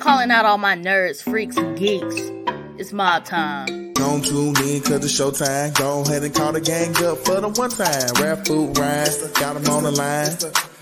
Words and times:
Calling 0.00 0.30
out 0.30 0.44
all 0.46 0.58
my 0.58 0.74
nerds, 0.76 1.22
freaks, 1.22 1.56
and 1.56 1.76
geeks. 1.78 2.16
It's 2.78 2.92
mob 2.92 3.24
time. 3.26 3.92
Don't 3.92 4.24
tune 4.24 4.56
in 4.66 4.80
cause 4.80 5.04
it's 5.04 5.12
showtime. 5.20 5.74
Go 5.76 6.00
ahead 6.00 6.24
and 6.24 6.34
call 6.34 6.52
the 6.52 6.60
gang 6.60 6.90
up 7.04 7.18
for 7.18 7.40
the 7.40 7.48
one 7.48 7.68
time. 7.68 8.10
Rap 8.18 8.46
food 8.46 8.76
rhyme, 8.78 9.32
got 9.34 9.60
them 9.62 9.70
on 9.70 9.82
the 9.82 9.90
line. 9.90 10.32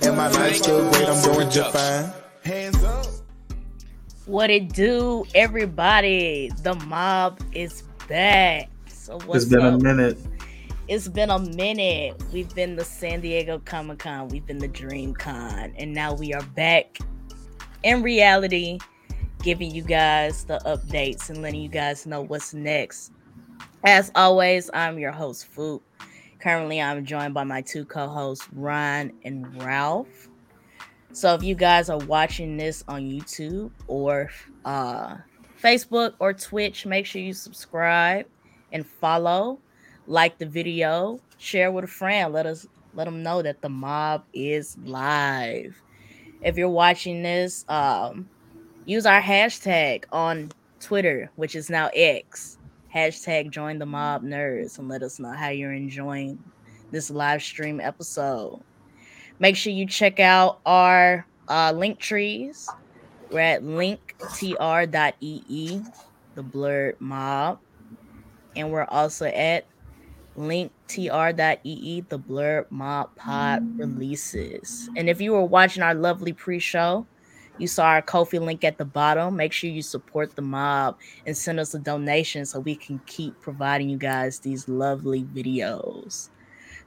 And 0.03 0.17
my 0.17 0.29
life's 0.29 0.59
still 0.61 0.89
great, 0.93 1.09
I'm 1.09 1.23
doing 1.23 1.51
just 1.51 1.73
fine. 1.73 2.13
Hands 2.45 2.85
up. 2.85 3.07
What 4.27 4.51
it 4.51 4.73
do, 4.73 5.25
everybody? 5.35 6.53
The 6.63 6.75
mob 6.87 7.41
is 7.53 7.83
back. 8.09 8.71
So 8.87 9.19
what's 9.27 9.45
It's 9.45 9.53
been 9.53 9.67
up? 9.67 9.81
a 9.81 9.83
minute. 9.83 10.17
It's 10.87 11.09
been 11.09 11.31
a 11.31 11.41
minute. 11.41 12.23
We've 12.33 12.55
been 12.55 12.77
the 12.77 12.85
San 12.85 13.21
Diego 13.21 13.61
Comic 13.65 13.99
Con, 13.99 14.29
we've 14.29 14.47
been 14.47 14.59
the 14.59 14.69
Dream 14.69 15.13
Con, 15.13 15.73
and 15.77 15.93
now 15.93 16.15
we 16.15 16.33
are 16.35 16.43
back 16.55 16.99
in 17.83 18.03
reality, 18.03 18.79
giving 19.43 19.71
you 19.71 19.83
guys 19.83 20.45
the 20.45 20.59
updates 20.67 21.31
and 21.31 21.43
letting 21.43 21.61
you 21.61 21.69
guys 21.69 22.07
know 22.07 22.23
what's 22.23 22.55
next. 22.55 23.13
As 23.85 24.11
always, 24.15 24.71
I'm 24.75 24.99
your 24.99 25.13
host, 25.13 25.47
Foop. 25.55 25.81
Currently, 26.41 26.81
I'm 26.81 27.05
joined 27.05 27.35
by 27.35 27.45
my 27.45 27.63
two 27.63 27.85
co 27.85 28.09
hosts, 28.09 28.49
Ron 28.53 29.13
and 29.25 29.63
Ralph. 29.63 30.29
So, 31.13 31.35
if 31.35 31.43
you 31.43 31.55
guys 31.55 31.89
are 31.89 31.99
watching 31.99 32.57
this 32.57 32.85
on 32.89 33.03
YouTube 33.03 33.71
or 33.87 34.31
uh, 34.65 35.17
Facebook 35.63 36.15
or 36.19 36.33
Twitch, 36.33 36.87
make 36.87 37.07
sure 37.07 37.23
you 37.23 37.33
subscribe 37.33 38.27
and 38.73 38.87
follow 38.87 39.59
like 40.07 40.39
the 40.39 40.47
video, 40.47 41.21
share 41.39 41.71
with 41.71 41.85
a 41.85 41.89
friend. 41.89 42.33
Let 42.33 42.47
us 42.47 42.67
let 42.95 43.05
them 43.05 43.23
know 43.23 43.43
that 43.43 43.63
the 43.63 43.69
mob 43.69 44.25
is 44.33 44.77
live. 44.85 45.81
If 46.43 46.57
you're 46.57 46.69
watching 46.69 47.23
this, 47.23 47.65
um, 47.69 48.29
use 48.89 49.05
our 49.05 49.21
hashtag 49.21 50.05
on 50.13 50.51
Twitter, 50.81 51.31
which 51.37 51.55
is 51.55 51.69
now 51.69 51.91
X. 51.95 52.57
Hashtag 52.93 53.51
join 53.51 53.79
the 53.79 53.85
mob 53.85 54.25
nerds 54.25 54.79
and 54.79 54.89
let 54.89 55.03
us 55.03 55.19
know 55.19 55.33
how 55.33 55.51
you're 55.51 55.75
enjoying 55.75 56.43
this 56.91 57.11
live 57.11 57.43
stream 57.43 57.81
episode. 57.81 58.63
Make 59.41 59.57
sure 59.57 59.75
you 59.75 59.87
check 59.87 60.21
out 60.21 60.61
our 60.65 61.27
uh, 61.49 61.73
link 61.73 61.99
trees. 61.99 62.67
We're 63.31 63.41
at 63.41 63.63
linktr.ee, 63.63 65.83
the 66.35 66.43
Blerd 66.43 66.95
Mob. 66.99 67.59
And 68.57 68.73
we're 68.73 68.87
also 68.87 69.27
at 69.27 69.67
linktr.ee, 70.39 72.01
the 72.09 72.19
Blerd 72.19 72.71
Mob 72.71 73.15
pod 73.17 73.79
releases. 73.79 74.89
And 74.97 75.11
if 75.11 75.21
you 75.21 75.33
were 75.33 75.45
watching 75.45 75.83
our 75.83 75.95
lovely 75.95 76.33
pre-show, 76.33 77.07
you 77.59 77.67
saw 77.67 77.87
our 77.87 78.03
Kofi 78.03 78.41
link 78.41 78.65
at 78.65 78.79
the 78.79 78.85
bottom. 78.85 79.37
Make 79.37 79.53
sure 79.53 79.71
you 79.71 79.83
support 79.83 80.35
the 80.37 80.43
mob 80.43 80.99
and 81.27 81.37
send 81.37 81.61
us 81.61 81.75
a 81.75 81.79
donation 81.79 82.47
so 82.47 82.61
we 82.61 82.75
can 82.75 83.01
keep 83.07 83.41
providing 83.41 83.89
you 83.89 83.99
guys 83.99 84.39
these 84.39 84.69
lovely 84.69 85.25
videos. 85.25 86.29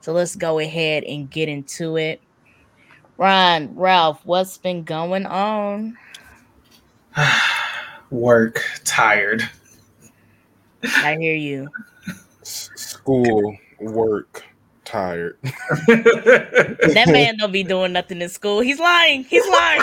So 0.02 0.14
let's 0.14 0.36
go 0.36 0.60
ahead 0.60 1.04
and 1.04 1.30
get 1.30 1.50
into 1.50 1.98
it. 1.98 2.22
Ron, 3.18 3.76
Ralph, 3.76 4.26
what's 4.26 4.58
been 4.58 4.84
going 4.84 5.26
on? 5.26 5.98
Work, 8.10 8.64
tired. 8.84 9.48
I 10.84 11.16
hear 11.18 11.36
you. 11.36 11.70
school, 12.44 13.56
work, 13.80 14.44
tired. 14.92 15.38
That 16.92 17.08
man 17.08 17.38
don't 17.38 17.52
be 17.52 17.64
doing 17.64 17.94
nothing 17.94 18.22
in 18.22 18.30
school. 18.30 18.60
He's 18.60 18.80
lying. 18.80 19.24
He's 19.24 19.48
lying. 19.48 19.82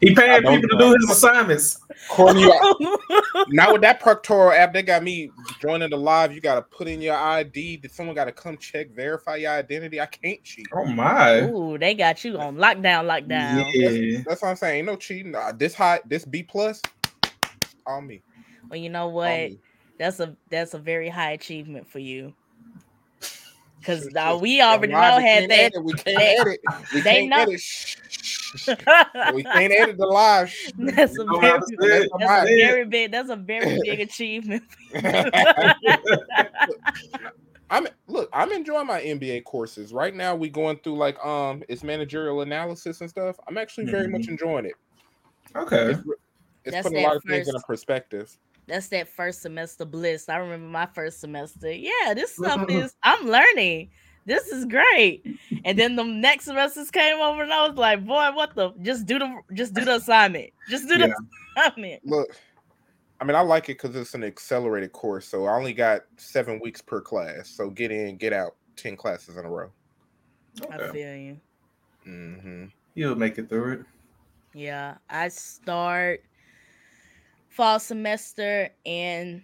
he 0.00 0.14
paying 0.14 0.30
I 0.30 0.40
don't 0.40 0.60
people 0.60 0.78
to 0.78 0.84
do 0.84 0.94
his 0.98 1.10
assignments. 1.10 1.78
Courtney, 2.08 2.42
now 3.48 3.72
with 3.72 3.82
that 3.82 4.00
Proctoral 4.00 4.56
app, 4.56 4.72
they 4.72 4.82
got 4.82 5.02
me 5.02 5.30
joining 5.60 5.90
the 5.90 5.96
live. 5.96 6.34
You 6.34 6.40
got 6.40 6.54
to 6.54 6.62
put 6.62 6.88
in 6.88 7.02
your 7.02 7.16
ID. 7.16 7.76
Did 7.76 7.92
someone 7.92 8.16
got 8.16 8.24
to 8.24 8.32
come 8.32 8.56
check, 8.56 8.90
verify 8.90 9.36
your 9.36 9.52
identity? 9.52 10.00
I 10.00 10.06
can't 10.06 10.42
cheat. 10.42 10.66
Oh 10.72 10.86
my. 10.86 11.42
Ooh, 11.42 11.76
they 11.78 11.94
got 11.94 12.24
you 12.24 12.38
on 12.38 12.56
lockdown, 12.56 13.04
lockdown. 13.04 13.70
Yeah. 13.74 14.22
That's 14.26 14.40
what 14.40 14.48
I'm 14.48 14.56
saying. 14.56 14.78
Ain't 14.78 14.86
no 14.86 14.96
cheating. 14.96 15.34
Uh, 15.34 15.52
this 15.52 15.74
high, 15.74 16.00
this 16.06 16.24
B 16.24 16.42
plus, 16.42 16.80
on 17.86 18.06
me. 18.06 18.22
Well, 18.70 18.80
you 18.80 18.88
know 18.88 19.08
what? 19.08 19.50
That's 19.98 20.18
a 20.18 20.34
that's 20.48 20.72
a 20.72 20.78
very 20.78 21.10
high 21.10 21.32
achievement 21.32 21.86
for 21.86 21.98
you. 21.98 22.32
Cause 23.82 24.04
It's 24.06 24.14
now 24.14 24.36
we 24.36 24.60
already 24.60 24.92
know 24.92 25.16
we 25.16 25.22
had 25.22 25.48
can't 25.48 25.48
that. 25.48 25.58
edit? 25.58 25.84
We 25.84 25.92
can't 25.94 26.18
they- 26.18 26.36
edit. 26.38 26.60
We 26.94 27.00
they 27.00 27.28
can't 27.28 27.30
know- 27.30 27.36
edit. 27.42 27.62
We 29.34 29.44
can't 29.44 29.72
edit 29.72 29.96
the 29.96 30.06
live. 30.06 30.52
That's 30.78 31.16
a 31.18 31.24
very 31.24 31.46
how 31.46 31.58
to 31.58 32.08
that's 32.18 32.50
a 32.50 32.56
very 32.56 32.84
big 32.84 33.10
that's 33.12 33.30
a 33.30 33.36
very 33.36 33.78
big 33.84 34.00
achievement. 34.08 34.64
I'm 37.70 37.86
look, 38.08 38.28
I'm 38.32 38.50
enjoying 38.50 38.86
my 38.88 39.00
MBA 39.00 39.44
courses. 39.44 39.92
Right 39.92 40.14
now 40.14 40.34
we 40.34 40.48
going 40.50 40.78
through 40.78 40.96
like 40.96 41.24
um 41.24 41.62
it's 41.68 41.84
managerial 41.84 42.40
analysis 42.40 43.00
and 43.00 43.08
stuff. 43.08 43.36
I'm 43.46 43.56
actually 43.56 43.84
very 43.86 44.08
much 44.08 44.26
enjoying 44.26 44.66
it. 44.66 44.74
Okay. 45.54 45.90
It's, 45.92 46.76
it's 46.76 46.82
putting 46.82 47.04
a 47.04 47.06
lot 47.06 47.16
of 47.16 47.22
things 47.24 47.48
in 47.48 47.54
a 47.54 47.60
perspective. 47.60 48.36
That's 48.66 48.88
that 48.88 49.08
first 49.08 49.42
semester 49.42 49.84
bliss. 49.84 50.28
I 50.28 50.36
remember 50.36 50.66
my 50.68 50.86
first 50.86 51.20
semester. 51.20 51.70
Yeah, 51.72 52.14
this 52.14 52.36
stuff 52.36 52.64
is 52.68 52.94
I'm 53.02 53.26
learning. 53.26 53.90
This 54.26 54.48
is 54.48 54.64
great. 54.66 55.24
And 55.64 55.78
then 55.78 55.96
the 55.96 56.04
next 56.04 56.44
semesters 56.44 56.90
came 56.90 57.18
over 57.18 57.42
and 57.42 57.52
I 57.52 57.66
was 57.68 57.76
like, 57.76 58.04
boy, 58.06 58.30
what 58.34 58.54
the 58.54 58.72
just 58.82 59.06
do 59.06 59.18
the 59.18 59.40
just 59.54 59.74
do 59.74 59.84
the 59.84 59.96
assignment. 59.96 60.50
Just 60.68 60.88
do 60.88 60.98
the 60.98 61.08
Yeah. 61.08 61.14
assignment. 61.56 62.02
Look, 62.04 62.28
I 63.20 63.24
mean 63.24 63.36
I 63.36 63.40
like 63.40 63.64
it 63.68 63.80
because 63.80 63.96
it's 63.96 64.14
an 64.14 64.24
accelerated 64.24 64.92
course, 64.92 65.26
so 65.28 65.46
I 65.46 65.54
only 65.56 65.72
got 65.74 66.02
seven 66.16 66.60
weeks 66.62 66.80
per 66.82 67.00
class. 67.00 67.50
So 67.50 67.70
get 67.70 67.90
in, 67.90 68.16
get 68.16 68.32
out, 68.32 68.56
ten 68.76 68.96
classes 68.96 69.36
in 69.36 69.44
a 69.44 69.50
row. 69.50 69.72
I 70.70 70.78
okay. 70.78 70.92
feel 70.92 71.16
you. 71.16 71.40
hmm 72.04 72.66
You'll 72.94 73.16
make 73.16 73.38
it 73.38 73.48
through 73.48 73.72
it. 73.72 73.86
Yeah, 74.52 74.98
I 75.08 75.28
start 75.28 76.20
fall 77.50 77.78
semester 77.78 78.70
in 78.84 79.42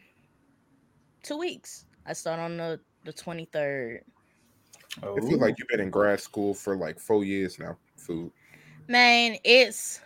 two 1.22 1.36
weeks. 1.36 1.84
I 2.06 2.14
start 2.14 2.40
on 2.40 2.56
the 2.56 2.80
the 3.04 3.12
23rd. 3.12 4.00
Oh. 5.02 5.16
It 5.16 5.24
feels 5.24 5.40
like 5.40 5.56
you've 5.58 5.68
been 5.68 5.80
in 5.80 5.90
grad 5.90 6.20
school 6.20 6.54
for 6.54 6.76
like 6.76 6.98
four 6.98 7.24
years 7.24 7.58
now. 7.58 7.76
Foop. 7.98 8.30
Man, 8.88 9.36
it's 9.44 10.00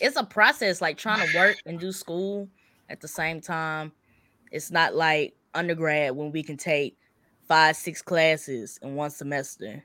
it's 0.00 0.16
a 0.16 0.24
process 0.24 0.80
like 0.80 0.96
trying 0.96 1.26
to 1.26 1.38
work 1.38 1.56
and 1.66 1.78
do 1.78 1.92
school 1.92 2.48
at 2.88 3.00
the 3.00 3.08
same 3.08 3.40
time. 3.40 3.92
It's 4.50 4.70
not 4.70 4.94
like 4.94 5.34
undergrad 5.54 6.16
when 6.16 6.32
we 6.32 6.42
can 6.42 6.56
take 6.56 6.96
five, 7.46 7.76
six 7.76 8.02
classes 8.02 8.78
in 8.82 8.94
one 8.94 9.10
semester. 9.10 9.84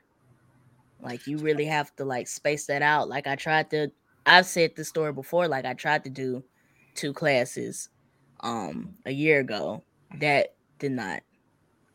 Like 1.00 1.26
you 1.26 1.38
really 1.38 1.66
have 1.66 1.94
to 1.96 2.04
like 2.04 2.26
space 2.26 2.66
that 2.66 2.82
out. 2.82 3.08
Like 3.08 3.26
I 3.26 3.36
tried 3.36 3.70
to 3.70 3.90
I've 4.26 4.46
said 4.46 4.74
this 4.74 4.88
story 4.88 5.12
before, 5.12 5.48
like 5.48 5.66
I 5.66 5.74
tried 5.74 6.04
to 6.04 6.10
do 6.10 6.42
two 6.94 7.12
classes 7.12 7.88
um 8.40 8.96
a 9.06 9.10
year 9.12 9.40
ago. 9.40 9.84
That 10.18 10.54
did 10.78 10.92
not 10.92 11.22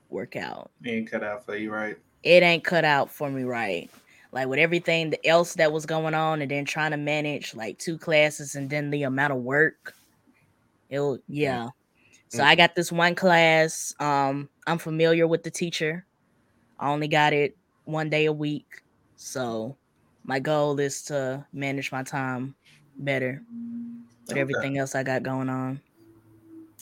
work 0.10 0.36
out 0.36 0.72
It 0.84 0.90
ain't 0.90 1.10
cut 1.10 1.24
out 1.24 1.46
for 1.46 1.56
you, 1.56 1.72
right? 1.72 1.98
it 2.24 2.44
ain't 2.44 2.64
cut 2.64 2.86
out 2.86 3.10
for 3.12 3.30
me 3.30 3.44
right. 3.44 3.90
Like 4.32 4.48
with 4.48 4.60
everything 4.60 5.12
th- 5.12 5.22
else 5.26 5.56
that 5.56 5.72
was 5.72 5.86
going 5.86 6.14
on, 6.14 6.42
and 6.42 6.52
then 6.52 6.66
trying 6.66 6.92
to 6.92 6.98
manage 6.98 7.56
like 7.56 7.80
two 7.80 7.98
classes 7.98 8.56
and 8.56 8.70
then 8.70 8.90
the 8.90 9.04
amount 9.04 9.34
of 9.34 9.40
work. 9.40 9.94
It'll 10.90 11.20
yeah. 11.28 11.70
So 12.30 12.44
I 12.44 12.56
got 12.56 12.76
this 12.76 12.92
one 12.92 13.16
class. 13.16 13.94
Um, 14.00 14.50
I'm 14.68 14.78
familiar 14.78 15.28
with 15.28 15.44
the 15.44 15.52
teacher. 15.52 16.06
I 16.80 16.90
only 16.90 17.08
got 17.08 17.34
it 17.34 17.58
one 17.86 18.10
day 18.10 18.26
a 18.26 18.34
week. 18.34 18.84
So 19.16 19.78
my 20.24 20.40
goal 20.40 20.80
is 20.80 21.04
to 21.04 21.46
manage 21.54 21.92
my 21.92 22.04
time 22.04 22.56
better 22.98 23.44
with 24.30 24.34
Okay. 24.34 24.42
everything 24.42 24.78
else 24.78 24.96
I 24.96 25.04
got 25.04 25.24
going 25.24 25.50
on. 25.50 25.80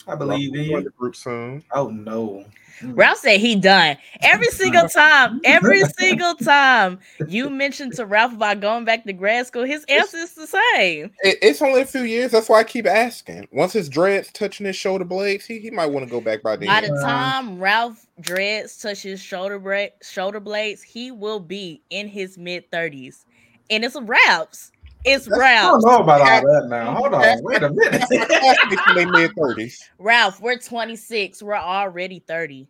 I 0.06 0.14
believe 0.14 0.54
in 0.54 0.64
Join 0.66 0.78
you. 0.78 0.84
the 0.84 0.90
group 0.90 1.16
soon. 1.16 1.62
Oh 1.72 1.88
no. 1.88 2.44
Mm. 2.80 2.96
Ralph 2.96 3.18
said 3.18 3.40
he 3.40 3.56
done 3.56 3.96
every 4.22 4.46
single 4.46 4.88
time. 4.88 5.40
Every 5.44 5.82
single 5.98 6.34
time 6.36 7.00
you 7.26 7.50
mentioned 7.50 7.94
to 7.94 8.06
Ralph 8.06 8.32
about 8.32 8.60
going 8.60 8.84
back 8.84 9.04
to 9.04 9.12
grad 9.12 9.46
school, 9.48 9.64
his 9.64 9.84
answer 9.88 10.16
is 10.18 10.32
the 10.34 10.46
same. 10.46 11.10
It, 11.22 11.38
it's 11.42 11.60
only 11.60 11.82
a 11.82 11.86
few 11.86 12.02
years. 12.04 12.30
That's 12.30 12.48
why 12.48 12.60
I 12.60 12.64
keep 12.64 12.86
asking. 12.86 13.48
Once 13.52 13.72
his 13.72 13.88
dreads 13.88 14.30
touching 14.32 14.64
his 14.64 14.76
shoulder 14.76 15.04
blades, 15.04 15.44
he, 15.44 15.58
he 15.58 15.70
might 15.72 15.86
want 15.86 16.06
to 16.06 16.10
go 16.10 16.20
back 16.20 16.42
by 16.42 16.54
then. 16.56 16.68
By 16.68 16.82
the 16.82 17.00
time 17.02 17.58
Ralph 17.58 18.06
dreads 18.20 18.78
touch 18.78 19.02
his 19.02 19.20
shoulder 19.20 19.58
bra- 19.58 19.86
shoulder 20.00 20.40
blades, 20.40 20.80
he 20.82 21.10
will 21.10 21.40
be 21.40 21.82
in 21.90 22.06
his 22.06 22.38
mid 22.38 22.70
thirties, 22.70 23.26
and 23.68 23.84
it's 23.84 23.96
a 23.96 24.02
Ralph's. 24.02 24.70
It's 25.04 25.28
Ralph. 25.28 25.42
I 25.42 25.70
don't 25.70 25.84
know 25.84 25.98
about 26.02 26.20
all 26.20 26.52
that 26.52 26.66
now. 26.68 26.94
Hold 26.96 27.14
on. 27.14 27.42
Wait 27.42 27.62
a 27.62 27.70
minute. 27.70 28.02
in 28.10 28.94
their 28.94 29.10
mid 29.10 29.30
thirties. 29.36 29.88
Ralph, 29.98 30.40
we're 30.40 30.58
26. 30.58 31.42
We're 31.42 31.54
already 31.56 32.18
30. 32.20 32.68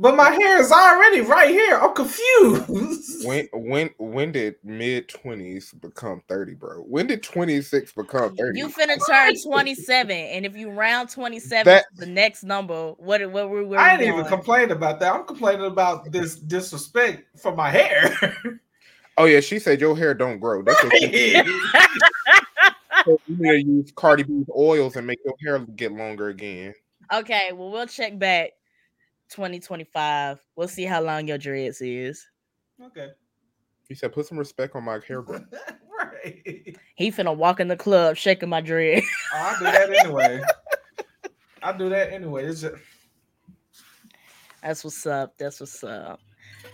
But 0.00 0.14
my 0.14 0.30
hair 0.30 0.60
is 0.60 0.70
already 0.70 1.22
right 1.22 1.50
here. 1.50 1.76
I'm 1.76 1.94
confused. 1.94 3.04
When 3.24 3.48
when 3.52 3.90
when 3.98 4.30
did 4.30 4.54
mid 4.62 5.08
twenties 5.08 5.72
become 5.72 6.22
thirty, 6.28 6.54
bro? 6.54 6.82
When 6.82 7.08
did 7.08 7.20
twenty 7.20 7.60
six 7.62 7.92
become 7.92 8.36
thirty? 8.36 8.56
You 8.60 8.68
finna 8.68 8.96
turn 9.08 9.34
27, 9.42 10.10
and 10.12 10.46
if 10.46 10.54
you 10.56 10.70
round 10.70 11.10
27 11.10 11.64
That- 11.64 11.86
the 11.96 12.06
next 12.06 12.44
number, 12.44 12.92
what 12.92 13.28
what 13.32 13.50
were 13.50 13.64
we? 13.64 13.76
I 13.76 13.94
ain't 13.94 14.02
even 14.02 14.24
complain 14.26 14.70
about 14.70 15.00
that. 15.00 15.12
I'm 15.12 15.26
complaining 15.26 15.66
about 15.66 16.12
this 16.12 16.36
disrespect 16.36 17.24
for 17.40 17.52
my 17.56 17.70
hair. 17.70 18.16
oh 19.18 19.26
yeah, 19.26 19.40
she 19.40 19.58
said 19.58 19.80
your 19.80 19.96
hair 19.96 20.14
don't 20.14 20.38
grow. 20.38 20.62
That's 20.62 20.82
what 20.82 20.96
she 20.96 21.32
said. 21.32 21.46
You 23.06 23.18
need 23.28 23.62
to 23.62 23.70
use 23.70 23.92
Cardi 23.92 24.22
B's 24.22 24.50
oils 24.54 24.96
and 24.96 25.06
make 25.06 25.20
your 25.24 25.34
hair 25.42 25.64
get 25.76 25.92
longer 25.92 26.28
again. 26.28 26.74
okay, 27.12 27.52
well 27.54 27.70
we'll 27.70 27.86
check 27.86 28.18
back 28.18 28.50
2025. 29.30 30.44
We'll 30.56 30.68
see 30.68 30.84
how 30.84 31.00
long 31.00 31.26
your 31.26 31.38
dreads 31.38 31.80
is. 31.80 32.26
okay. 32.84 33.08
He 33.88 33.94
said, 33.94 34.12
"Put 34.12 34.26
some 34.26 34.38
respect 34.38 34.76
on 34.76 34.84
my 34.84 35.00
hair 35.06 35.22
growth." 35.22 35.44
right. 35.98 36.76
He 36.96 37.10
finna 37.10 37.34
walk 37.34 37.60
in 37.60 37.68
the 37.68 37.76
club 37.76 38.16
shaking 38.16 38.48
my 38.50 38.60
dread. 38.60 39.02
Oh, 39.34 39.36
I 39.36 39.58
do 39.58 39.64
that 39.64 39.90
anyway. 40.04 40.40
I 41.62 41.72
do 41.72 41.88
that 41.90 42.12
anyway. 42.12 42.44
It's 42.46 42.60
just 42.62 42.74
That's 44.62 44.84
what's 44.84 45.06
up. 45.06 45.34
That's 45.38 45.60
what's 45.60 45.82
up. 45.84 46.20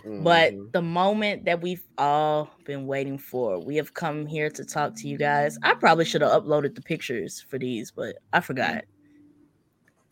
But 0.03 0.53
Mhm. 0.53 0.71
the 0.71 0.81
moment 0.81 1.45
that 1.45 1.61
we've 1.61 1.83
all 1.97 2.49
been 2.65 2.87
waiting 2.87 3.17
for, 3.17 3.59
we 3.59 3.75
have 3.77 3.93
come 3.93 4.25
here 4.25 4.49
to 4.49 4.65
talk 4.65 4.95
to 4.97 5.07
you 5.07 5.17
guys. 5.17 5.57
I 5.63 5.73
probably 5.73 6.05
should 6.05 6.21
have 6.21 6.43
uploaded 6.43 6.75
the 6.75 6.81
pictures 6.81 7.41
for 7.41 7.57
these, 7.57 7.91
but 7.91 8.17
I 8.33 8.39
forgot. 8.41 8.83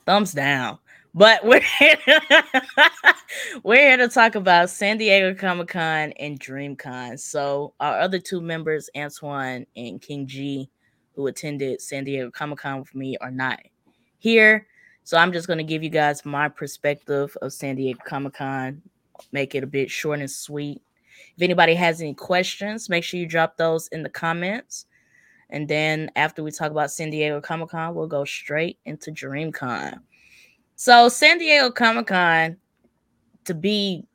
Thumbs 0.05 0.33
down. 0.33 0.79
But 1.13 1.45
we're 1.45 1.61
here, 1.61 1.97
we're 3.63 3.87
here 3.87 3.97
to 3.97 4.07
talk 4.07 4.35
about 4.35 4.69
San 4.69 4.97
Diego 4.97 5.33
Comic 5.35 5.67
Con 5.67 6.11
and 6.13 6.39
DreamCon. 6.39 7.19
So 7.19 7.73
our 7.79 7.99
other 7.99 8.19
two 8.19 8.41
members, 8.41 8.89
Antoine 8.97 9.65
and 9.75 10.01
King 10.01 10.25
G, 10.25 10.69
who 11.15 11.27
attended 11.27 11.81
San 11.81 12.03
Diego 12.03 12.31
Comic 12.31 12.59
Con 12.59 12.79
with 12.79 12.93
me, 12.95 13.15
are 13.17 13.31
not 13.31 13.59
here. 14.17 14.65
So 15.03 15.17
I'm 15.17 15.31
just 15.31 15.47
gonna 15.47 15.63
give 15.63 15.83
you 15.83 15.89
guys 15.89 16.25
my 16.25 16.49
perspective 16.49 17.37
of 17.41 17.53
San 17.53 17.75
Diego 17.75 17.99
Comic 18.05 18.33
Con, 18.33 18.81
make 19.31 19.55
it 19.55 19.63
a 19.63 19.67
bit 19.67 19.89
short 19.89 20.19
and 20.19 20.29
sweet. 20.29 20.81
If 21.35 21.41
anybody 21.41 21.75
has 21.75 22.01
any 22.01 22.13
questions, 22.13 22.89
make 22.89 23.03
sure 23.03 23.19
you 23.19 23.25
drop 23.25 23.57
those 23.57 23.87
in 23.89 24.03
the 24.03 24.09
comments. 24.09 24.85
And 25.49 25.67
then 25.67 26.09
after 26.15 26.43
we 26.43 26.51
talk 26.51 26.71
about 26.71 26.91
San 26.91 27.09
Diego 27.09 27.39
Comic 27.39 27.69
Con, 27.69 27.93
we'll 27.93 28.07
go 28.07 28.25
straight 28.25 28.79
into 28.85 29.11
DreamCon. 29.11 29.99
So 30.75 31.09
San 31.09 31.37
Diego 31.37 31.69
Comic 31.71 32.07
Con, 32.07 32.57
to 33.45 33.53
be 33.53 34.07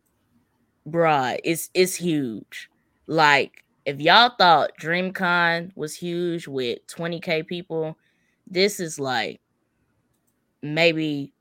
broad, 0.85 1.41
is 1.45 1.71
is 1.75 1.95
huge. 1.95 2.69
Like 3.07 3.65
if 3.87 4.01
y'all 4.01 4.33
thought 4.37 4.73
DreamCon 4.81 5.73
was 5.77 5.95
huge 5.95 6.49
with 6.49 6.87
20k 6.89 7.47
people, 7.47 7.97
this 8.47 8.81
is 8.81 8.99
like 8.99 9.41
maybe 10.63 11.33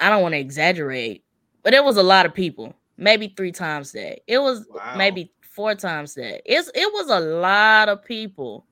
I 0.00 0.10
don't 0.10 0.22
want 0.22 0.34
to 0.34 0.38
exaggerate, 0.38 1.24
but 1.64 1.74
it 1.74 1.82
was 1.82 1.96
a 1.96 2.02
lot 2.02 2.26
of 2.26 2.32
people. 2.34 2.72
Maybe 2.96 3.34
three 3.36 3.50
times 3.50 3.90
that. 3.92 4.20
It 4.28 4.38
was 4.38 4.66
Wow. 4.70 4.94
maybe 4.96 5.32
four 5.40 5.74
times 5.74 6.14
that. 6.14 6.42
It's 6.44 6.70
it 6.74 6.92
was 6.92 7.08
a 7.10 7.18
lot 7.18 7.88
of 7.88 8.04
people. 8.04 8.64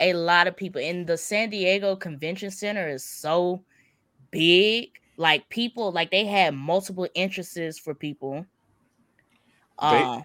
A 0.00 0.12
lot 0.12 0.46
of 0.48 0.56
people. 0.56 0.80
And 0.82 1.06
the 1.06 1.16
San 1.16 1.50
Diego 1.50 1.94
Convention 1.94 2.50
Center 2.50 2.88
is 2.88 3.04
so 3.04 3.62
big. 4.32 4.90
Like 5.18 5.48
people, 5.48 5.92
like 5.92 6.10
they 6.10 6.26
had 6.26 6.54
multiple 6.54 7.06
entrances 7.14 7.78
for 7.78 7.94
people. 7.94 8.44
They- 9.80 9.86
Uh, 10.02 10.20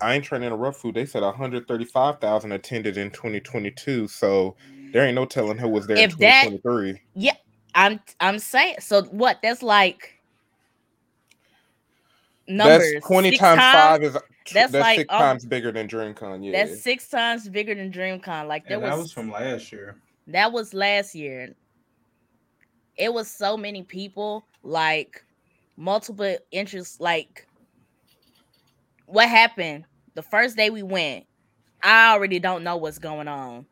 I 0.00 0.14
ain't 0.14 0.24
trying 0.24 0.40
to 0.40 0.48
interrupt 0.48 0.78
Foop. 0.82 0.94
They 0.94 1.06
said 1.06 1.22
135,000 1.22 2.52
attended 2.52 2.96
in 2.96 3.10
2022, 3.10 4.08
so 4.08 4.56
there 4.92 5.04
ain't 5.06 5.14
no 5.14 5.24
telling 5.26 5.58
who 5.58 5.68
was 5.68 5.86
there 5.86 5.96
If 5.96 6.14
in 6.14 6.18
that- 6.20 6.44
2023. 6.44 7.00
I'm 7.74 8.00
I'm 8.20 8.38
saying 8.38 8.76
so 8.80 9.02
what 9.04 9.38
that's 9.42 9.62
like 9.62 10.18
numbers. 12.48 12.92
That's 12.92 13.06
20 13.06 13.30
six 13.30 13.40
times, 13.40 13.60
five 13.60 14.02
is 14.02 14.12
That's 14.12 14.26
that's, 14.52 14.72
like, 14.74 14.98
six 15.00 15.12
um, 15.12 15.20
times 15.20 15.44
bigger 15.44 15.72
than 15.72 15.88
DreamCon. 15.88 16.44
Yeah, 16.44 16.64
That's 16.64 16.82
six 16.82 17.08
times 17.08 17.48
bigger 17.48 17.74
than 17.74 17.92
DreamCon. 17.92 18.46
Like 18.48 18.66
there 18.66 18.78
and 18.78 18.86
that 18.86 18.96
was, 18.96 19.04
was 19.04 19.12
from 19.12 19.30
last 19.30 19.72
year. 19.72 19.96
that 20.28 20.52
was 20.52 20.74
last 20.74 21.14
year. 21.14 21.54
It 22.96 23.12
was 23.12 23.30
so 23.30 23.56
many 23.56 23.82
people, 23.82 24.44
like 24.62 25.24
multiple 25.76 26.36
interests. 26.50 27.00
Like 27.00 27.46
what 29.06 29.28
happened 29.28 29.84
the 30.14 30.22
first 30.22 30.56
day 30.56 30.70
we 30.70 30.82
went? 30.82 31.26
I 31.82 32.12
already 32.12 32.38
don't 32.38 32.62
know 32.62 32.76
what's 32.76 32.98
going 32.98 33.28
on. 33.28 33.66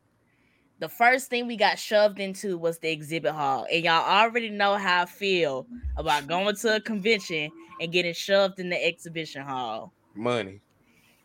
The 0.80 0.88
first 0.88 1.28
thing 1.28 1.46
we 1.46 1.56
got 1.56 1.78
shoved 1.78 2.20
into 2.20 2.56
was 2.56 2.78
the 2.78 2.90
exhibit 2.90 3.32
hall, 3.32 3.66
and 3.70 3.84
y'all 3.84 4.02
already 4.02 4.48
know 4.48 4.76
how 4.76 5.02
I 5.02 5.06
feel 5.06 5.66
about 5.98 6.26
going 6.26 6.56
to 6.56 6.76
a 6.76 6.80
convention 6.80 7.50
and 7.82 7.92
getting 7.92 8.14
shoved 8.14 8.58
in 8.58 8.70
the 8.70 8.82
exhibition 8.82 9.42
hall 9.42 9.92
money. 10.14 10.60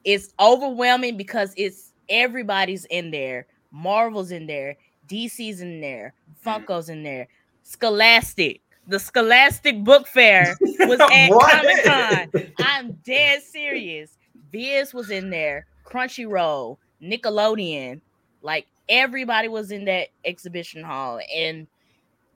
it's 0.03 0.33
overwhelming 0.41 1.15
because 1.15 1.53
it's 1.55 1.93
everybody's 2.09 2.83
in 2.85 3.11
there. 3.11 3.47
Marvel's 3.71 4.31
in 4.31 4.45
there, 4.45 4.75
DC's 5.07 5.61
in 5.61 5.79
there, 5.79 6.13
Funko's 6.45 6.89
in 6.89 7.03
there, 7.03 7.27
Scholastic. 7.63 8.61
The 8.87 8.99
Scholastic 8.99 9.83
Book 9.85 10.05
Fair 10.05 10.55
was 10.61 10.99
at 10.99 11.29
Comic 11.29 11.83
Con. 11.85 12.53
I'm 12.59 12.91
dead 13.05 13.41
serious. 13.41 14.17
Viz 14.51 14.93
was 14.93 15.09
in 15.09 15.29
there, 15.29 15.65
Crunchyroll, 15.85 16.77
Nickelodeon, 17.01 18.01
like 18.41 18.67
everybody 18.89 19.47
was 19.47 19.71
in 19.71 19.85
that 19.85 20.09
exhibition 20.23 20.83
hall. 20.83 21.19
And 21.33 21.67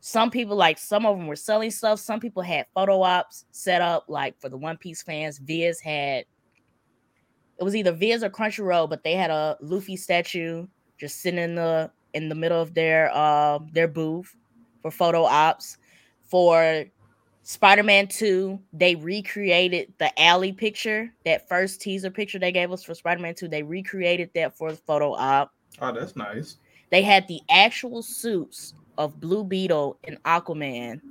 some 0.02 0.32
people, 0.32 0.56
like 0.56 0.78
some 0.78 1.06
of 1.06 1.18
them 1.18 1.28
were 1.28 1.36
selling 1.36 1.72
stuff. 1.72 2.00
Some 2.00 2.20
people 2.20 2.42
had 2.42 2.66
photo 2.74 3.02
ops 3.02 3.46
set 3.52 3.82
up, 3.82 4.06
like 4.08 4.40
for 4.40 4.50
the 4.50 4.58
One 4.58 4.78
Piece 4.78 5.02
fans. 5.02 5.40
Viz 5.40 5.80
had 5.80 6.26
it 7.60 7.64
was 7.64 7.76
either 7.76 7.92
Viz 7.92 8.24
or 8.24 8.30
Crunchyroll, 8.30 8.90
but 8.90 9.04
they 9.04 9.14
had 9.14 9.32
a 9.32 9.58
Luffy 9.60 9.98
statue 9.98 10.66
just 10.98 11.22
sitting 11.22 11.40
in 11.40 11.56
the 11.56 11.92
in 12.14 12.30
the 12.30 12.36
middle 12.36 12.62
of 12.62 12.74
their 12.74 13.12
uh 13.14 13.60
their 13.74 13.88
booth 13.88 14.36
for 14.82 14.92
photo 14.92 15.24
ops. 15.24 15.78
For 16.24 16.86
Spider-Man 17.44 18.08
2, 18.08 18.60
they 18.74 18.94
recreated 18.94 19.92
the 19.98 20.22
alley 20.22 20.54
picture, 20.54 21.12
that 21.26 21.50
first 21.50 21.82
teaser 21.82 22.12
picture 22.12 22.38
they 22.38 22.52
gave 22.52 22.72
us 22.72 22.84
for 22.84 22.94
Spider-Man 22.94 23.34
2. 23.34 23.48
They 23.48 23.64
recreated 23.64 24.30
that 24.36 24.56
for 24.56 24.72
the 24.72 24.78
photo 24.78 25.14
op. 25.16 25.52
Oh, 25.82 25.92
that's 25.94 26.16
nice. 26.16 26.58
They 26.90 27.02
had 27.02 27.28
the 27.28 27.42
actual 27.50 28.02
suits 28.02 28.74
of 28.98 29.20
Blue 29.20 29.44
Beetle 29.44 29.98
and 30.04 30.22
Aquaman 30.24 31.02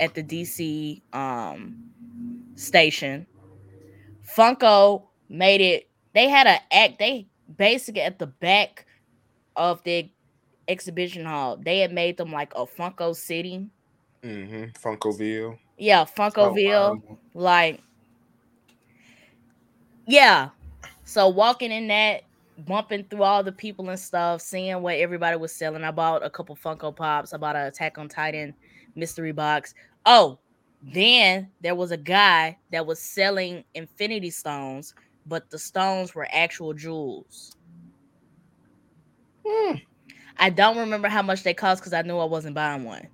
at 0.00 0.14
the 0.14 0.22
DC 0.22 1.02
um 1.12 1.76
station. 2.54 3.26
Funko 4.36 5.02
made 5.28 5.60
it. 5.60 5.88
They 6.14 6.28
had 6.28 6.46
an 6.46 6.58
act. 6.72 6.98
They 6.98 7.26
basically 7.56 8.00
at 8.02 8.18
the 8.18 8.26
back 8.26 8.86
of 9.56 9.82
the 9.84 10.08
exhibition 10.68 11.26
hall. 11.26 11.56
They 11.56 11.80
had 11.80 11.92
made 11.92 12.16
them 12.16 12.32
like 12.32 12.52
a 12.54 12.64
Funko 12.66 13.14
City. 13.14 13.68
Mm-hmm. 14.22 14.70
Funkoville. 14.82 15.58
Yeah, 15.76 16.06
Oh, 16.08 16.12
Funkoville. 16.20 17.02
wow. 17.02 17.18
Like, 17.34 17.80
yeah. 20.06 20.50
So 21.04 21.28
walking 21.28 21.70
in 21.72 21.88
that, 21.88 22.22
bumping 22.58 23.04
through 23.04 23.22
all 23.22 23.42
the 23.42 23.52
people 23.52 23.88
and 23.90 23.98
stuff, 23.98 24.40
seeing 24.40 24.80
what 24.82 24.96
everybody 24.96 25.36
was 25.36 25.52
selling. 25.52 25.84
I 25.84 25.90
bought 25.90 26.24
a 26.24 26.30
couple 26.30 26.56
Funko 26.56 26.94
Pops. 26.94 27.32
I 27.32 27.36
bought 27.36 27.56
an 27.56 27.66
Attack 27.66 27.98
on 27.98 28.08
Titan 28.08 28.54
mystery 28.94 29.32
box. 29.32 29.74
Oh, 30.06 30.38
then 30.82 31.48
there 31.60 31.74
was 31.74 31.90
a 31.90 31.96
guy 31.96 32.58
that 32.70 32.86
was 32.86 33.00
selling 33.00 33.64
Infinity 33.74 34.30
Stones, 34.30 34.94
but 35.26 35.48
the 35.50 35.58
stones 35.58 36.14
were 36.14 36.28
actual 36.32 36.74
jewels. 36.74 37.56
Hmm. 39.46 39.76
I 40.38 40.50
don't 40.50 40.76
remember 40.76 41.08
how 41.08 41.22
much 41.22 41.42
they 41.42 41.54
cost 41.54 41.80
because 41.80 41.92
I 41.92 42.02
knew 42.02 42.18
I 42.18 42.24
wasn't 42.24 42.54
buying 42.54 42.84
one. 42.84 43.06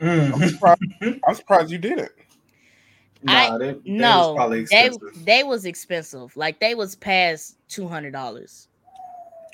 Mm. 0.00 1.20
I'm 1.26 1.34
surprised 1.34 1.70
you 1.70 1.78
didn't. 1.78 2.10
I- 3.26 3.48
Nah, 3.50 3.58
they, 3.58 3.66
they 3.68 3.72
was 3.72 3.82
No, 3.86 4.34
probably 4.36 4.64
they 4.64 4.90
they 5.24 5.42
was 5.44 5.64
expensive. 5.64 6.36
Like 6.36 6.60
they 6.60 6.74
was 6.74 6.94
past 6.94 7.56
two 7.68 7.88
hundred 7.88 8.12
dollars. 8.12 8.68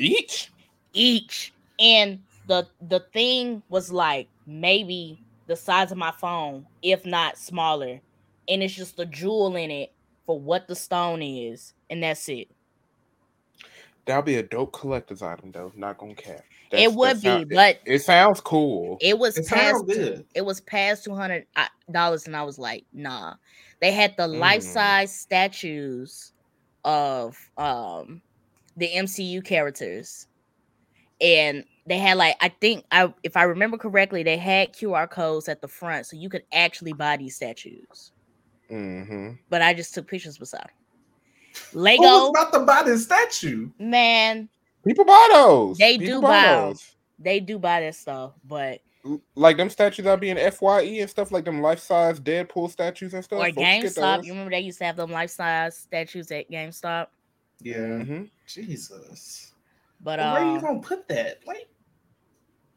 Each? 0.00 0.50
each 0.92 1.52
and 1.78 2.19
the 2.49 2.66
the 2.88 3.00
thing 3.12 3.62
was 3.69 3.92
like 3.92 4.28
maybe 4.47 5.23
the 5.47 5.54
size 5.54 5.92
of 5.92 5.99
my 5.99 6.11
phone 6.11 6.66
if 6.83 7.04
not 7.07 7.38
smaller 7.38 8.00
and 8.49 8.62
it's 8.62 8.75
just 8.75 8.99
a 8.99 9.07
jewel 9.07 9.54
in 9.57 9.71
it 9.71 9.92
for 10.26 10.40
what 10.40 10.66
the 10.66 10.75
stone 10.75 11.23
is 11.23 11.75
and 11.90 12.02
that's 12.02 12.28
it 12.28 12.49
That'll 14.07 14.23
be 14.23 14.37
a 14.37 14.42
dope 14.42 14.73
collector's 14.73 15.23
item, 15.23 15.52
though. 15.52 15.71
Not 15.76 15.99
gonna 15.99 16.14
cap. 16.14 16.40
it 16.73 16.92
would 16.92 17.16
be, 17.21 17.28
sound- 17.28 17.50
but 17.50 17.76
it, 17.85 17.95
it 17.97 17.99
sounds 18.02 18.40
cool. 18.40 18.97
it 19.00 19.16
was 19.16 19.37
It 19.37 19.47
past 19.47 19.76
sounds 19.78 19.83
good. 19.95 20.25
it 20.35 20.40
was 20.45 20.61
past 20.62 21.04
two 21.04 21.14
hundred 21.14 21.47
dollars, 21.92 22.26
and 22.26 22.35
I 22.35 22.42
was 22.42 22.59
like, 22.59 22.85
nah. 22.92 23.35
They 23.80 23.92
had 23.92 24.16
the 24.16 24.26
life 24.26 24.62
Mm. 24.62 24.73
size 24.73 25.14
statues 25.14 26.33
of 26.85 27.37
um 27.59 28.23
the 28.80 28.88
MCU 28.94 29.42
characters, 29.42 30.26
and 31.20 31.64
they 31.87 31.99
had 31.99 32.16
like 32.16 32.37
I 32.40 32.49
think 32.49 32.84
I 32.90 33.12
if 33.22 33.37
I 33.37 33.44
remember 33.44 33.78
correctly, 33.78 34.22
they 34.22 34.37
had 34.37 34.72
QR 34.75 35.06
codes 35.08 35.49
at 35.49 35.60
the 35.60 35.68
front, 35.68 36.06
so 36.06 36.16
you 36.16 36.28
could 36.28 36.42
actually 36.52 36.92
buy 36.92 37.16
these 37.16 37.37
statues. 37.37 38.12
hmm 38.68 39.32
But 39.49 39.62
I 39.62 39.75
just 39.75 39.94
took 39.94 40.08
pictures 40.08 40.38
beside 40.38 40.62
them. 40.62 40.70
Who 41.72 41.80
Lego, 41.80 42.02
was 42.02 42.30
about 42.30 42.52
to 42.52 42.60
buy 42.60 42.82
this 42.84 43.04
statue? 43.04 43.70
man, 43.78 44.49
People 44.84 45.04
buy 45.04 45.28
those. 45.32 45.78
They 45.78 45.99
People 45.99 46.22
do 46.22 46.26
buy. 46.26 46.42
those. 46.42 46.96
they 47.18 47.40
do 47.40 47.58
buy 47.58 47.80
that 47.80 47.94
stuff, 47.94 48.32
but 48.46 48.80
Like 49.34 49.56
them 49.56 49.68
statues 49.70 50.04
that 50.04 50.20
be 50.20 50.30
in 50.30 50.50
Fye 50.52 50.82
and 50.82 51.10
stuff, 51.10 51.32
like 51.32 51.44
them 51.44 51.60
life 51.60 51.80
size 51.80 52.18
Deadpool 52.20 52.70
statues 52.70 53.12
and 53.14 53.25
stuff. 53.25 53.38
or 53.40 53.46
GameStop. 53.46 54.25
You 54.25 54.32
remember 54.32 54.50
they 54.52 54.60
used 54.60 54.78
to 54.78 54.84
have 54.84 54.96
them 54.96 55.10
life 55.10 55.30
size 55.30 55.76
statues 55.76 56.30
at 56.30 56.50
GameStop, 56.50 57.08
Yeah. 57.62 57.76
Mhm. 57.76 58.30
Jesus. 58.46 59.52
but 60.00 60.16
But 60.18 60.32
where 60.34 60.50
you 60.52 60.58
uh, 60.58 60.60
gonna 60.60 60.80
put 60.80 61.06
that? 61.08 61.38
Like, 61.46 61.68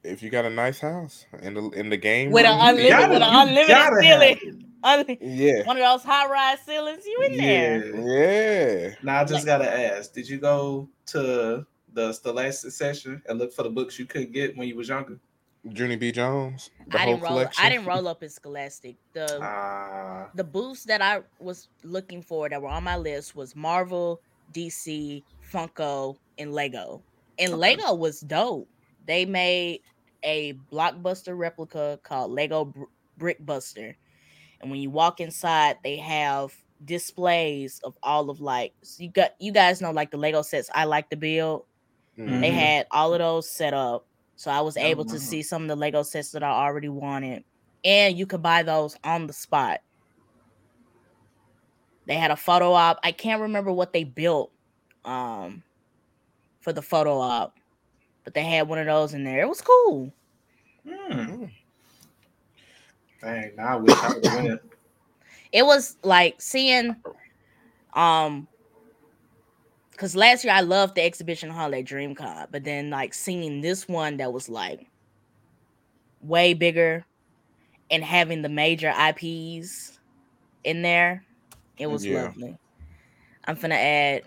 If 0.03 0.21
you 0.21 0.29
got 0.29 0.43
a 0.45 0.49
nice 0.49 0.79
house 0.79 1.25
in 1.41 1.53
the 1.53 1.69
in 1.71 1.89
the 1.89 1.97
game, 1.97 2.31
With 2.31 2.45
a 2.45 2.49
room, 2.49 2.59
unlimited- 2.61 2.91
you 2.91 3.09
with 3.09 3.19
got 3.19 3.21
a 3.21 3.41
unlimited 3.49 4.03
ceiling. 4.03 4.37
have 4.83 4.99
it. 5.09 5.09
un- 5.21 5.27
it. 5.39 5.65
one 5.65 5.77
of 5.77 5.83
those 5.83 6.03
high 6.03 6.27
rise 6.27 6.59
ceilings, 6.65 7.05
you 7.05 7.17
in 7.27 7.37
there? 7.37 7.85
Yeah. 7.95 8.89
yeah, 8.89 8.95
Now 9.01 9.21
I 9.21 9.23
just 9.23 9.45
gotta 9.45 9.69
ask: 9.71 10.11
Did 10.13 10.27
you 10.27 10.37
go 10.39 10.89
to 11.07 11.65
the 11.93 12.11
Scholastic 12.11 12.71
session 12.71 13.21
and 13.29 13.39
look 13.39 13.53
for 13.53 13.63
the 13.63 13.69
books 13.69 13.97
you 13.97 14.05
couldn't 14.05 14.33
get 14.33 14.57
when 14.57 14.67
you 14.67 14.75
was 14.75 14.89
younger? 14.89 15.19
yeah. 15.63 15.71
Junie 15.73 15.95
B. 15.95 16.11
Jones. 16.11 16.69
The 16.89 16.97
I 16.97 17.03
whole 17.03 17.13
didn't 17.13 17.23
roll. 17.23 17.31
collection. 17.31 17.65
I 17.65 17.69
didn't 17.69 17.85
roll 17.85 18.05
up 18.09 18.21
in 18.23 18.29
Scholastic. 18.29 18.97
The 19.13 19.39
Ah, 19.41 20.29
the 20.35 20.43
booths 20.43 20.83
that 20.83 21.01
I 21.01 21.21
was 21.39 21.69
looking 21.83 22.21
for 22.21 22.49
that 22.49 22.61
were 22.61 22.67
on 22.67 22.83
my 22.83 22.97
list 22.97 23.33
was 23.37 23.55
Marvel, 23.55 24.19
DC, 24.53 25.23
Funko, 25.51 26.17
and 26.37 26.53
Lego. 26.53 27.03
And 27.39 27.53
Okay. 27.53 27.75
Lego 27.77 27.93
was 27.95 28.21
dope. 28.21 28.69
They 29.05 29.25
made 29.25 29.81
a 30.23 30.53
blockbuster 30.71 31.37
replica 31.37 31.99
called 32.03 32.31
Lego 32.31 32.65
Br- 32.65 32.83
Brickbuster. 33.19 33.95
And 34.61 34.71
when 34.71 34.79
you 34.81 34.89
walk 34.89 35.19
inside, 35.19 35.77
they 35.83 35.97
have 35.97 36.53
displays 36.85 37.79
of 37.83 37.97
all 38.03 38.29
of 38.29 38.41
like 38.41 38.73
so 38.83 39.03
you 39.03 39.09
got 39.09 39.31
you 39.39 39.51
guys 39.51 39.81
know 39.81 39.91
like 39.91 40.11
the 40.11 40.17
Lego 40.17 40.41
sets 40.41 40.69
I 40.73 40.85
like 40.85 41.09
to 41.11 41.17
build. 41.17 41.65
Mhm. 42.17 42.41
They 42.41 42.51
had 42.51 42.87
all 42.91 43.13
of 43.13 43.19
those 43.19 43.49
set 43.49 43.73
up. 43.73 44.07
So 44.35 44.51
I 44.51 44.61
was 44.61 44.77
Oh, 44.77 44.81
able 44.81 45.05
to 45.05 45.19
see 45.19 45.41
some 45.43 45.63
of 45.63 45.67
the 45.69 45.75
Lego 45.75 46.03
sets 46.03 46.31
that 46.31 46.43
I 46.43 46.49
already 46.51 46.89
wanted. 46.89 47.43
And 47.83 48.17
you 48.17 48.25
could 48.25 48.41
buy 48.41 48.63
those 48.63 48.97
on 49.03 49.27
the 49.27 49.33
spot. 49.33 49.81
They 52.05 52.15
had 52.15 52.31
a 52.31 52.35
photo 52.35 52.73
op. 52.73 52.99
I 53.03 53.11
can't 53.11 53.41
remember 53.41 53.71
what 53.71 53.93
they 53.93 54.03
built 54.03 54.51
um 55.05 55.63
for 56.61 56.73
the 56.73 56.81
photo 56.81 57.19
op, 57.19 57.57
but 58.23 58.33
they 58.33 58.43
had 58.43 58.67
one 58.67 58.79
of 58.79 58.85
those 58.85 59.13
in 59.13 59.23
there. 59.23 59.41
It 59.41 59.49
was 59.49 59.61
cool. 59.61 60.11
hmm. 60.87 61.45
Dang, 63.21 63.51
now 63.55 63.67
I 63.67 63.75
wish 63.77 63.97
I 63.97 64.13
would 64.13 64.23
went. 64.23 64.61
It 65.51 65.63
was 65.63 65.97
like 66.01 66.41
seeing 66.41 66.95
um 67.93 68.47
because 69.91 70.15
last 70.15 70.43
year 70.43 70.51
I 70.51 70.61
loved 70.61 70.95
the 70.95 71.03
exhibition 71.03 71.51
hall 71.51 71.73
at 71.75 71.85
DreamCon, 71.85 72.47
but 72.51 72.63
then 72.63 72.89
like 72.89 73.13
seeing 73.13 73.61
this 73.61 73.87
one 73.87 74.17
that 74.17 74.33
was 74.33 74.49
like 74.49 74.87
way 76.21 76.53
bigger 76.55 77.05
and 77.91 78.03
having 78.03 78.41
the 78.41 78.49
major 78.49 78.91
IPs 78.91 79.99
in 80.63 80.81
there, 80.81 81.23
it 81.77 81.87
was 81.87 82.05
Yeah. 82.05 82.23
lovely. 82.23 82.57
I'm 83.45 83.55
gonna 83.55 83.75
add 83.75 84.23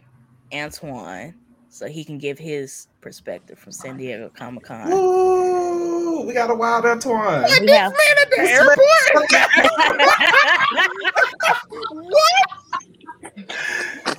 Antoine 0.52 1.34
so 1.68 1.86
he 1.86 2.04
can 2.04 2.18
give 2.18 2.38
his 2.38 2.88
perspective 3.00 3.58
from 3.58 3.72
San 3.72 3.96
Diego 3.96 4.30
Comic 4.34 4.64
Con. 4.64 4.92
Ooh, 4.92 6.22
we 6.26 6.32
got 6.32 6.50
a 6.50 6.54
wild 6.54 6.84
Antoine. 6.86 7.44
We 7.60 7.70
have- 7.70 7.92
at 7.92 8.30
the 8.30 9.86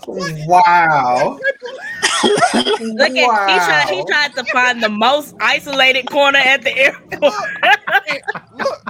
wow. 0.07 1.39
Look 2.81 3.11
at 3.11 3.15
he 3.15 3.25
tried 3.25 3.89
he 3.89 4.05
tried 4.05 4.33
to 4.35 4.43
find 4.51 4.81
the 4.81 4.89
most 4.89 5.35
isolated 5.39 6.09
corner 6.09 6.39
at 6.39 6.61
the 6.63 6.75
airport. 6.77 7.33
Look, 8.57 8.86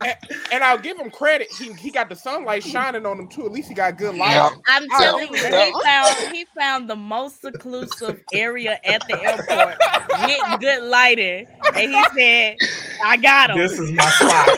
and, 0.00 0.16
and 0.52 0.64
I'll 0.64 0.78
give 0.78 0.98
him 0.98 1.10
credit. 1.10 1.48
He 1.58 1.72
he 1.74 1.90
got 1.90 2.08
the 2.08 2.16
sunlight 2.16 2.64
shining 2.64 3.06
on 3.06 3.18
him 3.18 3.28
too. 3.28 3.46
At 3.46 3.52
least 3.52 3.68
he 3.68 3.74
got 3.74 3.98
good 3.98 4.14
light. 4.14 4.30
Yeah. 4.30 4.50
I'm 4.68 4.88
telling 4.88 5.28
you, 5.28 5.36
he 5.36 5.72
found 5.84 6.34
he 6.34 6.46
found 6.56 6.88
the 6.88 6.96
most 6.96 7.42
seclusive 7.42 8.22
area 8.32 8.78
at 8.84 9.02
the 9.08 9.22
airport, 9.22 9.78
getting 10.26 10.58
good 10.58 10.82
lighting, 10.84 11.46
and 11.74 11.92
he 11.92 12.04
said, 12.14 12.56
"I 13.04 13.16
got 13.16 13.50
him." 13.50 13.58
This 13.58 13.78
is 13.78 13.92
my 13.92 14.04
spot. 14.10 14.48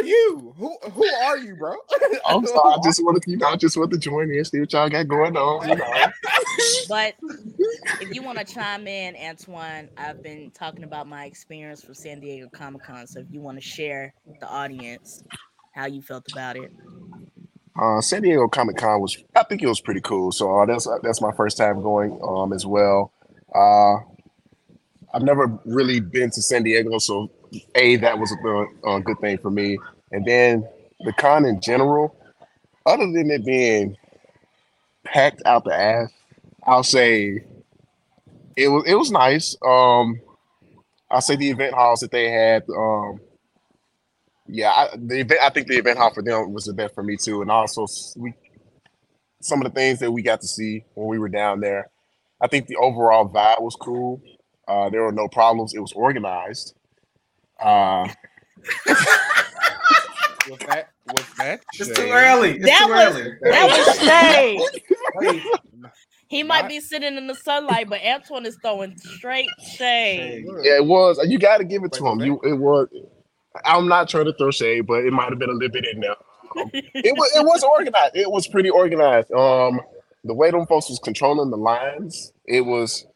Like, 0.00 0.06
who 0.06 0.08
are 0.08 0.08
you? 0.08 0.54
Who 0.58 0.78
who 0.92 1.06
are 1.06 1.38
you, 1.38 1.56
bro? 1.56 1.76
I'm 2.28 2.46
sorry. 2.46 2.74
I 2.74 2.78
just 2.84 3.02
want 3.04 3.22
to, 3.22 3.30
you 3.30 3.38
know, 3.38 3.48
I 3.48 3.56
just 3.56 3.76
want 3.76 3.90
to 3.92 3.98
join 3.98 4.30
in, 4.32 4.44
see 4.44 4.60
what 4.60 4.72
y'all 4.72 4.88
got 4.90 5.08
going 5.08 5.36
on. 5.36 5.68
You 5.68 5.76
know. 5.76 5.84
But 6.88 7.16
if 8.00 8.12
you 8.12 8.22
want 8.22 8.38
to 8.38 8.44
chime 8.44 8.86
in, 8.88 9.16
Antoine, 9.16 9.90
I've 9.96 10.22
been 10.22 10.50
talking 10.52 10.84
about 10.84 11.08
my 11.08 11.26
experience 11.26 11.82
from 11.82 11.94
San 11.94 12.20
Diego 12.20 12.48
Comic 12.50 12.84
Con. 12.84 13.06
So 13.06 13.20
if 13.20 13.26
you 13.30 13.40
want 13.42 13.58
to 13.58 13.62
share 13.62 14.14
with 14.26 14.38
the 14.40 14.48
audience 14.48 15.24
how 15.72 15.86
you 15.86 16.02
felt 16.02 16.28
about 16.28 16.56
it, 16.56 16.72
Uh, 17.80 18.00
San 18.00 18.22
Diego 18.22 18.48
Comic 18.48 18.76
Con 18.76 19.00
was, 19.00 19.16
I 19.36 19.44
think 19.44 19.62
it 19.62 19.68
was 19.68 19.80
pretty 19.80 20.00
cool. 20.02 20.32
So 20.32 20.60
uh, 20.60 20.66
that's 20.66 20.88
that's 21.02 21.20
my 21.22 21.32
first 21.32 21.56
time 21.58 21.82
going 21.82 22.18
um, 22.22 22.52
as 22.52 22.66
well. 22.66 23.12
Uh, 23.54 23.96
I've 25.14 25.22
never 25.22 25.58
really 25.64 26.00
been 26.00 26.30
to 26.30 26.42
San 26.42 26.62
Diego, 26.64 26.98
so 26.98 27.30
a 27.74 27.96
that 27.96 28.18
was 28.18 28.32
a, 28.32 28.88
a 28.90 29.00
good 29.00 29.18
thing 29.20 29.38
for 29.38 29.50
me. 29.50 29.78
And 30.12 30.24
then 30.24 30.68
the 31.00 31.12
con 31.12 31.44
in 31.44 31.60
general, 31.60 32.16
other 32.86 33.06
than 33.06 33.30
it 33.30 33.44
being 33.44 33.96
packed 35.04 35.42
out 35.46 35.64
the 35.64 35.74
ass, 35.74 36.10
I'll 36.64 36.82
say 36.82 37.44
it 38.56 38.68
was 38.68 38.84
it 38.86 38.94
was 38.94 39.10
nice. 39.10 39.56
Um, 39.64 40.20
I'll 41.10 41.20
say 41.20 41.36
the 41.36 41.50
event 41.50 41.74
halls 41.74 42.00
that 42.00 42.10
they 42.10 42.30
had. 42.30 42.64
Um, 42.68 43.20
yeah, 44.46 44.70
I, 44.70 44.88
the 44.96 45.20
event. 45.20 45.40
I 45.42 45.50
think 45.50 45.68
the 45.68 45.78
event 45.78 45.98
hall 45.98 46.12
for 46.12 46.22
them 46.22 46.52
was 46.52 46.64
the 46.64 46.74
best 46.74 46.94
for 46.94 47.02
me 47.02 47.16
too, 47.16 47.42
and 47.42 47.50
also 47.50 47.86
we 48.16 48.34
some 49.40 49.60
of 49.64 49.72
the 49.72 49.78
things 49.78 50.00
that 50.00 50.12
we 50.12 50.22
got 50.22 50.40
to 50.42 50.46
see 50.48 50.84
when 50.94 51.08
we 51.08 51.18
were 51.18 51.28
down 51.28 51.60
there. 51.60 51.90
I 52.40 52.46
think 52.46 52.66
the 52.66 52.76
overall 52.76 53.28
vibe 53.28 53.60
was 53.60 53.76
cool. 53.76 54.20
Uh, 54.68 54.90
there 54.90 55.02
were 55.02 55.12
no 55.12 55.28
problems. 55.28 55.74
It 55.74 55.80
was 55.80 55.92
organized. 55.92 56.74
Uh, 57.62 58.08
Was 60.48 60.58
that 60.68 60.88
was 61.06 61.24
that? 61.38 61.60
It's 61.74 61.86
shade? 61.88 61.96
too 61.96 62.10
early. 62.12 62.56
It's 62.56 62.64
That 62.66 62.86
too 62.86 62.92
was- 62.92 63.16
early. 63.16 63.34
that 63.42 63.66
was 63.86 63.98
shade. 64.00 64.60
Wait, 65.16 65.42
He 66.28 66.42
might 66.42 66.62
Not- 66.62 66.68
be 66.68 66.80
sitting 66.80 67.16
in 67.16 67.26
the 67.26 67.34
sunlight, 67.34 67.88
but 67.88 68.00
Antoine 68.02 68.46
is 68.46 68.56
throwing 68.62 68.96
straight 68.98 69.48
shade. 69.76 70.44
shade. 70.44 70.46
yeah, 70.62 70.76
it 70.76 70.86
was. 70.86 71.18
You 71.28 71.38
got 71.38 71.58
to 71.58 71.64
give 71.64 71.84
it 71.84 71.92
to 71.92 72.06
him. 72.06 72.20
You, 72.20 72.40
it 72.44 72.54
was. 72.54 72.88
I'm 73.64 73.88
not 73.88 74.08
trying 74.08 74.26
to 74.26 74.32
throw 74.34 74.50
shade, 74.50 74.86
but 74.86 75.04
it 75.04 75.12
might 75.12 75.28
have 75.30 75.38
been 75.38 75.50
a 75.50 75.52
little 75.52 75.68
bit 75.70 75.84
in 75.92 76.00
there. 76.00 76.14
Um, 76.56 76.70
it 76.72 77.16
was. 77.16 77.30
It 77.36 77.44
was 77.44 77.62
organized. 77.64 78.16
It 78.16 78.30
was 78.30 78.46
pretty 78.48 78.70
organized. 78.70 79.30
Um, 79.32 79.80
the 80.24 80.34
way 80.34 80.50
them 80.50 80.66
folks 80.66 80.88
was 80.88 80.98
controlling 80.98 81.50
the 81.50 81.56
lines, 81.56 82.32
it 82.46 82.62
was. 82.62 83.06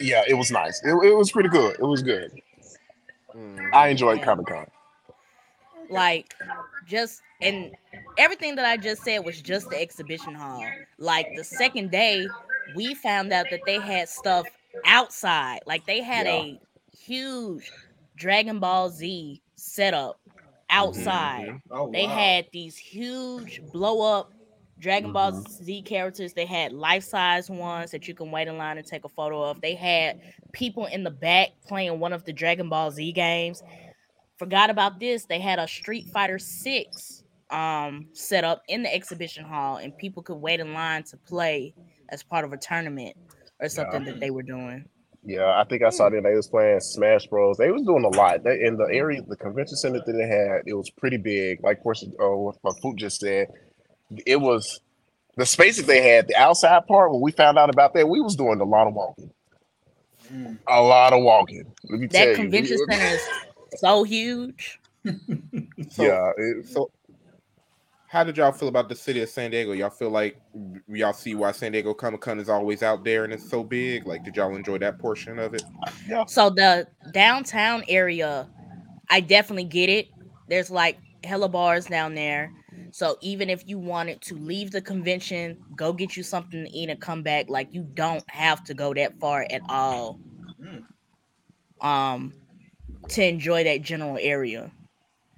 Yeah, 0.00 0.22
it 0.28 0.34
was 0.34 0.50
nice. 0.50 0.82
It, 0.84 0.90
it 1.04 1.14
was 1.14 1.30
pretty 1.30 1.48
good. 1.48 1.74
It 1.78 1.84
was 1.84 2.02
good. 2.02 2.30
Mhm. 3.34 3.70
I 3.72 3.88
enjoyed 3.88 4.22
Comic 4.22 4.46
Con. 4.46 4.66
like 5.88 6.34
just 6.84 7.22
and 7.40 7.72
everything 8.16 8.56
that 8.56 8.66
I 8.66 8.76
just 8.76 9.02
said 9.04 9.20
was 9.20 9.40
just 9.42 9.70
the 9.70 9.80
exhibition 9.80 10.34
hall. 10.34 10.76
Like 10.98 11.34
the 11.34 11.44
second 11.44 11.90
day, 11.90 12.34
we 12.66 12.94
found 12.94 13.32
out 13.32 13.50
that 13.50 13.64
they 13.66 13.80
had 13.80 14.08
stuff 14.08 14.56
outside. 14.84 15.60
Like 15.66 15.86
they 15.86 16.02
had 16.02 16.26
Yeah. 16.26 16.32
a 16.32 16.60
huge 16.92 17.74
Dragon 18.16 18.60
Ball 18.60 18.90
Z 18.90 19.42
setup 19.56 20.20
outside. 20.70 21.56
Oh, 21.70 21.86
They 21.92 22.06
wow. 22.06 22.08
had 22.08 22.46
these 22.52 22.76
huge 22.76 23.60
blow 23.72 24.00
up 24.18 24.33
Dragon 24.84 25.12
Ball 25.12 25.32
Mm-hmm. 25.32 25.64
Z 25.64 25.82
characters. 25.82 26.34
They 26.34 26.44
had 26.44 26.72
life 26.72 27.02
size 27.04 27.48
ones 27.48 27.90
that 27.90 28.06
you 28.06 28.14
can 28.14 28.30
wait 28.30 28.48
in 28.48 28.58
line 28.58 28.76
and 28.76 28.86
take 28.86 29.04
a 29.04 29.08
photo 29.08 29.42
of. 29.42 29.60
They 29.62 29.74
had 29.74 30.20
people 30.52 30.84
in 30.86 31.02
the 31.02 31.10
back 31.10 31.48
playing 31.66 31.98
one 31.98 32.12
of 32.12 32.24
the 32.24 32.34
Dragon 32.34 32.68
Ball 32.68 32.90
Z 32.90 33.12
games. 33.12 33.62
Forgot 34.38 34.68
about 34.68 35.00
this. 35.00 35.24
They 35.24 35.40
had 35.40 35.58
a 35.58 35.66
Street 35.66 36.06
Fighter 36.12 36.38
6 36.38 37.22
um 37.50 38.06
set 38.14 38.42
up 38.42 38.62
in 38.68 38.82
the 38.82 38.92
exhibition 38.94 39.44
hall 39.44 39.76
and 39.76 39.96
people 39.98 40.22
could 40.22 40.36
wait 40.36 40.60
in 40.60 40.72
line 40.72 41.02
to 41.04 41.16
play 41.18 41.74
as 42.08 42.22
part 42.22 42.42
of 42.44 42.52
a 42.54 42.56
tournament 42.56 43.14
or 43.60 43.68
something 43.68 44.04
that 44.04 44.18
they 44.18 44.30
were 44.30 44.42
doing. 44.42 44.84
Yeah, 45.26 45.58
I 45.58 45.64
think 45.64 45.82
I 45.82 45.90
saw 45.90 46.10
that 46.10 46.22
they 46.22 46.34
was 46.34 46.48
playing 46.48 46.80
Smash 46.80 47.26
Bros. 47.26 47.56
They 47.56 47.70
was 47.70 47.82
doing 47.82 48.04
a 48.04 48.08
lot. 48.08 48.44
They, 48.44 48.60
in 48.62 48.76
the 48.76 48.88
area, 48.90 49.22
the 49.22 49.36
convention 49.36 49.76
center 49.76 50.00
that 50.04 50.12
they 50.12 50.26
had, 50.26 50.62
it 50.66 50.74
was 50.74 50.90
pretty 50.90 51.16
big. 51.16 51.62
Like 51.62 51.78
of 51.78 51.82
course, 51.82 52.04
oh, 52.20 52.54
what 52.60 52.76
Foop 52.82 52.96
just 52.96 53.20
said, 53.20 53.48
it 54.26 54.36
was 54.40 54.80
the 55.36 55.46
space 55.46 55.76
that 55.78 55.86
they 55.86 56.02
had. 56.02 56.28
The 56.28 56.36
outside 56.36 56.86
part, 56.86 57.10
when 57.12 57.20
we 57.20 57.32
found 57.32 57.58
out 57.58 57.70
about 57.70 57.94
that, 57.94 58.08
we 58.08 58.20
was 58.20 58.36
doing 58.36 58.60
a 58.60 58.64
lot 58.64 58.86
of 58.86 58.94
walking. 58.94 59.30
Mm. 60.32 60.58
A 60.68 60.80
lot 60.80 61.12
of 61.12 61.22
walking. 61.22 61.64
Let 61.90 62.00
me 62.00 62.06
That 62.08 62.28
you. 62.28 62.34
convention 62.36 62.78
We- 62.88 62.94
center 62.94 63.14
is 63.16 63.28
so 63.80 64.04
huge. 64.04 64.80
So, 65.90 66.02
yeah, 66.02 66.30
it, 66.38 66.66
So, 66.66 66.90
how 68.08 68.24
did 68.24 68.36
y'all 68.38 68.52
feel 68.52 68.68
about 68.68 68.88
the 68.88 68.94
city 68.94 69.20
of 69.22 69.28
San 69.28 69.50
Diego? 69.50 69.72
Y'all 69.72 69.90
feel 69.90 70.08
like 70.10 70.40
y'all 70.88 71.12
see 71.12 71.34
why 71.34 71.52
San 71.52 71.72
Diego 71.72 71.92
Comic 71.92 72.20
Con 72.22 72.38
is 72.40 72.48
always 72.48 72.82
out 72.82 73.04
there 73.04 73.24
and 73.24 73.32
it's 73.32 73.48
so 73.50 73.62
big? 73.62 74.06
Like, 74.06 74.24
did 74.24 74.36
y'all 74.36 74.54
enjoy 74.56 74.78
that 74.78 74.98
portion 74.98 75.38
of 75.38 75.52
it? 75.54 75.62
So 76.28 76.48
the 76.48 76.86
downtown 77.12 77.84
area, 77.88 78.48
I 79.10 79.20
definitely 79.20 79.64
get 79.64 79.88
it. 79.90 80.08
There's 80.48 80.70
like 80.70 80.96
hella 81.22 81.48
bars 81.48 81.86
down 81.86 82.14
there. 82.14 82.50
So 82.94 83.16
even 83.22 83.50
if 83.50 83.66
you 83.66 83.76
wanted 83.76 84.20
to 84.20 84.36
leave 84.36 84.70
the 84.70 84.80
convention, 84.80 85.58
go 85.74 85.92
get 85.92 86.16
you 86.16 86.22
something 86.22 86.64
to 86.64 86.70
eat 86.70 86.88
and 86.90 87.00
come 87.00 87.24
back, 87.24 87.46
like 87.48 87.74
you 87.74 87.82
don't 87.82 88.22
have 88.30 88.62
to 88.66 88.74
go 88.74 88.94
that 88.94 89.18
far 89.18 89.44
at 89.50 89.62
all. 89.68 90.20
Mm. 90.62 91.84
Um 91.84 92.32
to 93.08 93.26
enjoy 93.26 93.64
that 93.64 93.82
general 93.82 94.16
area. 94.20 94.70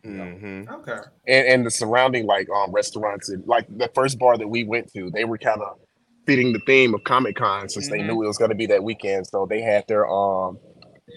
Mm-hmm. 0.04 0.70
Okay. 0.70 0.98
and, 1.26 1.46
and 1.48 1.66
the 1.66 1.70
surrounding 1.70 2.26
like 2.26 2.46
um 2.50 2.72
restaurants 2.72 3.30
and 3.30 3.42
like 3.46 3.66
the 3.74 3.90
first 3.94 4.18
bar 4.18 4.36
that 4.36 4.48
we 4.48 4.64
went 4.64 4.92
to, 4.92 5.10
they 5.10 5.24
were 5.24 5.38
kind 5.38 5.62
of 5.62 5.78
fitting 6.26 6.52
the 6.52 6.60
theme 6.66 6.92
of 6.92 7.04
Comic 7.04 7.36
Con 7.36 7.70
since 7.70 7.88
they 7.88 8.00
Mhm. 8.00 8.08
knew 8.08 8.22
it 8.22 8.26
was 8.26 8.36
going 8.36 8.50
to 8.50 8.54
be 8.54 8.66
that 8.66 8.84
weekend. 8.84 9.26
So 9.28 9.46
they 9.46 9.62
had 9.62 9.88
their 9.88 10.06
um 10.06 10.58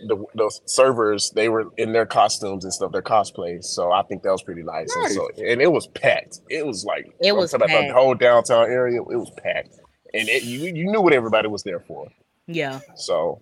the 0.07 0.23
those 0.35 0.61
servers 0.65 1.31
they 1.35 1.49
were 1.49 1.65
in 1.77 1.91
their 1.93 2.05
costumes 2.05 2.63
and 2.63 2.73
stuff, 2.73 2.91
their 2.91 3.01
cosplays. 3.01 3.65
So 3.65 3.91
I 3.91 4.03
think 4.03 4.23
that 4.23 4.31
was 4.31 4.43
pretty 4.43 4.63
nice. 4.63 4.95
And 4.95 5.11
so 5.11 5.29
and 5.37 5.61
it 5.61 5.71
was 5.71 5.87
packed. 5.87 6.39
It 6.49 6.65
was 6.65 6.85
like 6.85 7.07
It 7.21 7.35
was 7.35 7.51
talking 7.51 7.65
about 7.65 7.81
packed. 7.81 7.87
the 7.89 7.93
whole 7.99 8.15
downtown 8.15 8.65
area. 8.69 8.99
It 9.01 9.05
was 9.07 9.31
packed, 9.43 9.75
and 10.13 10.27
it, 10.29 10.43
you 10.43 10.59
you 10.73 10.91
knew 10.91 11.01
what 11.01 11.13
everybody 11.13 11.47
was 11.47 11.63
there 11.63 11.79
for. 11.81 12.07
Yeah. 12.47 12.79
So 12.95 13.41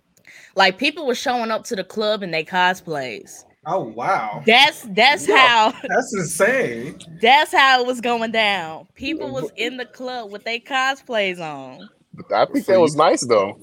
Like 0.55 0.77
people 0.77 1.05
were 1.07 1.15
showing 1.15 1.51
up 1.51 1.63
to 1.65 1.75
the 1.75 1.83
club 1.83 2.23
in 2.23 2.31
their 2.31 2.43
cosplays. 2.43 3.43
Oh 3.65 3.83
wow. 3.83 4.43
That's 4.45 4.81
that's 4.91 5.27
Yeah. 5.27 5.71
how 5.71 5.71
That's 5.87 6.13
insane. 6.15 6.99
that's 7.21 7.51
how 7.53 7.81
it 7.81 7.87
was 7.87 7.99
going 8.01 8.31
down. 8.31 8.87
People 8.95 9.31
was 9.31 9.51
in 9.57 9.77
the 9.77 9.85
club 9.85 10.31
with 10.31 10.43
their 10.45 10.59
cosplays 10.59 11.39
on. 11.39 11.89
I 12.33 12.45
think 12.45 12.65
that 12.65 12.79
was 12.79 12.95
nice 12.95 13.25
though. 13.25 13.59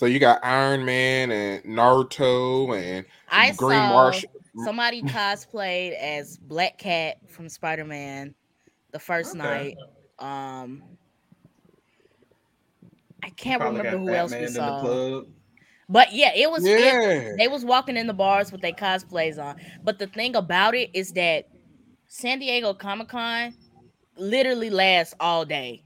So 0.00 0.06
you 0.06 0.18
got 0.18 0.42
Iron 0.42 0.82
Man 0.86 1.30
and 1.30 1.62
Naruto 1.62 2.74
and 2.74 3.04
I 3.30 3.52
Green 3.52 3.78
saw 3.78 3.88
Marsh. 3.90 4.24
somebody 4.64 5.02
cosplayed 5.02 5.92
as 5.92 6.38
Black 6.38 6.78
Cat 6.78 7.18
from 7.28 7.50
Spider 7.50 7.84
Man 7.84 8.34
the 8.92 8.98
first 8.98 9.36
Okay. 9.36 9.38
night. 9.38 9.76
Um, 10.18 10.82
I 13.22 13.28
can't 13.28 13.60
Probably 13.60 13.80
remember 13.80 13.98
got 13.98 14.10
who 14.10 14.14
else 14.16 14.30
Batman 14.30 14.40
we 14.40 14.46
in 14.46 14.52
the 14.54 14.58
saw, 14.58 14.80
club. 14.80 15.26
but 15.90 16.14
yeah, 16.14 16.32
it 16.34 16.50
was. 16.50 16.64
it- 16.64 16.80
Yeah. 16.80 17.32
they 17.36 17.48
was 17.48 17.62
walking 17.66 17.98
in 17.98 18.06
the 18.06 18.14
bars 18.14 18.50
with 18.50 18.62
their 18.62 18.72
cosplays 18.72 19.36
on. 19.38 19.56
But 19.84 19.98
the 19.98 20.06
thing 20.06 20.34
about 20.34 20.74
it 20.74 20.88
is 20.94 21.12
that 21.12 21.46
San 22.06 22.38
Diego 22.38 22.72
Comic 22.72 23.08
Con 23.08 23.52
literally 24.16 24.70
lasts 24.70 25.12
all 25.20 25.44
day. 25.44 25.84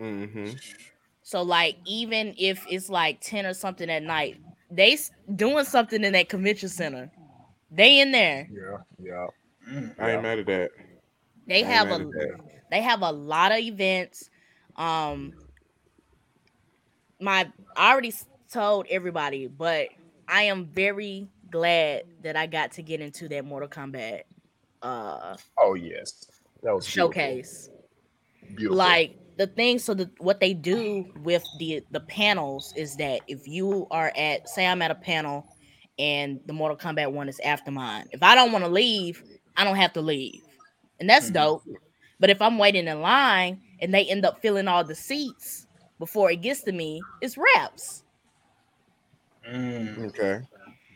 Mm-hmm. 0.00 0.56
So 1.32 1.40
like 1.40 1.78
even 1.86 2.34
if 2.36 2.62
it's 2.68 2.90
like 2.90 3.22
10 3.22 3.46
or 3.46 3.54
something 3.54 3.88
at 3.88 4.02
night, 4.02 4.36
they 4.70 4.98
doing 5.34 5.64
something 5.64 6.04
in 6.04 6.12
that 6.12 6.28
convention 6.28 6.68
center. 6.68 7.10
They 7.70 8.00
in 8.00 8.12
there. 8.12 8.50
Yeah, 8.52 8.76
yeah. 8.98 9.26
Mm. 9.66 9.94
I 9.98 10.10
ain't 10.10 10.22
mad 10.22 10.40
at 10.40 10.46
that. 10.46 10.70
They 11.46 11.64
I 11.64 11.68
have 11.68 11.90
a 11.90 12.06
they 12.70 12.82
have 12.82 13.00
a 13.00 13.10
lot 13.10 13.50
of 13.50 13.60
events. 13.60 14.28
Um 14.76 15.32
my 17.18 17.50
I 17.78 17.92
already 17.92 18.12
told 18.52 18.86
everybody, 18.90 19.46
but 19.46 19.88
I 20.28 20.42
am 20.42 20.66
very 20.66 21.30
glad 21.50 22.02
that 22.24 22.36
I 22.36 22.46
got 22.46 22.72
to 22.72 22.82
get 22.82 23.00
into 23.00 23.26
that 23.28 23.46
Mortal 23.46 23.70
Kombat 23.70 24.24
uh 24.82 25.34
Oh 25.58 25.72
yes, 25.72 26.26
that 26.62 26.74
was 26.74 26.84
beautiful. 26.84 27.14
showcase. 27.14 27.70
Beautiful. 28.54 28.76
like 28.76 29.16
the 29.36 29.46
thing 29.46 29.78
so 29.78 29.94
the 29.94 30.10
what 30.18 30.40
they 30.40 30.52
do 30.54 31.06
with 31.22 31.44
the 31.58 31.82
the 31.90 32.00
panels 32.00 32.72
is 32.76 32.96
that 32.96 33.22
if 33.28 33.46
you 33.48 33.86
are 33.90 34.12
at 34.16 34.48
say 34.48 34.66
i'm 34.66 34.82
at 34.82 34.90
a 34.90 34.94
panel 34.96 35.46
and 35.98 36.40
the 36.46 36.52
mortal 36.52 36.76
kombat 36.76 37.10
one 37.12 37.28
is 37.28 37.40
after 37.40 37.70
mine 37.70 38.06
if 38.12 38.22
i 38.22 38.34
don't 38.34 38.52
want 38.52 38.64
to 38.64 38.70
leave 38.70 39.22
i 39.56 39.64
don't 39.64 39.76
have 39.76 39.92
to 39.92 40.00
leave 40.02 40.42
and 41.00 41.08
that's 41.08 41.30
Mhm. 41.30 41.34
dope 41.34 41.62
but 42.20 42.30
if 42.30 42.40
i'm 42.42 42.58
waiting 42.58 42.86
in 42.88 43.00
line 43.00 43.60
and 43.80 43.92
they 43.92 44.04
end 44.06 44.24
up 44.24 44.40
filling 44.42 44.68
all 44.68 44.84
the 44.84 44.94
seats 44.94 45.66
before 45.98 46.30
it 46.30 46.42
gets 46.42 46.62
to 46.62 46.72
me 46.72 47.00
it's 47.20 47.36
wraps 47.38 48.02
Mm. 49.48 50.06
Okay. 50.06 50.40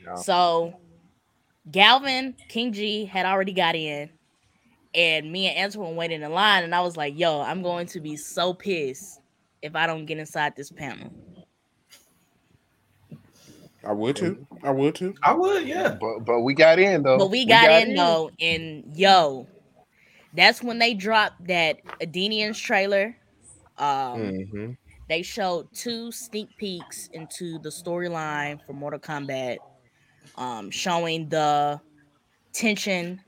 Yeah. 0.05 0.15
so 0.15 0.73
galvin 1.73 2.35
king 2.49 2.73
g 2.73 3.05
had 3.05 3.27
already 3.27 3.53
got 3.53 3.75
in 3.75 4.09
and 4.97 5.31
me 5.31 5.49
and 5.49 5.67
Antoine 5.67 5.95
waiting 5.97 6.23
in 6.23 6.33
line, 6.33 6.65
and 6.65 6.75
I 6.75 6.81
was 6.81 6.97
like, 6.97 7.19
"Yo, 7.19 7.41
I'm 7.41 7.63
going 7.63 7.87
to 7.89 8.01
be 8.01 8.17
so 8.17 8.55
pissed 8.55 9.21
if 9.63 9.77
I 9.77 9.87
don't 9.87 10.07
get 10.07 10.19
inside 10.19 10.57
this 10.57 10.71
panel." 10.71 11.13
I 13.85 13.93
would 13.93 14.17
too. 14.17 14.47
I 14.65 14.71
would 14.71 14.95
too. 14.97 15.15
I 15.23 15.35
would, 15.35 15.67
yeah. 15.67 15.97
But 16.01 16.21
but 16.25 16.41
we 16.41 16.55
got 16.55 16.79
in 16.79 17.03
though. 17.03 17.19
But 17.19 17.31
we 17.31 17.45
got, 17.45 17.71
in, 17.71 17.95
though, 17.95 18.31
and 18.41 18.85
yo, 18.97 19.47
that's 20.35 20.63
when 20.63 20.79
they 20.79 20.95
dropped 20.95 21.47
that 21.47 21.79
Edenians 22.01 22.61
trailer. 22.61 23.17
Um, 23.79 24.21
Mm-hmm. 24.21 24.73
they 25.09 25.23
showed 25.23 25.73
two 25.73 26.11
sneak 26.11 26.57
peeks 26.57 27.09
into 27.13 27.59
the 27.61 27.69
storyline 27.69 28.61
for 28.67 28.73
Mortal 28.73 28.99
Kombat, 28.99 29.59
um, 30.37 30.71
showing 30.71 31.29
the 31.29 31.81
tension 32.53 33.17
bet- 33.17 33.26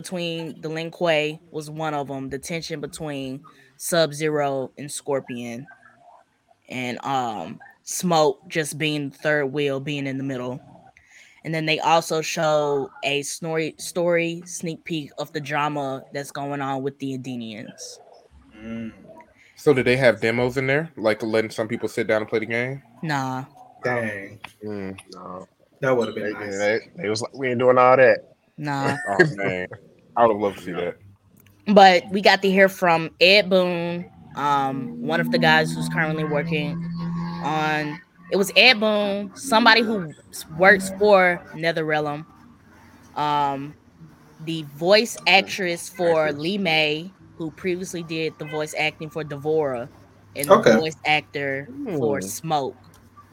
between 0.00 0.60
the 0.60 0.68
Lin 0.68 0.90
Kuei 0.90 1.40
was 1.50 1.70
one 1.70 1.94
of 1.94 2.06
them. 2.08 2.28
The 2.30 2.38
tension 2.38 2.80
between 2.80 3.42
Sub 3.76 4.12
Zero 4.14 4.70
and 4.78 4.90
Scorpion, 4.90 5.66
and 6.68 7.04
um, 7.04 7.58
Smoke 7.82 8.40
just 8.48 8.78
being 8.78 9.10
the 9.10 9.16
third 9.16 9.46
wheel, 9.46 9.80
being 9.80 10.06
in 10.06 10.18
the 10.18 10.24
middle. 10.24 10.60
And 11.44 11.54
then 11.54 11.66
they 11.66 11.78
also 11.80 12.20
show 12.20 12.90
a 13.04 13.22
story 13.22 13.74
story 13.78 14.42
sneak 14.44 14.84
peek 14.84 15.10
of 15.18 15.32
the 15.32 15.40
drama 15.40 16.04
that's 16.12 16.30
going 16.30 16.60
on 16.60 16.82
with 16.82 16.98
the 16.98 17.16
Edenians. 17.18 17.98
Mm. 18.56 18.92
So 19.56 19.72
did 19.72 19.86
they 19.86 19.96
have 19.96 20.20
demos 20.20 20.56
in 20.56 20.66
there, 20.66 20.92
like 20.96 21.22
letting 21.22 21.50
some 21.50 21.66
people 21.66 21.88
sit 21.88 22.06
down 22.06 22.22
and 22.22 22.28
play 22.28 22.40
the 22.40 22.46
game? 22.46 22.82
Nah, 23.02 23.44
Dang. 23.82 24.38
Mm. 24.64 24.98
No, 25.14 25.48
That 25.80 25.96
would 25.96 26.08
have 26.08 26.14
they, 26.16 26.22
been 26.32 26.32
nice. 26.34 26.58
they, 26.58 26.78
they 26.96 27.08
was 27.08 27.22
like, 27.22 27.34
we 27.34 27.48
ain't 27.48 27.58
doing 27.58 27.78
all 27.78 27.96
that. 27.96 28.34
nah. 28.56 28.96
Oh 29.08 29.16
man, 29.36 29.68
I 30.18 30.26
would 30.26 30.34
have 30.34 30.42
loved 30.42 30.58
to 30.58 30.64
see 30.64 30.72
that. 30.74 30.98
but 31.66 32.04
we 32.10 32.22
got 32.22 32.42
to 32.42 32.50
hear 32.50 32.68
from 32.68 33.10
Ed 33.20 33.50
Boon, 33.50 34.06
um, 34.36 34.94
one 35.00 35.20
of 35.20 35.30
the 35.30 35.38
guys 35.38 35.72
who's 35.72 35.88
currently 35.88 36.24
working 36.24 36.78
on. 37.40 38.02
It 38.30 38.36
was 38.36 38.52
Ed 38.56 38.80
Boon, 38.80 39.32
somebody 39.34 39.82
who 39.82 40.16
works 40.48 40.90
for 40.98 41.42
NetherRealm, 41.54 42.26
um, 43.14 43.76
the 44.38 44.64
voice 44.64 45.16
actress 45.26 45.88
for 45.88 46.32
Li 46.32 46.58
Mei, 46.58 47.14
who 47.34 47.52
previously 47.52 48.02
did 48.04 48.38
the 48.38 48.46
voice 48.46 48.74
acting 48.78 49.10
for 49.10 49.24
D'Vorah, 49.24 49.90
and 50.36 50.52
the 50.52 50.58
Okay. 50.58 50.70
voice 50.70 50.96
actor 51.06 51.70
for 51.98 52.20
Hmm. 52.20 52.22
Smoke 52.22 52.78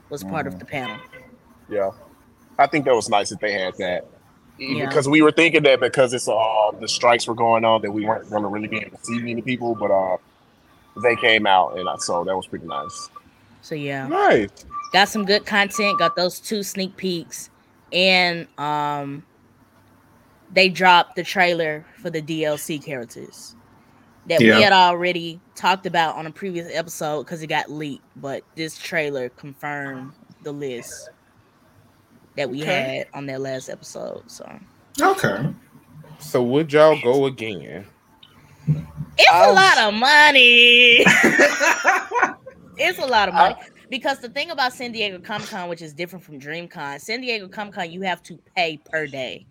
was 0.10 0.24
part 0.24 0.48
of 0.48 0.60
the 0.60 0.66
panel. 0.66 1.02
Yeah, 1.70 1.92
I 2.58 2.68
think 2.68 2.86
that 2.86 2.96
was 2.96 3.10
nice 3.10 3.30
that 3.30 3.40
they 3.42 3.54
had 3.54 3.74
that. 3.80 4.04
Yeah. 4.58 4.88
Because 4.88 5.08
we 5.10 5.22
were 5.22 5.32
thinking 5.32 5.64
that 5.64 5.80
because 5.80 6.14
it's 6.14 6.28
uh 6.28 6.72
the 6.80 6.88
strikes 6.88 7.28
were 7.28 7.36
going 7.36 7.66
on 7.66 7.82
that 7.82 7.92
we 7.92 8.06
weren't 8.06 8.30
going 8.30 8.44
to 8.44 8.48
really 8.48 8.68
be 8.68 8.78
able 8.78 8.98
to 8.98 9.04
see 9.04 9.20
many 9.20 9.42
people, 9.42 9.76
but 9.76 9.92
uh 9.92 10.18
they 11.04 11.16
came 11.18 11.46
out 11.46 11.78
and 11.78 11.90
I 11.90 11.98
saw 11.98 12.24
that 12.24 12.36
was 12.36 12.48
pretty 12.48 12.66
nice. 12.68 13.10
So 13.62 13.76
yeah. 13.76 14.08
Nice. 14.08 14.50
got 14.94 15.10
some 15.10 15.26
good 15.26 15.46
content 15.46 16.00
got 16.00 16.16
those 16.16 16.40
two 16.40 16.64
sneak 16.64 16.96
peeks 16.96 17.50
and 17.92 18.48
um 18.58 19.24
they 20.54 20.70
dropped 20.70 21.16
the 21.16 21.24
trailer 21.24 21.86
for 22.02 22.10
the 22.10 22.22
dlc 22.22 22.84
characters 22.86 23.56
that 24.28 24.40
Yeah. 24.40 24.56
we 24.56 24.62
had 24.62 24.72
already 24.72 25.40
talked 25.56 25.86
about 25.86 26.16
on 26.16 26.28
a 26.28 26.32
previous 26.32 26.70
episode 26.74 27.24
because 27.24 27.42
it 27.44 27.48
got 27.48 27.70
leaked 27.70 28.04
but 28.16 28.44
this 28.56 28.78
trailer 28.78 29.30
confirmed 29.30 30.14
the 30.44 30.52
list 30.54 31.10
that 32.36 32.50
we 32.50 32.62
Okay. 32.62 32.98
had 33.00 33.08
on 33.14 33.26
that 33.28 33.42
last 33.42 33.70
episode 33.70 34.24
so 34.30 34.46
Okay. 35.02 35.50
So 36.20 36.42
would 36.44 36.72
y'all 36.74 36.96
go 36.96 37.26
again? 37.26 37.86
it's 39.18 39.40
a 39.42 39.50
Um, 39.50 39.56
lot 39.56 39.78
of 39.80 39.94
money 39.94 41.06
it's 42.78 43.00
a 43.00 43.06
lot 43.06 43.30
of 43.30 43.36
money 43.36 43.56
because 43.90 44.20
the 44.20 44.30
thing 44.30 44.52
about 44.52 44.74
San 44.74 44.92
Diego 44.92 45.20
Comic 45.20 45.50
Con, 45.50 45.70
which 45.70 45.82
is 45.82 45.94
different 45.94 46.26
from 46.26 46.40
DreamCon, 46.40 47.00
San 47.00 47.22
Diego 47.22 47.48
Comic 47.48 47.74
Con, 47.76 47.92
you 47.92 48.02
have 48.02 48.22
to 48.24 48.40
pay 48.56 48.78
per 48.92 49.08
day. 49.08 49.48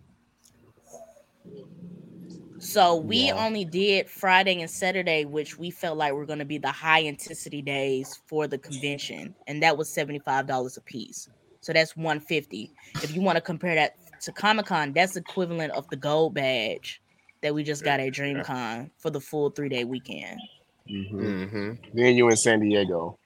So 2.59 2.95
we 2.95 3.27
Yeah. 3.27 3.33
only 3.33 3.65
did 3.65 4.09
Friday 4.09 4.61
and 4.61 4.69
Saturday, 4.69 5.25
which 5.25 5.57
we 5.57 5.69
felt 5.71 5.97
like 5.97 6.13
were 6.13 6.25
going 6.25 6.39
to 6.39 6.45
be 6.45 6.57
the 6.57 6.71
high 6.71 6.99
intensity 6.99 7.61
days 7.61 8.19
for 8.27 8.47
the 8.47 8.57
convention, 8.57 9.35
and 9.47 9.61
that 9.63 9.77
was 9.77 9.93
seventy 9.93 10.19
five 10.19 10.47
dollars 10.47 10.77
a 10.77 10.81
piece. 10.81 11.29
So 11.65 11.73
that's 11.73 11.97
one 11.97 12.19
fifty. 12.19 12.71
If 13.01 13.15
you 13.15 13.21
want 13.23 13.37
to 13.37 13.41
compare 13.41 13.73
that 13.73 13.95
to 14.21 14.31
Comic 14.31 14.67
Con, 14.67 14.93
that's 14.93 15.15
equivalent 15.15 15.73
of 15.73 15.89
the 15.89 15.95
gold 15.95 16.35
badge 16.35 17.01
that 17.41 17.55
we 17.55 17.63
just 17.63 17.83
got 17.83 17.99
at 17.99 18.13
DreamCon 18.13 18.91
for 18.99 19.09
the 19.09 19.19
full 19.19 19.49
three 19.49 19.67
day 19.67 19.83
weekend, 19.83 20.39
Mhm. 20.87 21.11
Mm-hmm. 21.11 21.71
Then 21.95 22.15
you 22.15 22.29
in 22.29 22.37
San 22.37 22.59
Diego. 22.59 23.17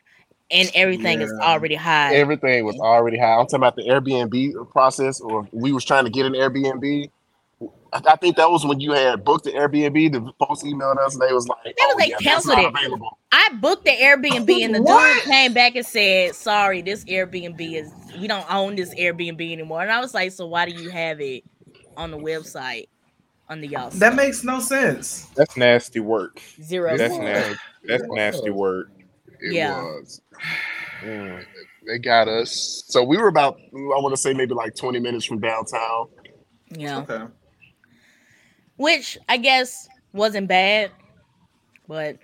and 0.52 0.72
everything 0.74 1.20
is 1.20 1.34
already 1.42 1.76
high. 1.76 2.16
Everything 2.16 2.64
was 2.64 2.80
already 2.80 3.20
high. 3.20 3.34
I'm 3.34 3.46
talking 3.46 3.58
about 3.58 3.76
the 3.76 3.84
Airbnb 3.84 4.72
process, 4.72 5.20
or 5.20 5.46
we 5.52 5.74
was 5.74 5.84
trying 5.84 6.06
to 6.06 6.10
get 6.10 6.26
an 6.26 6.32
Airbnb. 6.32 7.12
I, 7.94 8.02
I 8.08 8.16
think 8.18 8.36
that 8.38 8.50
was 8.50 8.66
when 8.66 8.80
you 8.80 8.92
had 8.94 9.24
booked 9.24 9.46
the 9.46 9.52
Airbnb. 9.52 10.12
The 10.14 10.32
folks 10.40 10.64
emailed 10.64 10.98
us 11.00 11.14
and 11.16 11.22
they 11.22 11.34
was 11.34 11.48
like, 11.48 11.64
they 11.64 11.72
was 11.80 11.94
"Oh, 11.94 11.96
like, 11.98 12.10
yeah, 12.10 12.16
that's 12.24 12.46
canceled 12.46 12.58
not 12.58 12.66
it. 12.66 12.80
available." 12.80 13.20
I 13.32 13.50
booked 13.60 13.86
the 13.86 13.92
Airbnb 13.92 14.50
and 14.66 14.76
the 14.76 14.82
What? 14.82 15.14
dude 15.16 15.24
came 15.32 15.54
back 15.54 15.76
and 15.76 15.86
said, 15.86 16.36
"Sorry, 16.36 16.82
this 16.82 17.04
Airbnb 17.06 17.60
is 17.76 17.92
we 18.20 18.28
don't 18.28 18.52
own 18.52 18.76
this 18.76 18.94
Airbnb 18.96 19.52
anymore." 19.52 19.82
And 19.82 19.92
I 19.92 20.00
was 20.00 20.14
like, 20.14 20.32
"So 20.32 20.48
why 20.48 20.66
do 20.66 20.72
you 20.72 20.90
have 20.90 21.20
it 21.22 21.44
on 21.98 22.12
the 22.12 22.18
website 22.18 22.88
under 23.48 23.66
y'all?" 23.66 23.90
That 23.90 23.96
stuff?" 23.96 24.16
makes 24.16 24.44
no 24.44 24.60
sense. 24.60 25.26
That's 25.36 25.58
nasty 25.58 26.00
work. 26.00 26.42
zero. 26.62 26.98
That's 26.98 27.14
cents. 27.16 27.24
nasty. 27.26 27.60
That's 27.86 28.04
nasty 28.10 28.50
work. 28.52 28.92
It 29.42 29.54
Yeah. 29.54 29.82
was. 29.82 30.22
Mm. 31.02 31.46
They 31.88 31.98
got 31.98 32.28
us. 32.28 32.84
So 32.88 33.04
we 33.04 33.18
were 33.18 33.30
about, 33.30 33.56
I 33.74 34.00
want 34.02 34.14
to 34.14 34.18
say 34.22 34.34
maybe 34.34 34.54
like 34.54 34.76
20 34.76 35.00
minutes 35.00 35.26
from 35.26 35.40
downtown. 35.40 36.08
Yeah, 36.72 37.00
Okay. 37.00 37.24
Which 38.80 39.18
I 39.28 39.38
guess 39.38 39.88
wasn't 40.14 40.48
bad, 40.48 40.92
but 41.88 42.18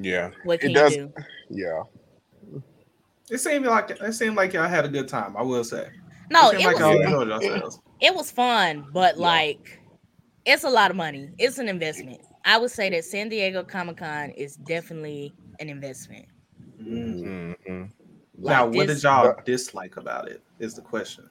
Yeah. 0.00 0.30
what 0.44 0.60
can 0.60 0.70
It 0.70 0.72
you 0.72 0.78
does- 0.78 0.96
do? 0.96 1.12
Yeah. 1.50 1.82
It 3.30 3.38
seemed 3.38 3.66
like 3.66 3.90
it 3.90 4.12
seemed 4.14 4.36
like 4.36 4.52
y'all 4.52 4.68
had 4.68 4.84
a 4.84 4.88
good 4.88 5.08
time. 5.08 5.36
I 5.36 5.42
will 5.42 5.64
say. 5.64 5.88
No, 6.30 6.50
it 6.50 6.60
it 6.60 6.64
like 6.66 6.76
was 6.76 6.80
y'all 6.80 7.00
enjoyed 7.00 7.28
yourselves. 7.42 7.80
it 8.00 8.14
was 8.14 8.30
fun, 8.30 8.86
but 8.92 9.16
Yeah. 9.16 9.22
like 9.26 9.80
it's 10.44 10.64
a 10.64 10.70
lot 10.70 10.90
of 10.90 10.96
money. 10.96 11.30
It's 11.38 11.58
an 11.58 11.68
investment. 11.68 12.20
I 12.44 12.58
would 12.58 12.70
say 12.70 12.90
that 12.90 13.04
San 13.04 13.28
Diego 13.28 13.62
Comic 13.62 13.98
Con 13.98 14.30
is 14.30 14.56
definitely 14.56 15.32
an 15.60 15.68
investment. 15.68 16.26
Mm. 16.82 17.56
Mm-hmm. 17.66 17.84
Now, 18.38 18.66
what 18.66 18.86
this- 18.88 19.02
did 19.02 19.04
y'all 19.04 19.36
dislike 19.44 19.96
about 19.98 20.28
it? 20.28 20.42
Is 20.58 20.74
the 20.74 20.82
question. 20.82 21.28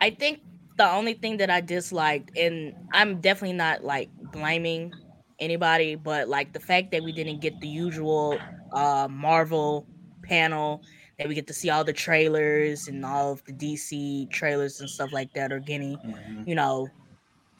I 0.00 0.10
think 0.10 0.40
the 0.76 0.90
only 0.90 1.14
thing 1.14 1.38
that 1.38 1.50
I 1.50 1.60
disliked, 1.60 2.30
and 2.36 2.74
I'm 2.92 3.20
definitely 3.20 3.56
not 3.56 3.84
like 3.84 4.10
blaming 4.18 4.94
anybody, 5.38 5.94
but 5.96 6.28
like 6.28 6.52
the 6.52 6.60
fact 6.60 6.90
that 6.92 7.02
we 7.04 7.12
didn't 7.12 7.40
get 7.40 7.60
the 7.60 7.68
usual 7.68 8.44
uh 8.72 9.08
Marvel 9.10 9.88
panel, 10.24 10.82
that 11.18 11.28
we 11.28 11.34
get 11.34 11.46
to 11.48 11.54
see 11.54 11.70
all 11.70 11.84
the 11.84 11.92
trailers 11.92 12.88
and 12.88 13.04
all 13.04 13.32
of 13.32 13.42
the 13.46 13.52
DC 13.52 14.28
trailers 14.32 14.80
and 14.80 14.90
stuff 14.90 15.12
like 15.12 15.32
that, 15.34 15.52
or 15.52 15.60
getting, 15.60 16.00
you 16.44 16.54
know, 16.54 16.92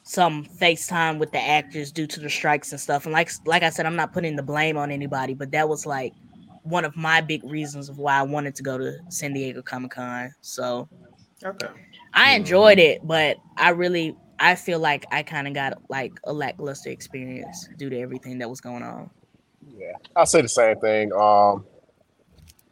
some 0.03 0.47
FaceTime 0.61 1.19
with 1.19 1.33
the 1.33 1.41
actors 1.41 1.91
due 1.93 2.07
to 2.07 2.21
the 2.21 2.29
strikes 2.31 2.73
and 2.73 2.81
stuff. 2.81 3.07
And 3.07 3.13
like 3.13 3.31
like 3.47 3.63
I 3.63 3.71
said, 3.71 3.87
I'm 3.87 3.97
not 3.97 4.13
putting 4.13 4.37
the 4.37 4.43
blame 4.43 4.77
on 4.77 4.91
anybody, 4.91 5.35
but 5.35 5.53
that 5.53 5.69
was 5.69 5.87
like 5.87 6.15
one 6.63 6.85
of 6.85 6.97
my 6.97 7.21
big 7.21 7.43
reasons 7.45 7.89
of 7.89 7.99
why 7.99 8.19
I 8.19 8.23
wanted 8.23 8.55
to 8.57 8.63
go 8.63 8.79
to 8.79 8.95
San 9.09 9.33
Diego 9.33 9.63
Comic 9.63 9.93
Con. 9.93 10.35
So 10.43 10.89
Okay. 11.45 11.69
I 12.15 12.35
enjoyed 12.35 12.79
it, 12.79 13.07
but 13.07 13.37
I 13.57 13.71
really 13.71 14.17
I 14.39 14.55
feel 14.55 14.79
like 14.79 15.07
I 15.11 15.23
kind 15.23 15.47
of 15.47 15.55
got 15.55 15.83
like 15.89 16.13
a 16.25 16.33
lackluster 16.33 16.91
experience 16.91 17.69
due 17.77 17.91
to 17.91 17.99
everything 17.99 18.39
that 18.39 18.51
was 18.51 18.61
going 18.61 18.83
on. 18.83 19.11
Yeah. 19.77 19.93
I'll 20.17 20.27
say 20.27 20.43
the 20.43 20.49
same 20.49 20.79
thing. 20.81 21.13
Um, 21.13 21.65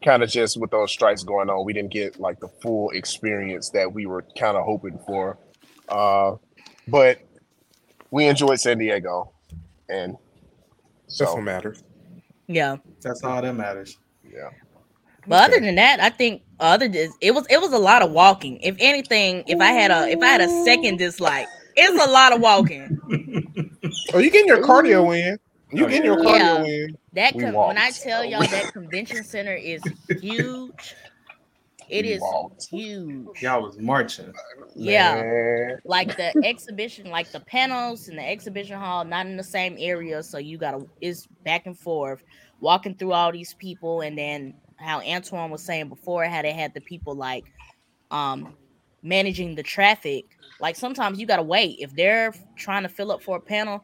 kind 0.04 0.22
of 0.22 0.28
just 0.28 0.60
with 0.60 0.70
those 0.70 0.90
strikes 0.90 1.22
going 1.22 1.48
on, 1.48 1.64
we 1.64 1.72
didn't 1.72 1.92
get 1.92 2.20
like 2.20 2.40
the 2.40 2.48
full 2.60 2.90
experience 2.90 3.70
that 3.70 3.92
we 3.92 4.06
were 4.06 4.22
kind 4.38 4.56
of 4.56 4.64
hoping 4.64 4.98
for. 5.06 5.38
Uh, 5.88 6.36
but 6.88 7.18
we 8.10 8.26
enjoyed 8.26 8.60
San 8.60 8.78
Diego, 8.78 9.32
and 9.88 10.16
That's 11.04 11.18
so 11.18 11.34
what 11.34 11.44
matters. 11.44 11.82
Yeah, 12.48 12.76
That's 13.00 13.22
all 13.22 13.40
that 13.40 13.54
matters. 13.54 13.98
yeah. 14.30 14.50
But 15.26 15.44
Okay. 15.44 15.52
other 15.52 15.60
than 15.60 15.76
that, 15.76 16.00
I 16.00 16.10
think 16.10 16.42
other 16.60 16.88
than 16.88 17.12
it 17.20 17.32
was 17.34 17.46
it 17.50 17.60
was 17.60 17.72
a 17.72 17.78
lot 17.78 18.02
of 18.02 18.12
walking. 18.12 18.58
If 18.62 18.76
anything, 18.78 19.44
if 19.46 19.60
I 19.60 19.72
had 19.72 19.90
a 19.90 20.08
if 20.10 20.22
I 20.22 20.26
had 20.28 20.40
a 20.40 20.48
second 20.48 20.98
dislike, 20.98 21.48
it's 21.76 22.06
a 22.06 22.10
lot 22.10 22.32
of 22.32 22.40
walking. 22.40 22.92
Oh, 24.12 24.18
you 24.18 24.30
getting 24.30 24.48
your 24.48 24.60
cardio 24.60 25.16
in? 25.16 25.38
You 25.72 25.86
Oh, 25.86 25.88
getting 25.88 26.04
your 26.04 26.16
yeah. 26.16 26.18
cardio 26.18 26.66
in? 26.66 26.96
That 27.12 27.34
We 27.34 27.40
con- 27.40 27.64
when 27.64 27.78
I 27.78 27.92
tell 27.92 28.24
y'all 28.24 28.48
that 28.48 28.72
convention 28.72 29.24
center 29.24 29.54
is 29.54 29.92
huge, 30.20 30.96
it 31.88 32.04
We 32.04 32.12
is 32.12 32.22
walked. 32.22 32.68
huge. 32.70 33.42
Y'all 33.42 33.62
was 33.62 33.78
marching. 33.78 34.32
Yeah. 34.74 35.24
Man, 35.24 35.76
like 35.84 36.16
the 36.16 36.34
exhibition, 36.44 37.10
like 37.10 37.32
the 37.32 37.40
panels 37.40 38.08
and 38.08 38.18
the 38.18 38.28
exhibition 38.28 38.78
hall, 38.78 39.04
not 39.04 39.26
in 39.26 39.36
the 39.36 39.44
same 39.44 39.76
area. 39.78 40.22
So 40.22 40.38
you 40.38 40.58
gotta 40.58 40.86
is 41.00 41.26
back 41.44 41.66
and 41.66 41.78
forth, 41.78 42.22
walking 42.60 42.96
through 42.96 43.12
all 43.12 43.32
these 43.32 43.54
people, 43.54 44.00
and 44.02 44.16
then 44.18 44.54
how 44.82 45.00
Antoine 45.00 45.50
was 45.50 45.62
saying 45.62 45.88
before, 45.88 46.24
how 46.24 46.42
they 46.42 46.52
had 46.52 46.74
the 46.74 46.80
people 46.80 47.14
like 47.14 47.44
um 48.10 48.54
managing 49.02 49.54
the 49.54 49.62
traffic. 49.62 50.24
Like 50.60 50.76
sometimes 50.76 51.18
you 51.18 51.26
gotta 51.26 51.42
wait 51.42 51.78
if 51.80 51.94
they're 51.94 52.34
trying 52.56 52.82
to 52.82 52.88
fill 52.88 53.10
up 53.12 53.22
for 53.22 53.36
a 53.36 53.40
panel. 53.40 53.82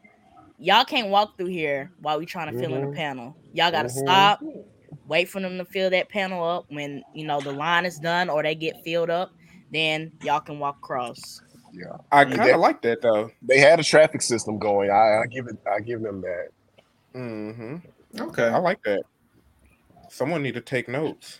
Y'all 0.57 0.85
can't 0.85 1.09
walk 1.09 1.37
through 1.37 1.47
here 1.47 1.91
while 2.01 2.19
we 2.19 2.25
trying 2.25 2.51
to 2.51 2.59
fill 2.59 2.75
in 2.75 2.81
Mhm. 2.83 2.91
a 2.91 2.95
panel. 2.95 3.37
Y'all 3.53 3.71
gotta 3.71 3.87
Mhm. 3.87 4.03
stop, 4.03 4.41
wait 5.07 5.29
for 5.29 5.39
them 5.39 5.57
to 5.57 5.65
fill 5.65 5.89
that 5.89 6.09
panel 6.09 6.43
up. 6.43 6.65
When 6.69 7.03
you 7.13 7.25
know 7.25 7.39
the 7.41 7.51
line 7.51 7.85
is 7.85 7.97
done 7.99 8.29
or 8.29 8.43
they 8.43 8.55
get 8.55 8.77
filled 8.83 9.09
up, 9.09 9.31
then 9.71 10.11
y'all 10.21 10.39
can 10.41 10.59
walk 10.59 10.77
across. 10.83 11.41
yeah. 11.71 11.97
I 12.11 12.25
kind 12.25 12.51
of 12.51 12.59
like 12.59 12.81
that 12.81 13.01
though. 13.01 13.29
They 13.41 13.59
had 13.59 13.79
a 13.79 13.83
traffic 13.83 14.21
system 14.21 14.57
going. 14.57 14.89
I, 14.89 15.21
I 15.21 15.25
give 15.31 15.47
it. 15.47 15.57
I 15.71 15.79
give 15.79 16.01
them 16.01 16.21
that. 16.21 16.47
hmm 17.13 17.75
Okay. 18.19 18.47
I 18.47 18.57
like 18.57 18.79
that. 18.83 19.03
Someone 20.09 20.43
need 20.43 20.55
to 20.55 20.61
take 20.61 20.87
notes. 20.89 21.39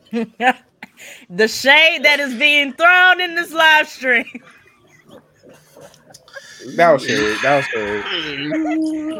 the 0.12 1.48
shade 1.48 2.04
that 2.04 2.20
is 2.20 2.34
being 2.34 2.72
thrown 2.74 3.20
in 3.20 3.34
this 3.34 3.52
live 3.52 3.88
stream. 3.88 4.26
That 6.76 6.92
was 6.92 7.04
shade. 7.04 7.38
That 7.42 7.56
was 7.56 7.66
shade. 7.66 8.50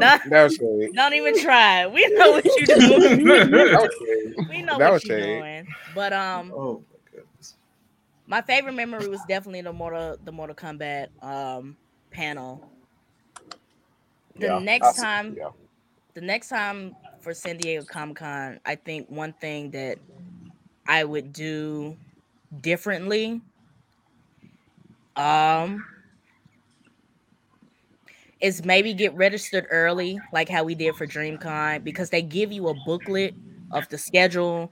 don't, 0.01 0.23
That 0.31 0.45
was 0.45 0.55
shade. 0.55 0.91
don't 0.95 1.15
even 1.15 1.37
try. 1.37 1.87
We 1.87 2.07
know 2.19 2.33
what 2.33 2.45
you're 2.57 2.67
doing. 2.67 3.25
That 3.27 3.81
was 3.83 3.95
shade. 3.99 4.35
We 4.49 4.63
know 4.63 4.79
That 4.79 4.91
what 4.91 5.05
you're 5.05 5.17
shade. 5.19 5.43
doing. 5.43 5.69
But 5.95 6.13
um, 6.13 6.53
Oh 6.57 6.85
my 6.91 6.99
goodness. 7.11 7.57
my 8.27 8.43
favorite 8.43 8.75
memory 8.75 9.09
was 9.09 9.25
definitely 9.25 9.63
the 9.63 9.73
Mortal 9.73 10.17
the 10.23 10.33
Mortal 10.33 10.57
Kombat 10.57 11.09
um 11.23 11.77
panel. 12.11 12.63
The 14.37 14.47
Yeah, 14.47 14.59
next 14.61 14.95
time, 14.97 15.37
Yeah. 15.37 15.51
the 16.15 16.21
next 16.21 16.49
time 16.49 16.97
for 17.21 17.35
San 17.35 17.59
Diego 17.59 17.85
Comic 17.85 18.17
Con, 18.17 18.61
I 18.65 18.75
think 18.75 19.09
one 19.09 19.33
thing 19.35 19.71
that 19.73 19.99
I 20.87 21.05
would 21.05 21.33
do 21.33 21.97
differently, 22.61 23.41
um, 25.17 25.85
is 28.41 28.65
maybe 28.65 28.95
get 28.95 29.15
registered 29.15 29.67
early, 29.71 30.19
like 30.33 30.49
how 30.49 30.63
we 30.65 30.75
did 30.75 30.95
for 30.95 31.07
DreamCon, 31.07 31.83
because 31.83 32.11
they 32.11 32.23
give 32.23 32.53
you 32.53 32.69
a 32.69 32.75
booklet 32.87 33.35
of 33.73 33.89
the 33.89 33.99
schedule, 33.99 34.71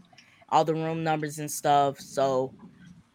all 0.48 0.64
the 0.64 0.74
room 0.74 1.02
numbers 1.02 1.38
and 1.38 1.50
stuff. 1.50 1.98
So 2.00 2.52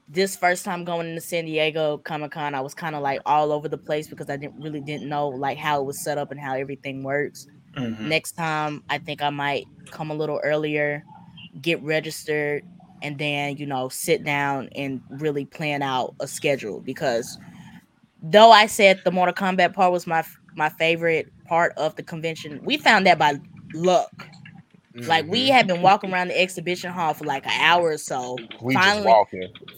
this 0.10 0.36
first 0.36 0.66
time 0.66 0.84
going 0.84 1.08
into 1.08 1.22
San 1.22 1.46
Diego 1.46 1.98
Comic 2.00 2.32
Con, 2.32 2.54
I 2.54 2.60
was 2.60 2.74
kind 2.74 2.96
of 2.96 3.02
like 3.02 3.22
all 3.26 3.52
over 3.54 3.70
the 3.70 3.78
place 3.78 4.08
because 4.10 4.30
I 4.30 4.36
didn't 4.36 4.62
really 4.62 4.82
didn't 4.82 5.08
know 5.08 5.30
like 5.30 5.58
how 5.58 5.82
it 5.82 5.86
was 5.86 6.04
set 6.04 6.18
up 6.18 6.32
and 6.32 6.40
how 6.40 6.54
everything 6.54 7.02
works. 7.02 7.48
Mhm. 7.78 8.14
Next 8.14 8.34
time, 8.34 8.84
I 8.90 8.98
think 9.00 9.22
I 9.22 9.30
might 9.30 9.68
come 9.92 10.12
a 10.12 10.16
little 10.16 10.40
earlier, 10.44 11.06
get 11.62 11.82
registered, 11.84 12.64
and 13.02 13.18
then 13.18 13.58
you 13.58 13.66
know 13.66 13.90
sit 13.90 14.24
down 14.24 14.70
and 14.76 15.02
really 15.10 15.46
plan 15.46 15.82
out 15.82 16.16
a 16.20 16.28
schedule 16.28 16.82
because 16.82 17.38
though 18.22 18.52
I 18.52 18.66
said 18.68 19.02
the 19.04 19.12
Mortal 19.12 19.34
Kombat 19.36 19.74
part 19.74 19.92
was 19.92 20.08
my 20.08 20.24
my 20.56 20.70
favorite 20.70 21.32
part 21.48 21.74
of 21.78 21.96
the 21.96 22.04
convention, 22.04 22.60
we 22.64 22.78
found 22.78 23.06
that 23.08 23.20
by 23.20 23.36
luck. 23.74 24.30
Like 25.06 25.26
we 25.28 25.48
Mhm. 25.48 25.50
had 25.50 25.68
been 25.68 25.82
walking 25.82 26.12
around 26.12 26.30
the 26.30 26.40
exhibition 26.40 26.92
hall 26.92 27.14
for 27.14 27.26
like 27.26 27.46
an 27.46 27.54
hour 27.60 27.90
or 27.92 27.98
so. 27.98 28.44
We 28.62 28.78
just 28.78 29.02
finally, 29.02 29.18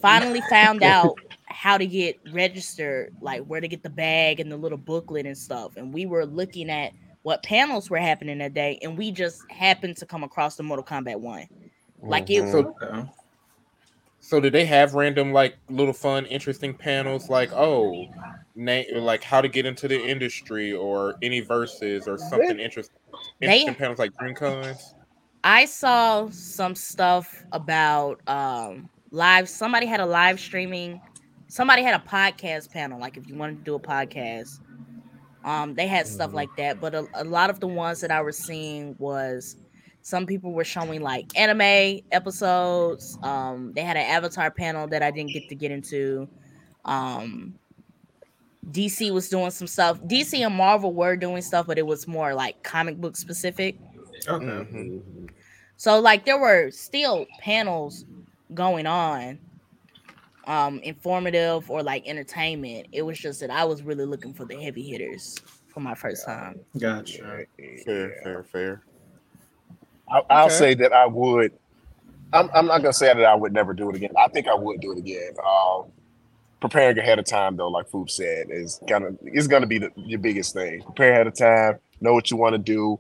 finally 0.02 0.42
found 0.42 0.84
out 0.84 1.18
how 1.46 1.78
to 1.78 1.86
get 1.88 2.18
registered, 2.26 3.10
like 3.22 3.44
where 3.46 3.62
to 3.62 3.68
get 3.68 3.84
the 3.84 3.90
bag 3.90 4.40
and 4.40 4.52
the 4.52 4.58
little 4.58 4.78
booklet 4.78 5.26
and 5.26 5.38
stuff. 5.38 5.74
And 5.78 5.94
we 5.94 6.06
were 6.06 6.26
looking 6.26 6.70
at 6.70 6.94
what 7.24 7.42
panels 7.44 7.90
were 7.90 7.98
happening 7.98 8.38
that 8.38 8.54
day, 8.54 8.80
and 8.82 8.98
we 8.98 9.12
just 9.12 9.42
happened 9.52 9.98
to 9.98 10.06
come 10.06 10.24
across 10.24 10.56
the 10.56 10.64
Mortal 10.64 10.86
Kombat 10.86 11.20
one. 11.20 11.48
Like 12.02 12.30
it, 12.30 12.44
Mhm. 12.44 12.52
So- 12.52 12.76
Okay. 12.82 13.10
So 14.20 14.40
did 14.40 14.54
they 14.54 14.66
have 14.66 14.94
random 14.94 15.34
like 15.34 15.58
little 15.70 15.94
fun, 15.94 16.26
interesting 16.28 16.74
panels 16.74 17.30
like 17.30 17.52
oh, 17.52 18.08
na- 18.56 18.84
like 18.96 19.22
how 19.22 19.42
to 19.42 19.50
get 19.50 19.66
into 19.66 19.88
the 19.90 20.02
industry 20.02 20.72
or 20.72 21.16
any 21.22 21.42
verses 21.42 22.08
or 22.08 22.18
something 22.18 22.58
interesting? 22.60 22.96
They- 23.42 23.66
panels 23.74 24.00
like 24.00 24.16
Dream 24.18 24.34
Cons. 24.34 24.96
I 25.44 25.66
saw 25.66 26.30
some 26.30 26.74
stuff 26.74 27.44
about 27.52 28.22
um 28.28 28.90
live. 29.12 29.50
Somebody 29.50 29.86
had 29.88 30.00
a 30.00 30.06
live 30.06 30.40
streaming. 30.40 31.02
Somebody 31.48 31.84
had 31.84 31.94
a 31.94 32.04
podcast 32.08 32.72
panel. 32.72 33.00
Like 33.00 33.18
if 33.18 33.28
you 33.28 33.36
wanted 33.36 33.58
to 33.58 33.64
do 33.64 33.76
a 33.76 33.80
podcast, 33.80 34.60
um, 35.44 35.76
they 35.76 35.88
had 35.88 36.08
stuff 36.08 36.32
Mhm. 36.32 36.34
like 36.34 36.56
that. 36.58 36.80
But 36.80 36.96
a, 36.96 37.08
a 37.14 37.24
lot 37.24 37.50
of 37.50 37.60
the 37.60 37.68
ones 37.68 38.02
that 38.02 38.12
I 38.12 38.22
was 38.22 38.40
seeing 38.40 38.96
was 38.98 39.56
some 40.02 40.26
people 40.26 40.54
were 40.54 40.64
showing 40.66 41.02
like 41.02 41.28
anime 41.36 42.02
episodes. 42.12 43.18
Um, 43.24 43.74
they 43.74 43.82
had 43.84 43.98
an 43.98 44.06
Avatar 44.10 44.52
panel 44.52 44.88
that 44.90 45.02
I 45.04 45.12
didn't 45.12 45.34
get 45.34 45.48
to 45.50 45.56
get 45.56 45.72
into. 45.72 46.30
Um, 46.86 47.56
DC 48.72 49.12
was 49.12 49.30
doing 49.30 49.52
some 49.52 49.68
stuff. 49.68 50.00
DC 50.06 50.44
and 50.44 50.56
Marvel 50.56 50.94
were 50.94 51.16
doing 51.18 51.42
stuff, 51.42 51.68
but 51.68 51.78
it 51.80 51.88
was 51.88 52.08
more 52.08 52.34
like 52.36 52.62
comic 52.64 52.98
book 53.00 53.18
specific. 53.18 53.80
Okay. 54.28 54.46
Mhm. 54.46 55.30
So 55.78 56.00
like 56.00 56.26
there 56.26 56.38
were 56.40 56.72
still 56.72 57.28
panels 57.38 58.06
going 58.54 58.86
on, 58.86 59.40
um, 60.46 60.80
informative 60.80 61.70
or 61.70 61.84
like 61.84 62.08
entertainment. 62.08 62.88
It 62.92 63.02
was 63.04 63.18
just 63.20 63.40
that 63.42 63.50
I 63.50 63.66
was 63.66 63.84
really 63.84 64.06
looking 64.06 64.34
for 64.34 64.46
the 64.46 64.56
heavy 64.62 64.84
hitters 64.84 65.38
for 65.68 65.80
my 65.80 65.96
first 65.96 66.26
time. 66.26 66.60
Gotcha. 66.78 67.46
Fair, 67.86 68.16
fair, 68.24 68.44
fair. 68.44 68.84
I, 70.10 70.22
I'll 70.30 70.46
Okay. 70.46 70.56
say 70.56 70.74
that 70.76 70.94
I 70.94 71.06
would. 71.06 71.52
I'm, 72.34 72.50
I'm 72.54 72.66
not 72.66 72.80
gonna 72.80 72.94
say 72.94 73.08
that 73.14 73.24
I 73.24 73.36
would 73.36 73.54
never 73.54 73.74
do 73.74 73.90
it 73.90 73.96
again. 73.96 74.12
I 74.18 74.28
think 74.28 74.48
I 74.48 74.56
would 74.56 74.82
do 74.82 74.92
it 74.92 74.98
again. 74.98 75.34
Um, 75.46 75.86
preparing 76.60 76.98
ahead 76.98 77.20
of 77.20 77.26
time, 77.26 77.58
though, 77.58 77.68
like 77.68 77.90
Foop 77.90 78.10
said, 78.10 78.48
is 78.50 78.82
gonna 78.88 79.12
is 79.26 79.48
gonna 79.48 79.68
be 79.68 79.78
the, 79.80 79.92
your 79.96 80.20
biggest 80.20 80.54
thing. 80.54 80.82
Prepare 80.84 81.12
ahead 81.14 81.28
of 81.28 81.36
time. 81.36 81.80
Know 82.02 82.14
what 82.14 82.32
you 82.32 82.38
want 82.38 82.54
to 82.54 82.58
do. 82.60 83.00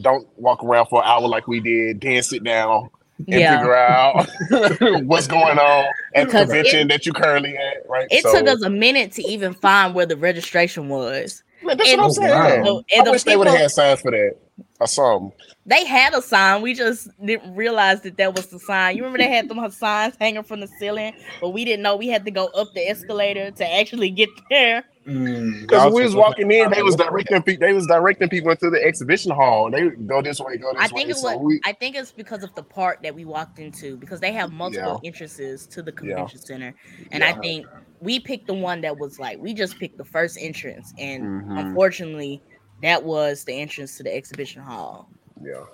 Don't 0.00 0.26
walk 0.36 0.62
around 0.62 0.86
for 0.86 1.00
an 1.02 1.08
hour 1.08 1.26
like 1.26 1.46
we 1.48 1.60
did. 1.60 2.00
Then 2.00 2.22
sit 2.22 2.44
down 2.44 2.90
and 3.18 3.28
Yeah. 3.28 3.58
figure 3.58 3.76
out 3.76 4.28
what's 5.06 5.26
going 5.26 5.58
on 5.58 5.84
at 6.14 6.26
the 6.28 6.38
convention 6.38 6.88
that 6.88 7.06
you 7.06 7.12
currently 7.12 7.56
at. 7.56 7.88
Right. 7.88 8.06
It 8.10 8.22
So, 8.22 8.32
took 8.32 8.48
us 8.48 8.62
a 8.62 8.70
minute 8.70 9.12
to 9.12 9.22
even 9.22 9.54
find 9.54 9.94
where 9.94 10.06
the 10.06 10.16
registration 10.16 10.88
was. 10.88 11.42
Man, 11.62 11.76
that's 11.76 11.90
and- 11.90 11.98
what 12.00 12.06
I'm 12.06 12.12
saying. 12.12 12.30
Wow. 12.30 12.64
So, 12.64 12.78
I 12.78 12.96
and 12.98 13.06
the 13.06 13.10
wish 13.12 13.22
they 13.24 13.36
would 13.36 13.46
have 13.46 13.56
had 13.58 13.70
signs 13.70 14.00
for 14.00 14.10
that 14.10 14.36
or 14.80 14.86
something. 14.86 15.32
They 15.68 15.84
had 15.84 16.14
a 16.14 16.22
sign. 16.22 16.62
We 16.62 16.74
just 16.74 17.08
didn't 17.24 17.54
realize 17.56 18.02
that 18.02 18.16
that 18.18 18.36
was 18.36 18.46
the 18.46 18.58
sign. 18.60 18.96
You 18.96 19.02
remember 19.02 19.18
they 19.18 19.28
had 19.30 19.48
them 19.48 19.68
signs 19.72 20.14
hanging 20.20 20.44
from 20.44 20.60
the 20.60 20.68
ceiling, 20.68 21.12
but 21.40 21.50
we 21.50 21.64
didn't 21.64 21.82
know 21.82 21.96
we 21.96 22.06
had 22.06 22.24
to 22.26 22.30
go 22.30 22.46
up 22.48 22.72
the 22.74 22.88
escalator 22.88 23.50
to 23.50 23.74
actually 23.74 24.10
get 24.10 24.28
there. 24.48 24.84
Mm. 25.06 25.60
Because 25.62 25.84
Y'all 25.84 25.94
we 25.94 26.02
was 26.02 26.16
walking 26.16 26.50
in, 26.50 26.70
they 26.70 26.82
was 26.82 26.96
directing 26.96 27.40
people. 27.42 27.66
They 27.66 27.72
was 27.72 27.86
directing 27.86 28.28
people 28.28 28.50
into 28.50 28.70
the 28.70 28.82
exhibition 28.82 29.30
hall. 29.30 29.70
They 29.70 29.90
go 29.90 30.20
this 30.20 30.40
way, 30.40 30.56
go 30.56 30.72
this 30.72 30.80
I 30.80 30.84
way. 30.86 30.88
think 30.88 31.10
it 31.10 31.16
So 31.16 31.36
was. 31.36 31.44
we- 31.44 31.60
I 31.64 31.72
think 31.72 31.94
it's 31.94 32.10
because 32.10 32.42
of 32.42 32.52
the 32.56 32.62
part 32.64 32.98
that 33.02 33.14
we 33.14 33.24
walked 33.24 33.60
into 33.60 33.96
because 33.98 34.18
they 34.18 34.32
have 34.32 34.52
multiple 34.52 35.00
entrances 35.04 35.66
to 35.68 35.82
the 35.82 35.92
convention 35.92 36.40
center, 36.40 36.74
and 37.12 37.22
I 37.22 37.32
think 37.34 37.66
we 38.00 38.18
picked 38.18 38.48
the 38.48 38.54
one 38.54 38.80
that 38.80 38.98
was 38.98 39.20
like 39.20 39.38
we 39.38 39.54
just 39.54 39.78
picked 39.78 39.96
the 39.96 40.04
first 40.04 40.38
entrance, 40.40 40.92
and 40.98 41.22
Mhm. 41.22 41.60
unfortunately, 41.66 42.42
that 42.82 43.02
was 43.04 43.44
the 43.44 43.52
entrance 43.54 43.96
to 43.98 44.02
the 44.02 44.12
exhibition 44.14 44.60
hall. 44.60 45.08
Yeah, 45.40 45.64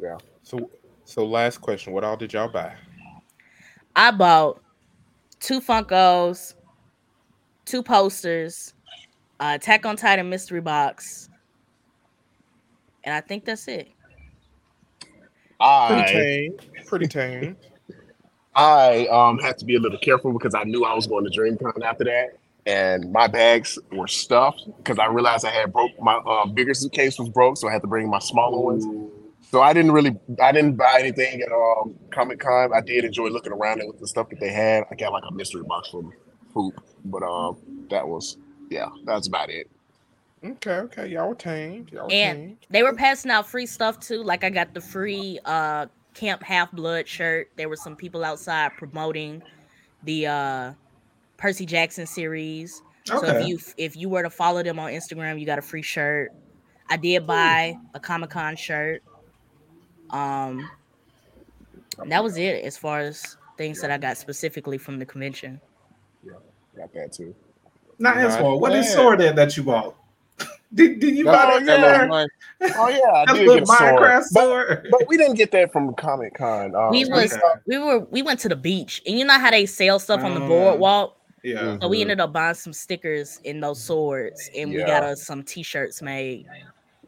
yeah. 0.00 0.18
So, 0.44 0.70
so 1.04 1.24
last 1.26 1.58
question: 1.60 1.92
What 1.92 2.04
all 2.04 2.16
did 2.16 2.32
y'all 2.32 2.48
buy? 2.48 2.74
I 3.96 4.12
bought 4.12 4.60
two 5.40 5.60
Funkos, 5.60 6.54
two 7.66 7.82
posters, 7.82 8.72
uh, 9.40 9.52
Attack 9.56 9.84
on 9.84 9.96
Titan 9.96 10.30
mystery 10.30 10.62
box, 10.62 11.28
and 13.04 13.14
I 13.14 13.20
think 13.20 13.44
that's 13.44 13.68
it. 13.68 13.88
Pretty 15.88 16.12
tame. 16.12 16.56
Pretty 16.86 17.06
tame. 17.06 17.56
I 18.54 19.06
um 19.08 19.38
had 19.38 19.58
to 19.58 19.66
be 19.66 19.76
a 19.76 19.78
little 19.78 19.98
careful 19.98 20.32
because 20.32 20.54
I 20.54 20.64
knew 20.64 20.84
I 20.84 20.94
was 20.94 21.06
going 21.06 21.30
to 21.30 21.38
DreamCon 21.38 21.84
after 21.84 22.04
that, 22.04 22.38
and 22.64 23.12
my 23.12 23.26
bags 23.26 23.78
were 23.92 24.08
stuffed 24.08 24.64
because 24.78 24.98
I 24.98 25.06
realized 25.06 25.44
I 25.44 25.50
had 25.50 25.72
broke 25.72 25.90
my 26.00 26.14
uh, 26.14 26.46
bigger 26.46 26.72
suitcase 26.72 27.18
was 27.18 27.28
broke, 27.28 27.58
so 27.58 27.68
I 27.68 27.72
had 27.72 27.82
to 27.82 27.88
bring 27.88 28.08
my 28.08 28.18
smaller 28.18 28.58
ones. 28.58 28.86
So 29.50 29.60
I 29.60 29.72
didn't 29.72 29.92
really, 29.92 30.18
I 30.42 30.50
didn't 30.52 30.76
buy 30.76 30.96
anything 30.98 31.40
at 31.40 31.52
um, 31.52 31.94
Comic 32.10 32.40
Con. 32.40 32.72
I 32.74 32.80
did 32.80 33.04
enjoy 33.04 33.28
looking 33.28 33.52
around 33.52 33.80
it 33.80 33.86
with 33.86 34.00
the 34.00 34.08
stuff 34.08 34.28
that 34.30 34.40
they 34.40 34.50
had. 34.50 34.84
I 34.90 34.96
got 34.96 35.12
like 35.12 35.22
a 35.28 35.32
mystery 35.32 35.62
box 35.62 35.90
from 35.90 36.12
Hoop, 36.56 36.82
but 37.04 37.22
um, 37.22 37.58
that 37.90 38.08
was 38.08 38.38
yeah, 38.70 38.88
that's 39.04 39.26
about 39.28 39.50
it. 39.50 39.68
Okay, 40.42 40.70
okay. 40.70 41.06
Y'all 41.08 41.28
were 41.28 41.34
tamed. 41.34 41.90
Y'all 41.92 42.06
were 42.06 42.12
And- 42.12 42.38
tamed. 42.38 42.56
They 42.70 42.82
were 42.82 42.94
passing 42.94 43.30
out 43.30 43.46
free 43.46 43.66
stuff 43.66 44.00
too. 44.00 44.22
Like 44.22 44.42
I 44.42 44.48
got 44.50 44.72
the 44.74 44.80
free 44.80 45.38
uh 45.44 45.86
Camp 46.14 46.42
Half 46.42 46.72
Blood 46.72 47.06
shirt. 47.06 47.50
There 47.56 47.68
were 47.68 47.76
some 47.76 47.94
people 47.94 48.24
outside 48.24 48.72
promoting 48.78 49.42
the 50.04 50.26
uh 50.26 50.72
Percy 51.36 51.66
Jackson 51.66 52.06
series. 52.06 52.80
Okay. 53.10 53.26
So 53.26 53.36
if 53.36 53.46
you 53.46 53.58
if 53.76 53.96
you 53.96 54.08
were 54.08 54.22
to 54.22 54.30
follow 54.30 54.62
them 54.62 54.78
on 54.78 54.90
Instagram, 54.92 55.38
you 55.38 55.44
got 55.46 55.58
a 55.58 55.62
free 55.62 55.82
shirt. 55.82 56.32
I 56.88 56.96
did 56.96 57.26
buy 57.26 57.76
a 57.94 58.00
Comic 58.00 58.30
Con 58.30 58.56
shirt. 58.56 59.02
Um 60.10 60.68
that 62.06 62.22
was 62.22 62.36
it 62.36 62.64
as 62.64 62.76
far 62.78 63.00
as 63.00 63.36
things 63.58 63.80
that 63.80 63.90
I 63.90 63.98
got 63.98 64.16
specifically 64.18 64.78
from 64.78 64.98
the 64.98 65.06
convention. 65.06 65.60
Got 66.76 66.92
that 66.94 67.12
too. 67.12 67.34
Not 67.98 68.16
Not 68.16 68.24
Answell. 68.24 68.60
What 68.60 68.72
is 68.74 68.92
sword 68.92 69.20
that 69.20 69.36
that 69.36 69.56
you 69.56 69.62
bought? 69.62 69.94
Did, 70.74 71.00
did 71.00 71.16
you 71.16 71.24
buy 71.24 71.50
Oh, 71.54 71.60
that? 71.64 71.80
yeah. 71.80 72.06
there? 72.06 72.28
Oh 72.76 72.88
yeah, 72.88 72.98
I 73.14 73.24
That 73.26 73.34
did 73.34 73.46
little 73.46 73.54
get 73.54 73.62
a 73.62 73.66
sword, 73.66 73.80
Minecraft 74.02 74.24
but, 74.32 74.42
sword. 74.44 74.88
but 74.90 75.08
we 75.08 75.16
didn't 75.16 75.36
get 75.36 75.50
that 75.52 75.72
from 75.72 75.94
Comic 75.94 76.34
Con. 76.34 76.74
Um, 76.74 76.90
We 76.90 77.04
was 77.06 77.32
Okay. 77.32 77.42
we 77.66 77.78
were 77.78 78.00
we 78.00 78.22
went 78.22 78.40
to 78.40 78.48
the 78.48 78.56
beach 78.56 79.00
and 79.06 79.18
you 79.18 79.24
know 79.24 79.38
how 79.38 79.50
they 79.50 79.64
sell 79.66 79.98
stuff 79.98 80.20
on 80.22 80.34
the 80.34 80.40
Mm. 80.40 80.48
boardwalk? 80.48 81.16
Yeah. 81.42 81.78
So 81.80 81.88
we 81.88 82.00
ended 82.00 82.18
up 82.20 82.32
buying 82.32 82.54
some 82.54 82.72
stickers 82.72 83.40
in 83.44 83.60
those 83.60 83.82
swords, 83.82 84.50
and 84.56 84.70
we 84.70 84.78
got 84.78 85.04
us 85.04 85.22
some 85.22 85.42
T-shirts 85.44 86.02
made. 86.02 86.46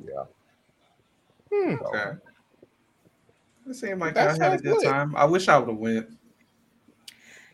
Yeah. 0.04 0.24
hmm. 1.52 1.74
Okay. 1.83 2.11
It 3.68 3.74
seemed 3.74 3.98
like 4.00 4.14
That 4.14 4.28
I 4.28 4.31
had 4.33 4.40
a 4.40 4.44
sounds 4.59 4.62
good 4.62 4.83
time. 4.85 5.16
I 5.16 5.24
wish 5.24 5.48
I 5.48 5.59
would 5.59 5.68
have 5.68 5.76
went. 5.78 6.09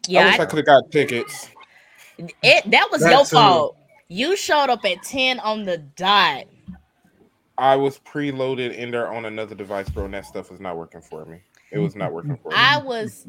Yeah, 0.06 0.22
I 0.22 0.24
wish 0.26 0.40
I, 0.40 0.42
I- 0.42 0.46
could 0.46 0.56
have 0.58 0.66
got 0.66 0.90
tickets. 0.92 1.48
It 2.18 2.70
that 2.70 2.88
was 2.90 3.02
That 3.02 3.10
your 3.10 3.24
too. 3.24 3.36
fault. 3.36 3.76
You 4.08 4.36
showed 4.36 4.70
up 4.70 4.84
at 4.84 5.02
ten 5.02 5.40
on 5.40 5.64
the 5.64 5.78
dot. 5.78 6.44
I 7.56 7.76
was 7.76 7.98
preloaded 8.00 8.76
in 8.76 8.90
there 8.90 9.12
on 9.12 9.24
another 9.24 9.54
device, 9.54 9.88
bro, 9.88 10.06
and 10.06 10.14
that 10.14 10.26
stuff 10.26 10.50
was 10.50 10.60
not 10.60 10.76
working 10.76 11.00
for 11.00 11.24
me. 11.24 11.40
It 11.70 11.78
was 11.78 11.96
not 11.96 12.12
working 12.12 12.36
for 12.36 12.50
me. 12.50 12.54
I 12.56 12.78
was, 12.78 13.26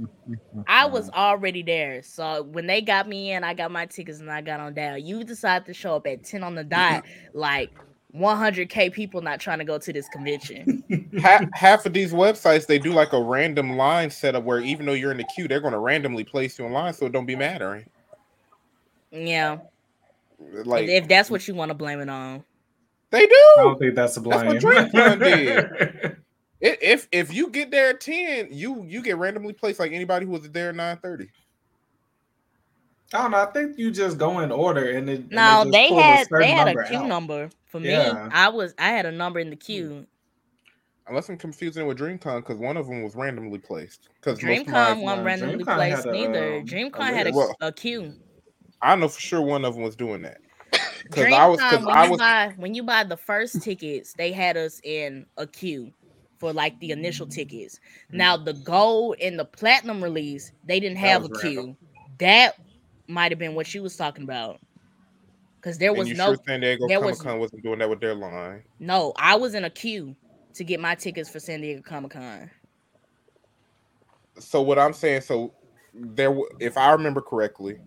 I 0.67 0.85
was 0.85 1.09
already 1.11 1.63
there. 1.63 2.03
So 2.03 2.43
when 2.43 2.67
they 2.67 2.81
got 2.81 3.07
me 3.07 3.31
in, 3.31 3.43
I 3.43 3.53
got 3.53 3.71
my 3.71 3.85
tickets 3.87 4.19
and 4.19 4.31
I 4.31 4.41
got 4.41 4.59
on 4.59 4.73
down. 4.73 5.03
You 5.03 5.23
decided 5.23 5.65
to 5.67 5.73
show 5.73 5.95
up 5.95 6.05
at 6.07 6.23
ten 6.23 6.43
on 6.43 6.53
the 6.55 6.63
dot, 6.63 7.05
like 7.33 7.71
100k 8.15 8.93
people 8.93 9.21
not 9.21 9.39
trying 9.39 9.59
to 9.59 9.65
go 9.65 9.77
to 9.77 9.91
this 9.91 10.07
convention. 10.09 10.83
half, 11.21 11.45
half 11.53 11.85
of 11.85 11.93
these 11.93 12.13
websites 12.13 12.65
they 12.65 12.79
do 12.79 12.93
like 12.93 13.13
a 13.13 13.21
random 13.21 13.77
line 13.77 14.09
setup 14.09 14.43
where 14.43 14.59
even 14.61 14.85
though 14.85 14.93
you're 14.93 15.11
in 15.11 15.17
the 15.17 15.25
queue, 15.35 15.47
they're 15.47 15.59
going 15.59 15.73
to 15.73 15.79
randomly 15.79 16.23
place 16.23 16.57
you 16.57 16.65
in 16.65 16.71
line, 16.71 16.93
so 16.93 17.05
it 17.05 17.11
don't 17.11 17.25
be 17.25 17.35
mattering. 17.35 17.85
Yeah, 19.15 19.57
Like 20.39 20.87
if 20.87 21.07
that's 21.07 21.29
what 21.29 21.47
you 21.47 21.55
want 21.55 21.69
to 21.69 21.75
blame 21.75 21.99
it 22.01 22.09
on. 22.09 22.43
they 23.11 23.25
do. 23.25 23.31
I 23.31 23.53
do. 23.57 23.63
don't 23.63 23.79
think 23.79 23.95
that's 23.95 24.17
a 24.17 24.19
That's 24.19 24.43
blame. 24.43 24.55
what 24.55 24.61
DreamCon 24.61 25.23
did. 25.23 25.65
I- 26.63 26.77
If 26.81 27.07
if 27.11 27.33
you 27.33 27.49
get 27.49 27.69
there 27.69 27.89
at 27.91 28.01
ten, 28.01 28.47
you 28.51 28.83
you 28.87 29.01
get 29.03 29.17
randomly 29.17 29.53
placed 29.53 29.79
like 29.79 29.91
anybody 29.91 30.25
who 30.25 30.31
was 30.31 30.49
there 30.49 30.69
at 30.69 30.75
nine 30.75 30.97
thirty. 30.97 31.29
I 33.13 33.21
don't 33.21 33.31
know. 33.31 33.37
I 33.37 33.45
think 33.47 33.77
you 33.77 33.91
just 33.91 34.17
go 34.17 34.39
in 34.39 34.51
order 34.51 34.89
and 34.97 35.07
it. 35.09 35.31
No, 35.31 35.61
just 35.63 35.71
they 35.71 35.89
pull 35.89 35.99
a 35.99 36.01
had 36.01 36.27
they 36.31 36.47
had 36.51 36.67
a 36.69 36.83
queue 36.87 36.97
out. 36.99 37.07
number 37.07 37.49
for 37.67 37.79
me. 37.79 37.89
Yeah. 37.91 38.29
I 38.31 38.49
was 38.49 38.73
I 38.79 38.87
had 38.89 39.05
a 39.05 39.11
number 39.11 39.39
in 39.39 39.49
the 39.51 39.55
queue. 39.55 40.07
Unless 41.07 41.29
I'm 41.29 41.37
confusing 41.37 41.83
it 41.83 41.87
with 41.87 41.99
DreamCon 41.99 42.37
because 42.37 42.57
one 42.57 42.77
of 42.77 42.87
them 42.87 43.03
was 43.03 43.15
randomly 43.15 43.59
placed. 43.59 44.09
Because 44.19 44.39
DreamCon 44.39 45.01
wasn't 45.03 45.25
randomly 45.25 45.63
DreamCon 45.63 45.75
placed 45.75 46.05
a, 46.07 46.11
neither. 46.11 46.55
um, 46.57 46.65
DreamCon 46.65 46.99
a 46.99 47.13
had 47.13 47.27
a, 47.27 47.31
list. 47.31 47.53
a 47.61 47.71
queue. 47.71 48.13
I 48.91 48.95
know 48.95 49.07
for 49.07 49.19
sure 49.19 49.41
one 49.41 49.65
of 49.65 49.73
them 49.75 49.83
was 49.83 49.95
doing 49.95 50.21
that. 50.21 50.37
Because 51.03 51.25
I 51.33 51.45
was 51.47 51.59
because 51.59 51.85
when 51.85 51.95
I 51.95 52.05
you 52.05 52.11
was 52.11 52.19
buy 52.19 52.53
when 52.57 52.73
you 52.73 52.83
buy 52.83 53.03
the 53.03 53.17
first 53.17 53.61
tickets, 53.61 54.13
they 54.13 54.31
had 54.31 54.57
us 54.57 54.79
in 54.83 55.25
a 55.37 55.45
queue 55.47 55.91
for 56.39 56.51
like 56.51 56.79
the 56.79 56.91
initial 56.91 57.27
tickets. 57.27 57.79
Mm. 58.11 58.17
Now 58.17 58.37
the 58.37 58.53
gold 58.53 59.15
and 59.21 59.37
the 59.39 59.45
platinum 59.45 60.03
release, 60.03 60.51
they 60.65 60.79
didn't 60.79 60.97
have 60.97 61.23
a 61.25 61.29
queue. 61.29 61.57
random. 61.57 61.77
That 62.19 62.55
might 63.07 63.31
have 63.31 63.39
been 63.39 63.55
what 63.55 63.73
you 63.73 63.81
was 63.83 63.95
talking 63.95 64.23
about. 64.23 64.59
because 65.61 65.77
there 65.77 65.93
was 65.93 66.07
you 66.09 66.15
no 66.15 66.27
sure 66.33 66.37
San 66.47 66.61
Diego 66.61 66.87
Comic 66.87 67.03
was- 67.03 67.21
Con 67.21 67.39
wasn't 67.39 67.63
doing 67.63 67.79
that 67.79 67.89
with 67.89 67.99
their 68.01 68.15
line? 68.15 68.63
no. 68.79 69.13
I 69.17 69.35
was 69.35 69.53
in 69.55 69.63
a 69.65 69.69
queue 69.69 70.15
to 70.53 70.63
get 70.63 70.79
my 70.79 70.95
tickets 70.95 71.29
for 71.29 71.39
San 71.39 71.61
Diego 71.61 71.81
Comic 71.81 72.11
Con. 72.11 72.49
So 74.39 74.61
what 74.61 74.77
I'm 74.79 74.93
saying, 74.93 75.21
so 75.21 75.53
there, 75.93 76.35
if 76.59 76.77
I 76.77 76.91
remember 76.91 77.21
correctly, 77.21 77.77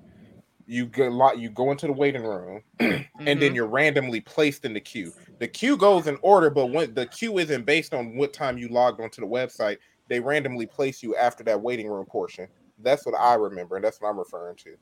you 0.69 0.87
go 0.87 1.09
lot, 1.09 1.39
you 1.39 1.51
go 1.51 1.73
into 1.73 1.87
the 1.87 1.93
waiting 1.93 2.23
room, 2.23 2.63
and 2.81 3.07
Mm-hmm. 3.21 3.41
then 3.41 3.55
you're 3.55 3.67
randomly 3.67 4.21
placed 4.21 4.65
in 4.67 4.75
the 4.75 4.81
queue. 4.81 5.13
The 5.41 5.49
queue 5.49 5.77
goes 5.77 6.07
in 6.07 6.19
order, 6.23 6.51
but 6.51 6.67
when 6.67 6.95
the 6.95 7.07
queue 7.07 7.39
isn't 7.39 7.67
based 7.67 7.95
on 7.95 8.17
what 8.17 8.33
time 8.35 8.59
you 8.59 8.69
logged 8.69 9.01
onto 9.01 9.21
the 9.23 9.27
website, 9.27 9.79
they 10.09 10.21
randomly 10.21 10.67
place 10.67 11.03
you 11.03 11.17
after 11.17 11.43
that 11.45 11.61
waiting 11.63 11.89
room 11.89 12.07
portion. 12.07 12.49
That's 12.83 13.07
what 13.07 13.15
I 13.19 13.35
remember, 13.35 13.77
and 13.77 13.85
that's 13.85 14.01
what 14.01 14.11
I'm 14.11 14.19
referring 14.19 14.57
to. 14.59 14.77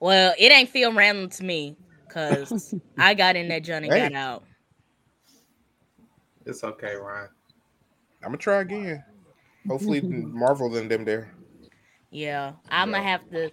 Well, 0.00 0.34
it 0.38 0.52
ain't 0.52 0.68
feel 0.68 0.92
random 0.92 1.30
to 1.30 1.44
me 1.44 1.76
because 2.06 2.76
I 2.98 3.14
got 3.14 3.36
in 3.36 3.48
that 3.48 3.64
journey, 3.64 3.88
Hey. 3.88 3.98
got 3.98 4.14
out. 4.14 4.44
It's 6.46 6.62
okay, 6.62 6.94
Ryan. 6.96 7.28
I'm 8.22 8.28
gonna 8.28 8.38
try 8.38 8.60
again. 8.60 9.02
Hopefully, 9.68 10.02
Marvel 10.10 10.76
and 10.76 10.90
them 10.90 11.04
there. 11.04 11.35
Yeah, 12.10 12.54
I'm 12.70 12.92
gonna 12.92 13.02
have 13.02 13.28
to. 13.30 13.50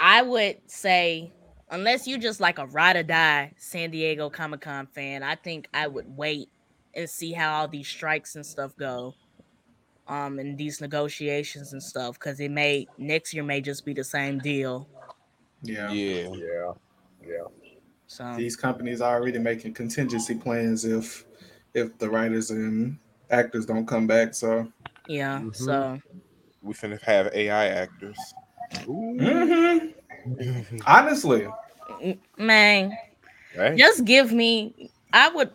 I 0.00 0.22
would 0.22 0.58
say, 0.66 1.32
unless 1.70 2.06
you're 2.06 2.18
just 2.18 2.40
like 2.40 2.58
a 2.58 2.66
ride 2.66 2.96
or 2.96 3.02
die 3.02 3.54
San 3.58 3.90
Diego 3.90 4.30
Comic 4.30 4.60
Con 4.60 4.86
fan, 4.86 5.22
I 5.22 5.34
think 5.34 5.68
I 5.72 5.86
would 5.86 6.06
wait 6.16 6.48
and 6.94 7.08
see 7.08 7.32
how 7.32 7.60
all 7.60 7.68
these 7.68 7.88
strikes 7.88 8.36
and 8.36 8.44
stuff 8.46 8.76
go, 8.76 9.14
um, 10.06 10.38
and 10.38 10.56
these 10.58 10.80
negotiations 10.80 11.72
and 11.72 11.82
stuff, 11.82 12.14
because 12.18 12.40
it 12.40 12.50
may 12.50 12.86
next 12.98 13.34
year 13.34 13.42
may 13.44 13.60
just 13.60 13.84
be 13.84 13.92
the 13.94 14.04
same 14.04 14.38
deal. 14.38 14.88
Yeah. 15.62 15.92
Yeah, 15.92 16.28
Yeah, 16.34 16.72
yeah. 17.26 17.44
So 18.06 18.34
These 18.36 18.56
companies 18.56 19.00
are 19.00 19.16
already 19.16 19.38
making 19.38 19.74
contingency 19.74 20.34
plans 20.34 20.84
if 20.84 21.24
if 21.74 21.98
the 21.98 22.08
writers 22.08 22.50
and 22.50 22.98
actors 23.30 23.66
don't 23.66 23.86
come 23.86 24.06
back. 24.06 24.34
So 24.34 24.72
yeah, 25.08 25.40
Mhm. 25.40 25.54
so 25.54 26.00
we 26.66 26.74
finna 26.74 27.00
have 27.02 27.28
AI 27.34 27.66
actors. 27.68 28.34
Mhm. 28.86 29.92
honestly, 30.86 31.46
man, 32.36 32.96
Hey, 33.54 33.76
just 33.76 34.04
give 34.04 34.32
me. 34.32 34.90
I 35.12 35.28
would. 35.30 35.50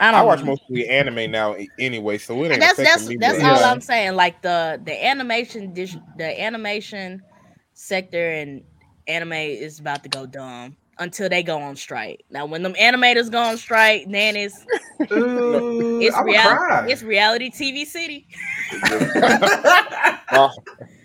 I 0.00 0.10
don't 0.10 0.20
I 0.20 0.22
watch 0.22 0.42
know. 0.42 0.44
mostly 0.44 0.88
anime 0.88 1.30
now 1.30 1.56
anyway, 1.78 2.18
so 2.18 2.42
it 2.44 2.52
ain't 2.52 2.60
that's 2.60 2.80
that's 2.82 3.08
me. 3.08 3.16
that's 3.18 3.38
much. 3.38 3.42
all 3.42 3.62
Yeah. 3.62 3.70
I'm 3.72 3.80
saying. 3.80 4.14
Like 4.16 4.42
the 4.42 4.80
the 4.84 5.04
animation 5.04 5.72
dish, 5.72 5.96
the 6.16 6.40
animation 6.42 7.22
sector 7.74 8.30
and 8.30 8.62
anime 9.06 9.32
is 9.32 9.78
about 9.80 10.02
to 10.04 10.08
go 10.08 10.26
dumb 10.26 10.76
until 10.98 11.28
they 11.28 11.42
go 11.42 11.58
on 11.58 11.76
strike. 11.76 12.24
Now, 12.30 12.46
when 12.46 12.62
them 12.62 12.74
animators 12.74 13.30
go 13.30 13.40
on 13.40 13.56
strike, 13.56 14.06
then 14.08 14.36
it's 14.36 14.64
Ooh, 15.12 16.00
it's 16.00 16.16
I'ma 16.16 16.24
reality 16.24 16.92
it's 16.92 17.02
reality 17.02 17.50
TV 17.50 17.84
city. 17.84 18.26
all, 20.32 20.54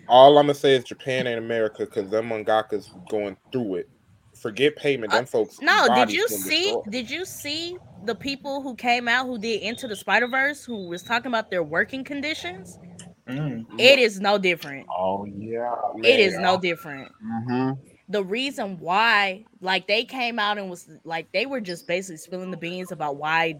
all 0.08 0.38
I'm 0.38 0.46
gonna 0.46 0.54
say 0.54 0.76
is 0.76 0.84
Japan 0.84 1.28
and 1.28 1.38
America 1.38 1.86
because 1.86 2.10
them 2.10 2.30
mangakas 2.30 2.90
going 3.10 3.38
through 3.52 3.76
it. 3.76 3.90
Forget 4.36 4.76
payment, 4.78 5.12
them 5.12 5.26
folks. 5.26 5.60
Uh, 5.60 5.66
No, 5.66 5.96
did 5.96 6.14
you 6.14 6.28
see? 6.28 6.76
Did 6.90 7.10
you 7.10 7.26
see 7.26 7.78
the 8.06 8.16
people 8.16 8.62
who 8.62 8.76
came 8.76 9.08
out 9.08 9.26
who 9.26 9.38
did 9.38 9.62
Into 9.62 9.88
the 9.88 9.96
Spider 9.96 10.28
Verse 10.28 10.64
who 10.64 10.88
was 10.88 11.04
talking 11.04 11.28
about 11.28 11.50
their 11.50 11.64
working 11.64 12.04
conditions? 12.04 12.80
Mm. 13.28 13.66
It 13.78 14.00
is 14.00 14.20
no 14.20 14.38
different. 14.38 14.88
Oh 14.98 15.26
yeah. 15.26 15.76
It 15.98 16.20
is 16.20 16.38
no 16.38 16.60
different. 16.60 17.12
Mhm. 17.24 17.78
The 18.10 18.24
reason 18.24 18.80
why 18.80 19.46
like 19.62 19.88
they 19.88 20.04
came 20.04 20.40
out 20.40 20.58
and 20.58 20.70
was 20.70 20.90
like 21.04 21.32
they 21.32 21.46
were 21.46 21.62
just 21.62 21.88
basically 21.88 22.18
spilling 22.18 22.52
the 22.52 22.58
beans 22.58 22.92
about 22.92 23.18
why 23.18 23.56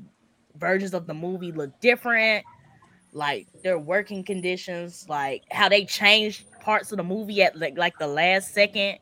versions 0.58 0.94
of 0.94 1.08
the 1.08 1.14
movie 1.14 1.52
look 1.52 1.80
different 1.80 2.46
like 3.14 3.48
their 3.64 3.80
working 3.80 4.24
conditions 4.24 5.06
like 5.08 5.44
how 5.52 5.70
they 5.70 5.86
changed 5.86 6.46
parts 6.60 6.92
of 6.92 6.98
the 6.98 7.04
movie 7.04 7.42
at 7.44 7.58
like 7.58 7.78
like 7.78 7.98
the 8.00 8.08
last 8.08 8.54
second 8.54 8.98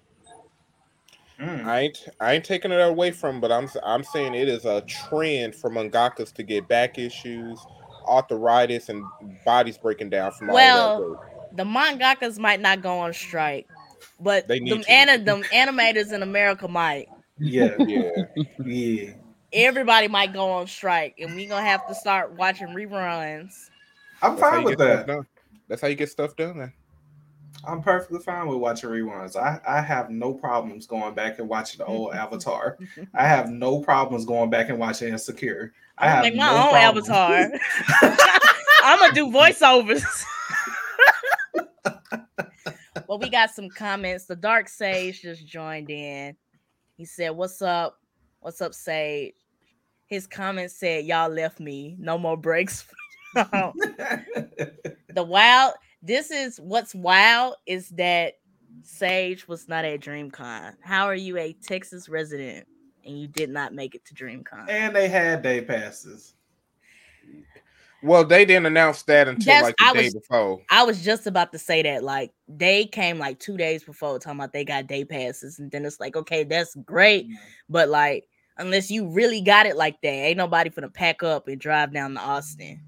Mm. 1.40 1.66
I 1.66 1.80
ain't 1.82 2.08
I 2.20 2.34
ain't 2.34 2.46
taking 2.46 2.72
it 2.72 2.82
away 2.82 3.12
from, 3.12 3.40
but 3.40 3.52
I'm 3.52 3.70
I'm 3.84 4.04
saying 4.04 4.34
it 4.34 4.50
is 4.50 4.66
a 4.66 4.82
trend 4.82 5.56
for 5.56 5.70
mangakas 5.70 6.34
to 6.34 6.44
get 6.44 6.68
back 6.68 6.98
issues, 6.98 7.68
arthritis, 8.08 8.90
and 8.90 9.04
bodies 9.46 9.78
breaking 9.78 10.10
down 10.10 10.32
from 10.32 10.50
all 10.50 10.56
Well, 10.56 10.98
that. 10.98 11.00
work. 11.00 11.20
the 11.52 11.64
mangakas 11.64 12.40
might 12.40 12.60
not 12.60 12.82
go 12.82 13.00
on 13.00 13.14
strike 13.14 13.68
but 14.20 14.48
They 14.48 14.60
need 14.60 14.74
them, 14.74 14.84
ana- 14.90 15.18
them 15.24 15.44
animators 15.54 16.12
in 16.14 16.24
america 16.24 16.68
might 16.68 17.08
Yeah, 17.40 17.76
Yeah, 17.86 18.12
yeah. 18.66 19.12
everybody 19.54 20.08
might 20.08 20.34
go 20.34 20.50
on 20.52 20.68
strike 20.68 21.16
and 21.20 21.36
we 21.36 21.46
gonna 21.46 21.66
have 21.66 21.88
to 21.88 21.96
start 21.96 22.34
watching 22.34 22.68
reruns 22.70 23.70
I'm 24.22 24.36
that's 24.36 24.42
fine 24.50 24.64
with 24.64 24.80
that. 24.80 25.26
That's 25.68 25.82
how 25.82 25.88
you 25.88 25.96
get 25.96 26.10
stuff 26.10 26.36
done. 26.36 26.74
I'm 27.68 27.82
perfectly 27.84 28.20
fine 28.20 28.48
with 28.48 28.58
watching 28.58 28.90
reruns. 28.90 29.36
I, 29.36 29.60
I 29.68 29.82
have 29.82 30.10
no 30.10 30.34
problems 30.34 30.88
going 30.88 31.14
back 31.14 31.38
and 31.40 31.48
watching 31.48 31.78
the 31.80 31.86
old 31.86 32.14
Avatar. 32.16 32.78
I 33.14 33.28
have 33.28 33.50
no 33.50 33.80
problems 33.82 34.26
going 34.26 34.50
back 34.50 34.70
and 34.70 34.80
watching 34.80 35.10
Insecure. 35.10 35.72
I 36.00 36.06
i'm 36.08 36.12
have 36.12 36.24
make 36.24 36.36
my 36.36 36.46
no 36.48 36.64
own 36.64 36.70
problems. 36.72 37.10
avatar 37.10 37.60
I'm 38.84 39.00
gonna 39.00 39.14
do 39.14 39.28
voiceovers. 39.28 40.24
Well, 43.08 43.20
we 43.20 43.30
got 43.30 43.52
some 43.52 43.70
comments. 43.70 44.26
The 44.26 44.36
Dark 44.36 44.68
Sage 44.70 45.22
just 45.22 45.48
joined 45.48 45.90
in. 45.90 46.36
He 46.96 47.06
said, 47.06 47.30
"What's 47.32 47.62
up? 47.62 48.00
What's 48.40 48.62
up, 48.62 48.74
Sage?" 48.74 49.34
His 50.06 50.28
comment 50.28 50.72
said, 50.72 51.06
"Y'all 51.06 51.30
left 51.30 51.60
me. 51.60 51.96
No 52.00 52.18
more 52.18 52.38
breaks." 52.38 52.86
the 53.34 55.24
wild. 55.24 55.74
This 56.02 56.32
is 56.32 56.60
what's 56.60 56.94
wild 56.94 57.56
is 57.66 57.90
that 57.90 58.36
Sage 58.84 59.48
was 59.48 59.68
not 59.68 59.86
at 59.86 60.00
DreamCon. 60.00 60.76
How 60.82 61.06
are 61.06 61.16
you 61.16 61.38
a 61.38 61.54
Texas 61.54 62.08
resident 62.08 62.68
and 63.06 63.20
you 63.20 63.28
did 63.28 63.50
not 63.50 63.74
make 63.74 63.96
it 63.96 64.06
to 64.06 64.14
DreamCon? 64.14 64.70
and 64.70 64.96
they 64.96 65.08
had 65.08 65.42
day 65.42 65.62
passes. 65.62 66.36
Well, 68.08 68.26
they 68.26 68.46
didn't 68.46 68.66
announce 68.66 69.04
that 69.04 69.28
until 69.28 69.46
That's- 69.46 69.64
like 69.64 69.76
the 69.78 69.86
I 69.86 69.94
day 69.94 70.04
was- 70.06 70.14
before. 70.16 70.62
I 70.70 70.84
was 70.84 71.04
just 71.04 71.28
about 71.28 71.52
to 71.52 71.60
say 71.60 71.84
that. 71.84 72.04
Like 72.04 72.32
they 72.48 72.86
came 72.86 73.20
like 73.20 73.40
two 73.40 73.58
days 73.58 73.84
before 73.84 74.18
talking 74.20 74.40
about 74.40 74.54
they 74.54 74.64
got 74.66 74.88
day 74.88 75.04
passes, 75.06 75.60
and 75.60 75.70
then 75.72 75.86
it's 75.86 76.00
like, 76.00 76.16
okay, 76.16 76.44
that's 76.44 76.76
great, 76.86 77.26
mm-hmm. 77.26 77.36
but 77.70 77.90
like 77.90 78.28
unless 78.58 78.90
you 78.90 79.08
really 79.08 79.42
got 79.42 79.66
it 79.66 79.76
like 79.76 80.02
that, 80.02 80.10
ain't 80.10 80.38
nobody 80.38 80.70
finna 80.70 80.92
pack 80.92 81.22
up 81.22 81.48
and 81.48 81.60
drive 81.62 81.94
down 81.94 82.16
to 82.16 82.20
Austin 82.20 82.82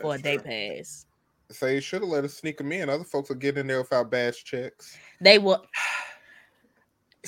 for 0.00 0.14
a 0.14 0.18
That's 0.18 0.22
day 0.22 0.36
true. 0.38 0.76
pass. 0.78 1.06
So 1.50 1.66
you 1.66 1.80
should 1.80 2.00
have 2.02 2.10
let 2.10 2.24
us 2.24 2.34
sneak 2.34 2.58
them 2.58 2.72
in. 2.72 2.88
Other 2.88 3.04
folks 3.04 3.28
will 3.28 3.36
get 3.36 3.56
in 3.56 3.68
there 3.68 3.78
without 3.78 4.10
badge 4.10 4.42
checks. 4.44 4.96
They 5.20 5.38
will. 5.38 5.64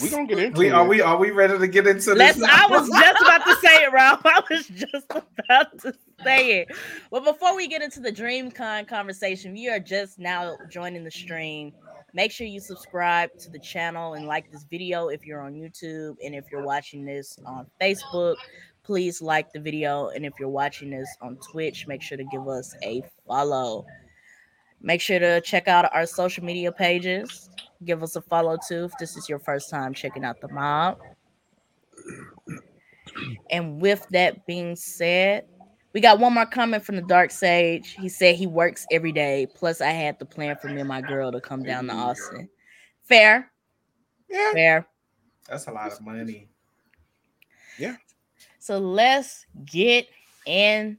We 0.03 0.11
gonna 0.11 0.27
get 0.27 0.39
into 0.39 0.59
We 0.59 0.69
it. 0.69 0.73
are 0.73 0.87
we 0.87 1.01
are 1.01 1.17
we 1.17 1.31
ready 1.31 1.59
to 1.59 1.67
get 1.69 1.87
into 1.87 2.15
Let's. 2.15 2.39
this? 2.39 2.49
I 2.51 2.67
was 2.69 2.89
just 2.89 3.23
about 3.23 3.45
to 3.47 3.55
say 3.57 3.75
it, 3.85 3.93
Rob. 3.93 4.21
I 4.25 4.43
was 4.51 4.67
just 4.67 5.07
about 5.11 5.79
to 5.81 5.95
say 6.25 6.61
it. 6.61 6.69
But 7.11 7.25
before 7.25 7.57
we 7.57 7.69
get 7.69 7.83
into 7.83 8.01
the 8.01 8.13
DreamCon 8.13 8.87
conversation, 8.89 9.53
if 9.53 9.59
you 9.59 9.71
are 9.71 9.81
just 9.81 10.19
now 10.19 10.57
joining 10.71 11.05
the 11.05 11.11
stream, 11.11 11.73
make 12.15 12.33
sure 12.33 12.47
you 12.47 12.61
subscribe 12.61 13.37
to 13.39 13.51
the 13.51 13.59
channel 13.59 14.15
and 14.15 14.27
like 14.27 14.51
this 14.51 14.65
video 14.65 15.09
if 15.09 15.25
you're 15.27 15.41
on 15.41 15.55
YouTube, 15.55 16.17
and 16.25 16.35
if 16.35 16.45
you're 16.51 16.65
watching 16.65 17.05
this 17.05 17.39
on 17.47 17.67
Facebook, 17.81 18.37
please 18.83 19.21
like 19.21 19.53
the 19.53 19.61
video. 19.61 20.09
And 20.09 20.25
if 20.25 20.33
you're 20.41 20.49
watching 20.49 20.91
this 20.91 21.09
on 21.21 21.37
Twitch, 21.37 21.87
make 21.87 22.03
sure 22.03 22.17
to 22.19 22.25
give 22.25 22.49
us 22.49 22.75
a 22.83 23.03
follow. 23.27 23.85
Make 24.81 25.01
sure 25.01 25.19
to 25.19 25.41
check 25.41 25.69
out 25.69 25.93
our 25.93 26.07
social 26.07 26.45
media 26.45 26.71
pages. 26.73 27.51
Give 27.85 28.03
us 28.03 28.17
a 28.17 28.21
follow 28.21 28.57
too 28.69 28.85
if 28.85 28.93
this 28.99 29.17
is 29.17 29.29
your 29.29 29.39
first 29.39 29.71
time 29.71 29.95
checking 29.95 30.25
out 30.25 30.41
the 30.41 30.49
mob. 30.49 30.99
And 33.51 33.81
with 33.81 34.07
that 34.11 34.47
being 34.47 34.77
said, 34.77 35.47
we 35.93 36.01
got 36.01 36.21
one 36.21 36.35
more 36.35 36.47
comment 36.47 36.85
from 36.85 36.97
the 36.97 37.03
Dark 37.03 37.31
Sage. 37.31 37.97
He 38.01 38.09
said 38.09 38.37
he 38.37 38.47
works 38.47 38.87
every 38.93 39.13
day. 39.13 39.47
Plus, 39.55 39.81
I 39.81 39.91
had 39.91 40.19
the 40.19 40.27
plan 40.27 40.57
for 40.61 40.69
me 40.69 40.81
and 40.81 40.89
my 40.89 41.01
girl 41.01 41.33
to 41.33 41.41
come 41.41 41.63
down 41.63 41.87
to 41.87 41.95
Austin. 41.95 42.49
Fair, 43.03 43.51
yeah. 44.29 44.53
fair. 44.53 44.89
That's 45.49 45.67
a 45.67 45.73
lot 45.73 45.91
of 45.91 46.01
money. 46.03 46.49
Yeah. 47.79 47.97
So 48.59 48.79
let's 48.79 49.47
get 49.65 50.09
into 50.47 50.99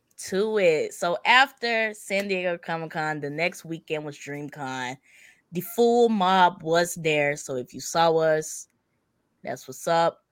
it. 0.58 0.94
So 0.94 1.18
after 1.26 1.94
San 1.94 2.28
Diego 2.28 2.58
Comic 2.58 2.92
Con, 2.92 3.20
the 3.20 3.30
next 3.30 3.66
weekend 3.66 4.06
was 4.06 4.18
DreamCon. 4.18 4.98
The 5.52 5.62
full 5.62 6.10
mob 6.10 6.62
was 6.62 6.96
there. 6.96 7.36
So 7.36 7.56
if 7.56 7.74
you 7.74 7.80
saw 7.80 8.16
us, 8.18 8.68
that's 9.44 9.68
what's 9.68 9.88
up. 9.88 10.24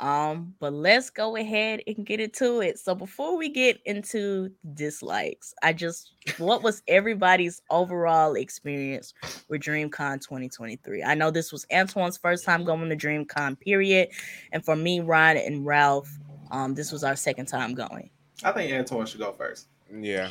Um, 0.00 0.54
but 0.60 0.72
let's 0.72 1.10
go 1.10 1.36
ahead 1.36 1.82
and 1.88 2.06
get 2.06 2.20
into 2.20 2.60
it. 2.60 2.78
So 2.78 2.94
before 2.94 3.36
we 3.36 3.48
get 3.48 3.80
into 3.84 4.50
dislikes, 4.74 5.52
I 5.62 5.72
just 5.72 6.12
what 6.38 6.62
was 6.62 6.82
everybody's 6.86 7.62
overall 7.70 8.34
experience 8.34 9.12
with 9.48 9.62
DreamCon 9.62 10.20
2023? 10.20 11.02
I 11.02 11.14
know 11.14 11.32
this 11.32 11.50
was 11.50 11.66
Antoine's 11.72 12.16
first 12.16 12.44
time 12.44 12.64
going 12.64 12.88
to 12.88 12.96
DreamCon, 12.96 13.58
period. 13.58 14.10
And 14.52 14.64
for 14.64 14.76
me, 14.76 15.00
Ryan 15.00 15.38
and 15.38 15.66
Ralph, 15.66 16.16
um, 16.52 16.74
this 16.74 16.92
was 16.92 17.02
our 17.02 17.16
second 17.16 17.46
time 17.46 17.74
going. 17.74 18.10
I 18.44 18.52
think 18.52 18.72
Antoine 18.72 19.06
should 19.06 19.20
go 19.20 19.32
first. 19.32 19.66
Yeah. 19.92 20.30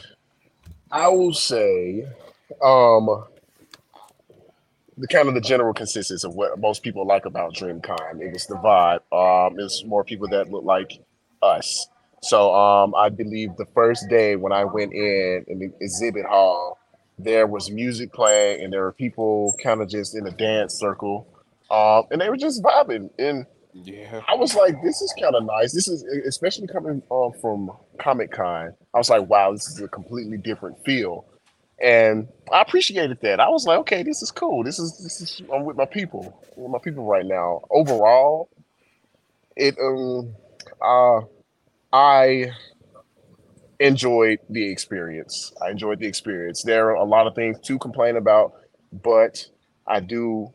I 0.92 1.08
will 1.10 1.34
say, 1.34 2.06
um, 2.64 3.26
the 4.98 5.08
kind 5.08 5.28
of 5.28 5.36
the 5.36 5.42
general 5.42 5.74
consensus 5.74 6.24
of 6.24 6.34
what 6.36 6.60
most 6.60 6.82
people 6.82 7.06
like 7.06 7.26
about 7.26 7.54
DreamCon. 7.54 8.22
It 8.22 8.34
was 8.34 8.48
the 8.48 8.56
vibe. 8.56 9.02
Um, 9.12 9.60
it's 9.60 9.84
more 9.86 10.04
people 10.04 10.28
that 10.30 10.50
look 10.50 10.64
like 10.64 11.00
us. 11.42 11.88
So 12.22 12.54
um, 12.56 12.96
I 12.96 13.10
believe 13.10 13.56
the 13.58 13.68
first 13.76 14.10
day 14.10 14.36
when 14.36 14.52
I 14.52 14.66
went 14.66 14.94
in 14.94 15.46
in 15.48 15.60
the 15.60 15.72
exhibit 15.80 16.26
hall, 16.26 16.80
there 17.20 17.46
was 17.46 17.70
music 17.70 18.12
playing 18.12 18.64
and 18.64 18.74
there 18.74 18.82
were 18.82 18.92
people 18.92 19.56
kind 19.62 19.82
of 19.82 19.90
just 19.90 20.16
in 20.16 20.26
a 20.26 20.32
dance 20.32 20.74
circle, 20.74 21.28
um, 21.70 22.04
and 22.12 22.20
they 22.20 22.30
were 22.30 22.38
just 22.38 22.64
vibing. 22.64 23.10
And 23.20 23.46
Yeah. 23.84 24.22
I 24.28 24.36
was 24.36 24.56
like, 24.56 24.82
this 24.82 25.02
is 25.02 25.14
kind 25.20 25.36
of 25.36 25.44
nice. 25.46 25.74
This 25.74 25.88
is 25.88 26.04
especially 26.28 26.68
coming 26.68 27.02
um, 27.12 27.32
from 27.40 27.72
Comic 28.00 28.32
Con. 28.32 28.74
I 28.94 28.98
was 28.98 29.10
like, 29.10 29.28
wow, 29.30 29.52
this 29.52 29.68
is 29.68 29.80
a 29.82 29.88
completely 29.88 30.38
different 30.38 30.84
feel, 30.84 31.26
and 31.82 32.28
I 32.52 32.62
appreciated 32.62 33.20
that. 33.22 33.40
I 33.40 33.50
was 33.50 33.66
like, 33.66 33.80
okay, 33.80 34.04
this 34.04 34.22
is 34.22 34.32
cool. 34.32 34.64
This 34.64 34.80
is 34.80 34.98
this 35.04 35.22
is 35.22 35.42
I'm 35.54 35.64
with 35.64 35.78
my 35.78 35.86
people, 35.86 36.42
with 36.56 36.72
my 36.72 36.80
people 36.80 37.06
right 37.06 37.26
now. 37.26 37.62
Overall, 37.70 38.50
it 39.56 39.76
um 39.80 40.34
uh 40.82 41.22
I 41.94 42.52
enjoyed 43.80 44.40
the 44.50 44.70
experience. 44.72 45.54
I 45.62 45.70
enjoyed 45.70 46.00
the 46.00 46.08
experience. 46.08 46.64
There 46.64 46.90
are 46.90 46.96
a 46.96 47.04
lot 47.04 47.28
of 47.28 47.36
things 47.36 47.60
to 47.62 47.78
complain 47.78 48.18
about, 48.18 48.54
but 48.92 49.46
I 49.86 50.00
do 50.00 50.52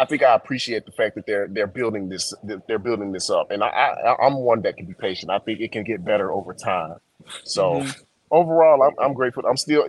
I 0.00 0.06
think 0.06 0.22
I 0.22 0.34
appreciate 0.34 0.86
the 0.86 0.92
fact 0.92 1.14
that 1.16 1.26
they're 1.26 1.46
they're 1.50 1.66
building 1.66 2.08
this 2.08 2.32
they're 2.42 2.78
building 2.78 3.12
this 3.12 3.28
up, 3.28 3.50
and 3.50 3.62
I, 3.62 3.68
I 3.68 4.16
I'm 4.26 4.36
one 4.36 4.62
that 4.62 4.78
can 4.78 4.86
be 4.86 4.94
patient. 4.94 5.30
I 5.30 5.38
think 5.40 5.60
it 5.60 5.72
can 5.72 5.84
get 5.84 6.02
better 6.02 6.32
over 6.32 6.54
time. 6.54 6.96
So 7.44 7.86
overall, 8.30 8.82
I'm 8.82 8.94
I'm 8.98 9.12
grateful. 9.12 9.44
I'm 9.46 9.58
still 9.58 9.88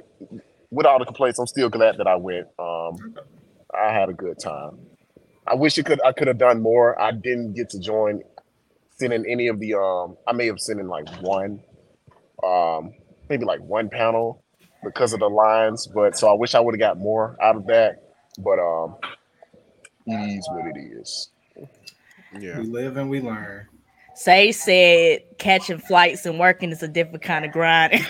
with 0.70 0.86
all 0.86 1.00
the 1.00 1.06
complaints. 1.06 1.40
I'm 1.40 1.48
still 1.48 1.70
glad 1.70 1.98
that 1.98 2.08
I 2.08 2.18
went. 2.18 2.48
Um, 2.60 3.14
I 3.74 3.94
had 3.94 4.10
a 4.10 4.14
good 4.14 4.38
time. 4.38 4.80
I 5.48 5.56
wish 5.56 5.78
it 5.78 5.86
could 5.86 6.02
I 6.04 6.12
could 6.12 6.28
have 6.28 6.38
done 6.38 6.62
more. 6.62 7.02
I 7.02 7.12
didn't 7.12 7.54
get 7.54 7.70
to 7.70 7.80
join 7.80 8.22
send 8.98 9.14
in 9.14 9.26
any 9.26 9.48
of 9.48 9.60
the 9.62 9.76
um. 9.76 10.18
I 10.28 10.34
may 10.34 10.48
have 10.48 10.60
sent 10.60 10.82
in 10.82 10.90
like 10.90 11.08
one, 11.22 11.64
um, 12.44 12.94
maybe 13.30 13.46
like 13.46 13.62
one 13.62 13.90
panel 13.90 14.44
because 14.84 15.14
of 15.14 15.22
the 15.22 15.30
lines. 15.30 15.88
But 15.88 16.18
so 16.18 16.30
I 16.30 16.34
wish 16.34 16.54
I 16.54 16.60
would 16.60 16.76
have 16.76 16.80
got 16.80 16.98
more 16.98 17.38
out 17.42 17.56
of 17.56 17.66
that. 17.68 18.04
But 18.38 18.60
um, 18.60 18.98
is 20.12 20.48
what 20.52 20.66
it 20.68 20.80
is. 20.80 21.30
Yeah. 22.40 22.60
We 22.60 22.68
live 22.68 22.98
and 22.98 23.10
we 23.10 23.22
learn. 23.22 23.68
Sage 24.16 24.56
said 24.56 25.22
catching 25.38 25.80
flights 25.80 26.26
and 26.26 26.40
working 26.40 26.72
is 26.72 26.84
a 26.84 26.88
different 26.88 27.24
kind 27.24 27.46
of 27.46 27.52
grind. 27.52 27.94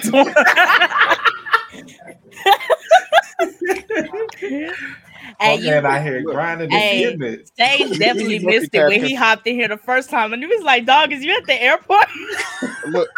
hey, 5.40 5.58
you, 5.58 5.70
man, 5.70 5.86
I 5.86 6.02
hear 6.02 6.22
grinding 6.24 6.66
and 6.72 6.74
Hey. 6.74 7.04
getting 7.04 7.22
it. 7.22 7.52
Sage 7.58 7.98
definitely 8.00 8.40
missed 8.40 8.74
it 8.74 8.88
when 8.88 9.04
he 9.04 9.14
hopped 9.14 9.46
in 9.48 9.56
here 9.56 9.68
the 9.68 9.78
first 9.78 10.10
time, 10.10 10.34
and 10.34 10.42
he 10.44 10.48
was 10.48 10.64
like, 10.64 10.86
"Dog, 10.86 11.12
is 11.14 11.24
you 11.24 11.36
at 11.36 11.46
the 11.46 11.62
airport?" 11.62 12.08
Look, 12.88 13.10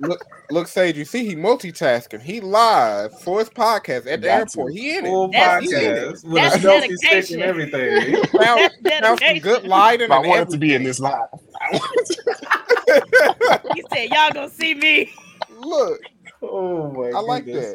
look, 0.00 0.24
look, 0.50 0.66
Sage. 0.68 0.96
You 0.96 1.04
see, 1.04 1.24
he 1.26 1.34
multitasking. 1.36 2.20
He 2.22 2.40
live 2.40 3.18
for 3.20 3.38
his 3.40 3.48
podcast 3.50 4.06
at 4.06 4.20
the 4.22 4.28
Got 4.28 4.40
airport. 4.40 4.72
He 4.72 4.96
in 4.96 5.06
it. 5.06 5.08
Full 5.08 5.28
That's- 5.28 5.72
podcast 5.72 6.24
with 6.24 6.34
that's 6.42 6.56
a 6.56 6.58
selfie 6.58 6.82
stick 6.96 7.00
dedication. 7.10 7.40
and 7.40 7.42
everything. 7.48 8.24
Found, 8.40 8.70
That's 8.82 9.00
found 9.06 9.18
some 9.20 9.28
good 9.28 9.42
dedication. 9.42 9.68
lighting. 9.70 10.10
I 10.12 10.16
and 10.18 10.26
wanted 10.28 10.50
to 10.50 10.58
be 10.58 10.74
in 10.74 10.82
everything. 10.82 10.86
this 10.86 11.00
live. 11.00 11.28
I 11.60 11.68
wanted 11.72 12.06
to- 12.06 13.60
he 13.74 13.82
said, 13.92 14.08
"Y'all 14.10 14.30
gonna 14.32 14.48
see 14.50 14.74
me." 14.74 15.12
Look, 15.58 16.00
oh 16.42 16.90
my 16.92 17.10
god. 17.10 17.16
I 17.16 17.20
like 17.20 17.44
goodness. 17.44 17.74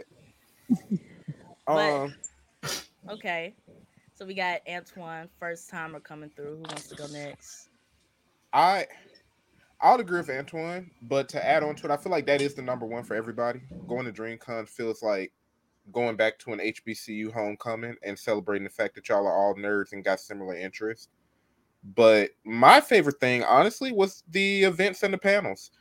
that. 0.70 1.00
But- 1.68 1.78
Um, 1.78 2.16
Okay, 3.12 3.54
so 4.16 4.26
we 4.26 4.34
got 4.34 4.62
Antoine, 4.66 5.28
first 5.38 5.70
timer 5.70 6.00
coming 6.00 6.30
through. 6.30 6.56
Who 6.56 6.62
wants 6.62 6.88
to 6.88 6.96
go 6.96 7.06
next? 7.08 7.68
I 8.54 8.86
I 9.84 9.92
would 9.92 10.00
agree 10.00 10.20
with 10.20 10.30
Antoine, 10.30 10.90
but 11.02 11.28
to 11.30 11.46
add 11.46 11.62
on 11.62 11.76
to 11.76 11.86
it, 11.86 11.92
I 11.92 11.98
feel 11.98 12.12
like 12.12 12.26
that 12.28 12.42
is 12.42 12.54
the 12.54 12.62
number 12.62 12.86
one 12.86 13.04
for 13.04 13.16
everybody. 13.16 13.60
Going 13.86 14.06
to 14.06 14.14
DreamCon 14.14 14.70
feels 14.70 15.04
like 15.04 15.34
going 15.92 16.16
back 16.16 16.40
to 16.40 16.54
an 16.54 16.60
HBCU 16.60 17.34
homecoming 17.34 17.98
and 18.02 18.18
celebrating 18.18 18.64
the 18.64 18.70
fact 18.70 18.96
that 18.96 19.10
y'all 19.10 19.28
are 19.28 19.36
all 19.36 19.56
nerds 19.56 19.92
and 19.92 20.02
got 20.02 20.22
similar 20.22 20.56
interests. 20.56 21.10
But 21.96 22.30
my 22.46 22.80
favorite 22.80 23.20
thing, 23.20 23.44
honestly, 23.44 23.92
was 23.92 24.24
the 24.30 24.64
events 24.64 25.04
and 25.04 25.14
the 25.14 25.18
panels. 25.18 25.72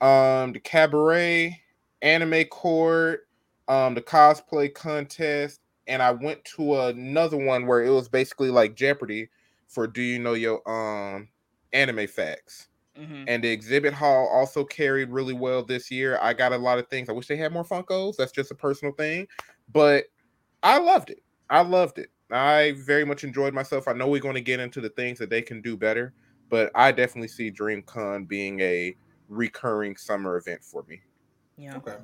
Um, 0.00 0.52
the 0.52 0.60
cabaret, 0.60 1.60
anime 2.00 2.44
court, 2.44 3.26
um, 3.66 3.94
the 3.94 4.02
cosplay 4.02 4.72
contest, 4.72 5.60
and 5.88 6.00
I 6.00 6.12
went 6.12 6.44
to 6.56 6.76
another 6.82 7.36
one 7.36 7.66
where 7.66 7.82
it 7.84 7.90
was 7.90 8.08
basically 8.08 8.50
like 8.52 8.76
Jeopardy 8.76 9.30
for 9.66 9.88
do 9.88 10.00
you 10.00 10.20
know 10.20 10.34
your 10.34 10.62
um 10.70 11.26
anime 11.72 12.06
facts. 12.06 12.67
Mhm. 12.98 13.24
And 13.28 13.44
the 13.44 13.48
exhibit 13.48 13.94
hall 13.94 14.26
also 14.28 14.64
carried 14.64 15.10
really 15.10 15.34
well 15.34 15.62
this 15.62 15.90
year. 15.90 16.18
I 16.20 16.32
got 16.32 16.52
a 16.52 16.58
lot 16.58 16.78
of 16.78 16.88
things. 16.88 17.08
I 17.08 17.12
wish 17.12 17.26
they 17.28 17.36
had 17.36 17.52
more 17.52 17.64
Funkos. 17.64 18.16
That's 18.16 18.32
just 18.32 18.50
a 18.50 18.54
personal 18.54 18.92
thing. 18.94 19.28
But 19.72 20.06
I 20.62 20.78
loved 20.78 21.10
it. 21.10 21.22
I 21.48 21.62
loved 21.62 21.98
it. 21.98 22.10
I 22.30 22.74
very 22.84 23.04
much 23.04 23.24
enjoyed 23.24 23.54
myself. 23.54 23.86
I 23.88 23.92
know 23.92 24.08
we're 24.08 24.20
going 24.20 24.34
to 24.34 24.40
get 24.40 24.60
into 24.60 24.80
the 24.80 24.90
things 24.90 25.18
that 25.18 25.30
they 25.30 25.40
can 25.40 25.62
do 25.62 25.76
better, 25.76 26.12
but 26.50 26.70
I 26.74 26.92
definitely 26.92 27.28
see 27.28 27.50
DreamCon 27.50 28.28
being 28.28 28.60
a 28.60 28.96
recurring 29.28 29.96
summer 29.96 30.36
event 30.36 30.62
for 30.62 30.82
me. 30.88 31.00
Yeah, 31.56 31.76
Okay. 31.76 31.96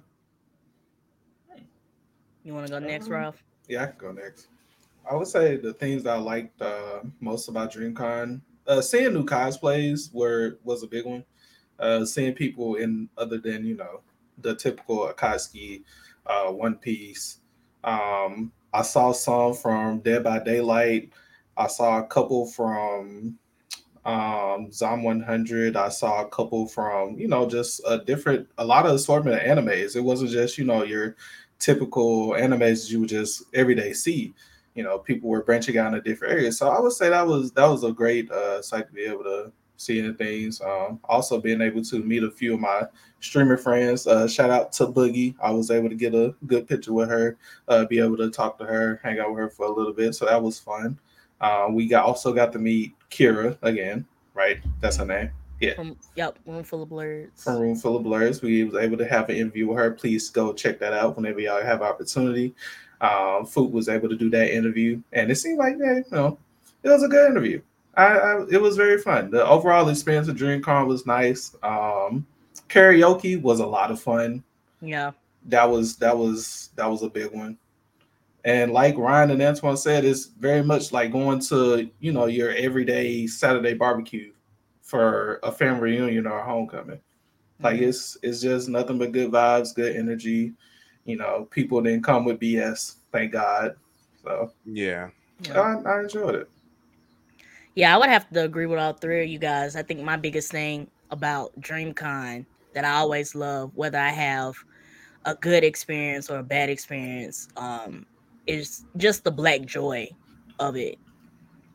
you 2.43 2.55
want 2.55 2.67
to 2.67 2.73
go 2.73 2.79
next, 2.79 3.07
Um, 3.07 3.13
Ralph? 3.13 3.45
Yeah, 3.69 3.83
I 3.83 3.87
can 3.87 3.99
go 3.99 4.13
next. 4.13 4.49
I 5.11 5.15
would 5.15 5.29
say 5.29 5.57
the 5.57 5.73
things 5.75 6.03
that 6.05 6.17
I 6.17 6.19
liked 6.19 6.61
uh, 6.63 7.03
most 7.21 7.49
about 7.49 7.73
DreamCon, 7.73 8.41
uh, 8.67 8.81
seeing 8.81 9.13
new 9.13 9.25
cosplays 9.25 10.13
were 10.13 10.59
was 10.65 10.83
a 10.83 10.87
big 10.87 11.05
one. 11.05 11.25
Uh, 11.79 12.05
seeing 12.05 12.33
people 12.33 12.77
in 12.77 13.09
other 13.19 13.39
than 13.39 13.65
you 13.65 13.77
know 13.77 14.01
the 14.39 14.55
typical 14.55 15.09
Akatsuki, 15.09 15.83
uh, 16.27 16.47
One 16.47 16.77
Piece. 16.77 17.39
Um, 17.83 18.53
I 18.73 18.83
saw 18.83 19.13
some 19.13 19.55
from 19.55 20.01
Dead 20.01 20.25
by 20.25 20.39
Daylight. 20.39 21.11
I 21.57 21.67
saw 21.67 21.99
a 21.99 22.07
couple 22.07 22.47
from 22.47 23.39
um 24.05 24.71
Zom 24.71 25.03
100. 25.03 25.77
I 25.77 25.89
saw 25.89 26.23
a 26.23 26.29
couple 26.29 26.67
from 26.67 27.19
you 27.19 27.29
know 27.29 27.49
just 27.49 27.81
a 27.87 27.99
different, 27.99 28.49
a 28.59 28.65
lot 28.65 28.87
of 28.87 28.93
assortment 28.93 29.41
of 29.41 29.43
animes. 29.43 29.97
It 29.97 30.01
wasn't 30.01 30.31
just 30.31 30.59
you 30.59 30.65
know 30.65 30.85
your 30.85 31.17
typical 31.59 32.31
animes 32.31 32.91
you 32.91 33.01
would 33.01 33.09
just 33.09 33.45
every 33.55 33.75
day 33.75 33.93
see. 33.93 34.35
You 34.75 34.83
know, 34.83 34.99
people 34.99 35.31
were 35.31 35.43
branching 35.43 35.79
out 35.79 35.89
in 35.89 35.99
a 35.99 36.03
different 36.03 36.35
areas. 36.35 36.59
So 36.59 36.69
I 36.69 36.81
would 36.81 36.93
say 36.93 37.09
that 37.09 37.27
was 37.27 37.53
that 37.53 37.67
was 37.67 37.85
a 37.85 37.93
great 37.93 38.31
uh 38.31 38.61
site 38.63 38.89
to 38.89 38.93
be 38.93 39.03
able 39.03 39.25
to 39.25 39.53
see 39.77 39.99
any 39.99 40.13
things. 40.13 40.61
Um, 40.61 41.01
also 41.05 41.41
being 41.41 41.61
able 41.61 41.83
to 41.85 42.03
meet 42.03 42.23
a 42.23 42.31
few 42.31 42.55
of 42.55 42.61
my 42.61 42.83
streamer 43.21 43.57
friends. 43.57 44.07
Uh, 44.07 44.29
shout 44.29 44.51
out 44.51 44.73
to 44.75 44.87
Boogie. 44.87 45.35
I 45.43 45.51
was 45.51 45.71
able 45.71 45.89
to 45.89 45.95
get 45.95 46.15
a 46.15 46.35
good 46.47 46.69
picture 46.69 46.93
with 46.93 47.09
her, 47.09 47.37
uh, 47.69 47.85
be 47.87 47.99
able 47.99 48.17
to 48.19 48.31
talk 48.31 48.59
to 48.59 48.65
her, 48.65 49.01
hang 49.03 49.19
out 49.19 49.31
with 49.31 49.39
her 49.39 49.51
for 49.51 49.67
a 49.67 49.71
little 49.73 49.93
bit. 49.93 50.15
So 50.15 50.27
that 50.27 50.43
was 50.43 50.59
fun. 50.59 50.99
Uh, 51.41 51.69
we 51.71 51.87
got 51.87 52.05
also 52.05 52.33
got 52.33 52.53
to 52.53 52.59
meet 52.59 52.95
Kira 53.11 53.59
again, 53.63 54.07
right? 54.35 54.59
That's 54.81 54.97
her 54.99 55.07
name. 55.07 55.31
Yeah. 55.61 55.75
From 55.75 55.97
yep, 56.17 56.39
room 56.47 56.65
full 56.65 56.83
of 56.83 56.89
Blerds. 56.89 57.43
From 57.43 57.61
Room 57.61 57.77
Full 57.77 57.97
of 57.97 58.03
Blerds. 58.03 58.43
We 58.43 58.65
was 58.65 58.75
able 58.75 58.99
to 58.99 59.07
have 59.07 59.29
an 59.31 59.37
interview 59.37 59.69
with 59.69 59.79
her. 59.79 59.93
Please 59.93 60.29
go 60.29 60.53
check 60.53 60.79
that 60.81 60.93
out 60.93 61.17
whenever 61.17 61.41
y'all 61.41 61.63
have 61.63 61.81
opportunity. 61.81 62.55
Um, 63.05 63.45
Foop 63.47 63.71
was 63.71 63.89
able 63.89 64.09
to 64.09 64.17
do 64.17 64.31
that 64.31 64.55
interview, 64.55 65.01
and 65.13 65.31
it 65.31 65.37
seemed 65.37 65.59
like 65.59 65.77
that, 65.79 66.05
you 66.11 66.17
know, 66.17 66.39
it 66.83 66.89
was 66.89 67.03
a 67.03 67.09
good 67.09 67.31
interview. 67.31 67.61
I, 67.97 68.07
I 68.07 68.45
it 68.51 68.61
was 68.61 68.77
very 68.77 68.99
fun. 68.99 69.31
The 69.31 69.47
overall 69.47 69.89
experience 69.89 70.29
of 70.29 70.37
DreamCon 70.37 70.87
was 70.87 71.07
nice. 71.07 71.55
Um, 71.63 72.27
karaoke 72.69 73.41
was 73.41 73.61
a 73.61 73.67
lot 73.67 73.91
of 73.91 74.01
fun. 74.01 74.43
Yeah, 74.81 75.13
That 75.47 75.71
was 75.71 75.97
that 75.97 76.17
was 76.17 76.71
that 76.77 76.87
was 76.91 77.03
a 77.03 77.09
big 77.09 77.31
one. 77.33 77.59
And 78.45 78.73
like 78.73 78.97
Ryan 78.99 79.31
and 79.31 79.43
Antoine 79.43 79.77
said, 79.77 80.05
it's 80.05 80.27
very 80.27 80.63
much 80.63 80.93
like 80.93 81.13
going 81.13 81.41
to 81.51 81.89
you 82.01 82.13
know 82.13 82.27
your 82.27 82.51
everyday 82.53 83.27
Saturday 83.27 83.75
barbecue 83.75 84.33
for 84.83 85.41
a 85.43 85.51
family 85.53 85.93
reunion 85.93 86.27
or 86.27 86.39
a 86.39 86.45
homecoming. 86.45 87.01
Like 87.61 87.81
Mhm. 87.81 87.89
it's 87.89 88.19
it's 88.23 88.41
just 88.43 88.69
nothing 88.69 88.99
but 88.99 89.13
good 89.13 89.31
vibes, 89.31 89.75
good 89.75 89.97
energy. 89.97 90.53
You 91.05 91.17
know, 91.17 91.49
people 91.51 91.81
didn't 91.83 92.05
come 92.05 92.25
with 92.25 92.41
BS, 92.41 92.97
thank 93.13 93.33
God. 93.33 93.77
So 94.23 94.53
Yeah. 94.65 95.11
yeah. 95.43 95.61
I, 95.61 95.91
I 95.91 96.01
enjoyed 96.01 96.35
it. 96.35 96.51
Yeah, 97.75 97.95
I 97.95 97.99
would 97.99 98.09
have 98.09 98.31
to 98.31 98.45
agree 98.45 98.67
with 98.67 98.79
all 98.79 98.93
three 98.93 99.25
of 99.25 99.29
you 99.29 99.39
guys. 99.39 99.77
I 99.77 99.83
think 99.83 100.01
my 100.01 100.17
biggest 100.17 100.51
thing 100.51 100.89
about 101.11 101.59
DreamCon 101.61 102.47
that 102.73 102.85
I 102.85 102.95
always 102.95 103.35
love, 103.35 103.73
whether 103.75 103.99
I 103.99 104.11
have 104.11 104.55
a 105.25 105.35
good 105.35 105.65
experience 105.65 106.31
or 106.31 106.39
a 106.39 106.43
bad 106.43 106.71
experience, 106.71 107.49
um, 107.57 108.07
is 108.47 108.85
just 108.97 109.25
the 109.25 109.31
black 109.31 109.63
joy 109.63 110.09
of 110.61 110.77
it. 110.77 110.99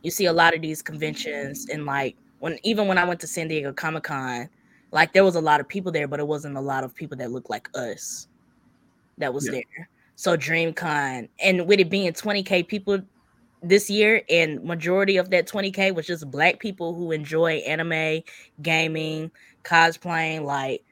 You 0.01 0.11
see 0.11 0.25
a 0.25 0.33
lot 0.33 0.55
of 0.55 0.61
these 0.61 0.81
conventions 0.81 1.67
and 1.69 1.85
like 1.85 2.15
when 2.39 2.57
even 2.63 2.87
when 2.87 2.97
I 2.97 3.03
went 3.03 3.19
to 3.19 3.27
San 3.27 3.49
Diego 3.49 3.73
Comic 3.73 4.03
Con, 4.03 4.49
like 4.91 5.11
there 5.11 5.25
was 5.25 5.35
a 5.35 5.41
lot 5.41 5.59
of 5.59 5.67
people 5.67 5.91
there, 5.91 6.07
but 6.07 6.21
it 6.21 6.27
wasn't 6.27 6.55
a 6.55 6.61
lot 6.61 6.85
of 6.85 6.95
people 6.95 7.17
that 7.17 7.31
looked 7.31 7.49
like 7.49 7.69
us 7.75 8.28
that 9.19 9.33
was 9.33 9.45
Yeah. 9.45 9.51
there. 9.53 9.89
So 10.15 10.35
DreamCon 10.35 11.29
and 11.41 11.65
with 11.67 11.79
it 11.79 11.89
being 11.89 12.11
20k 12.11 12.67
people 12.67 12.99
this 13.61 13.89
year, 13.89 14.21
and 14.29 14.63
majority 14.63 15.17
of 15.17 15.29
that 15.29 15.47
20k 15.47 15.93
was 15.93 16.07
just 16.07 16.29
black 16.31 16.59
people 16.59 16.93
who 16.93 17.11
enjoy 17.11 17.57
anime, 17.59 18.21
gaming, 18.61 19.31
cosplaying. 19.63 20.43
Like 20.43 20.83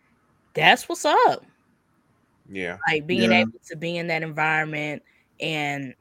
that's 0.54 0.88
what's 0.88 1.06
up. 1.06 1.46
Yeah. 2.50 2.78
Like 2.88 3.08
being 3.08 3.32
Yeah. 3.32 3.40
able 3.40 3.60
to 3.66 3.76
be 3.76 3.98
in 3.98 4.08
that 4.08 4.24
environment 4.24 5.04
and 5.40 5.94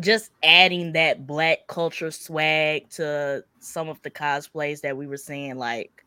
just 0.00 0.30
adding 0.42 0.92
that 0.92 1.26
black 1.26 1.66
culture 1.66 2.10
swag 2.10 2.88
to 2.90 3.44
some 3.60 3.88
of 3.88 4.00
the 4.02 4.10
cosplays 4.10 4.80
that 4.82 4.96
we 4.96 5.06
were 5.06 5.16
seeing. 5.16 5.56
Like 5.56 6.04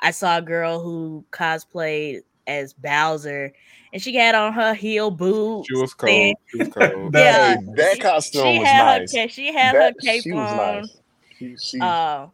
I 0.00 0.10
saw 0.10 0.38
a 0.38 0.42
girl 0.42 0.80
who 0.80 1.24
cosplayed 1.32 2.22
as 2.46 2.72
Bowser 2.72 3.52
and 3.92 4.02
she 4.02 4.14
had 4.16 4.34
on 4.34 4.52
her 4.52 4.74
heel 4.74 5.10
boots. 5.10 5.68
She 5.68 5.74
was 5.74 5.92
and- 5.92 5.98
cold. 5.98 6.36
She 6.50 6.58
was 6.58 6.68
cold. 6.68 7.14
Yeah, 7.14 7.54
Hey, 7.56 7.56
that 7.76 7.94
she- 7.94 8.00
costume 8.00 8.42
she 8.54 8.58
was 8.60 8.68
had 8.68 9.00
nice. 9.02 9.14
Her, 9.16 9.28
she 9.28 9.52
had 9.52 9.74
That- 9.74 9.94
her 9.94 10.00
cape 10.00 10.22
she 10.22 10.32
was 10.32 10.50
on. 10.52 10.56
nice. 10.82 10.96
She, 11.38 11.56
she, 11.56 11.80
Uh, 11.80 12.26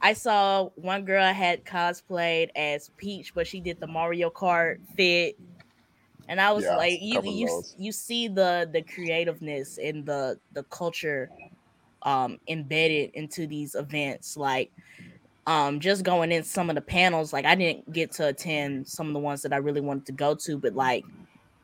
I 0.00 0.12
saw 0.12 0.70
one 0.76 1.04
girl 1.04 1.32
had 1.32 1.64
cosplayed 1.64 2.50
as 2.54 2.90
Peach, 2.96 3.34
but 3.34 3.46
she 3.46 3.60
did 3.60 3.80
the 3.80 3.86
Mario 3.86 4.30
Kart 4.30 4.78
fit, 4.96 5.36
and 6.28 6.40
I 6.40 6.52
was 6.52 6.64
Yeah, 6.64 6.76
like, 6.76 6.98
you 7.02 7.20
you 7.24 7.62
you 7.78 7.92
see 7.92 8.28
the 8.28 8.68
the 8.72 8.82
creativeness 8.82 9.78
and 9.78 10.06
the 10.06 10.38
the 10.52 10.62
culture 10.64 11.30
um 12.02 12.38
embedded 12.48 13.10
into 13.14 13.46
these 13.46 13.74
events, 13.74 14.36
like. 14.36 14.70
Um, 15.48 15.80
just 15.80 16.04
going 16.04 16.30
in 16.30 16.44
some 16.44 16.68
of 16.70 16.76
the 16.76 16.82
panels, 16.82 17.32
like 17.32 17.46
I 17.46 17.54
didn't 17.54 17.90
get 17.92 18.12
to 18.12 18.28
attend 18.28 18.86
some 18.86 19.08
of 19.08 19.14
the 19.14 19.18
ones 19.18 19.42
that 19.42 19.52
I 19.54 19.56
really 19.56 19.80
wanted 19.80 20.06
to 20.06 20.12
go 20.12 20.34
to, 20.34 20.58
but 20.58 20.74
like 20.74 21.04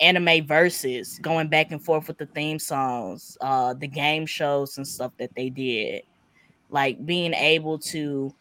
anime 0.01 0.47
verses, 0.47 1.19
going 1.21 1.49
back 1.49 1.71
and 1.71 1.85
forth 1.85 2.09
with 2.09 2.19
the 2.19 2.27
theme 2.27 2.59
songs, 2.59 3.37
uh, 3.43 3.75
the 3.75 3.87
game 3.89 4.27
shows 4.27 4.79
and 4.79 4.89
stuff 4.89 5.13
that 5.19 5.35
they 5.37 5.51
did. 5.51 6.03
Like 6.71 7.05
being 7.05 7.35
able 7.35 7.79
to 7.81 8.35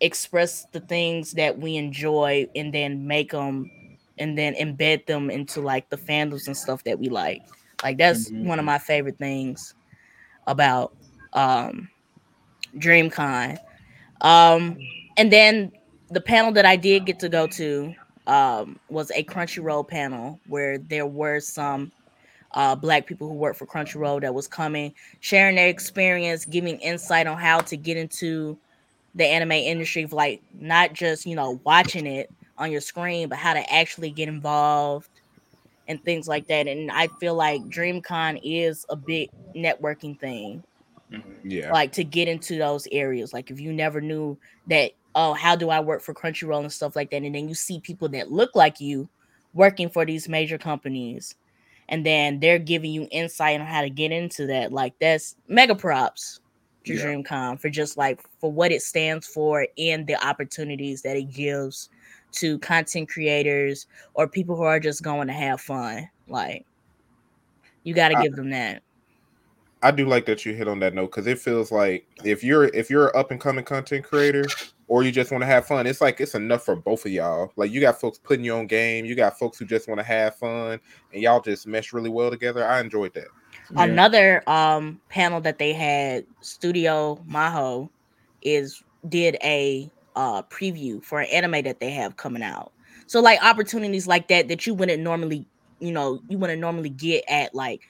express 0.00 0.66
the 0.72 0.80
things 0.80 1.32
that 1.32 1.58
we 1.58 1.76
enjoy 1.76 2.46
and 2.54 2.72
then 2.72 3.06
make 3.06 3.32
them 3.32 3.70
and 4.18 4.38
then 4.38 4.54
embed 4.54 5.06
them 5.06 5.30
into 5.30 5.60
like 5.60 5.90
the 5.90 5.96
fandoms 5.96 6.46
and 6.46 6.56
stuff 6.56 6.84
that 6.84 6.98
we 7.00 7.08
like. 7.08 7.42
Like 7.82 7.98
that's 7.98 8.30
Mhm. 8.30 8.44
one 8.46 8.58
of 8.60 8.64
my 8.64 8.78
favorite 8.78 9.18
things 9.18 9.74
about 10.46 10.94
um 11.32 11.88
dreamcon 12.76 13.58
um 14.20 14.76
and 15.16 15.32
then 15.32 15.72
the 16.10 16.20
panel 16.20 16.52
that 16.52 16.64
i 16.64 16.76
did 16.76 17.04
get 17.06 17.18
to 17.18 17.28
go 17.28 17.46
to 17.46 17.94
um 18.26 18.78
was 18.88 19.10
a 19.12 19.24
crunchyroll 19.24 19.86
panel 19.86 20.40
where 20.46 20.78
there 20.78 21.06
were 21.06 21.40
some 21.40 21.90
uh, 22.54 22.74
black 22.74 23.06
people 23.06 23.28
who 23.28 23.34
work 23.34 23.56
for 23.56 23.66
Crunchyroll 23.66 24.20
that 24.20 24.32
was 24.32 24.46
coming, 24.46 24.94
sharing 25.20 25.56
their 25.56 25.68
experience, 25.68 26.44
giving 26.44 26.78
insight 26.78 27.26
on 27.26 27.36
how 27.36 27.58
to 27.58 27.76
get 27.76 27.96
into 27.96 28.56
the 29.16 29.24
anime 29.24 29.52
industry, 29.52 30.06
like 30.06 30.42
not 30.58 30.92
just 30.92 31.26
you 31.26 31.34
know 31.36 31.60
watching 31.64 32.06
it 32.06 32.30
on 32.56 32.70
your 32.70 32.80
screen, 32.80 33.28
but 33.28 33.38
how 33.38 33.52
to 33.52 33.72
actually 33.72 34.10
get 34.10 34.28
involved 34.28 35.08
and 35.88 36.02
things 36.04 36.28
like 36.28 36.46
that. 36.46 36.66
And 36.66 36.90
I 36.90 37.08
feel 37.20 37.34
like 37.34 37.62
DreamCon 37.62 38.40
is 38.42 38.86
a 38.88 38.96
big 38.96 39.30
networking 39.54 40.18
thing 40.18 40.62
Yeah. 41.44 41.70
like 41.72 41.92
to 41.92 42.04
get 42.04 42.28
into 42.28 42.56
those 42.58 42.86
areas. 42.92 43.32
Like 43.32 43.50
if 43.50 43.60
you 43.60 43.72
never 43.72 44.00
knew 44.00 44.38
that, 44.68 44.92
oh, 45.14 45.34
how 45.34 45.54
do 45.56 45.70
I 45.70 45.80
work 45.80 46.02
for 46.02 46.14
Crunchyroll 46.14 46.60
and 46.60 46.72
stuff 46.72 46.96
like 46.96 47.10
that, 47.10 47.22
and 47.22 47.34
then 47.34 47.48
you 47.48 47.54
see 47.54 47.80
people 47.80 48.08
that 48.10 48.32
look 48.32 48.54
like 48.54 48.80
you 48.80 49.08
working 49.52 49.88
for 49.88 50.04
these 50.04 50.28
major 50.28 50.58
companies, 50.58 51.34
and 51.88 52.04
then 52.04 52.40
they're 52.40 52.58
giving 52.58 52.90
you 52.92 53.06
insight 53.10 53.60
on 53.60 53.66
how 53.66 53.82
to 53.82 53.90
get 53.90 54.10
into 54.10 54.46
that. 54.46 54.72
Like 54.72 54.94
that's 55.00 55.36
mega 55.48 55.74
props 55.74 56.40
to 56.84 56.94
Yeah. 56.94 57.04
DreamCon 57.04 57.60
for 57.60 57.70
just 57.70 57.96
like 57.96 58.20
for 58.40 58.50
what 58.52 58.72
it 58.72 58.82
stands 58.82 59.26
for 59.26 59.66
and 59.78 60.06
the 60.06 60.22
opportunities 60.26 61.02
that 61.02 61.16
it 61.16 61.32
gives 61.32 61.88
to 62.32 62.58
content 62.58 63.08
creators 63.08 63.86
or 64.14 64.26
people 64.26 64.56
who 64.56 64.64
are 64.64 64.80
just 64.80 65.02
going 65.02 65.28
to 65.28 65.32
have 65.32 65.60
fun. 65.60 66.08
Like 66.26 66.66
you 67.84 67.94
got 67.94 68.08
to 68.08 68.20
give 68.22 68.34
them 68.34 68.50
that. 68.50 68.82
I 69.84 69.90
do 69.90 70.06
like 70.06 70.24
that 70.26 70.46
you 70.46 70.54
hit 70.54 70.66
on 70.66 70.80
that 70.80 70.94
note 70.94 71.10
because 71.10 71.26
it 71.26 71.38
feels 71.38 71.70
like 71.70 72.06
if 72.24 72.42
you're 72.42 72.64
if 72.64 72.88
you're 72.88 73.08
an 73.08 73.12
up 73.14 73.30
and 73.30 73.38
coming 73.38 73.66
content 73.66 74.02
creator 74.02 74.46
or 74.88 75.02
you 75.02 75.12
just 75.12 75.30
want 75.30 75.42
to 75.42 75.46
have 75.46 75.66
fun, 75.66 75.86
it's 75.86 76.00
like 76.00 76.22
it's 76.22 76.34
enough 76.34 76.64
for 76.64 76.74
both 76.74 77.04
of 77.04 77.12
y'all. 77.12 77.52
Like 77.56 77.70
you 77.70 77.82
got 77.82 78.00
folks 78.00 78.18
putting 78.18 78.46
you 78.46 78.54
on 78.54 78.66
game, 78.66 79.04
you 79.04 79.14
got 79.14 79.38
folks 79.38 79.58
who 79.58 79.66
just 79.66 79.86
want 79.86 79.98
to 80.00 80.04
have 80.04 80.36
fun, 80.36 80.80
and 81.12 81.22
y'all 81.22 81.42
just 81.42 81.66
mesh 81.66 81.92
really 81.92 82.08
well 82.08 82.30
together. 82.30 82.66
I 82.66 82.80
enjoyed 82.80 83.12
that. 83.12 83.26
Yeah. 83.74 83.84
another 83.84 84.42
um 84.48 85.00
panel 85.10 85.40
that 85.42 85.58
they 85.58 85.74
had 85.74 86.24
studio 86.40 87.22
maho 87.28 87.90
is 88.40 88.82
did 89.10 89.36
a 89.42 89.90
uh 90.16 90.42
preview 90.44 91.02
for 91.04 91.20
an 91.20 91.28
anime 91.28 91.62
that 91.64 91.80
they 91.80 91.90
have 91.90 92.16
coming 92.16 92.42
out 92.42 92.72
so 93.06 93.20
like 93.20 93.42
opportunities 93.42 94.06
like 94.06 94.28
that 94.28 94.48
that 94.48 94.66
you 94.66 94.74
wouldn't 94.74 95.02
normally 95.02 95.46
you 95.80 95.92
know 95.92 96.20
you 96.28 96.36
wouldn't 96.36 96.60
normally 96.60 96.90
get 96.90 97.24
at 97.28 97.54
like 97.54 97.82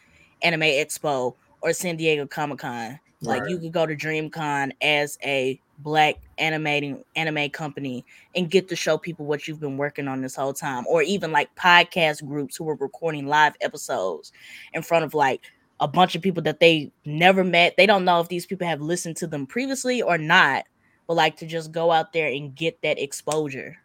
anime 0.43 0.61
expo 0.61 1.35
or 1.65 1.73
san 1.73 1.97
diego 1.97 2.27
comic-con 2.27 3.01
like 3.21 3.43
Right. 3.43 3.51
you 3.51 3.59
could 3.59 3.73
go 3.73 3.87
to 3.87 3.97
dreamcon 3.97 4.73
as 4.83 5.19
a 5.25 5.59
black 5.79 6.17
animating 6.39 7.05
anime 7.17 7.51
company 7.51 8.05
and 8.37 8.51
get 8.51 8.69
to 8.69 8.77
show 8.77 8.99
people 8.99 9.25
what 9.27 9.49
you've 9.49 9.61
been 9.61 9.77
working 9.77 10.07
on 10.09 10.21
this 10.21 10.37
whole 10.37 10.53
time 10.53 10.87
or 10.87 11.03
even 11.03 11.33
like 11.33 11.55
podcast 11.57 12.25
groups 12.27 12.57
who 12.57 12.65
were 12.65 12.77
recording 12.77 13.27
live 13.27 13.55
episodes 13.61 14.33
in 14.75 14.83
front 14.83 15.05
of 15.05 15.15
like 15.15 15.41
a 15.81 15.89
bunch 15.89 16.15
of 16.15 16.23
people 16.23 16.43
that 16.43 16.61
they 16.61 16.93
never 17.05 17.43
met. 17.43 17.75
They 17.77 17.87
don't 17.87 18.05
know 18.05 18.21
if 18.21 18.29
these 18.29 18.47
people 18.47 18.67
have 18.67 18.81
listened 18.81 19.17
to 19.19 19.27
them 19.27 19.47
previously 19.47 20.03
or 20.03 20.19
not, 20.19 20.65
but 21.07 21.15
like 21.15 21.37
to 21.39 21.47
just 21.47 21.73
go 21.73 21.91
out 21.91 22.13
there 22.13 22.29
and 22.29 22.55
get 22.55 22.81
that 22.83 23.03
exposure. 23.03 23.77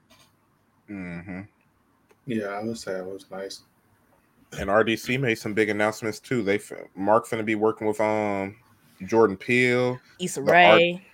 Mm-hmm. 0.90 1.42
Yeah, 2.28 2.48
I 2.48 2.64
would 2.64 2.78
say 2.78 3.00
it 3.00 3.06
was 3.06 3.26
nice. 3.32 3.62
And 4.58 4.70
RDC 4.70 5.20
made 5.20 5.36
some 5.36 5.54
big 5.54 5.70
announcements 5.70 6.20
too. 6.20 6.42
They 6.42 6.56
f- 6.56 6.72
Mark 6.96 7.28
finna 7.28 7.46
be 7.46 7.56
working 7.56 7.86
with 7.88 8.02
um 8.02 8.56
Jordan 9.06 9.38
Peele. 9.38 10.00
Issa 10.20 10.42
The 10.42 10.52
Rae. 10.52 11.06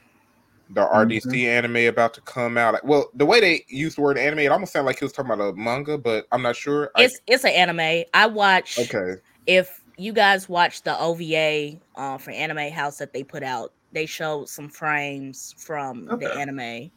The 0.72 0.82
RDC 0.88 1.46
anime 1.46 1.76
about 1.76 2.14
to 2.16 2.22
come 2.22 2.58
out. 2.58 2.84
Well, 2.84 3.12
the 3.14 3.26
way 3.26 3.40
they 3.40 3.66
use 3.68 3.96
the 3.96 4.02
word 4.02 4.18
anime, 4.18 4.40
it 4.40 4.48
almost 4.52 4.74
sounded 4.74 4.88
like 4.88 4.98
he 4.98 5.06
was 5.06 5.12
talking 5.12 5.32
about 5.32 5.54
a 5.54 5.54
manga, 5.56 5.96
but 5.98 6.26
I'm 6.32 6.42
not 6.42 6.56
sure. 6.56 6.90
I- 6.96 7.04
It's 7.04 7.20
it's 7.28 7.44
an 7.44 7.52
anime. 7.52 8.06
I 8.14 8.26
watch 8.26 8.80
okay. 8.80 9.22
if 9.46 9.82
you 9.98 10.12
guys 10.12 10.50
watch 10.50 10.82
the 10.82 10.98
OVA 11.00 11.78
uh, 11.96 12.18
for 12.18 12.32
Anime 12.32 12.72
House 12.72 12.98
that 12.98 13.14
they 13.14 13.24
put 13.24 13.44
out, 13.44 13.74
they 13.92 14.06
showed 14.06 14.50
some 14.50 14.68
frames 14.70 15.54
from 15.58 16.06
the 16.06 16.34
anime. 16.34 16.90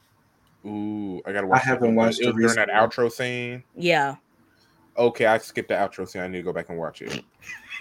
Ooh, 0.66 1.20
I 1.26 1.32
gotta 1.32 1.46
watch. 1.46 1.60
that 1.62 1.66
haven't 1.68 1.94
watched 1.94 2.20
it 2.20 2.28
it 2.28 2.34
was 2.34 2.54
during 2.54 2.56
that 2.56 2.68
outro 2.70 3.10
scene. 3.12 3.62
Yeah. 3.76 4.16
Okay, 4.98 5.26
I 5.26 5.38
skipped 5.38 5.68
the 5.68 5.74
outro 5.74 6.08
scene. 6.08 6.22
I 6.22 6.26
need 6.26 6.38
to 6.38 6.42
go 6.42 6.52
back 6.52 6.68
and 6.68 6.78
watch 6.78 7.02
it. 7.02 7.22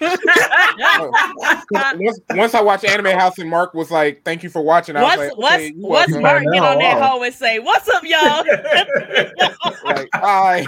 once, 1.98 2.20
once 2.30 2.54
I 2.54 2.60
watched 2.62 2.84
Anime 2.84 3.18
House 3.18 3.38
and 3.38 3.50
Mark 3.50 3.74
was 3.74 3.90
like, 3.90 4.22
"Thank 4.24 4.44
you 4.44 4.48
for 4.48 4.62
watching," 4.62 4.94
I 4.94 5.02
was 5.02 5.16
What's 5.16 5.30
like, 5.30 5.38
what's 5.38 5.54
okay, 5.54 5.66
you 5.74 5.86
what's. 5.86 6.12
Mark 6.12 6.42
get 6.44 6.50
Now, 6.52 6.72
on 6.72 6.78
that 6.78 7.00
wow. 7.00 7.08
hoe 7.08 7.22
and 7.24 7.34
say, 7.34 7.58
"What's 7.58 7.88
up, 7.88 8.04
y'all?" 8.04 8.44
like, 9.84 10.08
bye. 10.12 10.64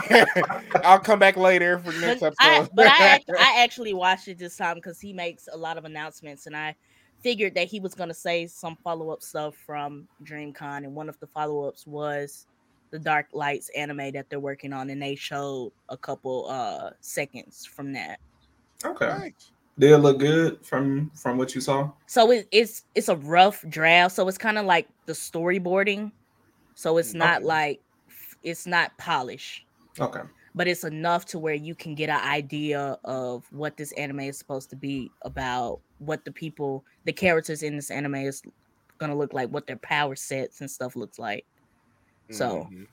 I'll 0.85 0.99
come 0.99 1.21
back 1.21 1.37
later 1.37 1.79
for 1.79 1.93
the 1.93 2.01
next 2.01 2.21
but 2.21 2.35
episode. 2.39 2.65
I, 2.65 2.69
but 2.75 2.87
I, 2.89 3.07
act- 3.07 3.31
I 3.39 3.63
actually 3.63 3.95
watched 3.95 4.27
it 4.27 4.39
this 4.39 4.57
time 4.57 4.75
because 4.75 4.99
he 5.01 5.13
makes 5.13 5.49
a 5.53 5.57
lot 5.57 5.79
of 5.79 5.85
announcements, 5.85 6.47
and 6.47 6.57
I 6.57 6.75
figured 7.23 7.55
that 7.55 7.69
he 7.69 7.79
was 7.79 7.95
going 7.95 8.09
to 8.09 8.15
say 8.15 8.49
some 8.49 8.77
follow 8.83 9.11
up 9.11 9.23
stuff 9.23 9.55
from 9.55 10.09
DreamCon, 10.25 10.79
and 10.79 10.95
one 10.95 11.09
of 11.09 11.21
the 11.21 11.29
follow 11.29 11.69
ups 11.69 11.87
was 11.87 12.47
the 12.91 12.99
Dark 12.99 13.26
Lights 13.32 13.70
anime 13.76 14.12
that 14.12 14.28
they're 14.30 14.41
working 14.41 14.72
on, 14.72 14.91
and 14.91 15.01
they 15.03 15.14
showed 15.14 15.72
a 15.88 15.97
couple 15.97 16.47
uh 16.49 16.91
seconds 17.01 17.66
from 17.66 17.93
that. 17.95 18.20
Okay. 18.84 19.07
Right. 19.07 19.34
Did 19.78 19.93
it 19.93 19.99
look 19.99 20.18
good 20.18 20.64
from 20.64 21.11
from 21.14 21.38
what 21.38 21.55
you 21.55 21.61
saw? 21.61 21.93
So 22.07 22.30
it, 22.32 22.49
it's 22.53 22.84
it's 22.95 23.09
a 23.09 23.16
rough 23.16 23.64
draft, 23.68 24.14
so 24.14 24.26
it's 24.28 24.38
kind 24.38 24.59
of 24.59 24.66
like 24.66 24.88
the 25.07 25.12
storyboarding. 25.12 26.12
So 26.74 26.99
it's 26.99 27.14
not 27.14 27.38
Okay. 27.38 27.47
like 27.47 27.80
it's 28.43 28.66
not 28.66 28.97
polished. 28.99 29.66
Okay. 29.99 30.20
but 30.55 30.66
it's 30.68 30.84
enough 30.84 31.26
to 31.26 31.38
where 31.38 31.55
you 31.55 31.74
can 31.74 31.95
get 31.95 32.09
an 32.11 32.20
idea 32.28 32.99
of 33.05 33.45
what 33.53 33.76
this 33.76 33.93
anime 33.93 34.20
is 34.20 34.38
supposed 34.38 34.70
to 34.70 34.76
be 34.76 35.12
about, 35.22 35.80
what 35.99 36.24
the 36.24 36.32
people, 36.32 36.84
the 37.05 37.12
characters 37.12 37.62
in 37.62 37.76
this 37.76 37.91
anime 37.91 38.14
is 38.16 38.43
gonna 38.99 39.14
look 39.16 39.32
like, 39.32 39.49
what 39.51 39.66
their 39.66 39.76
power 39.78 40.16
sets 40.16 40.61
and 40.61 40.70
stuff 40.70 40.97
looks 40.97 41.18
like. 41.18 41.47
So 42.31 42.68
Mhm. 42.70 42.87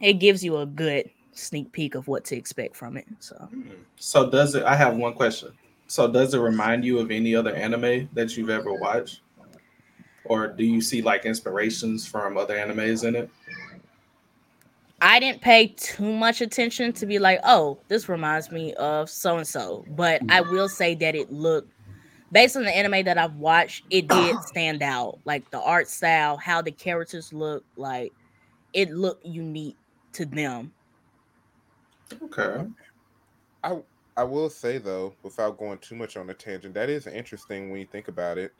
it 0.00 0.14
gives 0.14 0.42
you 0.44 0.58
a 0.58 0.66
good 0.66 1.10
sneak 1.32 1.72
peek 1.72 1.94
of 1.94 2.08
what 2.08 2.24
to 2.26 2.36
expect 2.36 2.76
from 2.76 2.96
it. 2.96 3.06
So. 3.18 3.48
So 3.96 4.30
does 4.30 4.54
it? 4.54 4.64
I 4.64 4.74
have 4.76 4.96
one 4.96 5.14
question. 5.14 5.52
So 5.86 6.10
does 6.10 6.34
it 6.34 6.38
remind 6.38 6.84
you 6.84 6.98
of 6.98 7.10
any 7.10 7.34
other 7.34 7.54
anime 7.54 8.08
that 8.14 8.36
you've 8.36 8.50
ever 8.50 8.72
watched, 8.72 9.22
or 10.24 10.48
do 10.48 10.64
you 10.64 10.80
see 10.80 11.02
like 11.02 11.26
inspirations 11.26 12.06
from 12.06 12.36
other 12.36 12.56
animes 12.56 13.06
in 13.06 13.16
it? 13.16 13.30
I 15.02 15.18
didn't 15.18 15.40
pay 15.40 15.68
too 15.68 16.12
much 16.12 16.42
attention 16.42 16.92
to 16.92 17.06
be 17.06 17.18
like, 17.18 17.40
oh, 17.44 17.80
this 17.88 18.08
reminds 18.08 18.50
me 18.50 18.74
of 18.74 19.08
so 19.08 19.38
and 19.38 19.46
so. 19.46 19.84
But 19.88 20.20
I 20.28 20.42
will 20.42 20.68
say 20.68 20.94
that 20.96 21.14
it 21.14 21.32
looked, 21.32 21.72
based 22.30 22.54
on 22.54 22.64
the 22.64 22.76
anime 22.76 23.04
that 23.06 23.16
I've 23.16 23.34
watched, 23.36 23.84
it 23.90 24.08
did 24.08 24.42
stand 24.46 24.82
out. 24.82 25.18
Like 25.24 25.50
the 25.50 25.60
art 25.60 25.88
style, 25.88 26.36
how 26.36 26.60
the 26.60 26.70
characters 26.70 27.32
look, 27.32 27.64
like 27.76 28.12
it 28.72 28.90
looked 28.90 29.24
unique 29.24 29.76
to 30.12 30.24
them. 30.24 30.72
Okay. 32.22 32.66
I 33.62 33.78
I 34.16 34.24
will 34.24 34.50
say 34.50 34.78
though, 34.78 35.14
without 35.22 35.58
going 35.58 35.78
too 35.78 35.94
much 35.94 36.16
on 36.16 36.28
a 36.30 36.34
tangent, 36.34 36.74
that 36.74 36.90
is 36.90 37.06
interesting 37.06 37.70
when 37.70 37.80
you 37.80 37.86
think 37.86 38.08
about 38.08 38.38
it. 38.38 38.52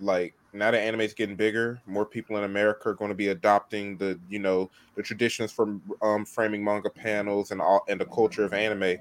Like 0.00 0.34
now 0.52 0.70
that 0.70 0.78
anime's 0.78 1.14
getting 1.14 1.36
bigger, 1.36 1.80
more 1.86 2.04
people 2.04 2.36
in 2.36 2.44
America 2.44 2.90
are 2.90 2.94
going 2.94 3.10
to 3.10 3.14
be 3.14 3.28
adopting 3.28 3.96
the, 3.96 4.18
you 4.28 4.38
know, 4.38 4.70
the 4.94 5.02
traditions 5.02 5.52
from 5.52 5.80
um, 6.02 6.24
framing 6.24 6.62
manga 6.62 6.90
panels 6.90 7.50
and 7.50 7.60
all 7.60 7.84
and 7.88 8.00
the 8.00 8.04
culture 8.06 8.44
of 8.44 8.52
anime. 8.52 8.98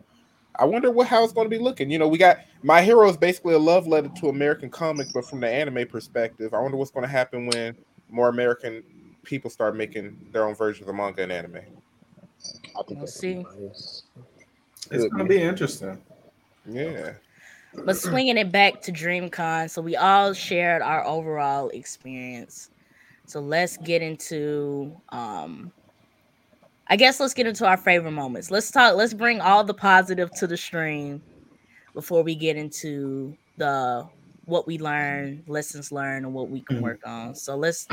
I 0.58 0.64
wonder 0.64 0.90
what 0.90 1.08
how 1.08 1.24
it's 1.24 1.34
going 1.34 1.50
to 1.50 1.58
be 1.58 1.62
looking. 1.62 1.90
You 1.90 2.00
know, 2.00 2.08
we 2.08 2.18
got 2.18 2.38
My 2.64 2.82
Hero 2.82 3.10
is 3.10 3.18
basically 3.18 3.56
a 3.56 3.60
love 3.60 3.88
letter 3.88 4.10
to 4.22 4.30
American 4.30 4.70
comics, 4.70 5.12
but 5.12 5.26
from 5.26 5.42
the 5.42 5.50
anime 5.50 5.88
perspective, 5.88 6.54
I 6.54 6.60
wonder 6.60 6.78
what's 6.78 6.92
going 6.92 7.06
to 7.06 7.12
happen 7.12 7.48
when 7.48 7.76
more 8.10 8.30
American 8.30 8.84
people 9.26 9.50
start 9.50 9.76
making 9.76 10.18
their 10.32 10.46
own 10.48 10.56
versions 10.56 10.88
of 10.90 10.96
manga 10.96 11.24
and 11.24 11.32
anime. 11.32 11.58
I 12.78 12.84
think 12.88 13.00
We'll 13.00 13.08
see. 13.08 13.48
nice. 13.60 14.04
It's 14.92 15.04
Good, 15.04 15.12
gonna 15.16 15.26
man. 15.26 15.28
be 15.28 15.42
interesting. 15.42 16.02
Yeah. 16.66 17.14
But 17.86 17.98
swinging 17.98 18.38
it 18.38 18.52
back 18.52 18.82
to 18.84 18.92
DreamCon, 18.92 19.70
so 19.70 19.82
we 19.82 19.96
all 19.96 20.34
shared 20.34 20.82
our 20.82 21.06
overall 21.06 21.70
experience. 21.70 22.70
So 23.26 23.40
let's 23.42 23.78
get 23.78 24.02
into 24.02 25.02
um 25.10 25.74
I 26.88 26.96
guess 26.98 27.20
let's 27.20 27.34
get 27.34 27.48
into 27.48 27.66
our 27.68 27.78
favorite 27.78 28.12
moments. 28.12 28.52
Let's 28.52 28.72
talk 28.72 28.96
let's 28.96 29.14
bring 29.14 29.42
all 29.42 29.64
the 29.64 29.74
positive 29.74 30.32
to 30.36 30.48
the 30.48 30.58
stream 30.58 31.24
before 31.94 32.24
we 32.24 32.36
get 32.36 32.58
into 32.58 33.38
the 33.58 34.10
what 34.46 34.68
we 34.68 34.78
learned, 34.80 35.44
lessons 35.48 35.92
learned, 35.92 36.26
and 36.26 36.34
what 36.34 36.50
we 36.50 36.62
can 36.62 36.80
Mhm. 36.80 36.82
work 36.82 37.02
on. 37.06 37.36
So 37.36 37.56
let's 37.56 37.88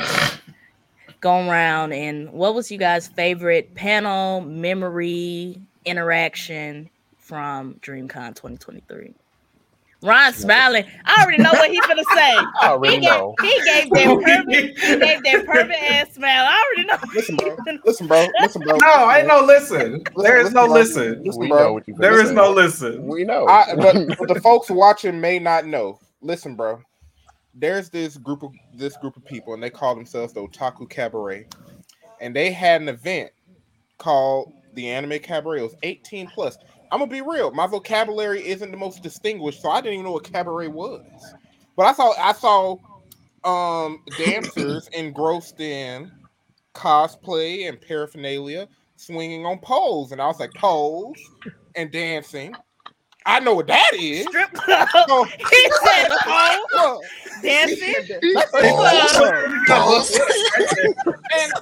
go 1.22 1.48
around 1.48 1.94
and 1.94 2.30
what 2.32 2.54
was 2.54 2.70
you 2.70 2.78
guys' 2.78 3.08
favorite 3.08 3.74
panel, 3.74 4.42
memory, 4.42 5.60
interaction 5.86 6.90
from 7.18 7.76
DreamCon 7.76 8.36
2023? 8.36 9.14
Ron 10.02 10.34
smiling. 10.34 10.84
I 11.06 11.22
already 11.22 11.42
know 11.42 11.52
what 11.52 11.70
he's 11.70 11.86
gonna 11.86 12.04
say. 12.04 12.50
I 12.62 12.68
He 12.84 12.98
already 12.98 13.00
gave, 13.00 13.22
know. 13.22 13.34
he 13.40 13.62
gave 13.64 13.92
that 13.94 14.20
perfect, 14.24 14.80
he 14.80 14.96
gave 14.98 15.22
that 15.24 15.46
perfect 15.46 15.80
ass 15.80 16.14
smile. 16.14 16.44
I 16.46 16.64
already 16.66 16.88
know. 16.88 16.98
Listen, 17.14 17.36
bro. 17.36 17.56
Listen, 17.84 18.08
bro. 18.08 18.34
Listen, 18.40 18.62
bro. 18.62 18.76
No, 18.78 19.10
ain't 19.12 19.28
no 19.28 19.42
listen. 19.44 20.04
There 20.16 20.40
is 20.40 20.52
no 20.52 20.66
listen. 20.66 21.22
Listen, 21.24 21.48
bro. 21.48 21.58
know 21.58 21.72
what 21.74 21.88
you 21.88 21.94
There 21.98 22.14
finna 22.14 22.22
is 22.22 22.30
say. 22.30 22.34
no 22.34 22.50
listen. 22.52 23.06
We 23.06 23.24
know. 23.24 23.46
I, 23.46 23.74
but, 23.76 24.18
but 24.18 24.28
the 24.28 24.36
folks 24.36 24.70
watching 24.70 25.20
may 25.20 25.38
not 25.38 25.66
know. 25.66 26.00
Listen, 26.20 26.56
bro. 26.56 26.80
There's 27.55 27.90
this 27.90 28.16
group 28.16 28.42
of 28.42 28.53
this 28.74 28.96
group 28.96 29.16
of 29.16 29.24
people, 29.24 29.55
and 29.55 29.62
they 29.62 29.70
call 29.70 29.94
themselves 29.94 30.32
the 30.32 30.40
Otaku 30.40 30.88
Cabaret, 30.88 31.46
and 32.20 32.34
they 32.34 32.50
had 32.50 32.80
an 32.80 32.88
event 32.88 33.30
called 33.98 34.53
the 34.74 34.88
Anime 34.88 35.18
Cabaret. 35.18 35.61
It 35.61 35.62
was 35.62 35.76
18 35.82 36.28
plus. 36.28 36.57
I'm 36.90 36.98
gonna 36.98 37.11
be 37.11 37.20
real. 37.22 37.50
My 37.50 37.66
vocabulary 37.66 38.46
isn't 38.46 38.70
the 38.70 38.76
most 38.76 39.03
distinguished, 39.03 39.62
so 39.62 39.70
I 39.70 39.80
didn't 39.80 39.94
even 39.94 40.05
know 40.05 40.12
what 40.12 40.24
cabaret 40.24 40.68
was. 40.68 41.03
But 41.76 41.86
I 41.86 41.92
saw 41.92 42.12
I 42.18 42.32
saw 42.32 42.76
um 43.44 44.03
dancers 44.18 44.88
engrossed 44.88 45.61
in 45.61 46.11
cosplay 46.74 47.68
and 47.68 47.80
paraphernalia, 47.80 48.68
swinging 48.96 49.46
on 49.46 49.59
poles, 49.59 50.12
and 50.12 50.20
I 50.20 50.26
was 50.26 50.40
like, 50.40 50.53
poles 50.55 51.18
and 51.74 51.90
dancing. 51.90 52.55
I 53.26 53.40
know 53.40 53.54
what 53.54 53.66
that 53.68 53.92
is. 53.94 54.26
Strip 54.26 54.52
club. 54.52 54.88
So, 55.06 55.24
He 55.50 55.70
said, 55.84 56.08
"Oh, 56.26 57.02
dancing." 57.42 57.94
Pause. 59.66 60.20
Uh, 60.20 60.64
and, 61.34 61.52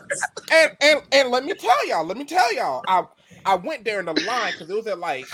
and 0.52 0.70
and 0.80 1.02
and 1.12 1.30
let 1.30 1.44
me 1.44 1.54
tell 1.54 1.86
y'all, 1.86 2.04
let 2.04 2.16
me 2.16 2.24
tell 2.24 2.52
y'all, 2.54 2.82
I 2.88 3.04
I 3.44 3.56
went 3.56 3.84
there 3.84 4.00
in 4.00 4.06
the 4.06 4.14
line 4.26 4.52
because 4.52 4.70
it 4.70 4.74
was 4.74 4.86
at 4.86 4.98
like 4.98 5.26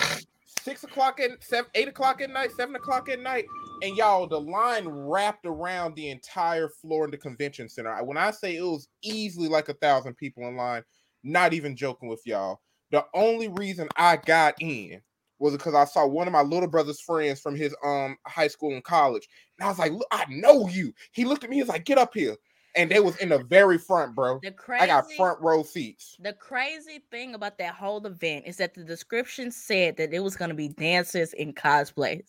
six 0.62 0.84
o'clock 0.84 1.20
at 1.20 1.30
seven, 1.42 1.70
eight 1.74 1.88
o'clock 1.88 2.20
at 2.20 2.30
night, 2.30 2.50
seven 2.56 2.74
o'clock 2.74 3.08
at 3.08 3.20
night, 3.20 3.46
and 3.82 3.96
y'all, 3.96 4.26
the 4.26 4.40
line 4.40 4.88
wrapped 4.88 5.46
around 5.46 5.94
the 5.94 6.10
entire 6.10 6.68
floor 6.68 7.04
in 7.04 7.10
the 7.10 7.16
convention 7.16 7.68
center. 7.68 8.02
When 8.04 8.16
I 8.16 8.30
say 8.30 8.56
it 8.56 8.62
was 8.62 8.88
easily 9.02 9.48
like 9.48 9.68
a 9.68 9.74
thousand 9.74 10.16
people 10.16 10.46
in 10.48 10.56
line, 10.56 10.82
not 11.22 11.54
even 11.54 11.76
joking 11.76 12.08
with 12.08 12.22
y'all. 12.24 12.60
The 12.90 13.04
only 13.14 13.48
reason 13.48 13.88
I 13.96 14.16
got 14.16 14.54
in 14.60 15.00
was 15.38 15.52
because 15.54 15.74
I 15.74 15.84
saw 15.84 16.06
one 16.06 16.26
of 16.26 16.32
my 16.32 16.42
little 16.42 16.68
brother's 16.68 17.00
friends 17.00 17.40
from 17.40 17.54
his 17.56 17.74
um 17.84 18.16
high 18.26 18.48
school 18.48 18.72
and 18.72 18.84
college, 18.84 19.28
and 19.58 19.66
I 19.66 19.68
was 19.68 19.78
like, 19.78 19.92
"Look, 19.92 20.06
I 20.12 20.24
know 20.28 20.68
you." 20.68 20.92
He 21.12 21.24
looked 21.24 21.44
at 21.44 21.50
me, 21.50 21.56
he's 21.56 21.68
like, 21.68 21.84
"Get 21.84 21.98
up 21.98 22.12
here," 22.14 22.36
and 22.74 22.90
they 22.90 23.00
was 23.00 23.16
in 23.16 23.28
the 23.28 23.38
very 23.44 23.78
front, 23.78 24.14
bro. 24.14 24.40
The 24.42 24.52
crazy, 24.52 24.84
I 24.84 24.86
got 24.86 25.12
front 25.12 25.40
row 25.40 25.62
seats. 25.62 26.16
The 26.20 26.32
crazy 26.32 27.02
thing 27.10 27.34
about 27.34 27.58
that 27.58 27.74
whole 27.74 28.04
event 28.06 28.44
is 28.46 28.56
that 28.56 28.74
the 28.74 28.84
description 28.84 29.50
said 29.50 29.96
that 29.98 30.12
it 30.12 30.20
was 30.20 30.36
going 30.36 30.50
to 30.50 30.54
be 30.54 30.68
dancers 30.68 31.32
in 31.34 31.52
cosplays. 31.52 32.26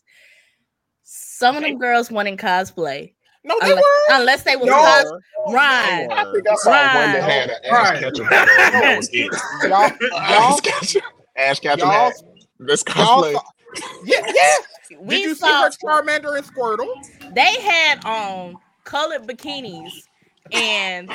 Some 1.03 1.55
of 1.55 1.63
them 1.63 1.77
girls 1.77 2.11
went 2.11 2.27
in 2.27 2.35
cosplay, 2.35 3.13
No, 3.45 3.57
they 3.61 3.69
unless, 3.69 3.83
were. 3.85 4.15
unless 4.15 4.43
they 4.43 4.55
was 4.57 4.67
No. 4.67 4.75
cos- 4.75 5.21
They 5.47 5.53
Right. 5.53 6.05
were. 6.09 6.13
I 6.13 6.25
think 6.33 6.49
I 6.49 6.55
saw 6.55 6.71
one 6.71 7.11
that 7.13 7.21
Right. 7.21 7.31
had 7.31 7.49
an 7.49 7.57
ass 7.63 7.71
Right. 7.71 7.99
catcher. 7.99 8.23
video, 8.23 8.29
That 8.29 8.97
was 8.97 9.09
it. 9.13 9.31
Y'all, 9.69 9.91
Ass 10.19 10.29
y'all, 10.29 10.59
catcher. 10.59 11.01
Ass 11.37 11.59
catcher. 11.61 11.85
y'all, 11.85 12.11
hat. 12.59 12.67
This 12.67 12.83
y'all 12.95 13.23
cosplay. 13.23 13.41
yeah, 14.05 14.21
yeah. 14.33 14.55
We 15.01 15.15
Did 15.15 15.23
you 15.23 15.35
see 15.35 15.39
saw 15.41 15.63
her 15.63 15.69
Charmander 15.69 16.37
and 16.37 16.45
Squirtle? 16.47 16.87
they 17.35 17.59
had 17.59 18.05
on 18.05 18.55
colored 18.85 19.23
bikinis 19.27 19.91
and 20.53 21.11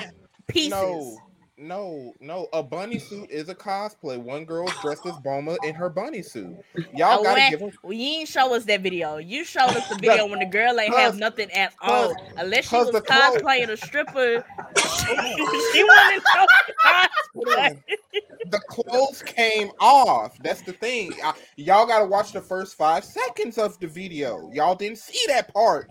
pieces. 0.47 0.71
No, 0.71 1.17
no, 1.63 2.13
no. 2.21 2.49
A 2.53 2.63
bunny 2.63 2.99
suit 2.99 3.31
is 3.31 3.49
a 3.49 3.55
cosplay. 3.55 4.19
One 4.19 4.45
girl's 4.45 4.73
dressed 4.83 5.07
as 5.07 5.15
Bulma 5.15 5.57
in 5.65 5.75
her 5.75 5.89
bunny 5.89 6.23
suit. 6.23 6.57
Y'all 6.95 7.21
Oh, 7.21 7.23
gotta 7.23 7.41
when- 7.41 7.51
give 7.51 7.61
them. 7.61 7.73
Well, 7.83 7.93
you 7.93 8.19
ain't 8.21 8.29
show 8.29 8.55
us 8.55 8.65
that 8.65 8.81
video. 8.83 9.17
You 9.19 9.45
showed 9.45 9.71
us 9.71 9.89
the 9.89 9.95
video 10.01 10.27
when 10.27 10.41
the 10.41 10.47
girl 10.47 10.79
ain't 10.81 10.95
have 10.95 11.17
nothing 11.17 11.51
at 11.53 11.73
all. 11.81 12.15
Unless 12.37 12.69
she 12.69 12.77
was 12.77 12.91
the 12.91 13.01
clothes- 13.01 13.43
cosplaying 13.43 13.69
a 13.69 13.77
stripper. 13.77 14.45
she 15.73 15.85
wasn't 15.85 16.23
no 16.35 16.47
cosplay. 16.85 17.83
The 18.51 18.61
clothes 18.69 19.23
came 19.23 19.71
off. 19.81 20.37
That's 20.43 20.63
the 20.63 20.73
thing. 20.73 21.13
I- 21.25 21.35
y'all 21.57 21.87
gotta 21.87 22.05
watch 22.07 22.33
the 22.33 22.41
first 22.43 22.77
five 22.77 23.05
seconds 23.05 23.57
of 23.59 23.79
the 23.79 23.87
video. 23.87 24.51
Y'all 24.53 24.75
didn't 24.75 24.99
see 24.99 25.21
that 25.29 25.53
part. 25.53 25.91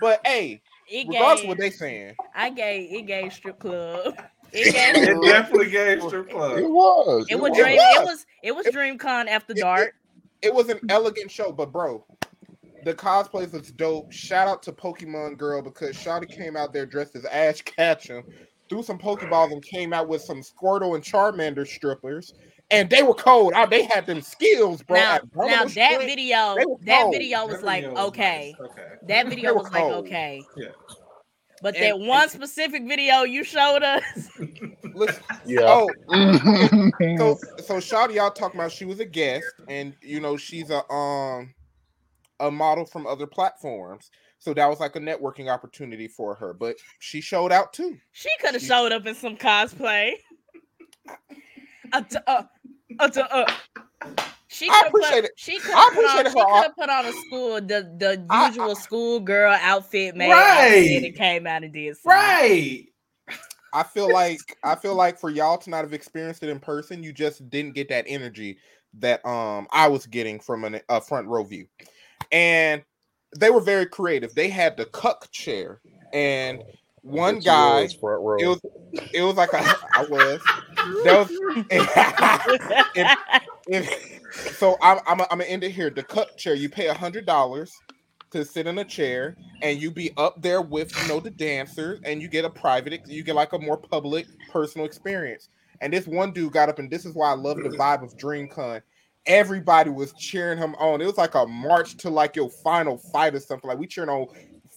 But 0.00 0.20
hey, 0.26 0.60
It 0.88 1.06
regardless 1.06 1.42
gave, 1.42 1.48
what 1.48 1.58
they 1.58 1.70
saying, 1.70 2.16
I 2.34 2.50
gave 2.50 2.92
it 2.92 3.02
gave 3.06 3.32
strip 3.32 3.60
club. 3.60 4.16
It 4.52 4.72
gave 4.72 5.08
It 5.08 5.22
definitely 5.22 5.70
gave 5.70 6.02
strip 6.02 6.28
It 6.30 6.34
was. 6.36 7.26
it 7.30 7.38
was 7.38 7.50
was. 7.50 7.58
dream 7.58 7.78
it 7.78 8.04
was 8.04 8.26
it 8.42 8.52
was 8.54 8.66
It- 8.66 8.74
DreamCon 8.74 9.26
after 9.28 9.52
it- 9.52 9.58
dark. 9.58 9.94
it 10.42 10.52
was 10.54 10.68
an 10.68 10.80
elegant 10.88 11.30
show, 11.30 11.52
but 11.52 11.72
bro, 11.72 12.04
the 12.84 12.92
cosplays 12.94 13.52
was 13.52 13.70
dope. 13.72 14.12
Shout 14.12 14.48
out 14.48 14.62
to 14.64 14.72
Pokemon 14.72 15.38
Girl 15.38 15.62
because 15.62 15.96
Shawty 15.96 16.28
came 16.28 16.56
out 16.56 16.72
there 16.72 16.84
dressed 16.86 17.14
as 17.16 17.24
Ash 17.26 17.62
Ketchum, 17.62 18.24
threw 18.68 18.82
some 18.82 18.98
Pokeballs 18.98 19.52
and 19.52 19.62
came 19.62 19.92
out 19.92 20.08
with 20.08 20.20
some 20.22 20.42
Squirtle 20.42 20.94
and 20.96 21.04
Charmander 21.04 21.64
strippers, 21.66 22.34
and 22.72 22.90
they 22.90 23.02
were 23.04 23.14
cold. 23.14 23.52
Ah, 23.54 23.66
they 23.66 23.84
had 23.84 24.04
them 24.06 24.20
skills, 24.20 24.82
bro. 24.82 24.96
now, 24.98 25.14
at 25.14 25.22
now 25.36 25.46
that 25.46 25.70
straight. 25.70 25.98
video, 26.06 26.56
that 26.84 27.08
video 27.12 27.46
was 27.46 27.60
That 27.60 27.62
like 27.62 27.82
video 27.84 27.94
was 27.94 28.08
okay. 28.08 28.54
nice. 28.58 28.70
Okay. 28.70 28.88
That 29.06 29.26
video 29.28 29.52
were 29.54 29.62
was 29.62 29.72
like 29.72 29.84
okay. 29.84 30.42
Yeah. 30.56 30.68
But 31.62 31.76
And- 31.76 31.84
that 31.84 31.94
and- 31.94 32.06
one 32.08 32.28
specific 32.28 32.86
video 32.86 33.22
you 33.22 33.44
showed 33.44 33.82
us, 33.82 34.02
Listen, 34.94 35.22
Yeah. 35.46 35.60
oh, 35.64 35.88
so 37.16 37.38
so 37.62 37.74
Shawty, 37.78 38.14
y'all 38.16 38.30
talking 38.30 38.60
about 38.60 38.72
she 38.72 38.84
was 38.84 39.00
a 39.00 39.06
guest, 39.06 39.46
and 39.68 39.94
you 40.02 40.20
know 40.20 40.36
she's 40.36 40.68
a 40.70 40.86
um 40.92 41.54
a 42.40 42.50
model 42.50 42.84
from 42.84 43.06
other 43.06 43.26
platforms. 43.26 44.10
So 44.38 44.52
that 44.54 44.66
was 44.66 44.80
like 44.80 44.96
a 44.96 45.00
networking 45.00 45.48
opportunity 45.48 46.08
for 46.08 46.34
her, 46.34 46.52
but 46.52 46.76
she 46.98 47.20
showed 47.20 47.52
out 47.52 47.72
too. 47.72 47.96
she 48.10 48.28
could 48.40 48.54
have 48.54 48.62
showed 48.62 48.90
up 48.90 49.06
in 49.06 49.14
some 49.14 49.36
cosplay. 49.36 50.12
Uh, 51.94 52.00
t- 52.00 52.16
uh, 52.26 52.42
uh, 53.00 53.08
uh. 53.30 53.52
She 54.52 54.68
I 54.68 54.82
could 54.84 55.00
put, 55.00 55.30
she 55.36 55.58
could've 55.58 55.74
put 55.94 56.04
on, 56.04 56.24
she 56.26 56.32
could 56.32 56.62
have 56.62 56.76
put 56.76 56.90
on 56.90 57.06
a 57.06 57.12
school 57.12 57.54
the 57.54 57.90
the 57.96 58.26
I- 58.28 58.48
usual 58.48 58.76
school 58.76 59.18
girl 59.20 59.56
outfit, 59.60 60.14
man. 60.14 60.30
Right. 60.30 61.02
And 61.04 61.16
came 61.16 61.46
out 61.46 61.64
and 61.64 61.72
did 61.72 61.96
something. 61.96 62.10
Right. 62.18 62.84
I 63.72 63.82
feel 63.82 64.12
like 64.12 64.40
I 64.62 64.74
feel 64.74 64.94
like 64.94 65.18
for 65.18 65.30
y'all 65.30 65.56
to 65.56 65.70
not 65.70 65.84
have 65.84 65.94
experienced 65.94 66.42
it 66.42 66.50
in 66.50 66.58
person, 66.60 67.02
you 67.02 67.14
just 67.14 67.48
didn't 67.48 67.74
get 67.74 67.88
that 67.88 68.04
energy 68.06 68.58
that 68.98 69.24
um 69.24 69.66
I 69.72 69.88
was 69.88 70.04
getting 70.04 70.38
from 70.38 70.64
an, 70.64 70.80
a 70.90 71.00
front 71.00 71.28
row 71.28 71.44
view. 71.44 71.66
And 72.30 72.82
they 73.38 73.48
were 73.48 73.62
very 73.62 73.86
creative. 73.86 74.34
They 74.34 74.50
had 74.50 74.76
the 74.76 74.84
cuck 74.84 75.30
chair 75.30 75.80
and 76.12 76.62
one 77.00 77.36
But 77.36 77.44
guy 77.44 77.88
front 77.98 78.22
row. 78.22 78.36
it 78.38 78.46
was 78.48 78.60
it 79.14 79.22
was 79.22 79.36
like 79.36 79.54
a, 79.54 79.60
I 79.94 80.04
was 80.10 80.42
that 81.04 81.26
was 82.94 83.40
if- 83.68 84.20
so 84.56 84.76
I'm 84.80 84.98
I'm 85.06 85.20
I'm 85.20 85.28
gonna 85.28 85.44
end 85.44 85.64
it 85.64 85.72
here. 85.72 85.90
The 85.90 86.02
cuck 86.02 86.36
chair, 86.36 86.54
you 86.54 86.68
pay 86.68 86.88
a 86.88 86.94
hundred 86.94 87.26
dollars 87.26 87.72
to 88.30 88.44
sit 88.44 88.66
in 88.66 88.78
a 88.78 88.84
chair 88.84 89.36
and 89.62 89.80
you 89.80 89.90
be 89.90 90.10
up 90.16 90.40
there 90.42 90.62
with 90.62 90.90
you 91.02 91.08
know 91.08 91.20
the 91.20 91.30
dancers 91.30 92.00
and 92.04 92.20
you 92.20 92.28
get 92.28 92.44
a 92.44 92.50
private 92.50 93.06
you 93.06 93.22
get 93.22 93.34
like 93.34 93.52
a 93.52 93.58
more 93.58 93.76
public 93.76 94.26
personal 94.50 94.86
experience. 94.86 95.48
And 95.80 95.92
this 95.92 96.06
one 96.06 96.32
dude 96.32 96.52
got 96.52 96.68
up 96.68 96.78
and 96.78 96.90
this 96.90 97.04
is 97.04 97.14
why 97.14 97.30
i 97.30 97.34
love 97.34 97.56
the 97.58 97.70
vibe 97.70 98.02
of 98.02 98.16
dreamcon. 98.16 98.82
Everybody 99.26 99.90
was 99.90 100.12
cheering 100.14 100.58
him 100.58 100.74
on. 100.76 101.00
It 101.00 101.06
was 101.06 101.18
like 101.18 101.34
a 101.34 101.46
march 101.46 101.96
to 101.98 102.10
like 102.10 102.34
your 102.34 102.50
final 102.64 102.98
fight 103.12 103.34
or 103.34 103.40
something. 103.40 103.68
Like 103.68 103.78
we 103.78 103.86
cheering 103.86 104.10
on 104.10 104.26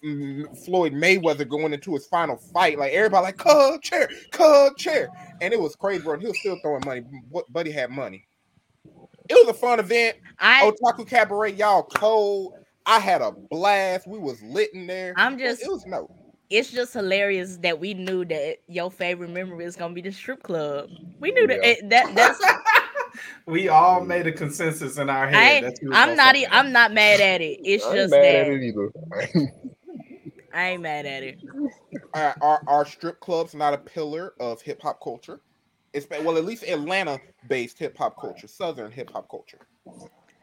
mm, 0.04 0.66
floyd 0.66 0.94
mayweather 0.94 1.48
going 1.48 1.74
into 1.74 1.94
his 1.94 2.06
final 2.08 2.38
fight. 2.54 2.78
Like 2.78 2.92
everybody 2.92 3.24
like 3.26 3.38
cub 3.38 3.82
chair 3.82 4.10
cub 4.32 4.76
chair. 4.78 5.10
And 5.42 5.54
it 5.54 5.60
was 5.60 5.76
crazy 5.76 6.04
bro. 6.04 6.14
And 6.14 6.22
he 6.22 6.28
was 6.28 6.40
still 6.40 6.60
throwing 6.62 6.86
money. 6.86 7.04
But 7.32 7.52
buddy 7.52 7.72
had 7.72 7.90
money 7.90 8.26
it 9.30 9.34
was 9.34 9.48
a 9.56 9.58
fun 9.60 9.80
event 9.80 10.16
I 10.40 10.62
otaku 10.72 11.08
cabaret 11.08 11.54
y'all 11.54 11.84
cold 11.84 12.54
I 12.88 13.00
had 13.00 13.22
a 13.24 13.32
blast. 13.32 14.06
We 14.08 14.20
was 14.20 14.40
lit 14.44 14.70
in 14.76 14.86
there. 14.86 15.14
I'm 15.18 15.40
just- 15.40 15.64
It 15.64 15.70
was 15.70 15.84
no. 15.88 16.08
it's 16.52 16.70
just 16.72 16.94
hilarious 16.94 17.58
that 17.64 17.80
we 17.80 17.96
knew 17.96 18.24
that 18.26 18.58
your 18.68 18.92
favorite 18.92 19.32
memory 19.32 19.66
is 19.66 19.76
gonna 19.76 19.94
be 19.96 20.02
the 20.02 20.12
strip 20.12 20.44
club. 20.44 20.90
We 21.20 21.32
knew 21.32 21.48
that 21.48 21.60
Yeah. 21.64 21.70
it, 21.70 21.90
that 21.90 22.14
that's 22.16 22.40
we 23.48 23.70
all 23.70 24.06
made 24.06 24.28
a 24.28 24.32
consensus 24.32 24.98
in 24.98 25.10
our 25.10 25.26
I 25.28 25.32
head. 25.32 25.64
ain't- 25.64 25.80
that 25.82 25.96
I'm 25.96 26.16
not 26.16 26.28
fuck 26.28 26.36
e- 26.36 26.42
with 26.42 26.50
I'm 26.52 26.72
not 26.72 26.94
mad 26.94 27.20
at 27.22 27.42
it. 27.42 27.60
It's 27.64 27.84
I 27.86 27.96
just 27.96 28.12
mad 28.12 28.22
that 28.22 28.36
at 28.36 28.48
it 28.50 28.62
either. 28.64 28.92
I 30.54 30.70
ain't 30.70 30.82
mad 30.84 31.06
at 31.06 31.24
it. 31.24 31.38
Our 32.14 32.62
our 32.68 32.86
strip 32.86 33.20
club's 33.20 33.54
not 33.56 33.74
a 33.74 33.78
pillar 33.78 34.34
of 34.40 34.62
hip 34.62 34.82
hop 34.82 35.02
culture. 35.04 35.42
It's 35.96 36.08
well, 36.10 36.38
at 36.38 36.44
least 36.44 36.64
Atlanta 36.64 37.22
based 37.48 37.80
hip 37.80 37.98
hop 37.98 38.20
culture, 38.20 38.48
Southern 38.48 38.92
hip 38.92 39.10
hop 39.12 39.30
culture. 39.30 39.60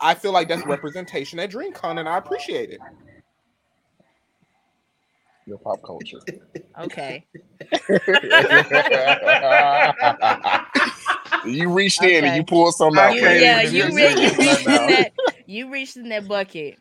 I 0.00 0.14
feel 0.14 0.32
like 0.32 0.48
that's 0.48 0.64
representation 0.66 1.38
at 1.38 1.50
DreamCon, 1.50 2.00
and 2.00 2.08
I 2.08 2.16
appreciate 2.16 2.70
it. 2.70 2.80
Your 5.46 5.58
pop 5.58 5.80
culture. 5.84 6.20
Okay. 6.80 7.26
you 11.44 11.70
reached 11.70 12.02
in 12.02 12.24
and 12.24 12.36
you 12.36 12.44
pulled 12.44 12.74
something 12.74 12.98
out. 12.98 13.14
You- 13.14 13.20
yeah, 13.22 13.60
you 13.62 13.70
you, 13.70 13.82
just 13.82 13.96
re- 13.96 14.14
you 14.14 14.30
reached 14.38 14.66
in 14.66 14.86
that 14.86 15.12
you 15.46 15.70
reached 15.70 15.96
in 15.98 16.08
that 16.08 16.26
bucket. 16.26 16.78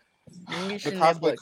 You 0.47 0.69
reached 0.69 0.85
The 0.85 0.93
in 0.93 0.99
that 0.99 1.19
bucket. 1.19 1.39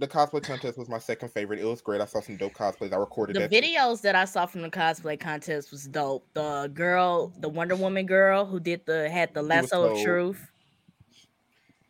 The 0.00 0.08
cosplay 0.08 0.42
contest 0.42 0.76
was 0.78 0.88
my 0.88 0.98
second 0.98 1.28
favorite. 1.28 1.60
It 1.60 1.64
was 1.64 1.80
great. 1.82 2.00
I 2.00 2.06
saw 2.06 2.20
some 2.20 2.36
dope 2.36 2.54
cosplays. 2.54 2.92
I 2.92 2.96
recorded 2.96 3.36
The 3.36 3.40
that. 3.40 3.50
too. 3.52 3.60
videos 3.60 4.00
that 4.00 4.14
I 4.16 4.24
saw 4.24 4.46
from 4.46 4.62
the 4.62 4.70
cosplay 4.70 5.20
contest 5.20 5.70
was 5.70 5.86
dope. 5.86 6.26
The 6.32 6.70
girl, 6.74 7.32
the 7.38 7.48
Wonder 7.48 7.76
Woman 7.76 8.06
girl 8.06 8.44
who 8.46 8.58
did 8.58 8.84
the 8.86 9.08
had 9.10 9.32
the 9.34 9.42
lasso 9.42 9.92
of 9.92 10.02
truth. 10.02 10.50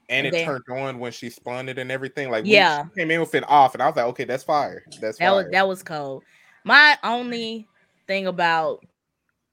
and 0.09 0.27
it 0.27 0.33
They- 0.33 0.45
turned 0.45 0.65
on 0.69 0.99
when 0.99 1.13
she 1.13 1.31
spun 1.31 1.69
it 1.69 1.79
and 1.79 1.93
everything. 1.93 2.33
Like, 2.33 2.45
Yeah. 2.45 2.83
she 2.87 3.01
came 3.01 3.13
in 3.13 3.21
with 3.21 3.33
it 3.37 3.45
off, 3.49 3.75
and 3.75 3.83
I 3.83 3.87
was 3.87 3.95
like, 3.95 4.07
okay, 4.07 4.25
that's 4.25 4.43
fire. 4.43 4.83
That's 5.01 5.19
That 5.19 5.31
was 5.31 5.45
fire. 5.45 5.51
that 5.53 5.69
was 5.69 5.83
cold. 5.85 6.25
My 6.65 6.99
only 7.05 7.69
thing 8.09 8.27
about 8.27 8.85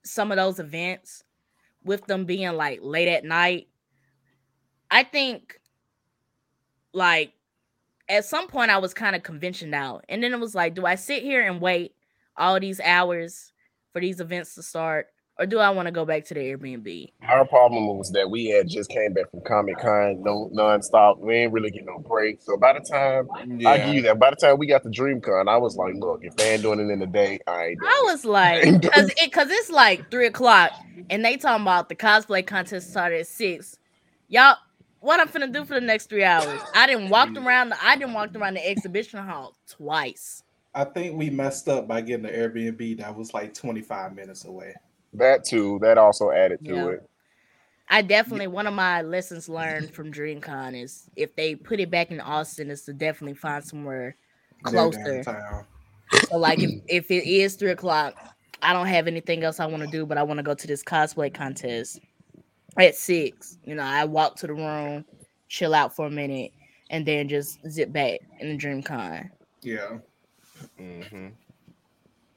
some 0.02 0.32
of 0.32 0.36
those 0.36 0.58
events 0.58 1.22
with 1.84 2.04
them 2.06 2.24
being 2.24 2.50
like 2.56 2.80
late 2.82 3.06
at 3.06 3.22
night, 3.24 3.68
I 4.90 5.04
think 5.04 5.60
like 6.92 7.32
at 8.08 8.24
some 8.24 8.48
point 8.48 8.70
I 8.70 8.78
was 8.78 8.94
kind 8.94 9.14
of 9.14 9.22
conventioned 9.22 9.74
out. 9.74 10.04
And 10.08 10.22
then 10.22 10.32
it 10.32 10.40
was 10.40 10.54
like, 10.54 10.74
do 10.74 10.86
I 10.86 10.94
sit 10.94 11.22
here 11.22 11.42
and 11.46 11.60
wait 11.60 11.94
all 12.36 12.58
these 12.58 12.80
hours 12.80 13.52
for 13.92 14.00
these 14.00 14.20
events 14.20 14.54
to 14.54 14.62
start? 14.62 15.08
Or 15.40 15.46
do 15.46 15.60
I 15.60 15.70
want 15.70 15.86
to 15.86 15.92
go 15.92 16.04
back 16.04 16.24
to 16.26 16.34
the 16.34 16.40
Airbnb? 16.40 17.12
Our 17.22 17.46
problem 17.46 17.86
was 17.96 18.10
that 18.10 18.28
we 18.28 18.46
had 18.46 18.68
just 18.68 18.90
came 18.90 19.12
back 19.12 19.30
from 19.30 19.40
Comic 19.46 19.78
Con, 19.78 20.20
no 20.24 20.50
nonstop. 20.52 21.20
We 21.20 21.36
ain't 21.36 21.52
really 21.52 21.70
get 21.70 21.84
no 21.86 22.00
break. 22.00 22.42
So 22.42 22.56
by 22.56 22.72
the 22.72 22.80
time 22.80 23.28
yeah. 23.60 23.70
I 23.70 23.78
give 23.78 23.94
you 23.94 24.02
that, 24.02 24.18
by 24.18 24.30
the 24.30 24.36
time 24.36 24.58
we 24.58 24.66
got 24.66 24.82
to 24.82 24.88
DreamCon, 24.88 25.48
I 25.48 25.56
was 25.56 25.76
like, 25.76 25.94
look, 25.94 26.20
if 26.24 26.34
they 26.34 26.54
ain't 26.54 26.62
doing 26.62 26.80
it 26.80 26.90
in 26.92 26.98
the 26.98 27.06
day, 27.06 27.38
I 27.46 27.66
ain't 27.66 27.78
doing 27.78 27.88
I 27.88 28.02
it. 28.02 28.12
was 28.12 28.24
like, 28.24 28.64
cause 28.92 29.12
it 29.16 29.30
cause 29.32 29.46
it's 29.48 29.70
like 29.70 30.10
three 30.10 30.26
o'clock 30.26 30.72
and 31.08 31.24
they 31.24 31.36
talking 31.36 31.62
about 31.62 31.88
the 31.88 31.94
cosplay 31.94 32.44
contest 32.44 32.90
started 32.90 33.20
at 33.20 33.28
six. 33.28 33.78
Y'all, 34.26 34.56
what 35.00 35.20
I'm 35.20 35.28
finna 35.28 35.52
do 35.52 35.64
for 35.64 35.74
the 35.74 35.80
next 35.80 36.08
three 36.08 36.24
hours? 36.24 36.60
I 36.74 36.86
didn't 36.86 37.08
walk 37.08 37.30
around 37.36 37.70
the 37.70 37.84
I 37.84 37.96
didn't 37.96 38.14
walk 38.14 38.34
around 38.34 38.54
the 38.54 38.68
exhibition 38.68 39.24
hall 39.24 39.54
twice. 39.68 40.42
I 40.74 40.84
think 40.84 41.16
we 41.16 41.30
messed 41.30 41.68
up 41.68 41.88
by 41.88 42.00
getting 42.00 42.24
the 42.24 42.30
Airbnb 42.30 42.98
that 42.98 43.16
was 43.16 43.34
like 43.34 43.54
25 43.54 44.14
minutes 44.14 44.44
away. 44.44 44.74
That 45.14 45.44
too, 45.44 45.78
that 45.82 45.98
also 45.98 46.30
added 46.30 46.64
to 46.64 46.74
Yeah. 46.74 46.86
it. 46.88 47.10
I 47.90 48.02
definitely 48.02 48.48
one 48.48 48.66
of 48.66 48.74
my 48.74 49.00
lessons 49.02 49.48
learned 49.48 49.94
from 49.94 50.12
DreamCon 50.12 50.80
is 50.80 51.08
if 51.16 51.34
they 51.34 51.54
put 51.54 51.80
it 51.80 51.90
back 51.90 52.10
in 52.10 52.20
Austin, 52.20 52.70
is 52.70 52.82
to 52.82 52.92
definitely 52.92 53.34
find 53.34 53.64
somewhere 53.64 54.14
Near 54.64 54.72
closer. 54.72 55.22
So 56.28 56.36
like 56.36 56.58
if, 56.58 56.70
if 56.86 57.10
it 57.10 57.26
is 57.26 57.54
three 57.54 57.70
o'clock, 57.70 58.14
I 58.60 58.72
don't 58.74 58.88
have 58.88 59.06
anything 59.06 59.42
else 59.42 59.58
I 59.58 59.66
want 59.66 59.82
to 59.84 59.90
do, 59.90 60.04
but 60.04 60.18
I 60.18 60.22
want 60.22 60.38
to 60.38 60.42
go 60.42 60.54
to 60.54 60.66
this 60.66 60.82
cosplay 60.82 61.32
contest 61.32 62.00
at 62.78 62.94
six. 62.96 63.58
You 63.64 63.74
know, 63.74 63.82
I 63.82 64.04
walk 64.04 64.36
to 64.36 64.46
the 64.46 64.54
room, 64.54 65.04
chill 65.48 65.74
out 65.74 65.94
for 65.94 66.06
a 66.06 66.10
minute, 66.10 66.52
and 66.90 67.04
then 67.04 67.28
just 67.28 67.58
zip 67.68 67.92
back 67.92 68.20
in 68.40 68.48
the 68.48 68.56
dream 68.56 68.82
con. 68.82 69.30
Yeah. 69.62 69.98
hmm 70.78 71.28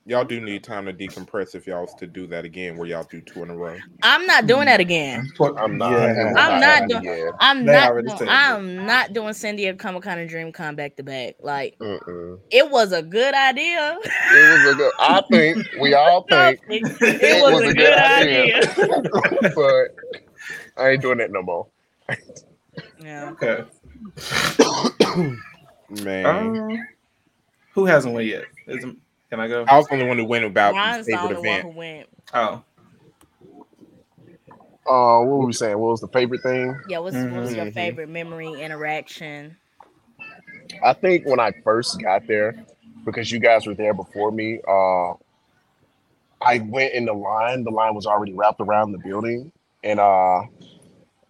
Y'all 0.07 0.25
do 0.25 0.41
need 0.41 0.63
time 0.63 0.87
to 0.87 0.93
decompress 0.93 1.53
if 1.53 1.67
y'all 1.67 1.81
was 1.81 1.93
to 1.93 2.07
do 2.07 2.25
that 2.25 2.43
again, 2.43 2.75
where 2.75 2.87
y'all 2.87 3.05
do 3.11 3.21
two 3.21 3.43
in 3.43 3.51
a 3.51 3.55
row. 3.55 3.77
I'm 4.01 4.25
not 4.25 4.47
doing 4.47 4.65
that 4.65 4.79
again. 4.79 5.29
I'm 5.57 5.77
not. 5.77 5.91
Yeah. 5.91 6.33
I'm 6.35 6.59
not 6.59 6.89
doing. 6.89 7.03
doing- 7.03 7.17
Yeah. 7.19 7.31
I'm 7.39 7.65
They 7.67 7.71
not 7.73 7.93
doing. 8.17 8.29
I'm 8.29 8.85
not 8.87 9.13
doing 9.13 9.33
San 9.35 9.57
Diego 9.57 9.77
Comic 9.77 10.01
Con 10.01 10.17
and 10.17 10.27
Dream 10.27 10.51
Con 10.51 10.75
back 10.75 10.95
to 10.95 11.03
back. 11.03 11.35
Like 11.39 11.77
Mm-mm. 11.79 12.39
it 12.49 12.67
was 12.71 12.93
a 12.93 13.03
good 13.03 13.35
idea. 13.35 13.95
It 14.01 14.63
was 14.65 14.73
a 14.73 14.75
good. 14.75 14.91
I 14.99 15.21
think 15.29 15.67
we 15.79 15.93
all 15.93 16.23
think 16.29 16.59
it, 16.67 16.99
it 17.21 17.43
was, 17.43 17.61
a 17.61 17.73
good, 17.75 17.93
idea. 17.93 18.61
but 19.55 19.95
I 20.81 20.89
ain't 20.91 21.01
doing 21.01 21.17
that 21.19 21.31
no 21.31 21.41
more. 21.41 21.67
Yeah. 23.03 23.31
Okay. 23.31 23.63
Man, 25.89 26.25
Um, 26.25 26.87
who 27.73 27.85
hasn't 27.85 28.13
won 28.13 28.25
yet? 28.25 28.45
Is, 28.67 28.83
can 29.29 29.39
I 29.39 29.47
go? 29.47 29.65
I 29.67 29.77
was 29.77 29.87
the 29.87 29.93
only 29.93 30.05
one 30.07 30.17
who 30.17 30.25
went 30.25 30.45
about 30.45 30.73
Ron's 30.75 31.07
the 31.07 31.13
favorite 31.13 31.37
only 31.37 31.49
one 31.49 31.61
event. 31.61 31.63
who 31.73 31.77
went. 31.77 32.09
Oh, 32.33 32.63
Uh, 34.87 35.19
what 35.19 35.39
were 35.39 35.45
we 35.45 35.53
saying? 35.53 35.77
What 35.77 35.91
was 35.91 36.01
the 36.01 36.07
favorite 36.07 36.41
thing? 36.41 36.75
Yeah, 36.87 36.99
what's, 36.99 37.15
what 37.23 37.41
was 37.41 37.55
your 37.55 37.65
Mhm. 37.65 37.73
favorite 37.73 38.09
memory 38.09 38.59
interaction? 38.61 39.57
I 40.83 40.93
think 40.93 41.25
when 41.25 41.39
I 41.39 41.51
first 41.63 42.01
got 42.01 42.27
there, 42.27 42.55
because 43.05 43.31
you 43.31 43.39
guys 43.39 43.65
were 43.67 43.75
there 43.75 43.93
before 43.93 44.31
me, 44.31 44.59
uh, 44.67 45.13
I 46.41 46.59
went 46.59 46.93
in 46.93 47.05
the 47.05 47.13
line. 47.13 47.63
The 47.63 47.71
line 47.71 47.93
was 47.95 48.05
already 48.05 48.33
wrapped 48.33 48.59
around 48.61 48.91
the 48.91 48.97
building, 48.97 49.51
and 49.83 49.99
uh, 49.99 50.43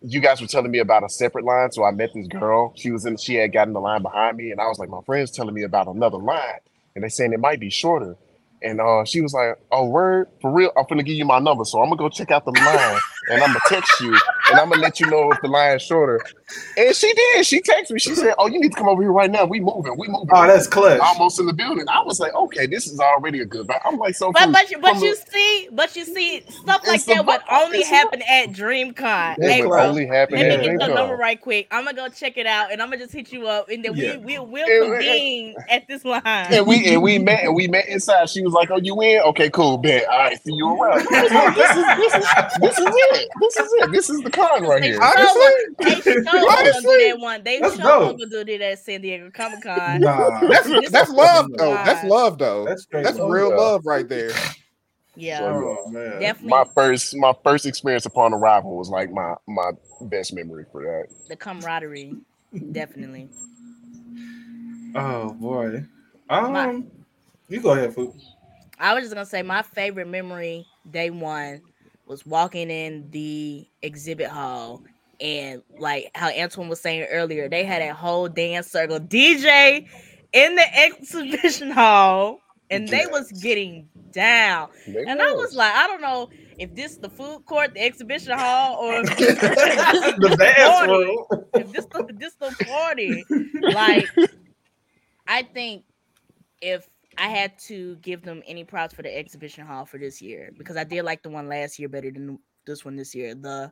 you 0.02 0.20
guys 0.20 0.42
were 0.42 0.48
telling 0.48 0.72
me 0.72 0.80
about 0.80 1.04
a 1.04 1.10
separate 1.10 1.46
line. 1.46 1.72
So 1.72 1.84
I 1.84 1.92
met 1.92 2.12
this 2.14 2.28
girl. 2.28 2.74
She 2.76 2.92
was 2.92 3.06
in. 3.06 3.18
She 3.18 3.36
had 3.36 3.54
gotten 3.54 3.74
the 3.74 3.82
line 3.82 4.02
behind 4.02 4.38
me, 4.38 4.52
and 4.52 4.60
I 4.60 4.68
was 4.68 4.80
like, 4.80 4.90
my 4.90 5.02
friend's 5.06 5.32
telling 5.32 5.54
me 5.54 5.64
about 5.64 5.88
another 5.88 6.18
line, 6.18 6.60
and 6.96 7.04
they 7.04 7.10
saying 7.10 7.34
it 7.34 7.40
might 7.40 7.60
be 7.60 7.70
shorter. 7.70 8.16
And 8.64 8.80
uh, 8.80 9.06
she 9.06 9.22
was 9.22 9.34
like, 9.34 9.58
"Oh, 9.72 9.88
word 9.88 10.28
for 10.42 10.52
real? 10.52 10.72
I'm 10.78 10.86
gonna 10.88 11.04
give 11.04 11.16
you 11.16 11.26
my 11.26 11.40
number, 11.40 11.66
so 11.66 11.82
I'm 11.82 11.90
gonna 11.90 11.98
go 11.98 12.10
check 12.10 12.30
out 12.30 12.46
the 12.46 12.52
line, 12.52 13.00
and 13.30 13.42
I'm 13.44 13.50
gonna 13.50 13.60
text 13.68 14.00
you, 14.02 14.16
and 14.52 14.60
I'm 14.60 14.70
gonna 14.70 14.82
let 14.82 15.00
you 15.00 15.08
know 15.08 15.32
if 15.32 15.42
the 15.42 15.48
line's 15.48 15.82
shorter." 15.82 16.22
And 16.78 16.96
she 16.96 17.12
did. 17.14 17.46
She 17.46 17.62
texted 17.62 17.92
me. 17.92 18.00
She 18.00 18.14
said, 18.16 18.34
"Oh, 18.38 18.48
you 18.48 18.60
need 18.60 18.70
to 18.74 18.78
come 18.78 18.90
over 18.90 19.02
here 19.02 19.12
right 19.12 19.32
now. 19.32 19.46
We 19.46 19.60
moving. 19.62 19.96
We 19.98 20.08
moving." 20.08 20.30
oh, 20.34 20.48
that's 20.48 20.68
clutch. 20.68 21.00
almost 21.00 21.40
in 21.40 21.46
the 21.46 21.54
building. 21.54 21.86
I 21.88 22.02
was 22.04 22.20
like, 22.20 22.34
"Okay, 22.34 22.66
this 22.68 22.88
is 22.88 23.00
already 23.00 23.40
a 23.42 23.46
good." 23.46 23.68
vibe. 23.68 23.80
I'm 23.86 23.98
like, 23.98 24.16
so. 24.16 24.32
But 24.32 24.44
from- 24.44 24.52
but 24.52 24.70
you 24.70 24.80
but 24.80 24.94
from 24.96 25.04
you 25.04 25.16
the- 25.16 25.32
see 25.32 25.70
but 25.72 25.96
you 25.96 26.06
see 26.06 26.44
stuff 26.50 26.82
like 26.86 26.96
It's 26.98 27.06
that 27.06 27.26
would 27.26 27.40
only 27.50 27.84
happen 27.84 28.22
at 28.24 28.50
DreamCon. 28.50 29.38
it 29.40 29.44
Hey, 29.52 29.62
would 29.62 29.70
bro, 29.70 29.84
only 29.84 30.06
happen 30.06 30.38
let 30.40 30.46
me 30.48 30.54
at 30.54 30.62
get 30.62 30.66
your 30.66 30.80
DreamCon. 30.80 30.96
number 30.96 31.16
right 31.16 31.40
quick. 31.40 31.68
I'm 31.72 31.86
gonna 31.86 31.96
go 31.96 32.10
check 32.10 32.38
it 32.38 32.46
out, 32.46 32.72
and 32.72 32.82
I'm 32.82 32.90
gonna 32.90 33.02
just 33.04 33.14
hit 33.14 33.32
you 33.32 33.48
up, 33.48 33.70
and 33.70 33.84
then 33.86 33.96
Yeah. 33.96 34.18
we 34.18 34.38
we 34.40 34.40
will 34.40 34.68
It- 34.68 34.72
it- 34.72 34.92
convene 34.92 35.56
at 35.70 35.88
this 35.88 36.04
line. 36.06 36.22
And 36.26 36.66
we 36.68 36.86
and 36.88 37.02
we 37.02 37.18
met 37.20 37.44
and 37.44 37.56
we 37.56 37.68
met 37.68 37.88
inside. 37.88 38.30
She 38.30 38.42
was 38.44 38.54
like, 38.54 38.70
"Oh, 38.72 38.78
you 38.82 39.00
in? 39.02 39.22
Okay, 39.22 39.50
cool, 39.50 39.78
bet. 39.78 40.06
All 40.08 40.18
right, 40.20 40.38
see 40.44 40.54
you 40.54 40.68
around." 40.70 41.06
Like, 41.12 41.56
this 41.56 41.72
is 41.78 41.86
this 41.98 42.14
is 42.16 42.26
this 42.60 42.78
is 42.80 42.86
it. 42.88 43.30
This 43.40 43.58
is 43.58 43.74
it. 43.74 43.92
This 43.92 44.10
is 44.10 44.22
the 44.22 44.30
Con 44.50 44.64
right 44.64 44.82
They 44.82 44.88
here. 44.90 44.96
sure 44.96 45.06
Honestly? 45.06 45.52
They 45.80 46.02
sure 46.02 46.24
gonna 46.24 46.40
do 46.42 46.48
Honestly? 46.50 47.04
that 47.10 47.20
one. 47.20 47.44
They 47.44 47.60
That's 47.60 47.76
sure 47.76 47.84
dope. 47.84 48.18
gonna 48.20 48.30
do 48.30 48.58
that 48.58 48.62
at 48.62 48.80
San 48.80 49.02
Diego 49.02 49.30
Comic 49.32 49.62
Con. 49.62 50.02
Nah, 50.02 50.40
That's 50.48 50.68
This 50.68 50.92
that's 50.92 51.12
love 51.12 51.48
though. 51.58 51.74
That's 51.74 52.04
love 52.06 52.38
though. 52.38 52.66
that's 52.66 52.86
That's 52.92 53.18
love. 53.18 53.32
real 53.32 53.50
Yeah. 53.50 53.56
love 53.56 53.86
right 53.86 54.08
there. 54.08 54.32
Yeah, 55.16 55.40
So, 55.40 55.46
Oh 55.86 55.90
man, 55.90 56.20
definitely 56.22 56.50
My 56.52 56.64
first 56.74 57.16
my 57.18 57.34
first 57.44 57.66
experience 57.66 58.06
upon 58.06 58.34
arrival 58.34 58.78
was 58.78 58.90
like 58.90 59.12
my 59.12 59.36
my 59.48 59.72
best 60.04 60.34
memory 60.34 60.66
for 60.72 60.82
that. 60.84 61.14
the 61.28 61.36
camaraderie. 61.36 62.16
Definitely. 62.72 63.30
Oh 64.96 65.34
boy. 65.34 65.86
Um, 66.30 66.54
My- 66.54 66.82
you 67.50 67.60
go 67.62 67.72
ahead, 67.74 67.94
Foop. 67.94 68.14
I 68.80 68.94
was 68.94 69.04
just 69.04 69.14
gonna 69.14 69.26
say 69.26 69.42
my 69.44 69.62
favorite 69.62 70.08
memory 70.08 70.66
day 70.90 71.10
one 71.10 71.62
was 72.12 72.26
walking 72.26 72.70
in 72.70 73.10
the 73.12 73.66
exhibit 73.82 74.28
hall 74.28 74.84
and 75.22 75.64
like 75.80 76.12
how 76.14 76.30
Antoine 76.30 76.68
was 76.70 76.82
saying 76.82 77.08
earlier, 77.10 77.48
they 77.48 77.64
had 77.64 77.82
a 77.82 77.94
whole 77.94 78.28
dance 78.28 78.68
circle 78.68 79.00
DJ 79.00 79.88
in 80.34 80.56
the 80.56 80.80
exhibition 80.80 81.72
hall 81.72 82.42
and 82.70 82.92
they 82.92 83.06
was 83.08 83.32
getting 83.32 83.88
down. 84.12 84.70
They 84.86 85.06
And 85.06 85.22
I 85.22 85.32
was 85.34 85.52
was. 85.52 85.56
like, 85.56 85.74
I 85.74 85.88
don't 85.88 86.02
know 86.02 86.30
if 86.58 86.76
this 86.76 86.98
the 86.98 87.10
food 87.10 87.46
court, 87.46 87.74
the 87.76 87.82
exhibition 87.82 88.38
hall, 88.38 88.78
or 88.78 89.04
the 89.06 90.36
dance 90.38 90.82
room. 90.82 91.26
if 91.56 91.72
this 91.72 91.86
the 91.86 92.04
this 92.18 92.36
the 92.36 92.52
party. 92.66 93.28
Like, 93.70 94.12
I 95.28 95.44
think 95.44 95.86
if 96.62 96.88
I 97.22 97.28
had 97.28 97.56
to 97.60 97.98
give 97.98 98.24
them 98.24 98.42
any 98.48 98.64
props 98.64 98.96
for 98.96 99.04
the 99.04 99.16
exhibition 99.16 99.64
hall 99.64 99.86
for 99.86 100.00
this 100.00 100.24
year, 100.24 100.50
because 100.58 100.76
I 100.76 100.84
did 100.84 101.04
like 101.04 101.22
the 101.22 101.30
one 101.30 101.48
last 101.48 101.78
year 101.78 101.88
better 101.88 102.10
than 102.10 102.40
this 102.66 102.84
one 102.84 102.96
this 102.96 103.14
year. 103.14 103.36
The 103.36 103.72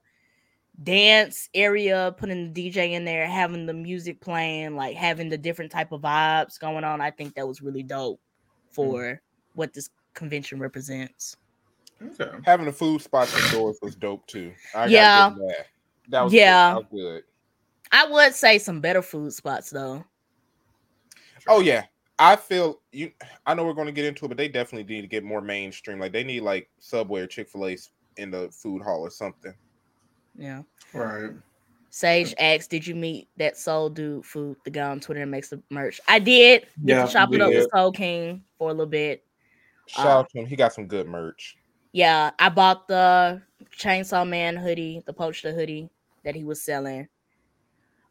dance 0.83 1.49
area, 1.55 2.13
putting 2.15 2.53
the 2.53 2.69
DJ 2.69 2.91
in 2.91 3.05
there, 3.05 3.25
having 3.25 3.65
the 3.65 3.73
music 3.73 4.21
playing, 4.21 4.75
like 4.75 4.95
having 4.95 5.29
the 5.29 5.37
different 5.37 5.71
type 5.71 5.91
of 5.91 6.01
vibes 6.01 6.59
going 6.59 6.83
on. 6.83 7.01
I 7.01 7.09
think 7.09 7.33
that 7.33 7.47
was 7.47 7.59
really 7.59 7.81
dope 7.81 8.19
hmm. 8.19 8.73
for 8.75 9.21
what 9.55 9.73
this 9.73 9.89
convention 10.13 10.59
represents. 10.59 11.35
Okay. 11.99 12.29
Having 12.45 12.67
the 12.67 12.71
food 12.71 13.01
spots 13.01 13.35
indoors 13.45 13.79
was 13.81 13.95
dope 13.95 14.27
too. 14.27 14.53
I 14.75 14.85
Yeah. 14.85 15.29
that. 15.31 15.65
That 16.09 16.21
was 16.21 16.33
Yeah. 16.33 16.75
Good. 16.75 16.83
That 16.83 16.91
was 16.91 17.01
good. 17.01 17.23
I 17.91 18.07
would 18.07 18.35
say 18.35 18.59
some 18.59 18.79
better 18.79 19.01
food 19.01 19.33
spots 19.33 19.71
though. 19.71 20.05
Oh 21.47 21.61
yeah. 21.61 21.85
I 22.19 22.35
feel 22.35 22.81
you 22.91 23.11
I 23.45 23.53
know 23.53 23.65
we're 23.65 23.73
gonna 23.73 23.91
get 23.93 24.05
into 24.05 24.25
it, 24.25 24.27
but 24.27 24.37
they 24.37 24.49
definitely 24.49 24.93
need 24.93 25.01
to 25.01 25.07
get 25.07 25.23
more 25.23 25.41
mainstream. 25.41 25.99
Like 25.99 26.11
they 26.11 26.23
need 26.23 26.41
like 26.41 26.69
Subway 26.79 27.21
or 27.21 27.27
Chick-fil-A 27.27 27.77
in 28.17 28.31
the 28.31 28.49
Foop 28.49 28.83
hall 28.83 29.01
or 29.01 29.09
something. 29.09 29.53
Yeah. 30.37 30.63
Right. 30.93 31.31
Sage 31.91 32.35
asked, 32.37 32.69
"Did 32.69 32.85
you 32.85 32.93
meet 32.93 33.29
that 33.37 33.57
Soul 33.57 33.89
Dude 33.89 34.25
food? 34.25 34.57
The 34.63 34.69
guy 34.69 34.89
on 34.89 34.99
Twitter 34.99 35.21
that 35.21 35.25
makes 35.27 35.49
the 35.49 35.61
merch. 35.71 35.99
I 36.07 36.19
did. 36.19 36.67
Yeah, 36.83 37.05
to 37.05 37.11
chop 37.11 37.33
it 37.33 37.41
up 37.41 37.49
did. 37.49 37.59
with 37.61 37.71
Soul 37.73 37.91
King 37.91 38.43
for 38.57 38.69
a 38.69 38.73
little 38.73 38.85
bit. 38.85 39.23
Shout 39.87 40.05
Uh, 40.05 40.09
out 40.09 40.29
to 40.29 40.39
him. 40.39 40.45
He 40.45 40.55
got 40.55 40.73
some 40.73 40.85
good 40.87 41.07
merch. 41.07 41.57
Yeah, 41.93 42.29
I 42.37 42.49
bought 42.49 42.87
the 42.87 43.41
Chainsaw 43.75 44.27
Man 44.27 44.55
hoodie, 44.55 45.01
the 45.07 45.13
Pochita 45.13 45.51
hoodie 45.53 45.89
that 46.23 46.35
he 46.35 46.43
was 46.43 46.61
selling. 46.61 47.07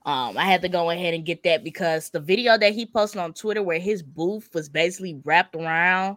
Um, 0.08 0.38
I 0.38 0.44
had 0.44 0.62
to 0.62 0.70
go 0.70 0.88
ahead 0.88 1.12
and 1.12 1.22
get 1.22 1.42
that 1.42 1.62
because 1.62 2.08
the 2.08 2.18
video 2.18 2.56
that 2.56 2.72
he 2.72 2.86
posted 2.86 3.20
on 3.20 3.34
Twitter 3.34 3.62
where 3.62 3.78
his 3.78 4.02
booth 4.02 4.48
was 4.54 4.66
basically 4.66 5.20
wrapped 5.22 5.54
around. 5.54 6.16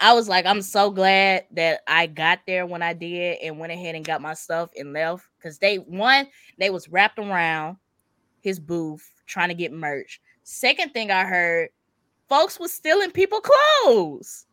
I 0.00 0.12
was 0.12 0.28
like, 0.28 0.44
I'm 0.44 0.60
so 0.60 0.90
glad 0.90 1.46
that 1.52 1.80
I 1.88 2.06
got 2.06 2.40
there 2.46 2.66
when 2.66 2.82
I 2.82 2.92
did 2.92 3.38
and 3.42 3.58
went 3.58 3.72
ahead 3.72 3.94
and 3.94 4.04
got 4.04 4.20
my 4.20 4.34
stuff 4.34 4.68
and 4.76 4.92
left. 4.92 5.26
Because 5.38 5.58
they 5.58 5.76
one, 5.76 6.26
they 6.58 6.68
was 6.68 6.86
wrapped 6.90 7.18
around 7.18 7.78
his 8.42 8.60
booth 8.60 9.10
trying 9.24 9.48
to 9.48 9.54
get 9.54 9.72
merch. 9.72 10.20
Second 10.42 10.92
thing 10.92 11.10
I 11.10 11.24
heard, 11.24 11.70
folks 12.28 12.60
was 12.60 12.70
stealing 12.70 13.12
people 13.12 13.40
clothes. 13.40 14.44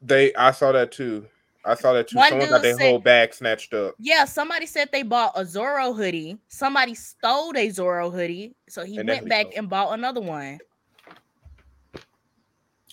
They 0.00 0.34
I 0.34 0.50
saw 0.50 0.72
that 0.72 0.90
too. 0.90 1.28
I 1.64 1.74
saw 1.74 1.92
that 1.92 2.08
too. 2.08 2.16
One 2.16 2.28
Someone 2.30 2.48
got 2.48 2.56
dude 2.56 2.64
their 2.64 2.76
said- 2.78 2.90
whole 2.90 2.98
bag 2.98 3.32
snatched 3.34 3.72
up. 3.74 3.94
Yeah, 3.98 4.24
somebody 4.24 4.66
said 4.66 4.88
they 4.92 5.02
bought 5.04 5.32
a 5.36 5.44
Zoro 5.46 5.92
hoodie. 5.92 6.38
Somebody 6.48 6.94
stole 6.94 7.56
a 7.56 7.70
Zoro 7.70 8.10
hoodie, 8.10 8.54
so 8.68 8.84
he 8.84 8.96
And 8.98 9.08
went 9.08 9.28
back 9.28 9.44
sold. 9.46 9.54
and 9.56 9.68
bought 9.70 9.92
another 9.96 10.20
one. 10.20 10.58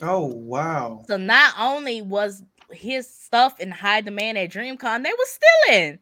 Oh 0.01 0.25
wow. 0.25 1.03
So 1.07 1.17
not 1.17 1.53
only 1.59 2.01
was 2.01 2.43
his 2.71 3.09
stuff 3.09 3.59
in 3.59 3.71
high 3.71 4.01
demand 4.01 4.37
at 4.37 4.49
DreamCon, 4.51 5.03
they 5.03 5.11
was 5.11 5.39
stealing. 5.65 5.99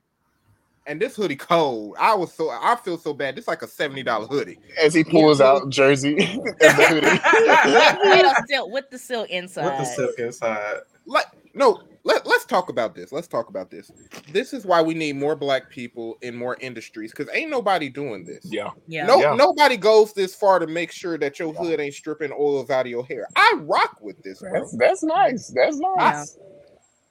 And 0.86 1.02
this 1.02 1.16
hoodie 1.16 1.36
cold. 1.36 1.96
I 2.00 2.14
was 2.16 2.32
so 2.32 2.50
I 2.50 2.76
feel 2.84 2.98
so 2.98 3.14
bad. 3.14 3.36
This 3.36 3.48
like 3.48 3.62
a 3.62 3.68
seventy 3.68 4.04
dollar 4.04 4.28
hoodie. 4.28 4.60
As 4.82 4.94
he 4.94 5.04
pulls 5.04 5.42
out 5.42 5.70
jersey 5.70 6.16
and 6.20 6.44
the 6.46 8.00
hoodie. 8.02 8.10
Made 8.10 8.26
of 8.26 8.36
silk 8.48 8.72
with 8.72 8.90
the 8.90 8.98
silk 8.98 9.30
inside. 9.30 9.66
With 9.66 9.80
the 9.80 9.86
silk 9.86 10.20
inside. 10.20 10.76
Like 11.06 11.26
no, 11.54 11.82
let, 12.08 12.26
let's 12.26 12.46
talk 12.46 12.70
about 12.70 12.96
this. 12.96 13.12
Let's 13.12 13.28
talk 13.28 13.50
about 13.50 13.70
this. 13.70 13.92
This 14.32 14.54
is 14.54 14.66
why 14.66 14.82
we 14.82 14.94
need 14.94 15.18
more 15.18 15.36
black 15.36 15.70
people 15.70 16.18
in 16.22 16.36
more 16.36 16.56
industries 16.62 17.12
because 17.12 17.28
ain't 17.36 17.52
nobody 17.52 17.90
doing 17.90 18.24
this. 18.24 18.46
Yeah. 18.46 18.70
Yeah. 18.88 19.06
No, 19.06 19.20
Yeah. 19.20 19.36
nobody 19.36 19.76
goes 19.76 20.14
this 20.14 20.34
far 20.34 20.60
to 20.60 20.68
make 20.68 20.94
sure 20.94 21.18
that 21.18 21.38
your 21.38 21.54
hood 21.54 21.82
ain't 21.82 21.94
stripping 21.94 22.32
oils 22.32 22.70
out 22.70 22.86
of 22.86 22.90
your 22.90 23.06
hair. 23.06 23.28
I 23.36 23.56
rock 23.60 23.98
with 24.02 24.24
this. 24.24 24.42
That's, 24.42 24.76
that's 24.78 25.04
nice. 25.04 25.52
That's 25.54 25.78
nice. 25.78 26.38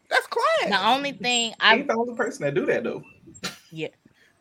That's 0.09 0.27
class. 0.29 0.71
The 0.71 0.89
only 0.89 1.13
thing 1.13 1.53
I 1.61 1.73
I 1.73 1.77
ain't 1.77 1.89
the 1.89 1.95
only 1.95 2.15
person 2.15 2.45
that 2.45 2.55
do 2.55 2.65
that 2.67 2.83
though. 2.83 3.03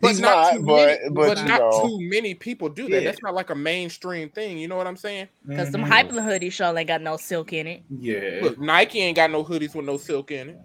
But 0.05 0.09
He's 0.11 0.19
not, 0.21 0.29
not, 0.35 0.53
too 0.53 0.63
but- 0.63 0.75
many, 0.87 1.09
but 1.09 1.27
but 1.35 1.47
not 1.47 1.59
know. 1.59 1.81
too 1.87 1.97
many 2.01 2.33
people 2.33 2.69
do 2.69 2.87
that. 2.89 3.01
Yeah. 3.01 3.09
That's 3.09 3.21
not 3.23 3.33
like 3.33 3.49
a 3.49 3.55
mainstream 3.55 4.29
thing. 4.29 4.57
You 4.57 4.67
know 4.67 4.75
what 4.77 4.87
I'm 4.87 4.97
saying? 4.97 5.27
because 5.47 5.71
them 5.71 5.81
Mhm. 5.83 5.87
hyper 5.89 6.15
hoodies 6.15 6.51
show 6.51 6.75
ain't 6.77 6.87
got 6.87 7.01
no 7.01 7.17
silk 7.17 7.53
in 7.53 7.67
it. 7.67 7.83
Yeah. 7.89 8.39
Look, 8.43 8.59
Nike 8.59 8.99
ain't 9.01 9.15
got 9.15 9.31
no 9.31 9.43
hoodies 9.43 9.75
with 9.75 9.85
no 9.85 9.97
silk 9.97 10.31
in 10.31 10.49
it. 10.49 10.59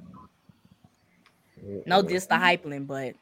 No 1.87 2.03
just 2.03 2.29
the 2.29 2.37
Hypeland, 2.37 2.87
but 2.87 3.15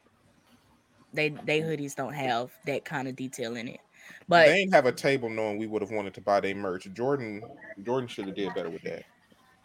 they 1.13 1.31
they 1.45 1.61
hoodies 1.61 1.95
don't 1.97 2.13
have 2.13 2.51
that 2.67 2.85
kind 2.85 3.09
of 3.09 3.17
detail 3.17 3.57
in 3.57 3.69
it. 3.69 3.81
But 4.29 4.47
they 4.47 4.61
ain't 4.61 4.75
have 4.75 4.87
a 4.87 4.93
table 4.93 5.29
knowing 5.29 5.59
we 5.59 5.67
would 5.67 5.83
have 5.83 5.91
wanted 5.91 6.15
to 6.15 6.21
buy 6.21 6.41
their 6.41 6.55
merch. 6.55 6.87
Jordan, 6.93 7.43
Jordan 7.83 8.09
should 8.09 8.27
have 8.27 8.35
did 8.37 8.55
better 8.55 8.71
with 8.71 8.83
that. 8.83 9.05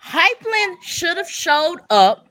Hypeland 0.04 0.82
should 0.82 1.18
have 1.18 1.30
showed 1.30 1.80
up 1.90 2.28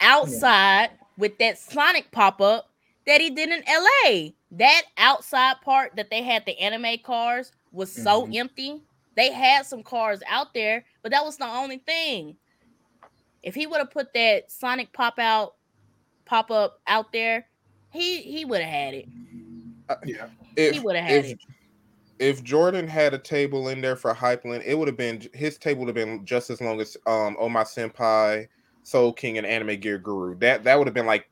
outside 0.00 0.90
with 1.16 1.38
that 1.38 1.58
Sonic 1.58 2.10
pop 2.10 2.40
up 2.40 2.68
that 3.06 3.20
he 3.20 3.30
did 3.30 3.50
in 3.50 3.62
LA. 3.66 4.34
That 4.52 4.82
outside 4.98 5.56
part 5.62 5.96
that 5.96 6.10
they 6.10 6.22
had 6.22 6.44
the 6.46 6.58
anime 6.58 6.98
cars 7.04 7.52
was 7.72 7.92
so 7.92 8.26
Mhm. 8.26 8.34
empty. 8.34 8.82
They 9.16 9.32
had 9.32 9.66
some 9.66 9.82
cars 9.82 10.22
out 10.28 10.54
there, 10.54 10.84
but 11.02 11.12
that 11.12 11.24
was 11.24 11.36
the 11.38 11.46
only 11.46 11.78
thing. 11.78 12.36
If 13.42 13.54
he 13.54 13.66
would 13.66 13.78
have 13.78 13.90
put 13.90 14.12
that 14.14 14.50
Sonic 14.50 14.92
pop 14.92 15.18
out 15.18 15.54
pop 16.26 16.50
up 16.50 16.80
out 16.86 17.12
there, 17.12 17.48
he 17.90 18.22
he 18.22 18.44
would 18.44 18.60
have 18.62 18.70
had 18.70 18.94
it. 18.94 19.08
yeah. 20.04 20.28
If 20.56 20.72
He 20.74 20.80
would 20.80 20.96
have 20.96 21.04
had 21.04 21.24
if 21.26 21.32
it. 21.32 21.38
if 22.20 22.44
Jordan 22.44 22.88
had 22.88 23.14
a 23.14 23.18
table 23.18 23.68
in 23.68 23.80
there 23.80 23.96
for 23.96 24.14
Hypeland, 24.14 24.62
it 24.66 24.76
would 24.78 24.88
have 24.88 24.96
been 24.96 25.22
his 25.34 25.58
table 25.58 25.80
would 25.84 25.88
have 25.88 26.06
been 26.06 26.24
just 26.26 26.50
as 26.50 26.60
long 26.60 26.80
as 26.80 26.96
um 27.06 27.36
Oh 27.40 27.48
My 27.48 27.64
Senpai, 27.64 28.48
Soul 28.84 29.12
King, 29.12 29.38
and 29.38 29.46
Anime 29.46 29.80
Gear 29.80 29.98
Guru. 29.98 30.36
That 30.38 30.64
that 30.64 30.78
would 30.78 30.86
have 30.86 30.94
been 30.94 31.06
like 31.06 31.26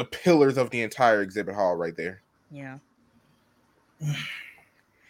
the 0.00 0.06
pillars 0.06 0.56
of 0.56 0.70
the 0.70 0.80
entire 0.80 1.20
exhibit 1.20 1.54
hall 1.54 1.76
right 1.76 1.94
there. 1.94 2.22
Yeah. 2.50 2.78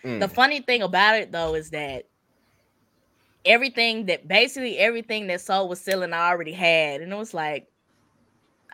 Mm. 0.04 0.18
The 0.18 0.26
funny 0.26 0.62
thing 0.62 0.82
about 0.82 1.14
it 1.14 1.30
though 1.30 1.54
is 1.54 1.70
that 1.70 2.06
everything 3.44 4.06
that 4.06 4.26
basically 4.26 4.78
everything 4.78 5.28
that 5.28 5.40
Soul 5.42 5.68
was 5.68 5.80
selling 5.80 6.12
I 6.12 6.28
already 6.28 6.50
had, 6.50 7.02
and 7.02 7.12
it 7.12 7.16
was 7.16 7.32
like, 7.32 7.68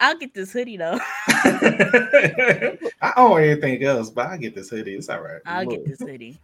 I'll 0.00 0.16
get 0.16 0.32
this 0.32 0.52
hoodie 0.54 0.78
though. 0.78 0.98
I 1.28 3.12
own 3.18 3.42
anything 3.42 3.84
else, 3.84 4.08
but 4.08 4.28
I 4.28 4.38
get 4.38 4.54
this 4.54 4.70
hoodie. 4.70 4.94
It's 4.94 5.10
all 5.10 5.20
right. 5.20 5.42
I'll 5.44 5.66
Look. 5.66 5.84
get 5.84 5.86
this 5.86 6.00
hoodie. 6.08 6.38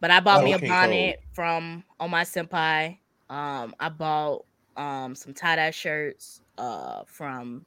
but 0.00 0.10
I 0.10 0.20
bought 0.20 0.44
me 0.44 0.52
a 0.52 0.56
Okay, 0.56 0.68
bonnet 0.68 1.22
from 1.32 1.82
On 1.98 2.10
My 2.10 2.24
Senpai. 2.24 2.98
Um, 3.30 3.74
I 3.80 3.88
bought 3.88 4.44
um 4.78 5.14
some 5.14 5.34
tie-dye 5.34 5.70
shirts 5.70 6.40
uh 6.58 7.02
from 7.06 7.66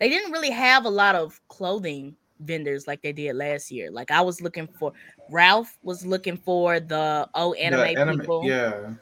they 0.00 0.08
didn't 0.08 0.32
really 0.32 0.50
have 0.50 0.84
a 0.84 0.90
lot 0.90 1.14
of 1.14 1.40
clothing 1.48 2.16
vendors 2.40 2.86
like 2.86 3.02
they 3.02 3.12
did 3.12 3.34
last 3.34 3.70
year. 3.70 3.90
Like 3.90 4.10
I 4.10 4.20
was 4.20 4.40
looking 4.40 4.68
for 4.78 4.92
Ralph 5.30 5.76
was 5.82 6.06
looking 6.06 6.36
for 6.36 6.80
the 6.80 7.28
old 7.34 7.56
The 7.56 7.60
anime, 7.62 8.20
people 8.20 8.42
Yeah. 8.44 8.94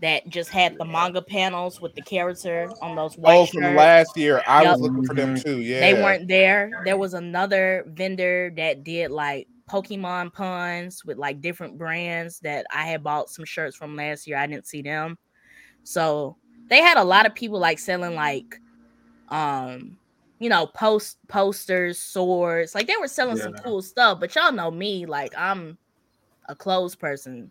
that 0.00 0.28
just 0.28 0.50
had 0.50 0.76
the 0.78 0.84
manga 0.84 1.22
panels 1.22 1.80
with 1.80 1.94
the 1.94 2.02
character 2.02 2.70
on 2.82 2.94
those 2.96 3.16
white 3.16 3.36
Oh, 3.36 3.46
from 3.46 3.74
last 3.74 4.16
year, 4.16 4.42
I 4.46 4.62
Yup. 4.62 4.72
was 4.72 4.80
looking 4.82 5.04
for 5.04 5.14
them 5.14 5.34
Mhm. 5.34 5.44
too. 5.44 5.60
Yeah, 5.60 5.80
They 5.80 5.94
weren't 5.94 6.28
there. 6.28 6.72
There 6.84 6.96
was 6.98 7.14
another 7.14 7.84
vendor 7.88 8.52
that 8.56 8.84
did 8.84 9.10
like 9.10 9.48
Pokemon 9.70 10.32
puns 10.34 11.04
with 11.04 11.16
like 11.16 11.40
different 11.40 11.78
brands 11.78 12.40
that 12.40 12.66
I 12.72 12.84
had 12.86 13.02
bought 13.02 13.30
some 13.30 13.44
shirts 13.46 13.76
from 13.76 13.96
last 13.96 14.26
year. 14.26 14.36
I 14.36 14.46
didn't 14.46 14.66
see 14.66 14.82
them. 14.82 15.16
So 15.84 16.36
they 16.68 16.78
had 16.78 16.96
a 16.96 17.04
lot 17.04 17.26
of 17.26 17.34
people 17.34 17.58
like 17.58 17.78
selling 17.78 18.14
like 18.14 18.60
um 19.28 19.96
you 20.40 20.48
know, 20.50 20.66
post 20.66 21.16
posters, 21.28 21.98
swords. 21.98 22.74
Like 22.74 22.86
they 22.86 22.96
were 23.00 23.08
selling 23.08 23.36
some 23.36 23.54
Yeah. 23.54 23.60
cool 23.60 23.80
stuff, 23.82 24.20
but 24.20 24.34
y'all 24.34 24.52
know 24.52 24.70
me, 24.70 25.06
like 25.06 25.32
I'm 25.36 25.78
a 26.48 26.54
clothes 26.54 26.94
person. 26.96 27.50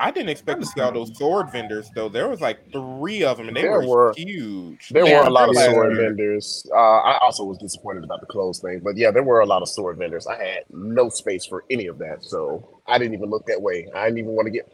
I 0.00 0.10
didn't 0.12 0.28
expect 0.28 0.60
to 0.60 0.66
see 0.66 0.80
all 0.80 0.92
those 0.92 1.16
sword 1.18 1.50
vendors 1.50 1.90
though. 1.94 2.08
There 2.08 2.28
was 2.28 2.40
like 2.40 2.72
three 2.72 3.24
of 3.24 3.36
them, 3.36 3.48
and 3.48 3.56
they 3.56 3.62
There 3.62 3.72
were, 3.72 3.86
were- 3.86 4.14
huge. 4.16 4.88
There 4.90 5.04
Yeah. 5.06 5.20
were 5.20 5.26
a 5.26 5.30
lot 5.30 5.48
of 5.48 5.56
Yeah. 5.56 5.66
sword 5.66 5.96
vendors. 5.96 6.64
Uh, 6.72 6.76
I 6.76 7.18
also 7.18 7.44
was 7.44 7.58
disappointed 7.58 8.04
about 8.04 8.20
the 8.20 8.26
clothes 8.26 8.60
thing, 8.60 8.80
but 8.82 8.96
yeah, 8.96 9.10
there 9.10 9.24
were 9.24 9.40
a 9.40 9.46
lot 9.46 9.60
of 9.62 9.68
sword 9.68 9.98
vendors. 9.98 10.26
I 10.26 10.42
had 10.42 10.64
no 10.70 11.08
space 11.08 11.44
for 11.46 11.64
any 11.68 11.86
of 11.88 11.98
that, 11.98 12.22
so 12.22 12.80
I 12.86 12.96
didn't 12.98 13.14
even 13.14 13.28
look 13.28 13.44
that 13.46 13.60
way. 13.60 13.88
I 13.94 14.04
didn't 14.06 14.18
even 14.18 14.32
want 14.32 14.46
to 14.46 14.52
get. 14.52 14.72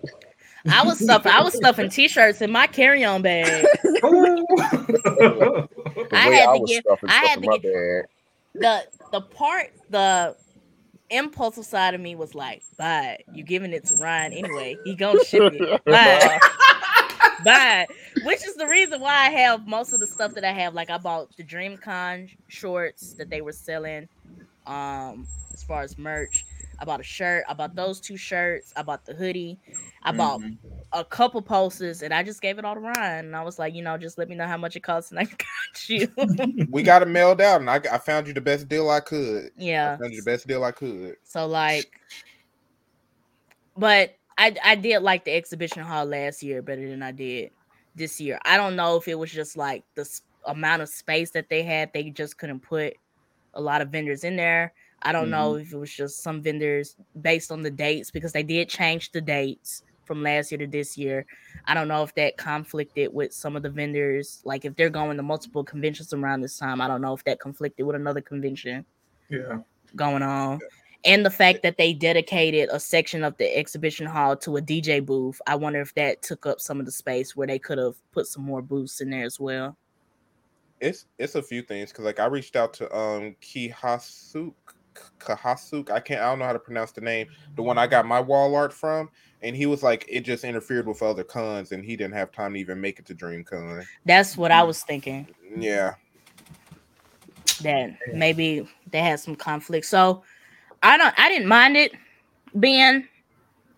I 0.71 0.85
was 0.85 0.99
stuffing 0.99 1.31
I 1.33 1.43
was 1.43 1.55
stuffing 1.55 1.89
t-shirts 1.91 2.41
in 2.41 2.51
my 2.51 2.67
carry-on 2.67 3.23
bag. 3.23 3.67
I 6.13 6.31
had 6.31 6.53
to 6.55 6.59
was 6.61 6.71
get- 6.71 6.85
I 7.07 7.25
had 7.27 7.43
to 7.43 7.49
get- 7.49 7.63
bag. 7.63 8.05
the 8.55 8.83
the 9.13 9.21
part 9.21 9.73
the 9.91 10.37
impulsive 11.11 11.65
side 11.67 11.95
of 11.95 12.01
me 12.01 12.15
was 12.15 12.35
like, 12.35 12.63
"Bye, 12.79 13.19
you 13.33 13.45
giving 13.45 13.73
it 13.73 13.85
to 13.87 13.95
Ryan 13.97 14.33
anyway. 14.33 14.77
He 14.85 14.95
gonna 14.95 15.23
ship 15.25 15.53
it. 15.55 15.85
Bye, 15.87 16.39
bye." 17.45 17.87
Which 18.25 18.47
is 18.47 18.55
the 18.57 18.67
reason 18.67 19.01
why 19.01 19.13
I 19.27 19.31
have 19.31 19.67
most 19.67 19.93
of 19.93 20.01
the 20.01 20.07
stuff 20.07 20.35
that 20.35 20.45
I 20.45 20.53
have. 20.53 20.75
Like 20.75 20.91
I 20.91 20.99
bought 20.99 21.37
the 21.37 21.45
DreamCon 21.45 22.31
shorts 22.49 23.13
that 23.15 23.29
they 23.31 23.41
were 23.43 23.53
selling. 23.53 24.09
Um, 24.67 25.27
as 25.53 25.63
far 25.63 25.83
as 25.83 25.99
merch, 25.99 26.47
I 26.79 26.85
bought 26.85 27.01
a 27.01 27.05
shirt. 27.05 27.45
I 27.49 27.55
bought 27.55 27.75
those 27.75 28.01
two 28.01 28.17
shirts. 28.17 28.73
I 28.77 28.83
bought 28.83 29.05
the 29.05 29.15
hoodie. 29.15 29.59
I 30.03 30.13
bought 30.13 30.41
Mhm. 30.41 30.59
a 30.93 31.05
couple 31.05 31.41
posters, 31.41 32.03
and 32.03 32.13
I 32.13 32.23
just 32.23 32.43
gave 32.43 32.59
it 32.59 32.65
all 32.65 32.75
to 32.75 32.81
Ryan. 32.81 33.27
And 33.27 33.37
I 33.37 33.43
was 33.43 33.59
like, 33.59 33.75
you 33.75 33.83
know, 33.83 33.97
just 33.97 34.19
let 34.19 34.29
me 34.29 34.35
know 34.35 34.47
how 34.47 34.57
much 34.57 34.77
it 34.77 34.83
costs, 34.83 35.11
and 35.11 35.19
I 35.21 35.25
got 35.25 35.89
you. 35.89 36.09
We 36.71 36.83
got 36.83 37.03
it 37.03 37.09
mailed 37.09 37.41
out, 37.41 37.61
and 37.61 37.71
I, 37.71 37.77
I 37.91 37.99
found 37.99 38.27
you 38.27 38.35
the 38.35 38.41
best 38.41 38.69
deal 38.69 38.91
I 38.91 39.01
could. 39.01 39.47
I 39.47 39.51
yeah. 39.57 39.97
found 39.97 40.13
you 40.13 40.21
the 40.23 40.31
best 40.31 40.47
deal 40.47 40.63
I 40.65 40.73
could. 40.73 41.17
So 41.25 41.47
like, 41.47 41.91
but 43.77 44.17
I 44.39 44.57
I 44.65 44.75
did 44.75 45.01
like 45.03 45.25
the 45.25 45.33
exhibition 45.33 45.83
hall 45.83 46.05
last 46.05 46.43
year 46.43 46.63
better 46.63 46.89
than 46.89 47.03
I 47.03 47.13
did 47.13 47.51
this 47.95 48.21
year. 48.21 48.39
I 48.45 48.57
don't 48.57 48.77
know 48.77 48.97
if 48.97 49.09
it 49.09 49.19
was 49.19 49.31
just 49.31 49.57
like 49.57 49.85
the 49.95 50.09
amount 50.47 50.83
of 50.83 50.89
space 50.89 51.31
that 51.33 51.49
they 51.49 51.63
had; 51.63 51.93
they 51.93 52.11
just 52.11 52.39
couldn't 52.39 52.61
put 52.61 52.95
a 53.55 53.61
lot 53.61 53.81
of 53.81 53.89
vendors 53.91 54.25
in 54.25 54.37
there. 54.37 54.73
I 55.05 55.13
don't 55.13 55.31
know 55.31 55.57
if 55.57 55.73
it 55.73 55.77
was 55.77 55.93
just 55.93 56.23
some 56.23 56.43
vendors 56.43 56.97
based 57.21 57.53
on 57.53 57.63
the 57.63 57.71
dates 57.71 58.11
because 58.11 58.33
they 58.33 58.43
did 58.43 58.69
change 58.69 59.13
the 59.13 59.21
dates 59.21 59.83
from 60.05 60.23
last 60.23 60.51
year 60.51 60.59
to 60.59 60.67
this 60.67 60.97
year. 60.97 61.27
I 61.67 61.75
don't 61.75 61.89
know 61.89 62.03
if 62.03 62.15
that 62.15 62.37
conflicted 62.37 63.13
with 63.13 63.33
some 63.33 63.57
of 63.57 63.63
the 63.63 63.71
vendors. 63.71 64.41
Like 64.45 64.65
if 64.65 64.77
they're 64.77 64.91
going 64.91 65.17
to 65.17 65.23
multiple 65.23 65.65
conventions 65.65 66.13
around 66.13 66.41
this 66.41 66.59
time, 66.59 66.81
I 66.81 66.89
don't 66.89 67.01
know 67.03 67.15
if 67.15 67.25
that 67.25 67.41
conflicted 67.41 67.87
with 67.87 67.97
another 67.97 68.21
convention 68.21 68.85
Yeah. 69.29 69.59
going 69.95 70.23
on. 70.23 70.61
And 71.07 71.25
the 71.25 71.31
fact 71.31 71.63
that 71.63 71.77
they 71.77 71.93
dedicated 71.93 72.71
a 72.73 72.81
section 72.81 73.25
of 73.25 73.37
the 73.37 73.55
exhibition 73.55 74.07
hall 74.07 74.37
to 74.39 74.57
a 74.57 74.63
DJ 74.63 75.05
booth, 75.05 75.39
I 75.47 75.55
wonder 75.55 75.83
if 75.83 75.93
that 75.95 76.23
took 76.23 76.47
up 76.47 76.61
some 76.61 76.81
of 76.81 76.87
the 76.87 76.93
space 76.93 77.37
where 77.37 77.47
they 77.47 77.59
could 77.59 77.77
have 77.77 77.97
put 78.13 78.27
some 78.27 78.43
more 78.43 78.63
booths 78.63 79.03
in 79.03 79.11
there 79.11 79.25
as 79.25 79.39
well. 79.39 79.77
It's 80.81 81.07
it's 81.19 81.35
a 81.35 81.43
few 81.43 81.63
things 81.63 81.91
because 81.91 82.05
like 82.05 82.21
I 82.21 82.27
reached 82.27 82.57
out 82.57 82.73
to 82.75 82.95
um 82.97 83.37
Kihasuk 83.43 84.55
Kahasuk. 85.19 85.91
I 85.91 86.01
can't 86.01 86.21
I 86.21 86.25
don't 86.31 86.39
know 86.39 86.45
how 86.45 86.53
to 86.53 86.59
pronounce 86.59 86.93
the 86.93 87.01
name. 87.01 87.29
The 87.57 87.63
one 87.63 87.79
I 87.79 87.87
got 87.87 88.07
my 88.07 88.21
wall 88.21 88.55
art 88.55 88.73
from, 88.73 89.09
and 89.43 89.55
he 89.57 89.67
was 89.67 89.83
like 89.83 90.05
it 90.09 90.21
just 90.21 90.45
interfered 90.45 90.87
with 90.87 91.03
other 91.03 91.25
cons, 91.25 91.73
and 91.73 91.85
he 91.85 91.97
didn't 91.97 92.15
have 92.15 92.33
time 92.33 92.55
to 92.55 92.61
even 92.61 92.81
make 92.81 92.99
it 92.99 93.07
to 93.07 93.15
DreamCon. 93.15 93.85
That's 94.05 94.37
what 94.37 94.51
I 94.51 94.63
was 94.63 94.83
thinking. 94.83 95.29
Yeah, 95.57 95.95
That 97.63 97.97
maybe 98.13 98.69
they 98.91 99.01
had 99.01 99.21
some 99.21 99.37
conflict. 99.37 99.87
So 99.87 100.23
I 100.83 100.97
don't 100.97 101.15
I 101.19 101.29
didn't 101.29 101.49
mind 101.49 101.77
it 101.77 101.93
being 102.59 103.07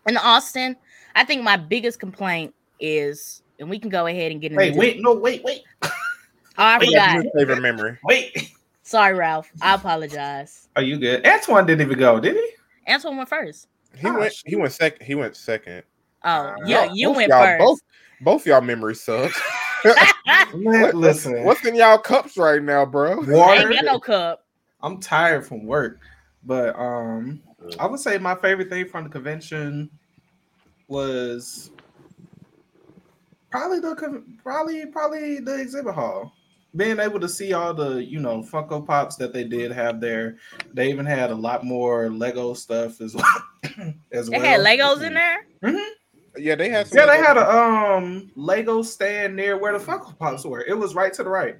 in 0.06 0.16
Austin. 0.16 0.76
I 1.14 1.24
think 1.24 1.42
my 1.42 1.56
biggest 1.56 1.98
complaint 2.00 2.54
is, 2.78 3.42
and 3.58 3.70
we 3.70 3.78
can 3.78 3.90
go 3.90 4.06
ahead 4.06 4.32
and 4.32 4.40
get 4.40 4.52
into 4.52 4.58
Wait, 4.58 4.70
this- 4.70 4.78
wait, 4.78 5.00
no, 5.02 5.14
wait, 5.14 5.42
wait, 5.44 5.62
Oh, 5.82 6.64
I 6.64 6.78
wait, 6.78 6.88
forgot. 6.88 7.22
Your 7.24 7.32
favorite 7.36 7.60
memory. 7.60 7.98
wait. 8.04 8.52
Sorry, 8.86 9.14
Ralph. 9.14 9.50
I 9.60 9.74
apologize. 9.74 10.68
Are 10.76 10.82
you 10.82 10.96
good? 10.96 11.26
Antoine 11.26 11.66
didn't 11.66 11.84
even 11.84 11.98
go, 11.98 12.20
did 12.20 12.36
he? 12.36 12.50
Antoine 12.92 13.16
went 13.16 13.28
first. 13.28 13.66
He 13.98 14.06
Oh, 14.06 14.16
went 14.16 14.32
he 14.44 14.54
went 14.54 14.72
second. 14.72 15.04
He 15.04 15.16
went 15.16 15.34
second. 15.34 15.82
Oh, 16.22 16.54
yeah, 16.64 16.84
Y'all- 16.84 16.96
you 16.96 17.08
both 17.08 17.16
went 17.16 17.28
y'all- 17.30 17.44
first. 17.44 17.58
Both 17.58 17.80
both 18.20 18.46
y'all 18.46 18.60
memory 18.60 18.94
sucks. 18.94 19.40
What- 20.52 20.94
listen, 20.94 21.42
What's 21.42 21.64
in 21.66 21.74
y'all 21.74 21.98
cups 21.98 22.36
right 22.36 22.62
now, 22.62 22.86
bro? 22.86 23.16
Water? 23.26 23.60
ain't 23.60 23.70
got 23.72 23.84
no 23.84 23.98
cup. 23.98 24.44
I'm 24.82 25.00
tired 25.00 25.44
from 25.44 25.66
work, 25.66 25.98
but 26.44 26.78
um, 26.78 27.42
I 27.80 27.86
would 27.86 27.98
say 27.98 28.18
my 28.18 28.36
favorite 28.36 28.68
thing 28.70 28.86
from 28.88 29.02
the 29.04 29.10
convention 29.10 29.90
was 30.86 31.72
probably 33.50 33.80
the 33.80 34.22
probably 34.44 34.86
probably 34.86 35.40
the 35.40 35.60
exhibit 35.60 35.94
hall. 35.94 36.32
Being 36.76 37.00
able 37.00 37.20
to 37.20 37.28
see 37.28 37.52
all 37.52 37.72
the 37.74 38.04
you 38.04 38.20
know 38.20 38.42
Funko 38.42 38.86
Pops 38.86 39.16
that 39.16 39.32
they 39.32 39.44
did 39.44 39.72
have 39.72 40.00
there. 40.00 40.36
They 40.74 40.90
even 40.90 41.06
had 41.06 41.30
a 41.30 41.34
lot 41.34 41.64
more 41.64 42.10
Lego 42.10 42.54
stuff 42.54 43.00
as 43.00 43.14
well. 43.14 43.42
as 44.12 44.28
They 44.28 44.38
well. 44.38 44.46
had 44.46 44.60
Legos 44.60 45.02
in 45.02 45.14
there. 45.14 45.46
Hmm. 45.64 45.76
Yeah, 46.36 46.54
they 46.54 46.68
had 46.68 46.86
some 46.86 46.98
Yeah, 46.98 47.06
they 47.06 47.16
had 47.18 47.36
a 47.38 47.50
um 47.50 48.30
Lego 48.36 48.82
stand 48.82 49.34
near 49.36 49.56
where 49.58 49.72
the 49.78 49.84
Funko 49.84 50.18
Pops 50.18 50.44
were. 50.44 50.62
It 50.64 50.74
was 50.74 50.94
right 50.94 51.12
to 51.14 51.22
the 51.24 51.30
right. 51.30 51.56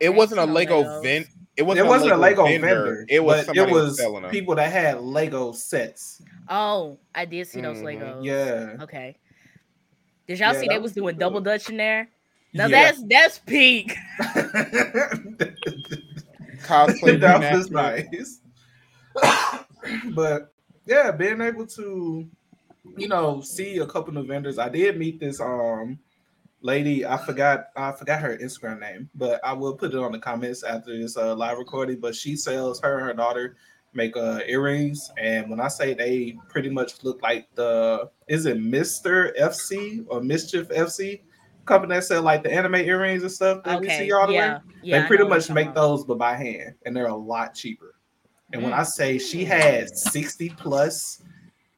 It 0.00 0.10
wasn't 0.14 0.40
a 0.40 0.44
Lego 0.44 0.82
Legos. 0.82 1.02
vent. 1.02 1.26
It 1.56 1.62
It 1.62 1.66
wasn't, 1.66 1.86
it 1.86 1.88
wasn't 1.88 2.12
a 2.12 2.16
Lego 2.16 2.44
vendor. 2.44 3.04
It 3.08 3.22
was 3.22 3.48
it 3.48 3.70
was 3.70 3.98
was 4.00 4.30
people 4.30 4.54
that 4.56 4.70
had 4.72 5.00
Lego 5.00 5.52
sets. 5.52 6.22
Oh, 6.48 6.98
I 7.14 7.24
did 7.24 7.46
see 7.46 7.60
those 7.60 7.78
Mhm. 7.78 7.84
Legos. 7.84 8.24
Yeah. 8.24 8.82
Okay. 8.84 9.16
Did 10.26 10.38
y'all 10.38 10.52
Yeah, 10.52 10.60
see 10.60 10.68
they 10.68 10.74
was 10.78 10.82
was 10.90 10.92
doing 10.92 11.06
pretty 11.06 11.18
double 11.20 11.40
dutch 11.40 11.68
in 11.68 11.76
there? 11.76 12.08
Now 12.54 12.66
Yeah. 12.66 12.84
that's 12.84 13.02
that's 13.08 13.38
peak. 13.40 13.94
Cosplay 16.64 17.20
that 17.20 17.52
was 17.52 17.70
nice. 17.70 18.40
but 20.14 20.52
yeah, 20.86 21.10
being 21.10 21.40
able 21.40 21.66
to, 21.66 22.28
you 22.96 23.08
know, 23.08 23.40
see 23.40 23.78
a 23.78 23.86
couple 23.86 24.16
of 24.16 24.26
vendors. 24.26 24.58
I 24.58 24.68
did 24.68 24.98
meet 24.98 25.20
this 25.20 25.40
um 25.40 25.98
lady. 26.62 27.06
I 27.06 27.16
forgot 27.18 27.66
I 27.76 27.92
forgot 27.92 28.20
her 28.20 28.36
Instagram 28.38 28.80
name, 28.80 29.10
but 29.14 29.40
I 29.44 29.52
will 29.52 29.74
put 29.74 29.92
it 29.92 29.98
on 29.98 30.12
the 30.12 30.18
comments 30.18 30.62
after 30.62 30.96
this 30.96 31.16
uh, 31.16 31.34
live 31.34 31.58
recording. 31.58 32.00
But 32.00 32.14
she 32.14 32.36
sells 32.36 32.80
her 32.80 32.98
and 32.98 33.06
her 33.06 33.14
daughter 33.14 33.56
make 33.94 34.16
uh 34.16 34.40
earrings, 34.46 35.10
and 35.18 35.50
when 35.50 35.60
I 35.60 35.68
say 35.68 35.94
they 35.94 36.38
pretty 36.48 36.70
much 36.70 37.02
look 37.04 37.22
like 37.22 37.48
the 37.54 38.10
is 38.26 38.46
it 38.46 38.60
Mister 38.60 39.34
FC 39.38 40.04
or 40.08 40.20
Mischief 40.22 40.68
FC 40.68 41.20
company 41.68 41.94
that 41.94 42.04
sell 42.04 42.22
like 42.22 42.42
the 42.42 42.52
anime 42.52 42.74
earrings 42.76 43.22
and 43.22 43.30
stuff 43.32 43.62
that 43.64 43.80
we 43.80 43.86
Okay. 43.86 44.06
see 44.06 44.12
all 44.12 44.26
the 44.26 44.32
way 44.32 44.38
Yeah. 44.38 44.58
Yeah. 44.82 44.96
I 44.96 45.00
they 45.02 45.06
pretty 45.06 45.24
much 45.24 45.50
make 45.50 45.74
those 45.74 46.04
but 46.04 46.18
by 46.18 46.34
hand 46.34 46.74
and 46.84 46.96
they're 46.96 47.06
a 47.06 47.14
lot 47.14 47.54
cheaper 47.54 47.94
and 48.52 48.62
when 48.62 48.72
Mm. 48.72 48.78
i 48.78 48.82
say 48.82 49.18
she 49.18 49.44
had 49.44 49.88
60 49.96 50.48
plus 50.50 51.22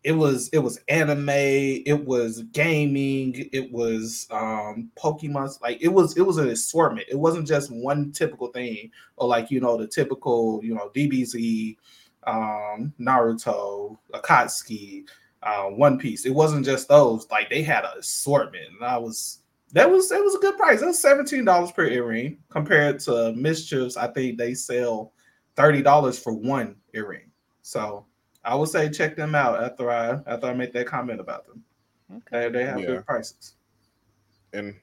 it 0.05 0.13
was 0.13 0.49
it 0.55 0.59
was 0.59 0.79
anime 0.89 1.29
it 1.29 2.05
was 2.07 2.43
gaming 2.53 3.49
it 3.53 3.71
was 3.71 4.27
um 4.31 4.91
pokemon 4.97 5.51
like 5.61 5.79
it 5.83 5.89
was 5.89 6.17
it 6.17 6.23
was 6.23 6.39
an 6.39 6.49
assortment 6.49 7.07
it 7.11 7.19
wasn't 7.19 7.47
just 7.47 7.71
one 7.71 8.11
typical 8.13 8.49
thing 8.49 8.91
or 9.17 9.29
like 9.29 9.51
you 9.51 9.61
know 9.61 9.77
the 9.77 9.87
typical 9.87 10.61
you 10.63 10.75
know 10.75 10.91
dbz 10.95 11.77
um 12.27 12.93
naruto 13.01 13.99
akatsuki 14.15 15.05
uh, 15.43 15.65
one 15.65 15.99
piece 15.99 16.25
it 16.27 16.35
wasn't 16.35 16.65
just 16.65 16.87
those 16.89 17.27
like 17.31 17.49
they 17.51 17.63
had 17.63 17.85
an 17.85 17.91
assortment 17.99 18.67
and 18.75 18.85
i 18.85 18.97
was 18.97 19.39
that 19.73 19.91
was 19.91 20.11
it 20.11 20.23
was 20.23 20.35
a 20.35 20.39
good 20.39 20.57
price. 20.57 20.83
It 20.83 20.87
was 20.87 21.01
seventeen 21.01 21.45
dollars 21.45 21.73
per 21.73 21.85
earring 21.87 22.39
compared 22.49 22.99
to 23.01 23.33
Mischiefs. 23.35 23.97
I 23.97 24.09
think 24.09 24.39
they 24.39 24.55
sell 24.55 25.13
thirty 25.57 25.83
dollars 25.83 26.19
for 26.19 26.33
one 26.33 26.77
earring. 26.95 27.31
So 27.63 28.07
I 28.45 28.55
would 28.55 28.69
say 28.69 28.89
check 28.91 29.17
them 29.17 29.35
out 29.35 29.63
after 29.63 29.91
I 29.91 30.19
after 30.27 30.47
I 30.47 30.55
make 30.55 30.73
that 30.73 30.87
comment 30.87 31.21
about 31.21 31.47
them. 31.47 31.63
Okay. 32.17 32.49
They, 32.49 32.59
they 32.59 32.65
have 32.65 32.81
Yeah. 32.81 32.87
good 32.87 33.07
prices. 33.07 33.55
and 34.53 34.75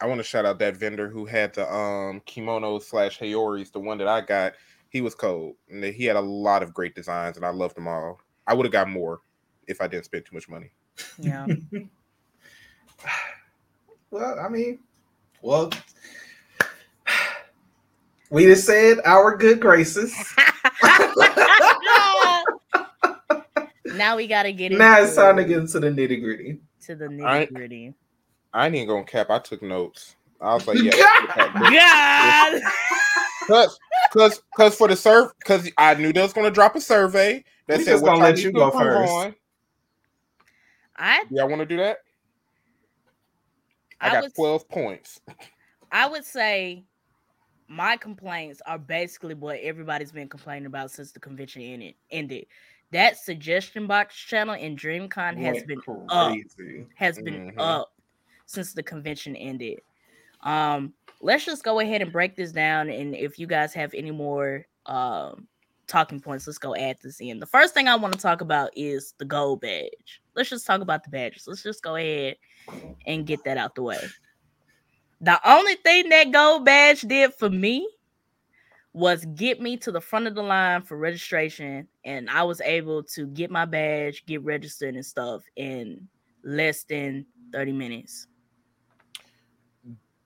I 0.00 0.06
want 0.06 0.18
to 0.18 0.24
shout 0.24 0.44
out 0.44 0.58
that 0.58 0.76
vendor 0.76 1.08
who 1.08 1.24
had 1.24 1.54
the 1.54 1.72
um 1.72 2.20
kimono 2.26 2.78
slash 2.80 3.18
haoris, 3.18 3.70
the 3.70 3.80
one 3.80 3.98
that 3.98 4.08
I 4.08 4.20
got. 4.20 4.54
He 4.90 5.00
was 5.00 5.14
cold, 5.14 5.56
and 5.70 5.82
he 5.82 6.04
had 6.04 6.14
a 6.16 6.20
lot 6.20 6.62
of 6.62 6.72
great 6.72 6.94
designs, 6.94 7.36
and 7.36 7.44
I 7.44 7.48
loved 7.50 7.76
them 7.76 7.88
all. 7.88 8.20
I 8.46 8.54
would 8.54 8.64
have 8.66 8.72
got 8.72 8.88
more 8.88 9.20
if 9.66 9.80
I 9.80 9.86
didn't 9.88 10.04
spend 10.04 10.24
too 10.26 10.34
much 10.36 10.48
money. 10.48 10.70
Yeah. 11.18 11.46
Well, 14.14 14.38
I 14.38 14.48
mean, 14.48 14.78
well, 15.42 15.70
we 18.30 18.44
just 18.44 18.64
said 18.64 18.98
our 19.04 19.36
good 19.36 19.58
graces. 19.58 20.14
now 23.92 24.16
we 24.16 24.28
gotta 24.28 24.52
get 24.52 24.70
it. 24.70 24.78
now 24.78 25.00
it's 25.00 25.16
time 25.16 25.36
to 25.38 25.44
get 25.44 25.58
into 25.58 25.80
the 25.80 25.88
nitty 25.88 26.22
gritty. 26.22 26.60
to 26.82 26.94
the 26.94 27.06
nitty 27.06 27.52
gritty. 27.52 27.94
I 28.52 28.66
ain't 28.66 28.76
even 28.76 28.86
gonna 28.86 29.02
cap. 29.02 29.30
I 29.30 29.40
took 29.40 29.62
notes. 29.62 30.14
I 30.40 30.54
was 30.54 30.68
like, 30.68 30.78
yeah. 30.78 30.92
God! 31.58 31.72
God. 31.72 32.62
Cause, 33.48 33.80
cause, 34.12 34.42
cause 34.56 34.76
for 34.76 34.86
the 34.86 34.94
serve, 34.94 35.32
cause 35.44 35.68
I 35.76 35.94
knew 35.94 36.12
they 36.12 36.22
was 36.22 36.32
gonna 36.32 36.52
drop 36.52 36.76
a 36.76 36.80
survey 36.80 37.42
that 37.66 37.78
We 37.78 37.84
said 37.84 37.94
just 37.94 38.04
what 38.04 38.12
gonna 38.12 38.22
let 38.26 38.38
you 38.38 38.52
go 38.52 38.68
approve 38.68 38.92
first. 38.92 39.12
on. 39.12 39.34
I 40.96 41.24
Y'all 41.32 41.48
want 41.48 41.58
to 41.58 41.66
do 41.66 41.78
that? 41.78 41.98
I, 44.04 44.08
I 44.08 44.12
got 44.12 44.22
would- 44.24 44.34
twelve 44.34 44.68
points. 44.68 45.20
I 45.92 46.06
would 46.08 46.24
say 46.24 46.84
my 47.68 47.96
complaints 47.96 48.60
are 48.66 48.78
basically 48.78 49.34
what 49.34 49.58
everybody's 49.60 50.12
been 50.12 50.28
complaining 50.28 50.66
about 50.66 50.90
since 50.90 51.12
the 51.12 51.20
convention 51.20 51.62
ended. 51.62 51.94
Ended. 52.10 52.46
That 52.90 53.16
suggestion 53.16 53.86
box 53.86 54.14
channel 54.16 54.54
in 54.54 54.76
DreamCon 54.76 55.36
has 55.38 55.54
Went 55.54 55.66
been 55.66 55.80
up. 56.10 56.36
has 56.94 57.18
been 57.18 57.50
Mhm. 57.52 57.54
up 57.58 57.92
since 58.46 58.72
the 58.72 58.82
convention 58.82 59.34
ended. 59.36 59.80
Um, 60.42 60.92
let's 61.20 61.44
just 61.44 61.64
go 61.64 61.80
ahead 61.80 62.02
and 62.02 62.12
break 62.12 62.36
this 62.36 62.52
down. 62.52 62.90
And 62.90 63.14
if 63.16 63.38
you 63.38 63.46
guys 63.46 63.72
have 63.74 63.94
any 63.94 64.10
more 64.10 64.66
um 64.86 65.48
talking 65.86 66.20
points, 66.20 66.46
let's 66.46 66.58
go 66.58 66.74
add 66.76 66.98
this 67.02 67.20
in. 67.20 67.38
The 67.38 67.46
first 67.46 67.74
thing 67.74 67.88
I 67.88 67.96
want 67.96 68.14
to 68.14 68.20
talk 68.20 68.40
about 68.42 68.70
is 68.76 69.14
the 69.18 69.24
gold 69.24 69.60
badge. 69.60 70.22
Let's 70.34 70.50
just 70.50 70.66
talk 70.66 70.80
about 70.80 71.04
the 71.04 71.10
badges. 71.10 71.46
Let's 71.46 71.62
just 71.62 71.82
go 71.82 71.96
ahead 71.96 72.36
and 73.06 73.26
get 73.26 73.44
that 73.44 73.56
out 73.56 73.74
the 73.74 73.82
way. 73.82 73.98
The 75.20 75.40
only 75.48 75.76
thing 75.76 76.08
that 76.10 76.32
gold 76.32 76.64
badge 76.64 77.02
did 77.02 77.32
for 77.34 77.48
me 77.48 77.88
was 78.92 79.24
get 79.34 79.60
me 79.60 79.76
to 79.78 79.90
the 79.90 80.00
front 80.00 80.26
of 80.26 80.34
the 80.34 80.42
line 80.42 80.82
for 80.82 80.96
registration, 80.96 81.88
and 82.04 82.30
I 82.30 82.44
was 82.44 82.60
able 82.60 83.02
to 83.04 83.26
get 83.26 83.50
my 83.50 83.64
badge, 83.64 84.24
get 84.26 84.42
registered 84.42 84.94
and 84.94 85.04
stuff 85.04 85.42
in 85.56 86.08
less 86.44 86.84
than 86.84 87.26
30 87.52 87.72
minutes. 87.72 88.28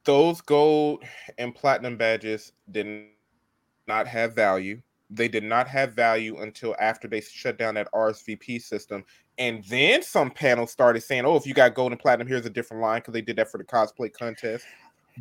Those 0.05 0.41
gold 0.41 1.05
and 1.39 1.55
platinum 1.55 1.97
badges 1.97 2.53
did 2.71 3.07
not 3.87 4.07
have 4.07 4.35
value. 4.35 4.81
They 5.11 5.29
did 5.29 5.45
not 5.45 5.69
have 5.69 5.93
value 5.93 6.39
until 6.39 6.77
after 6.79 7.09
they 7.09 7.21
shut 7.21 7.59
down 7.59 7.75
that 7.75 7.93
RSVP 7.93 8.61
system. 8.61 9.05
And 9.39 9.63
then 9.65 10.03
some 10.03 10.31
panels 10.31 10.73
started 10.73 11.01
saying, 11.03 11.25
oh, 11.25 11.37
if 11.37 11.47
you 11.47 11.55
got 11.55 11.75
gold 11.75 11.93
and 11.93 12.01
platinum, 12.01 12.27
here's 12.27 12.45
a 12.45 12.51
different 12.51 12.83
line 12.83 13.01
because 13.01 13.15
they 13.15 13.23
did 13.23 13.37
that 13.37 13.51
for 13.51 13.59
the 13.59 13.65
cosplay 13.65 14.13
contest. 14.13 14.65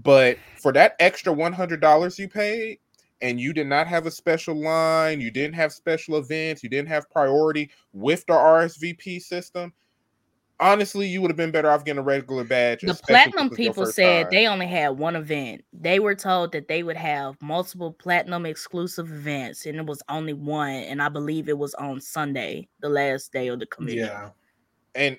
But 0.04 0.38
for 0.62 0.72
that 0.74 0.96
extra 1.00 1.34
$100 1.34 2.20
you 2.20 2.28
paid, 2.28 2.80
and 3.22 3.40
you 3.40 3.54
did 3.54 3.68
not 3.68 3.88
have 3.88 4.06
a 4.06 4.12
special 4.12 4.56
line, 4.56 5.22
you 5.22 5.32
didn't 5.32 5.56
have 5.56 5.72
special 5.72 6.18
events, 6.18 6.64
you 6.64 6.70
didn't 6.70 6.88
have 6.88 7.10
priority 7.10 7.70
with 7.94 8.26
the 8.28 8.34
RSVP 8.34 9.22
system, 9.22 9.74
honestly, 10.60 11.08
you 11.08 11.22
would 11.22 11.30
have 11.30 11.38
been 11.38 11.52
better 11.52 11.70
off 11.70 11.86
getting 11.86 12.00
a 12.00 12.04
regular 12.04 12.44
badge. 12.44 12.82
The 12.82 12.94
platinum 12.94 13.50
this 13.50 13.58
was 13.58 13.60
your 13.60 13.74
people 13.74 13.86
said 13.86 14.24
time. 14.24 14.32
they 14.32 14.48
only 14.48 14.68
had 14.68 14.90
one 14.90 15.16
event. 15.16 15.64
They 15.74 16.00
were 16.00 16.16
told 16.16 16.52
that 16.54 16.68
they 16.68 16.84
would 16.84 16.98
have 16.98 17.36
multiple 17.42 17.92
platinum 17.92 18.46
exclusive 18.46 19.12
events, 19.12 19.66
and 19.66 19.78
it 19.78 19.86
was 19.86 20.02
only 20.10 20.34
one. 20.34 20.70
And 20.70 21.02
I 21.02 21.10
believe 21.10 21.50
it 21.50 21.58
was 21.58 21.74
on 21.76 22.02
Sunday, 22.02 22.68
the 22.82 22.90
last 22.90 23.32
day 23.32 23.48
of 23.50 23.60
the 23.60 23.66
committee. 23.66 23.98
Yeah. 23.98 24.30
and 24.96 25.18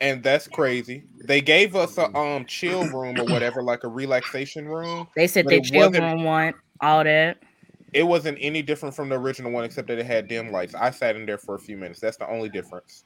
and 0.00 0.22
that's 0.22 0.48
crazy. 0.48 1.04
They 1.26 1.40
gave 1.42 1.76
us 1.76 1.98
a 1.98 2.14
um 2.16 2.46
chill 2.46 2.84
room 2.88 3.20
or 3.20 3.24
whatever, 3.24 3.62
like 3.62 3.84
a 3.84 3.88
relaxation 3.88 4.66
room. 4.66 5.06
They 5.14 5.26
said 5.26 5.46
they 5.46 5.58
it 5.58 5.64
chill 5.64 5.88
wasn't- 5.88 6.04
room 6.04 6.24
one, 6.24 6.54
all 6.80 7.04
that. 7.04 7.38
It 7.92 8.04
wasn't 8.04 8.38
any 8.40 8.62
different 8.62 8.94
from 8.94 9.08
the 9.08 9.16
original 9.16 9.50
one, 9.50 9.64
except 9.64 9.88
that 9.88 9.98
it 9.98 10.06
had 10.06 10.28
dim 10.28 10.52
lights. 10.52 10.76
I 10.76 10.90
sat 10.90 11.16
in 11.16 11.26
there 11.26 11.38
for 11.38 11.56
a 11.56 11.58
few 11.58 11.76
minutes. 11.76 11.98
That's 11.98 12.16
the 12.16 12.30
only 12.30 12.48
difference. 12.48 13.04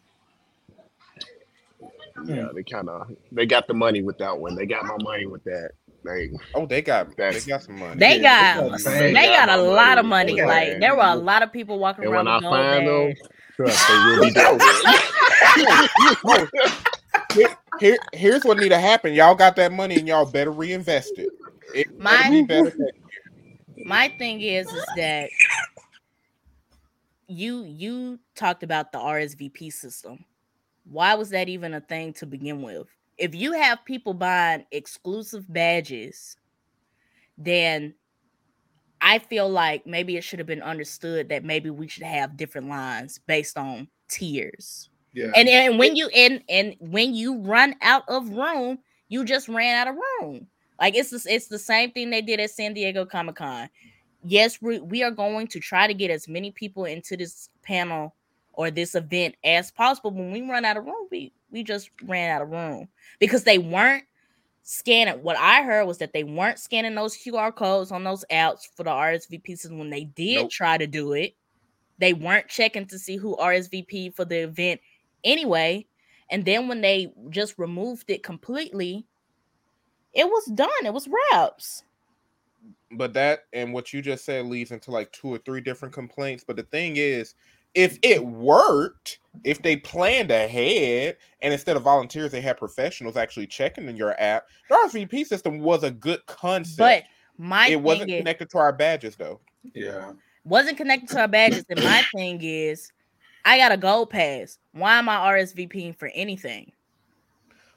Yeah, 2.27 2.47
hmm. 2.49 2.55
they 2.55 2.63
kind 2.63 2.89
of 2.89 3.11
they 3.33 3.45
got 3.47 3.67
the 3.67 3.75
money 3.75 4.03
with 4.03 4.19
that 4.19 4.39
one. 4.39 4.55
They 4.55 4.67
got 4.67 4.85
my 4.87 4.97
money 5.03 5.27
with 5.27 5.43
that. 5.45 5.71
They 6.05 6.31
Oh, 6.55 6.67
they 6.67 6.81
got 6.83 7.17
that 7.17 7.35
they 7.35 7.41
got 7.41 7.63
some 7.63 7.79
money. 7.79 7.99
They 7.99 8.21
Yeah, 8.21 8.61
got 8.61 8.65
they 8.65 8.71
got- 8.85 8.85
they, 8.85 9.13
they 9.13 9.27
got, 9.27 9.47
got 9.49 9.59
a 9.59 9.63
my 9.63 9.69
lot 9.69 9.99
of 9.99 10.05
money. 10.07 10.33
money. 10.35 10.41
They 10.41 10.47
Like 10.73 10.81
there 10.81 10.95
were 10.95 11.03
a 11.03 11.17
lot 11.17 11.43
of 11.43 11.51
people 11.53 11.79
walking 11.79 12.05
and 12.05 12.13
around 12.13 12.27
when 12.27 12.35
I 12.35 12.41
find 12.41 12.87
them, 12.87 13.15
trust 13.57 13.89
they 13.89 13.95
will 13.95 14.21
be 14.23 14.31
dope. 14.31 14.61
Here, 17.35 17.49
here, 17.81 17.99
here's 18.13 18.45
what 18.45 18.59
need 18.59 18.69
to 18.69 18.79
happen. 18.79 19.13
Y'all 19.13 19.35
got 19.35 19.57
that 19.57 19.73
money 19.73 19.97
and 19.97 20.07
y'all 20.07 20.25
better 20.25 20.53
reinvest 20.53 21.19
it. 21.19 21.29
It 21.75 21.99
better 21.99 22.31
be 22.31 22.43
My- 22.43 22.47
better. 22.47 22.77
my 23.85 24.09
thing 24.19 24.41
is 24.41 24.69
is 24.73 24.85
that 24.97 25.31
you 27.27 27.65
you 27.65 28.21
talked 28.37 28.63
about 28.63 28.93
the 28.93 28.99
RSVP 28.99 29.73
system. 29.73 30.25
Why 30.85 31.15
was 31.15 31.31
that 31.31 31.49
even 31.49 31.75
a 31.75 31.81
thing 31.81 32.13
to 32.15 32.27
begin 32.27 32.63
with? 32.63 32.87
If 33.17 33.35
you 33.35 33.53
have 33.53 33.85
people 33.85 34.15
buying 34.15 34.67
exclusive 34.71 35.51
badges, 35.53 36.37
then 37.39 37.95
I 39.01 39.19
feel 39.19 39.49
like 39.49 39.87
maybe 39.87 40.17
it 40.17 40.25
should 40.25 40.39
have 40.39 40.49
been 40.49 40.63
understood 40.63 41.29
that 41.29 41.45
maybe 41.45 41.71
we 41.71 41.89
should 41.89 42.05
have 42.05 42.37
different 42.37 42.69
lines 42.69 43.21
based 43.27 43.59
on 43.59 43.89
tiers. 44.09 44.89
Yeah. 45.13 45.31
And 45.37 45.49
and 45.49 45.79
when 45.79 45.95
you 45.95 46.09
and 46.09 46.43
and 46.49 46.75
when 46.81 47.15
you 47.15 47.39
run 47.39 47.77
out 47.83 48.05
of 48.09 48.29
room, 48.31 48.79
you 49.09 49.25
just 49.25 49.49
ran 49.49 49.77
out 49.77 49.95
of 49.95 50.01
room. 50.21 50.47
Like 50.81 50.97
it's 50.97 51.11
the, 51.11 51.33
it's 51.33 51.47
the 51.47 51.59
same 51.59 51.93
thing 51.93 52.11
they 52.11 52.23
did 52.23 52.41
at 52.41 52.51
San 52.51 52.75
Diego 52.75 53.05
Comic 53.05 53.37
Con. 53.37 53.69
Yes, 54.25 54.61
we 54.61 54.81
we 54.81 55.03
are 55.03 55.13
going 55.13 55.47
to 55.49 55.61
try 55.61 55.87
to 55.87 55.95
get 55.95 56.11
as 56.11 56.27
many 56.27 56.51
people 56.51 56.85
into 56.85 57.17
this 57.17 57.49
panel 57.63 58.15
or 58.57 58.71
this 58.71 58.95
event 58.95 59.37
as 59.45 59.71
possible. 59.71 60.11
When 60.11 60.33
we 60.33 60.43
run 60.43 60.65
out 60.65 60.77
of 60.77 60.85
room, 60.85 61.09
we 61.11 61.33
we 61.51 61.63
just 61.63 61.91
ran 62.05 62.31
out 62.31 62.43
of 62.43 62.51
room 62.51 62.89
because 63.21 63.45
they 63.45 63.59
weren't 63.59 64.05
scanning. 64.63 65.23
What 65.23 65.37
I 65.39 65.63
heard 65.63 65.87
was 65.87 65.99
that 65.99 66.13
they 66.13 66.25
weren't 66.25 66.59
scanning 66.59 66.95
those 66.95 67.17
QR 67.17 67.55
codes 67.55 67.93
on 67.93 68.05
those 68.05 68.25
outs 68.31 68.69
for 68.77 68.83
the 68.85 68.91
RSVPs. 68.91 69.65
And 69.67 69.79
when 69.79 69.91
they 69.91 70.05
did 70.05 70.35
Nope. 70.35 70.51
try 70.51 70.79
to 70.79 70.87
do 70.87 71.13
it, 71.13 71.35
they 71.99 72.13
weren't 72.15 72.49
checking 72.49 72.87
to 72.87 72.99
see 72.99 73.17
who 73.17 73.37
RSVP 73.37 74.15
for 74.15 74.25
the 74.25 74.39
event 74.45 74.81
anyway. 75.25 75.87
And 76.31 76.45
then 76.45 76.69
when 76.69 76.81
they 76.81 77.13
just 77.31 77.59
removed 77.59 78.11
it 78.11 78.23
completely, 78.23 79.07
it 80.15 80.27
was 80.27 80.47
done. 80.47 80.71
It 80.85 80.95
was 80.95 81.09
wraps. 81.33 81.85
but 82.93 83.13
that 83.15 83.41
and 83.53 83.73
what 83.73 83.93
you 83.93 84.01
just 84.03 84.25
said 84.25 84.47
leads 84.47 84.71
into 84.71 84.91
like 84.91 85.11
two 85.13 85.29
or 85.33 85.39
three 85.39 85.61
different 85.61 85.95
complaints. 85.95 86.45
But 86.47 86.57
the 86.57 86.63
thing 86.65 86.97
is, 86.97 87.35
if 87.75 87.99
it 88.03 88.25
worked, 88.25 89.19
if 89.43 89.63
they 89.63 89.77
planned 89.77 90.31
ahead, 90.31 91.17
and 91.43 91.53
instead 91.53 91.77
of 91.77 91.83
volunteers, 91.83 92.31
they 92.31 92.41
had 92.41 92.57
professionals 92.57 93.17
actually 93.17 93.47
checking 93.47 93.89
in 93.89 93.97
your 93.97 94.19
app, 94.21 94.47
the 94.69 94.77
RSVP 94.77 95.27
system 95.27 95.61
was 95.61 95.83
a 95.83 95.91
good 95.91 96.25
concept. 96.27 96.79
But 96.79 97.05
my 97.37 97.69
it 97.69 97.81
wasn't 97.81 98.11
is, 98.11 98.19
connected 98.19 98.51
to 98.51 98.59
our 98.59 98.73
badges 98.73 99.17
though. 99.17 99.41
yeah. 99.75 100.13
wasn't 100.45 100.77
connected 100.77 101.09
to 101.11 101.21
our 101.21 101.29
badges. 101.29 101.65
And 101.69 101.83
my 101.83 102.03
thing 102.15 102.41
is, 102.43 102.93
I 103.45 103.59
got 103.59 103.73
a 103.73 103.77
gold 103.77 104.11
pass. 104.11 104.59
Why 104.73 104.99
am 104.99 105.09
I 105.09 105.17
RSVPing 105.17 105.99
for 105.99 106.11
anything? 106.15 106.73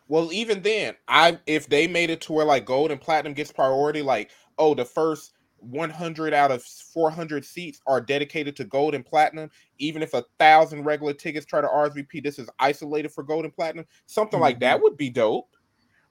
Well, 0.09 0.31
even 0.31 0.61
then, 0.61 0.95
I 1.07 1.39
if 1.47 1.67
they 1.67 1.87
made 1.87 2.09
it 2.09 2.21
to 2.21 2.33
where 2.33 2.45
like 2.45 2.65
gold 2.65 2.91
and 2.91 3.01
platinum 3.01 3.33
gets 3.33 3.51
priority, 3.51 4.01
like 4.01 4.29
oh, 4.57 4.73
the 4.73 4.85
first 4.85 5.33
100 5.59 6.33
out 6.33 6.51
of 6.51 6.63
400 6.63 7.43
seats 7.43 7.81
are 7.87 7.99
dedicated 8.01 8.55
to 8.57 8.63
gold 8.63 8.95
and 8.95 9.05
platinum. 9.05 9.49
Even 9.79 10.01
if 10.01 10.13
a 10.13 10.23
thousand 10.39 10.83
regular 10.83 11.13
tickets 11.13 11.45
try 11.45 11.61
to 11.61 11.67
RSVP, 11.67 12.23
this 12.23 12.39
is 12.39 12.49
isolated 12.59 13.11
for 13.11 13.23
gold 13.23 13.45
and 13.45 13.53
platinum. 13.53 13.85
Something 14.05 14.39
like 14.39 14.59
that 14.59 14.75
mm-hmm. 14.75 14.83
would 14.83 14.97
be 14.97 15.09
dope. 15.09 15.49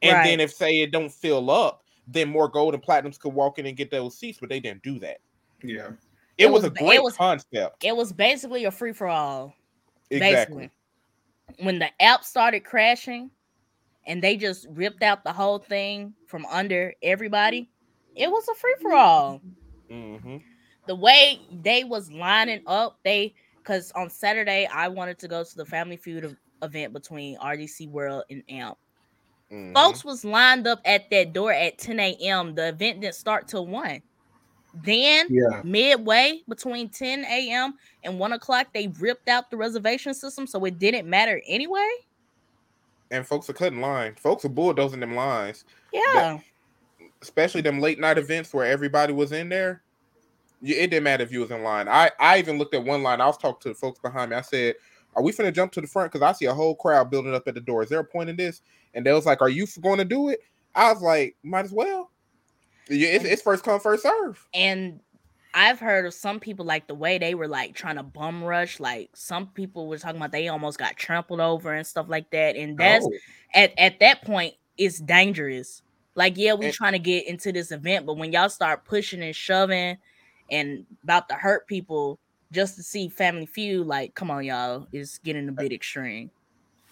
And 0.03 0.13
Right. 0.13 0.25
then 0.25 0.41
if 0.41 0.53
say 0.53 0.81
it 0.81 0.91
don't 0.91 1.13
fill 1.13 1.51
up, 1.51 1.85
then 2.07 2.29
more 2.29 2.49
gold 2.49 2.75
and 2.75 2.83
platinums 2.83 3.19
could 3.19 3.33
walk 3.33 3.59
in 3.59 3.67
and 3.67 3.77
get 3.77 3.91
those 3.91 4.19
seats, 4.19 4.39
but 4.39 4.49
they 4.49 4.61
didn't 4.61 4.83
do 4.83 4.99
that. 5.01 5.19
Yeah. 5.63 5.89
It, 6.39 6.45
It 6.45 6.47
was, 6.47 6.63
was- 6.63 6.73
a 6.73 6.75
it 6.75 6.79
great 6.87 7.03
was- 7.03 7.17
concept. 7.17 7.85
It 7.85 7.97
was 7.97 8.13
basically 8.13 8.65
a 8.65 8.71
free 8.71 8.93
for 8.93 9.07
all. 9.07 9.55
Exactly. 10.11 10.71
Basically, 11.49 11.65
when 11.65 11.79
the 11.79 11.91
app 12.01 12.25
started 12.25 12.61
crashing, 12.61 13.31
and 14.07 14.23
they 14.23 14.37
just 14.37 14.67
ripped 14.71 15.03
out 15.03 15.25
the 15.25 15.33
whole 15.33 15.59
thing 15.59 16.15
from 16.27 16.47
under 16.47 16.95
everybody, 17.03 17.69
it 18.17 18.31
was 18.31 18.49
a 18.49 18.55
free 18.55 18.75
for 18.81 18.93
all. 18.95 19.41
hmm 19.91 20.37
the 20.87 20.95
way 20.95 21.41
they 21.63 21.83
was 21.83 22.11
lining 22.13 22.63
up, 22.69 22.99
they 23.05 23.35
because 23.57 23.91
on 23.93 24.09
Saturday 24.09 24.69
I 24.73 24.87
wanted 24.89 25.19
to 25.19 25.29
go 25.29 25.43
to 25.43 25.57
the 25.57 25.65
Family 25.67 25.97
Feud 25.97 26.25
ev- 26.25 26.37
event 26.63 26.93
between 26.93 27.37
RDC 27.39 27.89
World 27.91 28.23
and 28.31 28.45
AMP. 28.49 28.79
Mm-hmm. 29.53 29.75
Folks 29.75 30.05
was 30.05 30.25
lined 30.25 30.69
up 30.69 30.81
at 30.85 31.11
that 31.11 31.33
door 31.33 31.53
at 31.53 31.79
10 31.79 31.99
a.m. 31.99 32.55
The 32.55 32.69
event 32.69 33.01
didn't 33.01 33.17
start 33.17 33.49
till 33.49 33.67
one. 33.67 34.01
Then 34.75 35.27
Yeah. 35.29 35.63
midway 35.65 36.43
between 36.49 36.89
10 36.89 37.25
a.m. 37.25 37.75
and 38.05 38.19
one 38.19 38.33
o'clock, 38.33 38.69
they 38.73 38.87
ripped 39.01 39.29
out 39.29 39.51
the 39.51 39.57
reservation 39.57 40.15
system, 40.15 40.47
so 40.47 40.65
it 40.67 40.79
didn't 40.79 41.09
matter 41.09 41.41
anyway. 41.49 41.89
and 43.11 43.27
folks 43.27 43.49
are 43.51 43.55
cutting 43.55 43.81
lines. 43.81 44.19
Folks 44.21 44.45
are 44.45 44.49
bulldozing 44.49 45.01
them 45.01 45.15
lines. 45.17 45.65
Yeah, 45.93 46.39
especially 47.27 47.61
them 47.61 47.81
late 47.81 47.99
night 47.99 48.19
events 48.19 48.55
where 48.55 48.67
everybody 48.67 49.13
was 49.13 49.33
in 49.33 49.49
there. 49.49 49.83
It 50.63 50.91
didn't 50.91 51.03
matter 51.05 51.23
if 51.23 51.31
you 51.33 51.41
was 51.41 51.51
in 51.51 51.63
line. 51.63 51.89
I 51.89 52.11
I 52.19 52.39
even 52.39 52.57
looked 52.59 52.75
at 52.75 52.85
one 52.85 53.03
line. 53.03 53.21
I 53.21 53.27
was 53.27 53.37
talking 53.37 53.61
to 53.63 53.69
the 53.71 53.75
folks 53.75 53.99
behind 54.01 54.31
me. 54.31 54.37
I 54.37 54.41
said, 54.41 54.75
"Are 55.15 55.23
we 55.23 55.33
finna 55.33 55.53
jump 55.53 55.73
to 55.73 55.81
the 55.81 55.87
front? 55.87 56.11
Because 56.13 56.27
I 56.27 56.33
see 56.33 56.47
a 56.47 56.55
whole 56.55 56.75
crowd 56.75 57.11
building 57.11 57.35
up 57.35 57.47
at 57.47 57.55
the 57.55 57.61
door. 57.61 57.83
Is 57.83 57.89
there 57.91 58.01
a 58.01 58.05
point 58.05 58.31
in 58.31 58.37
this?" 58.37 58.63
And 58.95 59.05
they 59.05 59.13
was 59.13 59.27
like, 59.27 59.43
"Are 59.43 59.49
you 59.51 59.67
going 59.83 59.99
to 59.99 60.05
do 60.05 60.29
it?" 60.31 60.41
I 60.75 60.93
was 60.93 61.03
like, 61.03 61.37
"Might 61.43 61.67
as 61.67 61.73
well. 61.73 62.11
It's, 62.89 63.25
it's 63.25 63.43
first 63.43 63.65
come 63.65 63.81
first 63.81 64.03
serve." 64.05 64.47
and 64.55 65.01
I've 65.59 65.81
heard 65.81 66.05
of 66.05 66.13
some 66.13 66.39
people 66.39 66.67
like 66.67 66.87
the 66.87 66.95
way 66.95 67.17
they 67.17 67.35
were 67.35 67.49
like 67.49 67.75
trying 67.75 67.97
to 67.97 68.03
bum 68.03 68.45
rush. 68.45 68.79
Like 68.79 69.09
some 69.15 69.47
people 69.49 69.89
were 69.89 69.97
talking 69.97 70.19
about 70.19 70.31
they 70.31 70.49
almost 70.49 70.79
got 70.79 70.97
trampled 70.99 71.41
over 71.41 71.73
and 71.73 71.87
stuff 71.87 72.07
like 72.11 72.31
that. 72.31 72.57
And 72.57 72.77
that's 72.77 73.07
Oh. 73.07 73.13
at 73.55 73.73
at 73.79 73.99
that 74.01 74.23
point 74.23 74.55
it's 74.77 74.99
dangerous. 74.99 75.81
Like 76.17 76.37
yeah, 76.37 76.55
we 76.55 76.67
And- 76.67 76.75
trying 76.75 76.93
to 76.95 76.99
get 76.99 77.27
into 77.29 77.53
this 77.53 77.71
event, 77.71 78.07
but 78.07 78.17
when 78.17 78.33
y'all 78.33 78.49
start 78.49 78.85
pushing 78.85 79.23
and 79.23 79.37
shoving 79.37 79.97
and 80.51 80.85
about 81.05 81.29
to 81.29 81.35
hurt 81.37 81.67
people 81.69 82.19
just 82.53 82.77
to 82.77 82.83
see 82.83 83.09
Family 83.09 83.47
Feud, 83.47 83.87
like 83.87 84.15
come 84.15 84.31
on, 84.31 84.45
y'all, 84.45 84.87
it's 84.93 85.19
getting 85.19 85.49
a 85.49 85.53
bit 85.53 85.73
extreme. 85.73 86.31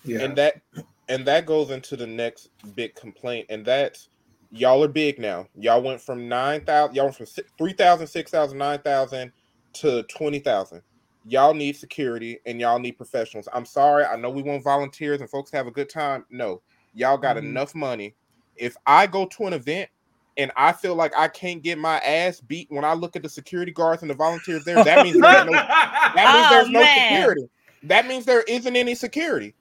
Yeah. 0.05 0.21
and 0.21 0.37
that 0.37 0.61
and 1.09 1.25
that 1.27 1.47
goes 1.47 1.71
into 1.71 1.97
the 1.97 2.07
next 2.07 2.51
big 2.77 2.95
complaint 2.95 3.47
and 3.49 3.65
that's 3.65 4.11
y'all 4.51 4.85
are 4.85 4.89
big 4.89 5.19
now 5.19 5.47
y'all 5.59 5.81
went 5.83 5.99
from 6.01 6.29
9000 6.29 6.95
y'all 6.95 7.07
went 7.07 7.17
from 7.17 7.25
si- 7.27 7.43
3000 7.59 8.07
6000 8.07 8.59
9000 8.59 9.33
to 9.73 10.03
20000 10.05 10.83
y'all 11.27 11.55
need 11.55 11.75
security 11.75 12.39
and 12.45 12.61
y'all 12.61 12.79
need 12.79 12.93
professionals 12.93 13.49
i'm 13.55 13.65
sorry 13.65 14.05
i 14.05 14.15
know 14.15 14.29
we 14.29 14.43
want 14.43 14.63
volunteers 14.63 15.21
and 15.23 15.31
folks 15.31 15.51
to 15.51 15.57
have 15.57 15.67
a 15.67 15.71
good 15.71 15.89
time 15.89 16.25
no 16.31 16.61
y'all 16.93 17.17
got 17.17 17.37
Mhm. 17.37 17.41
enough 17.45 17.75
money 17.75 18.15
if 18.57 18.77
i 18.87 19.07
go 19.07 19.27
to 19.27 19.45
an 19.45 19.53
event 19.53 19.89
and 20.37 20.51
I 20.57 20.73
feel 20.73 20.95
like 20.95 21.13
I 21.17 21.29
can't 21.29 21.63
get 21.63 21.79
my 21.79 21.99
ass 21.99 22.41
beat 22.41 22.67
when 22.71 22.85
I 22.85 22.95
look 22.95 23.17
at 23.17 23.23
the 23.23 23.29
security 23.29 23.73
guards 23.73 24.03
and 24.03 24.11
the 24.11 24.15
volunteers 24.15 24.65
there. 24.65 24.83
That 24.83 25.05
means 25.05 25.21
there's 25.21 25.47
no 25.47 25.53
that 25.53 26.15
means 26.17 26.47
Oh, 26.47 26.51
there's 26.51 26.71
no 26.71 26.81
man. 26.81 27.13
security. 27.13 27.49
That 27.85 28.07
means 28.07 28.25
there 28.25 28.43
isn't 28.43 28.75
any 28.75 28.95
security. 28.95 29.55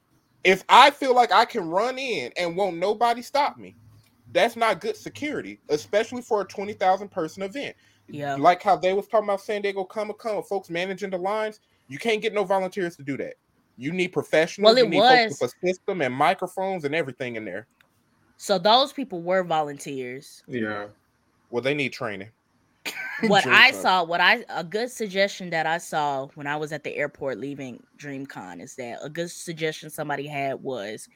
If 0.44 0.64
I 0.70 0.90
feel 0.90 1.14
like 1.14 1.32
I 1.32 1.46
can 1.46 1.70
run 1.70 1.98
in 1.98 2.32
and 2.38 2.56
won't 2.58 2.78
nobody 2.78 3.22
stop 3.22 3.58
me, 3.58 3.76
that's 4.32 4.56
not 4.56 4.82
good 4.82 4.98
security, 4.98 5.60
especially 5.70 6.22
for 6.22 6.42
a 6.42 6.46
20,000 6.46 7.10
person 7.10 7.44
event. 7.44 7.76
Yeah. 8.08 8.36
Like 8.36 8.62
how 8.62 8.76
they 8.76 8.94
was 8.94 9.08
talking 9.08 9.30
about 9.30 9.42
San 9.42 9.62
Diego 9.62 9.84
Comic 9.84 10.18
Con, 10.18 10.44
folks 10.44 10.70
managing 10.70 11.12
the 11.12 11.18
lines. 11.18 11.60
You 11.88 11.98
can't 12.00 12.22
get 12.22 12.34
no 12.34 12.44
volunteers 12.44 12.96
to 12.98 13.04
do 13.04 13.16
that. 13.18 13.36
You 13.78 13.92
need 13.92 14.10
professionals. 14.10 14.76
Well, 14.76 14.78
you 14.78 14.86
it 14.86 14.90
need 14.90 15.30
folks 15.30 15.42
with 15.42 15.54
a 15.54 15.68
system 15.68 16.02
and 16.02 16.14
microphones 16.14 16.84
and 16.84 16.96
everything 16.96 17.36
in 17.36 17.46
there. 17.46 17.68
So 18.38 18.58
those 18.58 18.94
people 18.94 19.22
were 19.22 19.44
volunteers. 19.44 20.44
yeah. 20.48 20.88
Well, 21.50 21.62
they 21.62 21.74
need 21.74 21.94
training. 21.94 22.30
what 23.28 23.46
I 23.46 23.72
saw, 23.72 24.04
what 24.04 24.20
I 24.20 24.44
a 24.50 24.64
good 24.64 24.92
suggestion 24.92 25.50
that 25.52 25.66
I 25.66 25.78
saw 25.78 26.28
when 26.36 26.48
I 26.48 26.56
was 26.56 26.72
at 26.72 26.84
the 26.84 26.96
airport 26.96 27.38
leaving 27.38 27.82
DreamCon 27.98 28.62
is 28.62 28.76
that 28.76 29.00
a 29.02 29.10
good 29.10 29.32
suggestion 29.32 29.90
somebody 29.90 30.28
had 30.28 30.62
was 30.62 31.08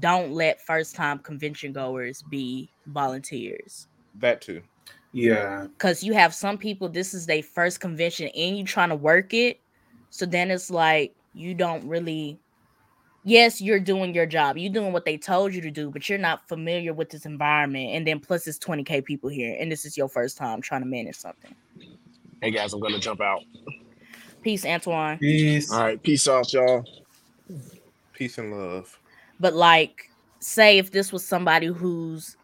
don't 0.00 0.32
let 0.32 0.60
first 0.60 0.94
time 0.94 1.18
convention 1.20 1.72
goers 1.72 2.22
be 2.22 2.68
volunteers. 2.86 3.86
That 4.18 4.40
too. 4.40 4.62
Yeah. 5.12 5.68
Cause 5.78 6.02
you 6.02 6.12
have 6.12 6.34
some 6.34 6.58
people, 6.58 6.88
this 6.88 7.14
is 7.14 7.26
their 7.26 7.42
first 7.42 7.80
convention 7.80 8.28
and 8.34 8.58
you 8.58 8.64
trying 8.64 8.88
to 8.88 8.96
work 8.96 9.32
it. 9.32 9.60
So 10.10 10.26
then 10.26 10.50
it's 10.50 10.70
like 10.70 11.14
you 11.34 11.54
don't 11.54 11.86
really 11.86 12.38
yes, 13.24 13.60
you're 13.60 13.80
doing 13.80 14.14
your 14.14 14.26
job. 14.26 14.56
You're 14.56 14.72
doing 14.72 14.92
what 14.92 15.04
they 15.04 15.16
told 15.16 15.54
you 15.54 15.60
to 15.62 15.70
do, 15.70 15.90
but 15.90 16.08
you're 16.08 16.18
not 16.18 16.46
familiar 16.46 16.92
with 16.92 17.10
this 17.10 17.26
environment. 17.26 17.90
And 17.92 18.06
then 18.06 18.20
plus 18.20 18.46
it's 18.46 18.58
20k 18.58 19.04
people 19.04 19.30
here, 19.30 19.56
and 19.58 19.72
this 19.72 19.84
is 19.84 19.96
your 19.96 20.08
first 20.08 20.36
time 20.36 20.60
trying 20.60 20.82
to 20.82 20.86
manage 20.86 21.16
something. 21.16 21.54
Hey 22.40 22.50
guys, 22.50 22.72
I'm 22.72 22.80
gonna 22.80 22.98
jump 22.98 23.20
out. 23.20 23.40
Peace, 24.42 24.64
Antoine. 24.64 25.18
Peace. 25.18 25.72
All 25.72 25.80
right, 25.80 26.02
peace 26.02 26.28
out, 26.28 26.52
y'all. 26.52 26.84
Peace 28.12 28.38
and 28.38 28.52
love. 28.52 28.98
But 29.40 29.54
like, 29.54 30.10
say 30.40 30.78
if 30.78 30.92
this 30.92 31.12
was 31.12 31.26
somebody 31.26 31.66
who's 31.66 32.36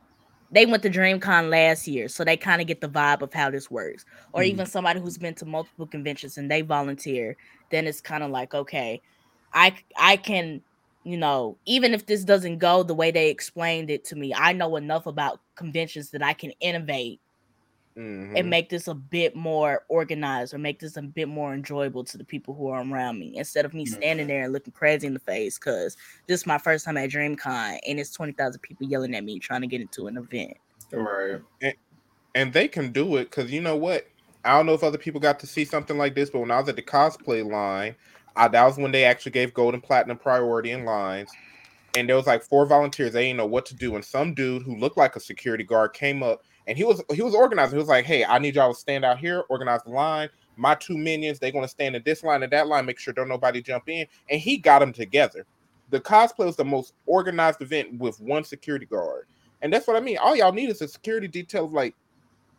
they 0.53 0.67
went 0.67 0.83
to 0.83 0.91
DreamCon 0.91 1.49
last 1.49 1.87
year, 1.87 2.09
so 2.09 2.25
they 2.25 2.37
kind 2.37 2.61
of 2.61 2.67
get 2.67 2.81
the 2.81 2.89
vibe 2.89 3.23
of 3.23 3.33
how 3.33 3.51
this 3.51 3.71
works. 3.71 4.05
Or 4.33 4.43
Mhm. 4.43 4.47
even 4.47 4.67
somebody 4.67 4.99
who's 4.99 5.17
been 5.17 5.35
to 5.37 5.45
multiple 5.47 5.87
conventions 5.87 6.39
and 6.39 6.51
they 6.51 6.63
volunteer, 6.63 7.37
then 7.71 7.87
it's 7.87 8.01
kind 8.01 8.25
of 8.25 8.31
like, 8.31 8.53
okay, 8.53 9.01
I 9.53 9.77
I 9.97 10.17
can, 10.17 10.63
you 11.05 11.17
know, 11.17 11.59
even 11.67 11.95
if 11.95 12.07
this 12.07 12.25
doesn't 12.25 12.59
go 12.59 12.83
the 12.83 12.95
way 12.95 13.11
they 13.11 13.31
explained 13.31 13.91
it 13.91 14.05
to 14.07 14.17
me, 14.17 14.35
I 14.35 14.53
know 14.53 14.77
enough 14.77 15.07
about 15.07 15.41
conventions 15.57 16.11
that 16.11 16.23
I 16.23 16.35
can 16.35 16.53
innovate 16.61 17.21
Mhm. 17.97 18.39
and 18.39 18.51
make 18.51 18.69
this 18.69 18.87
a 18.87 18.95
bit 18.95 19.35
more 19.35 19.85
organized 19.89 20.55
or 20.55 20.59
make 20.59 20.79
this 20.79 20.97
a 20.97 21.03
bit 21.03 21.29
more 21.29 21.53
enjoyable 21.55 22.05
to 22.05 22.19
the 22.19 22.25
people 22.25 22.55
who 22.55 22.69
are 22.69 22.83
around 22.83 23.19
me 23.19 23.37
instead 23.37 23.65
of 23.65 23.75
me 23.75 23.85
Mhm. 23.85 23.95
standing 23.95 24.27
there 24.27 24.45
and 24.45 24.53
looking 24.53 24.73
crazy 24.73 25.07
in 25.07 25.15
the 25.15 25.21
face 25.21 25.59
because 25.59 25.97
this 26.27 26.41
is 26.41 26.47
my 26.47 26.59
first 26.59 26.85
time 26.85 26.97
at 26.97 27.11
DreamCon 27.11 27.81
and 27.87 27.99
it's 27.99 28.13
20,000 28.13 28.61
people 28.61 28.87
yelling 28.87 29.15
at 29.15 29.25
me 29.25 29.39
trying 29.39 29.63
to 29.63 29.67
get 29.67 29.81
into 29.81 30.07
an 30.07 30.17
event. 30.17 30.57
Right. 30.93 31.41
and 32.37 32.53
they 32.53 32.69
can 32.69 32.93
do 32.93 33.17
it 33.17 33.25
because 33.25 33.51
you 33.51 33.61
know 33.61 33.75
what? 33.77 34.07
I 34.45 34.57
don't 34.57 34.67
know 34.67 34.75
if 34.75 34.85
other 34.85 34.99
people 34.99 35.21
got 35.21 35.41
to 35.41 35.47
see 35.47 35.65
something 35.65 35.99
like 35.99 36.15
this, 36.15 36.31
but 36.31 36.39
when 36.39 36.51
I 36.53 36.61
was 36.61 36.69
at 36.69 36.77
the 36.77 36.83
cosplay 36.83 37.45
line, 37.45 37.97
That 38.37 38.65
was 38.65 38.77
when 38.77 38.93
they 38.93 39.05
actually 39.05 39.33
gave 39.33 39.55
gold 39.55 39.75
and 39.75 39.83
platinum 39.83 40.19
priority 40.19 40.71
in 40.71 40.85
lines. 40.85 41.31
And 41.97 42.09
there 42.09 42.17
was 42.17 42.27
like 42.27 42.43
four 42.43 42.67
volunteers. 42.67 43.13
They 43.13 43.27
didn't 43.27 43.39
know 43.39 43.47
what 43.47 43.67
to 43.67 43.75
do. 43.75 43.97
And 43.97 44.05
some 44.05 44.35
dude 44.35 44.63
who 44.63 44.77
looked 44.77 44.97
like 44.97 45.17
a 45.17 45.21
security 45.21 45.65
guard 45.65 45.93
came 45.93 46.23
up 46.23 46.43
and 46.67 46.79
he 46.79 46.85
was 46.85 47.03
he 47.13 47.23
was 47.23 47.35
organizing. 47.35 47.77
He 47.77 47.81
was 47.81 47.89
like, 47.89 48.05
Hey, 48.05 48.25
I 48.25 48.39
need 48.39 48.55
y'all 48.55 48.73
to 48.73 48.79
stand 48.79 49.05
out 49.05 49.19
here, 49.19 49.43
organize 49.49 49.83
the 49.83 49.91
line. 49.91 50.29
My 50.57 50.75
two 50.77 50.97
minions, 50.97 51.39
they're 51.39 51.51
gonna 51.51 51.67
stand 51.67 51.97
in 51.97 52.03
this 52.05 52.23
line 52.23 52.43
and 52.43 52.53
that 52.53 52.69
line, 52.69 52.87
make 52.87 52.99
sure 52.99 53.13
don't 53.13 53.29
nobody 53.29 53.61
jump 53.61 53.89
in. 53.89 54.07
And 54.29 54.41
he 54.41 54.57
got 54.57 54.79
them 54.79 54.93
together. 54.93 55.47
The 55.91 56.01
cosplay 56.01 56.47
was 56.47 56.57
the 56.57 56.65
most 56.65 56.95
organized 57.07 57.61
event 57.61 57.99
with 57.99 58.21
one 58.21 58.45
security 58.45 58.87
guard. 58.87 59.27
And 59.63 59.73
that's 59.73 59.89
what 59.89 59.97
I 59.97 60.01
mean. 60.01 60.19
All 60.19 60.37
y'all 60.37 60.53
need 60.53 60.71
is 60.71 60.81
a 60.81 60.89
security 60.89 61.27
detail 61.27 61.65
of 61.65 61.73
like 61.73 61.95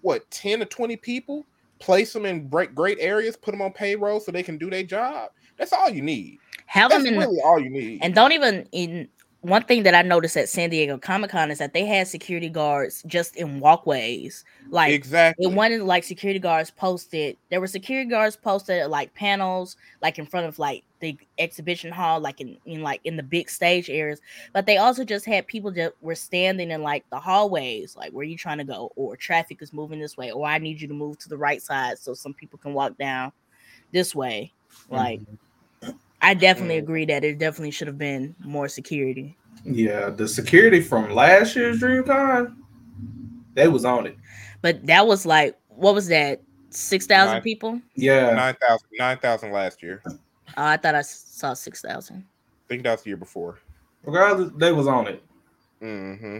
what 0.01 0.29
10 0.31 0.59
to 0.59 0.65
20 0.65 0.97
people 0.97 1.45
place 1.79 2.13
them 2.13 2.25
in 2.25 2.47
great 2.47 2.75
great 2.75 2.97
areas 2.99 3.35
put 3.35 3.51
them 3.51 3.61
on 3.61 3.73
payroll 3.73 4.19
so 4.19 4.31
they 4.31 4.43
can 4.43 4.57
do 4.57 4.69
their 4.69 4.83
job 4.83 5.31
that's 5.61 5.73
all 5.73 5.89
you 5.89 6.01
need 6.01 6.39
Have 6.65 6.89
that's 6.89 7.03
them 7.03 7.13
in 7.13 7.19
really 7.19 7.39
all 7.41 7.59
you 7.59 7.69
need 7.69 7.99
and 8.01 8.15
don't 8.15 8.31
even 8.31 8.67
in 8.71 9.07
one 9.41 9.63
thing 9.63 9.81
that 9.83 9.95
I 9.95 10.03
noticed 10.03 10.37
at 10.37 10.49
San 10.49 10.69
Diego 10.69 10.99
Comic 10.99 11.31
Con 11.31 11.49
is 11.49 11.57
that 11.57 11.73
they 11.73 11.83
had 11.83 12.07
security 12.07 12.47
guards 12.47 13.03
just 13.07 13.35
in 13.35 13.59
walkways. 13.59 14.45
Like 14.69 14.93
exactly 14.93 15.45
it 15.45 15.51
wasn't 15.51 15.87
like 15.87 16.03
security 16.03 16.39
guards 16.39 16.69
posted. 16.69 17.37
There 17.49 17.59
were 17.59 17.67
security 17.67 18.07
guards 18.07 18.35
posted 18.35 18.77
at 18.79 18.91
like 18.91 19.13
panels, 19.15 19.77
like 20.01 20.19
in 20.19 20.27
front 20.27 20.45
of 20.45 20.59
like 20.59 20.83
the 20.99 21.17
exhibition 21.39 21.91
hall, 21.91 22.19
like 22.19 22.39
in, 22.39 22.55
in 22.67 22.83
like 22.83 23.01
in 23.03 23.17
the 23.17 23.23
big 23.23 23.49
stage 23.49 23.89
areas. 23.89 24.21
But 24.53 24.67
they 24.67 24.77
also 24.77 25.03
just 25.03 25.25
had 25.25 25.47
people 25.47 25.71
that 25.71 25.93
were 26.01 26.15
standing 26.15 26.69
in 26.69 26.83
like 26.83 27.03
the 27.09 27.19
hallways, 27.19 27.95
like 27.95 28.11
where 28.11 28.23
you 28.23 28.37
trying 28.37 28.59
to 28.59 28.63
go, 28.63 28.91
or 28.95 29.17
traffic 29.17 29.63
is 29.63 29.73
moving 29.73 29.99
this 29.99 30.17
way, 30.17 30.31
or 30.31 30.45
I 30.45 30.59
need 30.59 30.79
you 30.79 30.87
to 30.87 30.93
move 30.93 31.17
to 31.17 31.29
the 31.29 31.37
right 31.37 31.63
side 31.63 31.97
so 31.97 32.13
some 32.13 32.35
people 32.35 32.59
can 32.59 32.75
walk 32.75 32.95
down 32.99 33.31
this 33.91 34.13
way. 34.13 34.53
Like 34.91 35.19
mm-hmm. 35.19 35.35
I 36.21 36.33
definitely 36.33 36.75
Mm. 36.75 36.83
agree 36.83 37.05
that 37.05 37.23
it 37.23 37.39
definitely 37.39 37.71
should 37.71 37.87
have 37.87 37.97
been 37.97 38.35
more 38.43 38.67
security. 38.67 39.37
Yeah, 39.65 40.09
the 40.09 40.27
security 40.27 40.81
from 40.81 41.09
last 41.11 41.55
year's 41.55 41.79
DreamCon, 41.81 42.55
they 43.53 43.67
was 43.67 43.85
on 43.85 44.05
it. 44.07 44.17
But 44.61 44.85
that 44.85 45.05
was 45.07 45.25
like 45.25 45.57
what 45.67 45.95
was 45.95 46.07
that? 46.07 46.41
Six 46.69 47.05
thousand 47.07 47.41
people? 47.41 47.81
Yeah, 47.95 48.31
9000 48.33 48.87
9000 48.97 49.51
last 49.51 49.81
year 49.83 50.01
i 50.05 50.11
Oh, 50.57 50.65
I 50.65 50.77
thought 50.77 50.95
I 50.95 50.99
s- 50.99 51.25
saw 51.29 51.53
six 51.53 51.81
thousand. 51.81 52.17
I 52.25 52.67
think 52.67 52.83
that 52.83 52.91
was 52.91 53.01
the 53.03 53.09
year 53.09 53.17
before 53.17 53.59
regardless, 54.03 54.51
they 54.57 54.71
was 54.71 54.87
on 54.87 55.07
it. 55.07 55.23
Mm-hmm. 55.81 56.39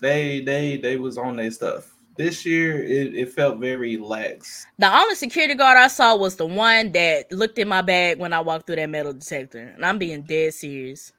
They 0.00 0.40
they 0.40 0.76
they 0.78 0.96
was 0.96 1.16
on 1.18 1.36
their 1.36 1.50
stuff. 1.50 1.94
This 2.16 2.44
year, 2.44 2.82
it, 2.82 3.14
it 3.14 3.32
felt 3.32 3.58
very 3.58 3.96
lax. 3.96 4.66
The 4.78 4.94
only 4.94 5.14
security 5.14 5.54
guard 5.54 5.78
I 5.78 5.88
saw 5.88 6.14
was 6.14 6.36
the 6.36 6.46
one 6.46 6.92
that 6.92 7.32
looked 7.32 7.58
in 7.58 7.68
my 7.68 7.80
bag 7.82 8.18
when 8.18 8.32
I 8.34 8.40
walked 8.40 8.66
through 8.66 8.76
that 8.76 8.90
metal 8.90 9.12
detector. 9.14 9.72
And 9.74 9.84
I'm 9.84 9.98
being 9.98 10.22
dead 10.22 10.52
serious. 10.52 11.12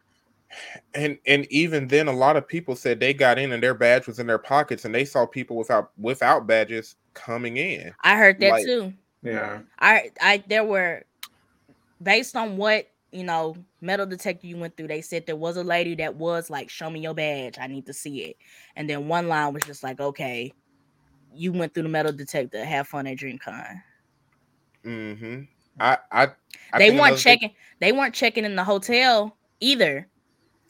and 0.94 1.18
and 1.26 1.48
even 1.52 1.88
then 1.88 2.08
a 2.08 2.12
lot 2.12 2.38
of 2.38 2.48
people 2.48 2.76
said 2.76 3.00
they 3.00 3.12
got 3.14 3.40
in 3.40 3.52
and 3.54 3.64
their 3.64 3.74
badge 3.74 4.06
was 4.06 4.20
in 4.20 4.28
their 4.28 4.38
pockets 4.38 4.86
and 4.86 4.94
they 4.94 5.04
saw 5.04 5.26
people 5.26 5.58
without 5.58 5.90
without 5.98 6.46
badges 6.46 6.96
coming 7.16 7.58
in 7.58 7.92
I 8.04 8.16
heard 8.18 8.40
that 8.42 8.52
Like- 8.52 8.66
too. 8.66 8.94
Yeah, 9.24 9.62
I 9.80 10.12
I 10.22 10.44
there 10.48 10.64
were 10.64 11.06
based 12.04 12.36
on 12.36 12.58
what 12.58 12.88
you 13.12 13.24
know 13.24 13.56
metal 13.82 14.06
detector 14.06 14.46
you 14.46 14.58
went 14.58 14.76
through 14.78 14.90
they 14.90 15.02
said 15.02 15.26
there 15.26 15.36
was 15.36 15.58
a 15.58 15.64
lady 15.64 15.96
that 15.96 16.16
was 16.18 16.50
like 16.52 16.70
show 16.70 16.90
me 16.90 17.00
your 17.00 17.14
badge 17.14 17.58
i 17.60 17.68
need 17.68 17.86
to 17.86 17.94
see 17.94 18.22
it 18.24 18.38
and 18.76 18.90
then 18.90 19.08
one 19.08 19.28
line 19.28 19.54
was 19.54 19.64
just 19.64 19.84
like 19.84 20.00
okay 20.00 20.52
you 21.36 21.52
went 21.52 21.74
through 21.74 21.84
the 21.84 21.90
metal 21.90 22.12
detector 22.12 22.64
have 22.64 22.88
fun 22.88 23.08
at 23.08 23.18
dreamcon 23.18 23.82
Mm-hmm. 24.86 25.42
I, 25.80 25.98
I 26.12 26.28
I 26.74 26.78
they 26.80 26.92
weren't 26.92 27.16
thing- 27.16 27.24
checking 27.24 27.52
they 27.80 27.92
weren't 27.92 28.14
checking 28.14 28.44
in 28.46 28.56
the 28.56 28.64
hotel 28.64 29.36
either 29.60 30.08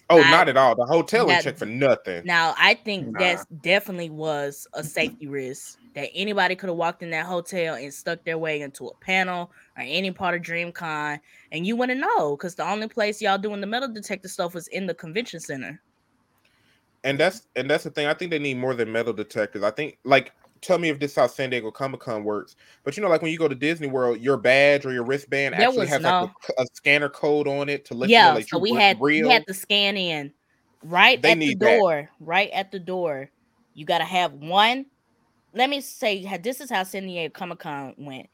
oh 0.10 0.22
I- 0.22 0.32
not 0.32 0.50
at 0.50 0.56
all 0.58 0.76
the 0.76 0.86
hotel 0.86 1.26
that- 1.28 1.34
ain't 1.38 1.44
check 1.44 1.58
for 1.58 1.66
nothing 1.66 2.24
now 2.26 2.54
i 2.58 2.74
think 2.76 3.08
Nah. 3.08 3.20
that's 3.20 3.46
definitely 3.62 4.10
was 4.12 4.68
a 4.74 4.84
safety 4.84 5.28
risk 5.28 5.80
that 5.96 6.10
anybody 6.14 6.56
could 6.56 6.70
have 6.70 6.78
walked 6.78 7.02
in 7.04 7.10
that 7.12 7.26
hotel 7.26 7.76
and 7.76 7.94
stuck 7.94 8.24
their 8.24 8.38
way 8.38 8.62
into 8.62 8.88
a 8.88 8.96
panel 8.98 9.52
or 9.78 9.84
any 9.84 10.12
part 10.12 10.36
of 10.36 10.42
dreamcon 10.42 11.20
and 11.52 11.66
you 11.68 11.76
wouldn't 11.76 12.00
know 12.00 12.38
because 12.38 12.54
the 12.56 12.68
only 12.68 12.88
place 12.88 13.22
y'all 13.22 13.38
doing 13.38 13.62
the 13.62 13.68
metal 13.68 13.90
detector 13.92 14.28
stuff 14.28 14.54
was 14.54 14.68
in 14.70 14.86
the 14.86 14.94
convention 14.94 15.40
center 15.40 15.82
and 17.04 17.20
that's 17.20 17.48
and 17.58 17.70
that's 17.70 17.84
the 17.84 17.90
thing. 17.90 18.08
I 18.08 18.14
think 18.14 18.32
they 18.32 18.40
need 18.40 18.54
more 18.58 18.74
than 18.74 18.90
metal 18.90 19.12
detectors. 19.12 19.62
I 19.62 19.72
think 19.72 19.98
like 20.06 20.32
tell 20.64 20.78
me 20.80 20.90
if 20.90 21.00
this 21.00 21.12
is 21.12 21.18
how 21.18 21.28
San 21.28 21.50
Diego 21.50 21.70
Comic 21.72 22.00
Con 22.00 22.24
works. 22.24 22.56
But 22.84 22.98
you 22.98 23.04
know, 23.04 23.10
like 23.10 23.22
when 23.22 23.32
you 23.32 23.38
go 23.38 23.48
to 23.48 23.56
Disney 23.56 23.88
World, 23.88 24.20
your 24.20 24.38
badge 24.38 24.86
or 24.86 24.92
your 24.94 25.04
wristband 25.04 25.54
There 25.54 25.68
actually 25.68 25.88
has 25.88 26.02
no- 26.02 26.22
like 26.22 26.32
a, 26.58 26.62
a 26.62 26.66
scanner 26.74 27.10
code 27.10 27.48
on 27.48 27.70
it 27.70 27.86
to 27.86 27.94
let 27.94 28.10
you 28.10 28.18
know 28.18 28.22
Yeah, 28.24 28.34
like 28.34 28.48
so 28.50 28.58
we 28.58 28.74
had 28.74 28.98
real. 29.00 29.28
we 29.28 29.34
had 29.34 29.46
to 29.48 29.54
scan 29.54 29.98
in 29.98 30.34
right 30.84 31.22
They 31.22 31.32
at 31.32 31.40
the 31.40 31.46
need 31.48 31.60
that. 31.60 31.78
door. 31.78 32.10
Right 32.20 32.50
at 32.52 32.72
the 32.72 32.80
door, 32.80 33.30
you 33.74 33.86
got 33.86 34.00
to 34.00 34.06
have 34.06 34.34
one. 34.34 34.86
Let 35.54 35.70
me 35.70 35.82
say, 35.82 36.26
this 36.42 36.62
is 36.62 36.72
how 36.72 36.84
San 36.84 37.06
Diego 37.06 37.32
Comic 37.32 37.60
Con 37.60 37.94
went. 37.98 38.28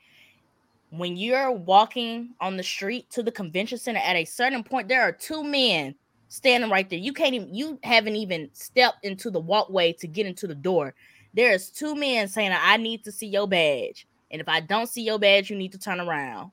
When 0.91 1.17
you're 1.17 1.51
walking 1.51 2.29
on 2.39 2.57
the 2.57 2.63
street 2.63 3.09
to 3.11 3.21
the 3.21 3.31
convention 3.31 3.77
center, 3.77 3.99
at 3.99 4.15
a 4.15 4.25
certain 4.25 4.63
point, 4.63 4.87
there 4.87 5.01
are 5.01 5.11
two 5.11 5.43
men 5.43 5.93
standing 6.29 6.69
right 6.69 6.89
there. 6.89 6.97
You 6.97 7.13
can't 7.13 7.33
even, 7.35 7.53
you 7.53 7.77
haven't 7.83 8.15
even 8.15 8.49
stepped 8.53 9.03
into 9.03 9.29
the 9.29 9.39
walkway 9.39 9.93
to 9.93 10.07
get 10.07 10.25
into 10.25 10.47
the 10.47 10.55
door. 10.55 10.95
There's 11.33 11.69
two 11.69 11.95
men 11.95 12.27
saying, 12.27 12.51
"I 12.53 12.77
need 12.77 13.03
to 13.03 13.11
see 13.11 13.27
your 13.27 13.47
badge," 13.47 14.07
and 14.31 14.41
if 14.41 14.49
I 14.49 14.59
don't 14.59 14.87
see 14.87 15.03
your 15.03 15.19
badge, 15.19 15.49
you 15.49 15.57
need 15.57 15.71
to 15.73 15.79
turn 15.79 15.99
around. 15.99 16.51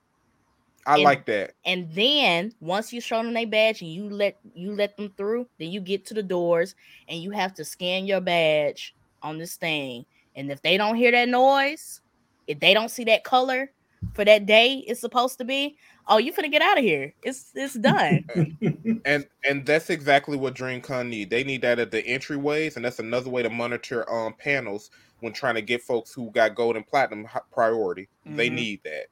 I 0.86 0.94
and- 0.94 1.02
like 1.02 1.26
that. 1.26 1.54
And 1.64 1.92
then 1.92 2.52
once 2.60 2.92
you 2.92 3.00
show 3.00 3.22
them 3.22 3.34
their 3.34 3.46
badge 3.46 3.82
and 3.82 3.90
you 3.90 4.08
let 4.08 4.38
you 4.54 4.72
let 4.72 4.96
them 4.96 5.12
through, 5.16 5.48
then 5.58 5.70
you 5.70 5.80
get 5.80 6.06
to 6.06 6.14
the 6.14 6.22
doors 6.22 6.74
and 7.08 7.20
you 7.20 7.32
have 7.32 7.54
to 7.54 7.64
scan 7.64 8.06
your 8.06 8.20
badge 8.20 8.94
on 9.22 9.38
this 9.38 9.56
thing. 9.56 10.06
And 10.36 10.50
if 10.50 10.62
they 10.62 10.76
don't 10.76 10.96
hear 10.96 11.10
that 11.10 11.28
noise, 11.28 12.00
if 12.46 12.60
they 12.60 12.72
don't 12.72 12.90
see 12.90 13.04
that 13.04 13.24
color 13.24 13.72
for 14.14 14.24
that 14.24 14.46
day 14.46 14.84
it's 14.86 15.00
supposed 15.00 15.38
to 15.38 15.44
be, 15.44 15.76
oh, 16.08 16.18
you 16.18 16.32
finna 16.32 16.50
get 16.50 16.62
out 16.62 16.78
of 16.78 16.84
here. 16.84 17.14
It's 17.22 17.50
it's 17.54 17.74
done. 17.74 18.30
And 19.04 19.26
and 19.48 19.64
that's 19.64 19.90
exactly 19.90 20.36
what 20.36 20.54
DreamCon 20.54 21.08
need. 21.08 21.30
They 21.30 21.44
need 21.44 21.62
that 21.62 21.78
at 21.78 21.92
the 21.92 22.02
entryways, 22.02 22.76
and 22.76 22.84
that's 22.84 22.98
another 22.98 23.30
way 23.30 23.42
to 23.42 23.50
monitor 23.50 24.08
um 24.12 24.34
panels 24.34 24.90
when 25.20 25.32
trying 25.32 25.54
to 25.54 25.62
get 25.62 25.82
folks 25.82 26.12
who 26.12 26.30
got 26.32 26.54
gold 26.56 26.76
and 26.76 26.86
platinum 26.86 27.26
priority. 27.52 28.08
They 28.34 28.48
Mhm. 28.48 28.54
need 28.54 28.80
that. 28.84 29.06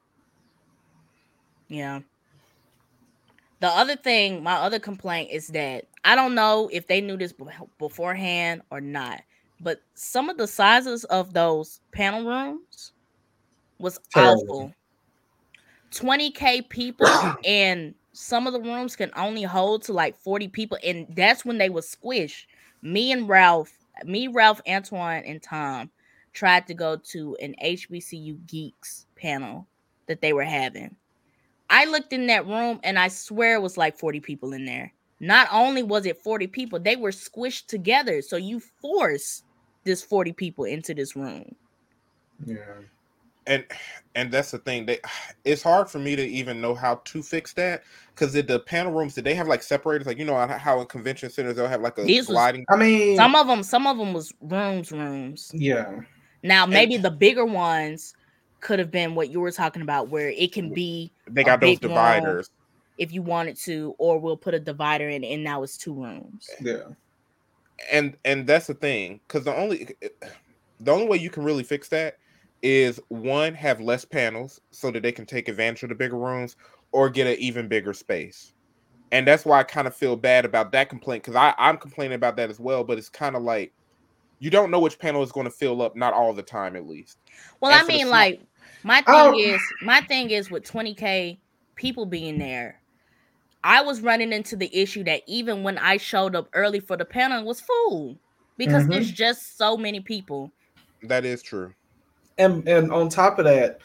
Yeah. 1.67 2.01
The 3.59 3.67
other 3.67 3.95
thing, 3.95 4.43
my 4.43 4.53
other 4.55 4.79
complaint 4.79 5.31
is 5.31 5.47
that 5.49 5.85
I 6.03 6.15
don't 6.15 6.35
know 6.35 6.69
if 6.71 6.87
they 6.87 7.01
knew 7.01 7.17
this 7.17 7.33
beforehand 7.79 8.61
or 8.69 8.81
not, 8.81 9.21
but 9.59 9.79
some 9.95 10.29
of 10.29 10.37
the 10.37 10.47
sizes 10.47 11.03
of 11.05 11.33
those 11.33 11.79
panel 11.91 12.25
rooms 12.25 12.93
was 13.79 13.99
Terrible. 14.11 14.43
awful. 14.49 14.73
20k 15.91 16.67
people 16.69 17.07
and 17.45 17.93
some 18.13 18.47
of 18.47 18.53
the 18.53 18.61
rooms 18.61 18.95
can 18.95 19.11
only 19.15 19.43
hold 19.43 19.83
to 19.83 19.93
like 19.93 20.17
40 20.17 20.47
people 20.49 20.77
and 20.83 21.07
that's 21.15 21.45
when 21.45 21.57
they 21.57 21.69
was 21.69 21.93
squished. 21.93 22.45
Me 22.81 23.11
and 23.11 23.27
Ralph, 23.27 23.73
me, 24.05 24.27
Ralph, 24.27 24.61
Antoine 24.67 25.23
and 25.25 25.41
Tom 25.41 25.89
tried 26.33 26.67
to 26.67 26.73
go 26.73 26.97
to 26.97 27.35
an 27.41 27.55
HBCU 27.63 28.45
geeks 28.47 29.05
panel 29.15 29.67
that 30.07 30.21
they 30.21 30.33
were 30.33 30.43
having. 30.43 30.95
I 31.69 31.85
looked 31.85 32.13
in 32.13 32.27
that 32.27 32.45
room 32.45 32.79
and 32.83 32.99
I 32.99 33.07
swear 33.07 33.55
it 33.55 33.61
was 33.61 33.77
like 33.77 33.97
40 33.97 34.19
people 34.19 34.53
in 34.53 34.65
there. 34.65 34.93
Not 35.19 35.47
only 35.51 35.81
was 35.81 36.05
it 36.05 36.21
40 36.21 36.47
people, 36.47 36.79
they 36.79 36.95
were 36.95 37.11
squished 37.11 37.67
together. 37.67 38.21
So 38.21 38.35
you 38.35 38.59
force 38.59 39.43
this 39.83 40.03
40 40.03 40.33
people 40.33 40.65
into 40.65 40.93
this 40.93 41.15
room. 41.15 41.55
yeah. 42.45 42.81
And 43.47 43.63
and 44.15 44.31
that's 44.31 44.51
the 44.51 44.57
thing 44.59 44.85
they 44.85 44.99
it's 45.43 45.61
hard 45.61 45.89
for 45.89 45.99
me 45.99 46.15
to 46.15 46.25
even 46.25 46.61
know 46.61 46.73
how 46.73 46.95
to 47.05 47.21
fix 47.21 47.53
that 47.53 47.83
because 48.13 48.33
the 48.33 48.59
panel 48.65 48.91
rooms 48.91 49.13
did 49.13 49.23
they 49.23 49.35
have 49.35 49.47
like 49.47 49.61
separators 49.61 50.07
like 50.07 50.17
you 50.17 50.25
know 50.25 50.35
how 50.47 50.79
in 50.79 50.87
convention 50.87 51.29
centers 51.29 51.55
they'll 51.55 51.67
have 51.67 51.81
like 51.81 51.97
a 51.97 52.03
These 52.03 52.27
was- 52.27 52.35
sliding 52.35 52.65
I 52.69 52.75
mean, 52.77 53.15
Some 53.17 53.35
of 53.35 53.47
them, 53.47 53.61
some 53.63 53.85
of 53.87 53.97
them 53.97 54.13
was 54.13 54.33
rooms, 54.41 54.91
rooms. 54.91 55.51
yeah. 55.53 55.99
Now 56.43 56.65
maybe 56.65 56.97
the 56.97 57.11
bigger 57.11 57.45
ones 57.45 58.13
could 58.61 58.79
have 58.79 58.89
been 58.91 59.13
what 59.15 59.29
you 59.29 59.39
were 59.39 59.51
talking 59.51 59.81
about, 59.81 60.09
where 60.09 60.29
it 60.29 60.51
can 60.51 60.73
be 60.73 61.11
they 61.29 61.41
a 61.41 61.45
got 61.45 61.59
those 61.61 61.71
big 61.71 61.81
dividers 61.81 62.49
if 62.97 63.11
you 63.11 63.21
wanted 63.21 63.57
to, 63.57 63.93
or 63.99 64.17
we'll 64.19 64.37
put 64.37 64.53
a 64.53 64.59
divider 64.59 65.09
in, 65.09 65.23
and 65.23 65.43
now 65.43 65.61
it's 65.63 65.77
two 65.77 65.93
rooms. 65.93 66.49
Yeah. 66.61 66.83
and 67.91 68.15
and 68.23 68.47
that's 68.47 68.67
the 68.67 68.73
thing 68.73 69.19
because 69.27 69.43
the 69.43 69.53
only 69.55 69.95
the 70.79 70.91
only 70.91 71.07
way 71.07 71.17
you 71.17 71.29
can 71.29 71.43
really 71.43 71.63
fix 71.63 71.89
that 71.89 72.17
is 72.61 72.99
one 73.09 73.53
have 73.53 73.79
less 73.81 74.05
panels 74.05 74.59
so 74.71 74.91
that 74.91 75.03
they 75.03 75.11
can 75.11 75.25
take 75.25 75.47
advantage 75.47 75.83
of 75.83 75.89
the 75.89 75.95
bigger 75.95 76.17
rooms 76.17 76.55
or 76.91 77.09
get 77.09 77.27
an 77.27 77.35
even 77.39 77.67
bigger 77.67 77.93
space 77.93 78.53
and 79.11 79.27
that's 79.27 79.45
why 79.45 79.59
i 79.59 79.63
kind 79.63 79.87
of 79.87 79.95
feel 79.95 80.15
bad 80.15 80.45
about 80.45 80.71
that 80.71 80.89
complaint 80.89 81.23
because 81.23 81.35
i 81.35 81.53
i'm 81.57 81.77
complaining 81.77 82.15
about 82.15 82.35
that 82.37 82.49
as 82.49 82.59
well 82.59 82.83
but 82.83 82.97
it's 82.97 83.09
kind 83.09 83.35
of 83.35 83.43
like 83.43 83.73
you 84.39 84.49
don't 84.49 84.71
know 84.71 84.79
which 84.79 84.99
panel 84.99 85.23
is 85.23 85.31
going 85.31 85.45
to 85.45 85.51
fill 85.51 85.81
up 85.81 85.95
not 85.95 86.13
all 86.13 86.33
the 86.33 86.43
time 86.43 86.75
at 86.75 86.87
least 86.87 87.17
Well, 87.61 87.71
And 87.71 87.81
I 87.81 87.83
mean, 87.87 88.09
like 88.09 88.41
my 88.83 89.01
thing 89.01 89.35
Oh. 89.35 89.39
is, 89.39 89.73
my 89.81 90.01
thing 90.01 90.29
is 90.31 90.49
with 90.51 90.63
20k 90.63 91.39
people 91.75 92.05
being 92.05 92.37
there. 92.37 92.81
I 93.63 93.81
was 93.81 94.01
running 94.01 94.33
into 94.33 94.55
the 94.55 94.73
issue 94.75 95.03
that 95.05 95.23
even 95.27 95.63
when 95.63 95.77
I 95.77 95.97
showed 95.97 96.35
up 96.35 96.49
early 96.53 96.79
for 96.79 96.97
the 96.97 97.05
panel, 97.05 97.41
it 97.41 97.45
was 97.45 97.61
full 97.61 98.19
because 98.57 98.85
Mhm. 98.85 98.91
there's 98.91 99.11
just 99.11 99.57
so 99.57 99.77
many 99.77 99.99
people. 100.01 100.53
that 101.03 101.25
is 101.25 101.41
true 101.41 101.73
and 102.37 102.67
and 102.67 102.91
on 102.91 103.09
top 103.09 103.39
of 103.39 103.45
that, 103.45 103.79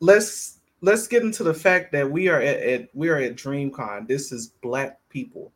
let's 0.00 0.58
let's 0.80 1.06
get 1.06 1.22
into 1.22 1.42
the 1.42 1.54
fact 1.54 1.92
that 1.92 2.10
we 2.10 2.28
are 2.28 2.40
at, 2.40 2.60
at 2.60 2.88
we 2.94 3.08
are 3.08 3.18
at 3.18 3.36
DreamCon. 3.36 4.06
This 4.06 4.32
is 4.32 4.48
black 4.62 4.98
people. 5.08 5.52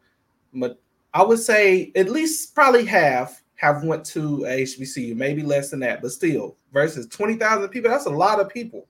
But 0.54 0.80
I 1.14 1.22
would 1.22 1.38
say 1.38 1.92
at 1.94 2.08
least 2.08 2.54
probably 2.54 2.84
half 2.84 3.42
have 3.54 3.84
went 3.84 4.04
to 4.06 4.38
HBCU, 4.40 5.14
maybe 5.14 5.42
less 5.42 5.70
than 5.70 5.80
that, 5.80 6.02
but 6.02 6.12
still 6.12 6.56
versus 6.72 7.06
twenty 7.06 7.34
thousand 7.34 7.68
people. 7.68 7.90
That's 7.90 8.06
a 8.06 8.10
lot 8.10 8.40
of 8.40 8.48
people 8.48 8.86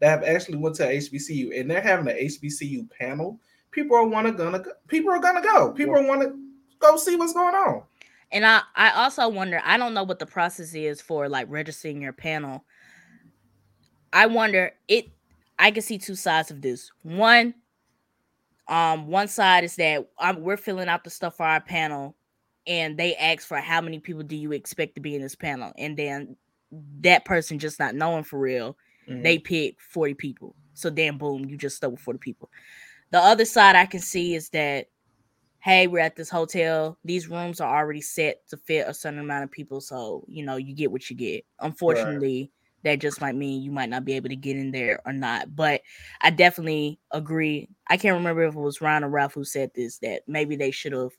that 0.00 0.08
have 0.08 0.24
actually 0.24 0.58
went 0.58 0.76
to 0.76 0.86
HBCU, 0.86 1.58
and 1.58 1.70
they're 1.70 1.80
having 1.80 2.08
an 2.08 2.16
HBCU 2.16 2.88
panel. 2.90 3.38
People 3.70 3.96
are 3.96 4.06
want 4.06 4.26
to 4.26 4.32
gonna 4.32 4.60
go, 4.60 4.70
people 4.88 5.10
are 5.10 5.20
gonna 5.20 5.42
go. 5.42 5.72
People 5.72 5.94
want 6.06 6.22
to 6.22 6.38
go 6.78 6.96
see 6.96 7.16
what's 7.16 7.32
going 7.32 7.54
on. 7.54 7.82
And 8.32 8.44
I, 8.44 8.62
I 8.74 8.90
also 8.90 9.28
wonder, 9.28 9.60
I 9.64 9.76
don't 9.76 9.94
know 9.94 10.02
what 10.02 10.18
the 10.18 10.26
process 10.26 10.74
is 10.74 11.00
for 11.00 11.28
like 11.28 11.46
registering 11.48 12.02
your 12.02 12.12
panel. 12.12 12.64
I 14.14 14.26
wonder 14.26 14.72
it 14.88 15.10
I 15.58 15.70
can 15.70 15.82
see 15.82 15.98
two 15.98 16.14
sides 16.14 16.50
of 16.50 16.62
this. 16.62 16.90
One, 17.02 17.54
um, 18.68 19.08
one 19.08 19.28
side 19.28 19.64
is 19.64 19.76
that 19.76 20.08
um, 20.18 20.40
we're 20.40 20.56
filling 20.56 20.88
out 20.88 21.04
the 21.04 21.10
stuff 21.10 21.36
for 21.36 21.46
our 21.46 21.60
panel, 21.60 22.16
and 22.66 22.96
they 22.96 23.14
ask 23.16 23.46
for 23.46 23.58
how 23.58 23.80
many 23.80 23.98
people 23.98 24.22
do 24.22 24.36
you 24.36 24.52
expect 24.52 24.94
to 24.94 25.00
be 25.00 25.14
in 25.14 25.22
this 25.22 25.34
panel, 25.34 25.72
and 25.76 25.96
then 25.96 26.36
that 27.00 27.24
person 27.24 27.58
just 27.58 27.78
not 27.78 27.94
knowing 27.94 28.24
for 28.24 28.38
real, 28.38 28.76
they 29.06 29.38
pick 29.38 29.80
40 29.80 30.14
people. 30.14 30.56
So 30.72 30.90
then 30.90 31.18
boom, 31.18 31.44
you 31.44 31.56
just 31.56 31.76
stuck 31.76 31.92
with 31.92 32.00
40 32.00 32.18
people. 32.18 32.50
The 33.10 33.18
other 33.18 33.44
side 33.44 33.76
I 33.76 33.86
can 33.86 34.00
see 34.00 34.34
is 34.34 34.48
that 34.50 34.88
hey, 35.60 35.86
we're 35.86 36.00
at 36.00 36.14
this 36.14 36.28
hotel. 36.28 36.98
These 37.06 37.28
rooms 37.28 37.58
are 37.58 37.78
already 37.78 38.02
set 38.02 38.46
to 38.48 38.56
fit 38.58 38.86
a 38.86 38.92
certain 38.92 39.18
amount 39.18 39.44
of 39.44 39.50
people. 39.50 39.80
So, 39.80 40.22
you 40.28 40.44
know, 40.44 40.56
you 40.56 40.74
get 40.74 40.92
what 40.92 41.08
you 41.08 41.16
get. 41.16 41.46
Unfortunately, 41.60 42.50
that 42.84 43.00
just 43.00 43.20
might 43.20 43.34
mean 43.34 43.62
you 43.62 43.72
might 43.72 43.88
not 43.90 44.04
be 44.04 44.14
able 44.14 44.28
to 44.28 44.36
get 44.36 44.56
in 44.56 44.70
there 44.70 45.00
or 45.06 45.12
not. 45.12 45.54
But 45.56 45.82
I 46.20 46.30
definitely 46.30 47.00
agree. 47.10 47.68
I 47.88 47.96
can't 47.96 48.16
remember 48.16 48.44
if 48.44 48.54
it 48.54 48.60
was 48.60 48.80
Ron 48.80 49.04
or 49.04 49.08
Ralph 49.08 49.34
who 49.34 49.44
said 49.44 49.70
this 49.74 49.98
that 49.98 50.22
maybe 50.26 50.56
they 50.56 50.70
should 50.70 50.92
have 50.92 51.12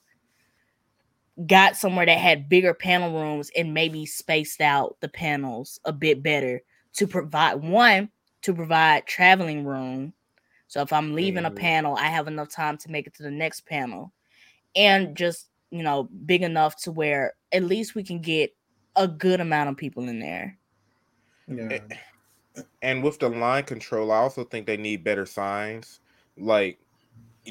got 1.48 1.76
somewhere 1.76 2.06
that 2.06 2.18
had 2.18 2.48
bigger 2.50 2.74
panel 2.74 3.12
rooms 3.12 3.52
and 3.56 3.74
maybe 3.74 4.06
spaced 4.06 4.62
out 4.62 4.96
the 5.02 5.10
panels 5.10 5.80
a 5.86 5.92
bit 5.92 6.24
better 6.24 6.62
to 6.94 7.08
provide 7.08 7.56
one 7.56 8.10
to 8.42 8.54
provide 8.54 9.06
traveling 9.06 9.66
room. 9.66 10.14
So 10.68 10.82
if 10.82 10.94
I'm 10.94 11.14
leaving 11.14 11.46
a 11.46 11.52
Mhm. 11.52 11.56
panel, 11.56 11.96
I 11.98 12.08
have 12.08 12.28
enough 12.28 12.50
time 12.50 12.78
to 12.78 12.92
make 12.92 13.08
it 13.08 13.14
to 13.16 13.24
the 13.24 13.32
next 13.32 13.66
panel 13.66 14.14
and 14.76 15.16
just 15.16 15.50
you 15.72 15.84
know 15.84 16.04
big 16.26 16.44
enough 16.44 16.78
to 16.84 16.92
where 16.92 17.34
at 17.52 17.64
least 17.64 17.96
we 17.96 18.04
can 18.04 18.22
get 18.22 18.56
a 18.96 19.08
good 19.08 19.42
amount 19.42 19.70
of 19.70 19.78
people 19.78 20.08
in 20.08 20.20
there 20.20 20.58
Yeah. 21.48 21.80
and 22.82 23.04
with 23.04 23.20
the 23.20 23.30
line 23.30 23.64
control, 23.64 24.12
I 24.12 24.18
also 24.18 24.44
think 24.44 24.66
they 24.66 24.78
need 24.78 25.04
better 25.04 25.26
signs. 25.26 26.00
Like 26.38 26.80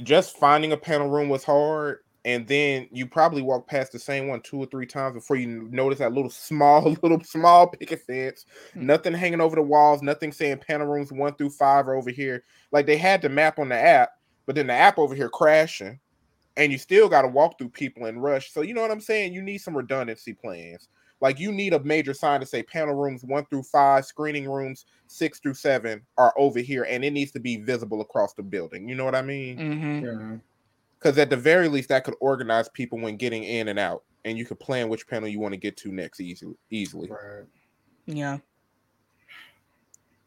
just 0.03 0.37
finding 0.39 0.73
a 0.73 0.77
panel 0.77 1.09
room 1.09 1.29
was 1.29 1.45
hard, 1.45 2.01
and 2.25 2.47
then 2.47 2.89
you 2.91 3.07
probably 3.07 3.43
walk 3.43 3.67
past 3.67 3.93
the 3.93 3.99
same 3.99 4.29
one 4.29 4.41
two 4.41 4.59
or 4.59 4.67
three 4.67 4.87
times 4.87 5.15
before 5.15 5.37
you 5.37 5.69
notice 5.71 5.99
that 5.99 6.13
little 6.13 6.31
small, 6.31 6.97
little 7.03 7.23
small 7.23 7.69
picket 7.69 8.03
fence. 8.03 8.47
Hmm. 8.73 8.87
Nothing 8.87 9.13
hanging 9.15 9.41
over 9.41 9.57
the 9.57 9.63
walls, 9.63 10.03
nothing 10.03 10.33
saying 10.33 10.59
panel 10.67 10.87
rooms 10.87 11.13
one 11.13 11.35
through 11.35 11.51
five 11.51 11.89
are 11.89 11.95
over 11.95 12.11
here. 12.11 12.45
Like 12.73 12.87
they 12.87 12.97
had 12.97 13.23
the 13.23 13.29
map 13.29 13.59
on 13.59 13.69
the 13.69 13.77
app, 13.77 14.11
but 14.47 14.55
then 14.55 14.67
the 14.67 14.75
app 14.75 14.99
over 14.99 15.15
here 15.15 15.29
crashing, 15.29 16.01
and 16.57 16.73
you 16.73 16.79
still 16.79 17.09
got 17.09 17.23
to 17.23 17.29
walk 17.29 17.59
through 17.59 17.71
people 17.71 18.07
and 18.07 18.23
rush. 18.23 18.53
So 18.53 18.63
you 18.63 18.75
know 18.75 18.83
what 18.83 18.91
I'm 18.91 19.01
saying? 19.01 19.35
You 19.35 19.43
need 19.43 19.59
some 19.59 19.77
redundancy 19.77 20.33
plans. 20.33 20.89
Like 21.25 21.41
you 21.41 21.53
need 21.53 21.73
a 21.73 21.83
major 21.83 22.13
sign 22.13 22.41
to 22.41 22.47
say 22.47 22.63
panel 22.63 22.95
rooms 22.95 23.25
one 23.25 23.47
through 23.47 23.63
five, 23.63 24.05
screening 24.05 24.47
rooms 24.47 24.85
six 25.07 25.39
through 25.39 25.55
seven 25.55 26.03
are 26.19 26.35
over 26.37 26.59
here, 26.59 26.83
and 26.83 27.03
it 27.03 27.13
needs 27.13 27.33
to 27.33 27.41
be 27.41 27.57
visible 27.57 28.03
across 28.03 28.35
the 28.35 28.43
building. 28.43 28.87
You 28.87 28.95
know 28.95 29.07
what 29.07 29.15
I 29.15 29.23
mean? 29.23 29.57
mm-hmm. 29.57 30.05
Yeah. 30.05 30.37
Because 30.99 31.17
at 31.17 31.31
the 31.31 31.37
very 31.39 31.69
least, 31.69 31.89
that 31.89 32.05
could 32.05 32.15
organize 32.21 32.69
people 32.69 32.99
when 32.99 33.17
getting 33.17 33.43
in 33.43 33.69
and 33.69 33.79
out, 33.79 34.03
and 34.27 34.37
you 34.37 34.45
could 34.45 34.61
plan 34.61 34.91
which 34.91 35.09
panel 35.09 35.27
you 35.27 35.41
want 35.41 35.55
to 35.55 35.59
get 35.59 35.79
to 35.79 35.93
next 35.93 36.21
easily. 36.21 36.57
Easily. 36.69 37.09
Right. 37.09 37.47
Yeah. 38.05 38.37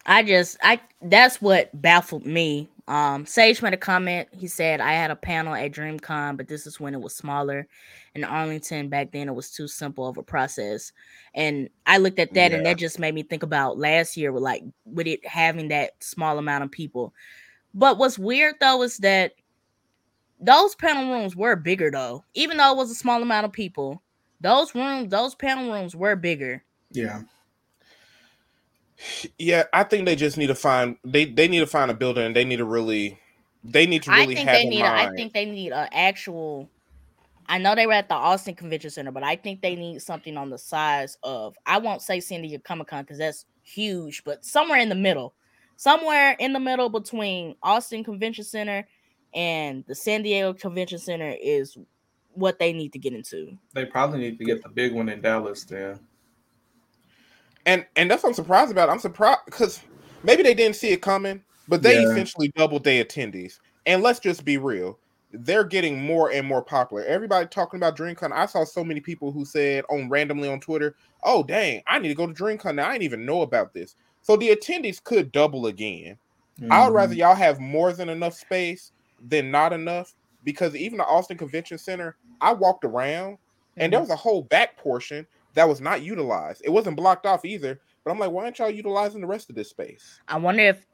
I 0.08 0.24
just 0.24 0.58
I 0.64 0.82
that's 1.04 1.40
what 1.40 1.80
baffled 1.80 2.26
me. 2.26 2.72
Um 2.88 3.26
Sage 3.26 3.62
made 3.62 3.74
a 3.74 3.78
comment. 3.78 4.30
He 4.32 4.48
said 4.48 4.80
I 4.80 4.94
had 4.94 5.12
a 5.12 5.16
panel 5.16 5.54
at 5.54 5.72
DreamCon, 5.72 6.38
but 6.38 6.48
this 6.48 6.66
is 6.66 6.80
when 6.80 6.94
it 6.94 7.02
was 7.02 7.16
smaller. 7.16 7.68
In 8.16 8.24
Arlington 8.24 8.90
back 8.90 9.12
then 9.12 9.28
it 9.28 9.36
was 9.36 9.52
too 9.52 9.68
simple 9.68 10.08
of 10.08 10.18
a 10.18 10.24
process. 10.24 10.92
And 11.36 11.70
I 11.86 11.98
looked 11.98 12.20
at 12.20 12.34
that 12.34 12.54
and 12.54 12.66
that 12.66 12.78
just 12.78 13.00
made 13.00 13.14
me 13.14 13.24
think 13.24 13.44
about 13.44 13.78
last 13.78 14.18
year 14.18 14.32
with 14.32 14.44
like 14.44 14.64
with 14.86 15.08
it 15.08 15.26
having 15.26 15.68
that 15.70 15.92
small 16.02 16.38
amount 16.38 16.64
of 16.64 16.72
people. 16.72 17.14
But 17.74 17.98
what's 17.98 18.18
weird 18.18 18.56
though 18.60 18.82
is 18.84 18.98
that 19.00 19.34
those 20.40 20.76
panel 20.76 21.12
rooms 21.12 21.36
were 21.36 21.56
bigger 21.56 21.92
though. 21.92 22.24
Even 22.34 22.58
though 22.58 22.72
it 22.72 22.78
was 22.78 22.92
a 22.92 22.96
small 22.96 23.22
amount 23.22 23.46
of 23.46 23.52
people, 23.52 24.02
those 24.42 24.74
rooms, 24.76 25.10
those 25.10 25.36
panel 25.36 25.72
rooms 25.72 25.96
were 25.96 26.16
bigger. 26.16 26.64
Yeah. 26.92 27.22
Yeah, 29.38 29.64
I 29.74 29.84
think 29.84 30.06
they 30.06 30.16
just 30.16 30.38
need 30.38 30.48
to 30.48 30.56
find 30.56 30.98
they 31.04 31.26
they 31.26 31.48
need 31.48 31.60
to 31.60 31.68
find 31.68 31.92
a 31.92 31.94
building 31.94 32.26
and 32.26 32.36
they 32.36 32.46
need 32.46 32.58
to 32.58 32.66
really 32.66 33.20
they 33.64 33.86
need 33.86 34.04
to 34.04 34.12
I 34.12 34.22
really 34.22 34.36
think 34.36 34.50
have 34.50 34.58
they 34.58 34.64
in 34.64 34.70
need. 34.70 34.82
A, 34.82 34.88
I 34.88 35.10
think 35.16 35.34
they 35.34 35.46
need 35.46 35.72
an 35.72 35.88
actual. 35.92 36.70
I 37.50 37.58
know 37.58 37.76
they 37.76 37.88
were 37.88 37.94
at 37.94 38.10
the 38.10 38.16
Austin 38.16 38.56
Convention 38.56 38.90
Center, 38.90 39.12
but 39.12 39.24
I 39.24 39.36
think 39.36 39.62
they 39.62 39.76
need 39.76 40.02
something 40.02 40.36
on 40.36 40.50
the 40.50 40.58
size 40.58 41.18
of. 41.24 41.56
I 41.66 41.78
won't 41.78 42.02
say 42.02 42.20
San 42.20 42.42
Diego 42.42 42.62
Comic 42.66 42.88
Con 42.88 43.04
because 43.04 43.18
that's 43.18 43.46
huge, 43.64 44.24
but 44.24 44.44
somewhere 44.44 44.80
in 44.80 44.90
the 44.90 44.96
middle, 44.96 45.34
somewhere 45.76 46.36
in 46.40 46.54
the 46.54 46.60
middle 46.60 46.90
between 46.90 47.56
Austin 47.64 48.04
Convention 48.04 48.44
Center 48.44 48.88
and 49.34 49.84
the 49.88 49.96
San 49.96 50.24
Diego 50.24 50.54
Convention 50.54 51.00
Center 51.00 51.36
is 51.42 51.78
what 52.34 52.60
they 52.60 52.74
need 52.74 52.94
to 52.94 53.00
get 53.00 53.14
into. 53.14 53.58
They 53.74 53.86
probably 53.86 54.20
need 54.20 54.38
to 54.40 54.46
get 54.46 54.64
the 54.64 54.70
big 54.70 54.94
one 54.94 55.10
in 55.10 55.22
Dallas 55.22 55.64
then. 55.64 56.00
And 57.68 57.86
and 57.98 58.12
that's 58.12 58.24
what 58.24 58.30
I'm 58.32 58.36
surprised 58.36 58.72
about. 58.72 58.90
I'm 58.90 59.00
surprised 59.00 59.42
because 59.46 59.82
maybe 60.24 60.44
they 60.44 60.56
didn't 60.56 60.78
see 60.78 60.90
it 60.92 61.04
coming, 61.04 61.44
but 61.68 61.84
they 61.84 61.98
Yeah. 61.98 62.04
essentially 62.04 62.52
doubled 62.58 62.86
their 62.86 63.06
attendees. 63.06 63.60
And 63.86 64.04
let's 64.04 64.20
just 64.20 64.46
be 64.46 64.58
real, 64.58 65.00
they're 65.32 65.66
getting 65.66 66.02
more 66.04 66.32
and 66.32 66.48
more 66.48 66.64
popular. 66.64 67.06
Everybody 67.06 67.48
talking 67.50 67.80
about 67.80 67.98
DreamCon. 67.98 68.34
I 68.34 68.48
saw 68.48 68.66
so 68.66 68.84
many 68.84 69.02
people 69.02 69.32
who 69.34 69.46
said 69.46 69.86
on 69.92 70.10
randomly 70.10 70.50
on 70.50 70.62
Twitter, 70.62 70.96
"Oh 71.24 71.44
dang, 71.44 71.84
I 71.88 72.00
need 72.00 72.10
to 72.10 72.16
go 72.16 72.28
to 72.28 72.34
DreamCon 72.34 72.76
now. 72.76 72.88
I 72.90 72.94
didn't 72.94 73.04
even 73.06 73.26
know 73.26 73.44
about 73.44 73.74
this." 73.74 73.96
So 74.24 74.38
the 74.38 74.50
attendees 74.56 75.04
could 75.04 75.32
double 75.32 75.68
again. 75.68 76.20
I 76.70 76.86
would 76.86 76.94
Mhm. 76.94 76.96
rather 76.96 77.16
y'all 77.16 77.36
have 77.36 77.60
more 77.60 77.94
than 77.94 78.10
enough 78.10 78.34
space 78.36 78.92
than 79.20 79.52
not 79.52 79.74
enough 79.74 80.16
because 80.44 80.76
even 80.76 80.98
the 81.00 81.06
Austin 81.06 81.38
Convention 81.38 81.78
Center, 81.78 82.18
I 82.42 82.54
walked 82.54 82.86
around 82.86 83.38
and 83.80 83.92
there 83.94 84.00
was 84.02 84.10
a 84.10 84.16
whole 84.16 84.44
back 84.44 84.78
portion 84.78 85.28
that 85.58 85.68
was 85.68 85.82
not 85.82 86.04
utilized. 86.04 86.62
It 86.64 86.70
wasn't 86.70 86.96
blocked 86.98 87.26
off 87.26 87.44
either. 87.44 87.80
But 88.04 88.12
I'm 88.12 88.20
like, 88.20 88.30
why 88.30 88.44
aren't 88.44 88.60
y'all 88.60 88.70
utilizing 88.70 89.22
the 89.22 89.28
rest 89.28 89.50
of 89.50 89.56
this 89.56 89.70
space? 89.70 90.22
I 90.28 90.38
wonder 90.38 90.62
if, 90.64 90.86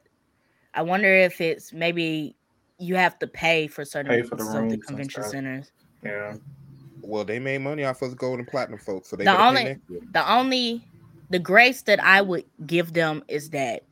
I 0.72 0.80
wonder 0.80 1.14
if 1.14 1.38
it's 1.40 1.72
maybe 1.72 2.34
you 2.78 2.96
have 2.96 3.18
to 3.18 3.26
pay 3.26 3.66
for 3.66 3.84
certain 3.84 4.10
Pay 4.10 4.22
for 4.22 4.36
the 4.36 4.42
of 4.42 4.54
rooms 4.54 4.70
the 4.72 4.74
and 4.74 4.86
convention 4.86 5.22
stuff. 5.22 5.32
centers. 5.32 5.70
Yeah. 6.02 6.36
Well, 7.02 7.24
they 7.24 7.38
made 7.38 7.58
money 7.58 7.84
off 7.84 8.02
us 8.02 8.14
gold 8.14 8.38
and 8.38 8.48
platinum 8.48 8.78
folks, 8.78 9.10
so 9.10 9.16
they 9.16 9.24
The 9.24 9.38
only- 9.38 9.78
the 10.12 10.32
only 10.32 10.82
the 11.28 11.38
grace 11.38 11.82
that 11.82 12.02
I 12.02 12.22
would 12.22 12.44
give 12.66 12.94
them 12.94 13.22
is 13.28 13.50
that 13.50 13.82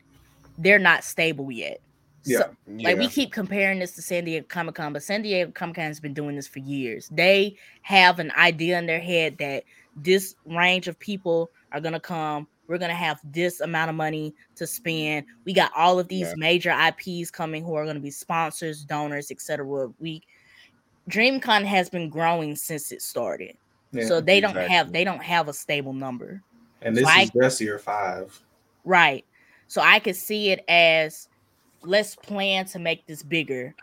they're 0.58 0.78
not 0.78 1.04
stable 1.04 1.52
yet. 1.52 1.80
Yeah. 2.24 2.38
So, 2.38 2.54
like 2.66 2.98
we 2.98 3.08
keep 3.08 3.30
comparing 3.30 3.78
this 3.78 3.92
to 3.96 4.02
San 4.02 4.24
Diego 4.24 4.46
Comic 4.48 4.76
Con, 4.76 4.92
but 4.94 5.02
San 5.02 5.22
Diego 5.22 5.50
Comic 5.52 5.76
Con 5.76 5.84
has 5.84 6.00
been 6.00 6.14
doing 6.14 6.36
this 6.36 6.46
for 6.48 6.60
years. 6.60 7.08
They 7.12 7.56
have 7.82 8.18
an 8.20 8.32
idea 8.38 8.78
in 8.78 8.86
their 8.86 9.00
head 9.00 9.36
that 9.38 9.64
this 9.97 10.35
range 10.47 10.89
of 10.89 10.98
people 10.98 11.51
are 11.73 11.81
gonna 11.81 12.01
come. 12.01 12.47
We're 12.69 12.78
gonna 12.78 12.94
have 12.94 13.20
this 13.24 13.60
amount 13.60 13.90
of 13.90 13.97
money 13.97 14.35
to 14.56 14.66
spend. 14.66 15.27
We 15.44 15.52
got 15.52 15.70
all 15.77 15.98
of 15.98 16.09
these 16.09 16.28
Yeah. 16.28 16.35
major 16.36 16.70
IPs 16.70 17.31
coming 17.31 17.64
who 17.64 17.74
are 17.74 17.85
gonna 17.85 18.01
be 18.01 18.10
sponsors, 18.10 18.85
donors, 18.85 19.31
etc. 19.31 19.93
We 19.98 20.23
DreamCon 21.10 21.64
has 21.64 21.90
been 21.90 22.09
growing 22.09 22.55
since 22.56 22.93
it 22.93 23.02
started. 23.02 23.56
yeah. 23.94 24.06
so 24.06 24.20
they 24.23 24.40
don't 24.40 24.56
have 24.56 24.93
they 24.93 25.05
don't 25.05 25.23
have 25.23 25.48
a 25.48 25.52
stable 25.52 25.93
number. 25.93 26.43
and 26.81 26.97
so 26.97 27.02
this 27.02 27.10
I- 27.10 27.23
is 27.23 27.31
just 27.31 27.60
year 27.60 27.78
five. 27.78 28.40
Right. 28.85 29.24
So 29.69 29.81
I 29.82 29.98
could 30.01 30.16
see 30.16 30.51
it 30.51 30.64
as 30.69 31.28
let's 31.82 32.14
plan 32.16 32.64
to 32.66 32.78
make 32.78 33.05
this 33.06 33.23
bigger, 33.23 33.74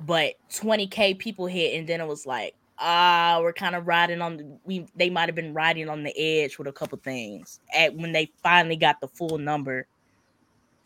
but 0.00 0.34
20k 0.50 1.14
people 1.18 1.46
hit, 1.46 1.78
and 1.78 1.88
then 1.88 2.00
it 2.00 2.06
was 2.06 2.26
like, 2.26 2.54
ah, 2.80 3.38
we're 3.42 3.52
kind 3.52 3.74
of 3.74 3.86
riding 3.86 4.20
on 4.20 4.36
the 4.36 4.58
we 4.64 4.86
they 4.96 5.10
might 5.10 5.28
have 5.28 5.34
been 5.34 5.54
riding 5.54 5.88
on 5.88 6.02
the 6.02 6.16
edge 6.18 6.58
with 6.58 6.66
a 6.68 6.72
couple 6.72 6.98
things 6.98 7.60
at 7.74 7.94
when 7.94 8.12
they 8.12 8.30
finally 8.42 8.76
got 8.76 9.00
the 9.00 9.08
full 9.08 9.38
number 9.38 9.86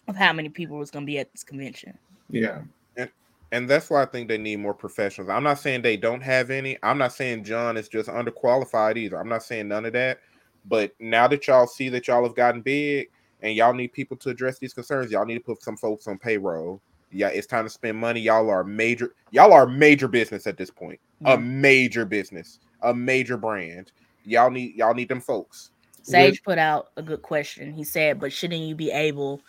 of 0.08 0.16
how 0.16 0.32
many 0.32 0.48
people 0.48 0.78
was 0.78 0.90
gonna 0.90 1.06
be 1.06 1.18
at 1.18 1.30
this 1.32 1.44
convention. 1.44 1.96
Yeah. 2.30 2.62
And, 2.96 3.10
And 3.52 3.68
that's 3.68 3.90
why 3.90 4.02
I 4.02 4.06
think 4.06 4.28
they 4.28 4.38
need 4.38 4.56
more 4.56 4.74
professionals. 4.74 5.30
I'm 5.30 5.44
not 5.44 5.58
saying 5.58 5.82
they 5.82 5.96
don't 5.98 6.22
have 6.22 6.50
any. 6.50 6.78
I'm 6.82 6.98
not 6.98 7.12
saying 7.12 7.44
John 7.44 7.76
is 7.76 7.88
just 7.88 8.08
underqualified 8.08 8.96
either. 8.96 9.18
I'm 9.18 9.28
not 9.28 9.42
saying 9.42 9.68
none 9.68 9.84
of 9.84 9.92
that. 9.92 10.20
But 10.64 10.94
now 10.98 11.28
that 11.28 11.46
y'all 11.46 11.66
see 11.66 11.88
that 11.90 12.08
y'all 12.08 12.22
have 12.24 12.34
gotten 12.34 12.62
big 12.62 13.10
and 13.42 13.54
y'all 13.54 13.74
need 13.74 13.92
people 13.92 14.16
to 14.18 14.30
address 14.30 14.58
these 14.58 14.72
concerns, 14.72 15.10
y'all 15.10 15.26
need 15.26 15.34
to 15.34 15.40
put 15.40 15.62
some 15.62 15.76
folks 15.76 16.06
on 16.06 16.18
payroll. 16.18 16.80
Yeah, 17.10 17.28
it's 17.28 17.46
time 17.46 17.64
to 17.64 17.70
spend 17.70 17.98
money. 17.98 18.20
Y'all 18.20 18.48
are 18.48 18.64
major. 18.64 19.14
Y'all 19.32 19.52
are 19.52 19.66
major 19.66 20.08
business 20.08 20.46
at 20.46 20.56
this 20.56 20.70
point. 20.70 20.98
Yeah. 21.24 21.34
A 21.34 21.36
mm-hmm. 21.36 21.60
major 21.60 22.04
business, 22.04 22.58
a 22.82 22.94
major 22.94 23.36
brand. 23.36 23.92
Y'all 24.24 24.50
need 24.50 24.74
y'all 24.74 24.94
need 24.94 25.08
them 25.08 25.20
folks. 25.20 25.70
Sage 26.02 26.42
put 26.42 26.58
out 26.58 26.90
a 26.96 27.02
good 27.02 27.22
question. 27.22 27.72
He 27.72 27.84
said, 27.84 28.18
but 28.18 28.32
shouldn't 28.32 28.62
you 28.62 28.74
be 28.74 28.90
able 28.90 29.40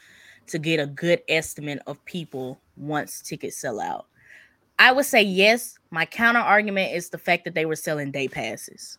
to 0.48 0.60
get 0.60 0.80
a 0.80 0.86
good 0.86 1.22
estimate 1.28 1.80
of 1.88 2.04
people 2.06 2.60
once 2.78 3.22
tickets 3.22 3.58
sell 3.58 3.80
out? 3.80 4.06
I 4.80 4.92
would 4.92 5.06
say 5.06 5.22
yes. 5.22 5.78
My 5.92 6.06
counter 6.06 6.40
argument 6.40 6.94
is 6.94 7.10
the 7.10 7.18
fact 7.18 7.46
that 7.46 7.56
they 7.56 7.66
were 7.66 7.76
selling 7.76 8.12
day 8.12 8.28
passes. 8.28 8.98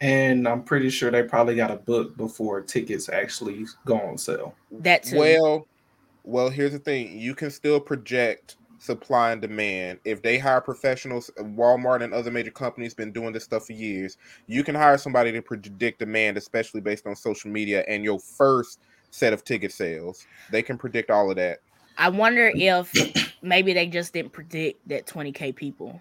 And 0.00 0.48
I'm 0.48 0.62
pretty 0.62 0.88
sure 0.88 1.10
they 1.10 1.22
probably 1.22 1.56
got 1.56 1.70
a 1.70 1.76
book 1.76 2.16
before 2.16 2.60
tickets 2.62 3.08
actually 3.08 3.66
go 3.84 4.00
on 4.00 4.16
sale. 4.16 4.54
That 4.70 5.02
too. 5.02 5.18
Well, 5.18 5.66
well, 6.24 6.48
here's 6.48 6.72
the 6.72 6.78
thing: 6.78 7.18
you 7.18 7.34
can 7.34 7.50
still 7.50 7.80
project 7.80 8.56
supply 8.80 9.30
and 9.30 9.40
demand. 9.40 10.00
If 10.04 10.22
they 10.22 10.38
hire 10.38 10.60
professionals, 10.60 11.30
uh, 11.38 11.42
Walmart 11.42 12.02
and 12.02 12.12
other 12.12 12.30
major 12.30 12.50
companies 12.50 12.94
been 12.94 13.12
doing 13.12 13.32
this 13.32 13.44
stuff 13.44 13.66
for 13.66 13.74
years. 13.74 14.16
You 14.46 14.64
can 14.64 14.74
hire 14.74 14.98
somebody 14.98 15.30
to 15.32 15.42
predict 15.42 16.00
demand, 16.00 16.36
especially 16.38 16.80
based 16.80 17.06
on 17.06 17.14
social 17.14 17.50
media 17.50 17.84
and 17.86 18.02
your 18.02 18.18
first 18.18 18.80
set 19.10 19.32
of 19.32 19.44
ticket 19.44 19.72
sales. 19.72 20.26
They 20.50 20.62
can 20.62 20.78
predict 20.78 21.10
all 21.10 21.30
of 21.30 21.36
that. 21.36 21.58
I 21.98 22.08
wonder 22.08 22.50
if 22.54 22.92
maybe 23.42 23.74
they 23.74 23.86
just 23.86 24.14
didn't 24.14 24.32
predict 24.32 24.88
that 24.88 25.06
20k 25.06 25.54
people 25.54 26.00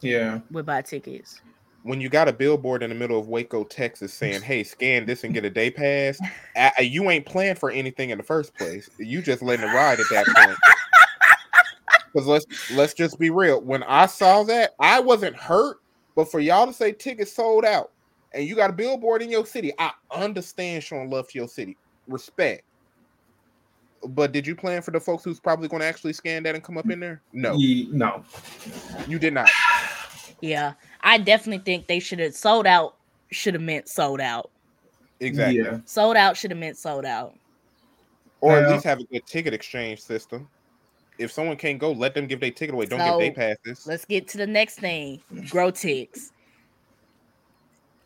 Yeah. 0.00 0.40
would 0.50 0.66
buy 0.66 0.82
tickets. 0.82 1.40
When 1.84 2.00
you 2.00 2.08
got 2.08 2.26
a 2.26 2.32
billboard 2.32 2.82
in 2.82 2.90
the 2.90 2.96
middle 2.96 3.20
of 3.20 3.28
Waco, 3.28 3.62
Texas, 3.62 4.12
saying, 4.12 4.42
"Hey, 4.42 4.64
scan 4.64 5.06
this 5.06 5.22
and 5.22 5.32
get 5.32 5.44
a 5.44 5.50
day 5.50 5.70
pass," 5.70 6.18
a- 6.56 6.82
you 6.82 7.08
ain't 7.08 7.24
planned 7.24 7.58
for 7.58 7.70
anything 7.70 8.10
in 8.10 8.18
the 8.18 8.24
first 8.24 8.52
place. 8.56 8.90
You 8.98 9.22
just 9.22 9.42
letting 9.42 9.64
it 9.64 9.72
ride 9.72 10.00
at 10.00 10.06
that 10.10 10.26
point. 10.26 10.58
Because 12.12 12.26
let's 12.26 12.70
let's 12.72 12.94
just 12.94 13.18
be 13.18 13.30
real. 13.30 13.60
When 13.60 13.82
I 13.84 14.06
saw 14.06 14.42
that, 14.44 14.74
I 14.80 15.00
wasn't 15.00 15.36
hurt, 15.36 15.78
but 16.16 16.30
for 16.30 16.40
y'all 16.40 16.66
to 16.66 16.72
say 16.72 16.92
tickets 16.92 17.32
sold 17.32 17.64
out 17.64 17.92
and 18.32 18.46
you 18.46 18.54
got 18.54 18.70
a 18.70 18.72
billboard 18.72 19.22
in 19.22 19.30
your 19.30 19.46
city, 19.46 19.72
I 19.78 19.92
understand 20.10 20.82
showing 20.82 21.10
love 21.10 21.28
to 21.28 21.38
your 21.38 21.48
city, 21.48 21.76
respect. 22.06 22.62
But 24.04 24.32
did 24.32 24.46
you 24.46 24.54
plan 24.54 24.82
for 24.82 24.90
the 24.90 25.00
folks 25.00 25.24
who's 25.24 25.40
probably 25.40 25.68
going 25.68 25.80
to 25.80 25.86
actually 25.86 26.12
scan 26.12 26.44
that 26.44 26.54
and 26.54 26.62
come 26.62 26.78
up 26.78 26.88
in 26.88 27.00
there? 27.00 27.20
No, 27.32 27.54
Ye- 27.54 27.88
no. 27.90 28.22
you 29.08 29.18
did 29.18 29.34
not. 29.34 29.50
Yeah, 30.40 30.74
I 31.00 31.18
definitely 31.18 31.64
think 31.64 31.88
they 31.88 31.98
should 31.98 32.20
have 32.20 32.34
sold 32.34 32.66
out. 32.66 32.94
Should 33.30 33.54
have 33.54 33.62
meant 33.62 33.88
sold 33.88 34.20
out. 34.20 34.50
Exactly. 35.20 35.58
Yeah. 35.58 35.78
Sold 35.84 36.16
out 36.16 36.36
should 36.36 36.50
have 36.52 36.60
meant 36.60 36.78
sold 36.78 37.04
out. 37.04 37.34
Or 38.40 38.56
at 38.56 38.70
least 38.70 38.84
have 38.84 39.00
a 39.00 39.04
good 39.04 39.26
ticket 39.26 39.52
exchange 39.52 40.00
system. 40.00 40.48
If 41.18 41.32
someone 41.32 41.56
can't 41.56 41.78
go, 41.78 41.92
let 41.92 42.14
them 42.14 42.26
give 42.26 42.40
their 42.40 42.50
ticket 42.50 42.74
away. 42.74 42.86
Don't 42.86 43.00
So, 43.00 43.18
give 43.18 43.34
their 43.34 43.56
passes. 43.56 43.86
Let's 43.86 44.04
get 44.04 44.28
to 44.28 44.38
the 44.38 44.46
next 44.46 44.78
thing. 44.78 45.20
Grotix. 45.32 46.30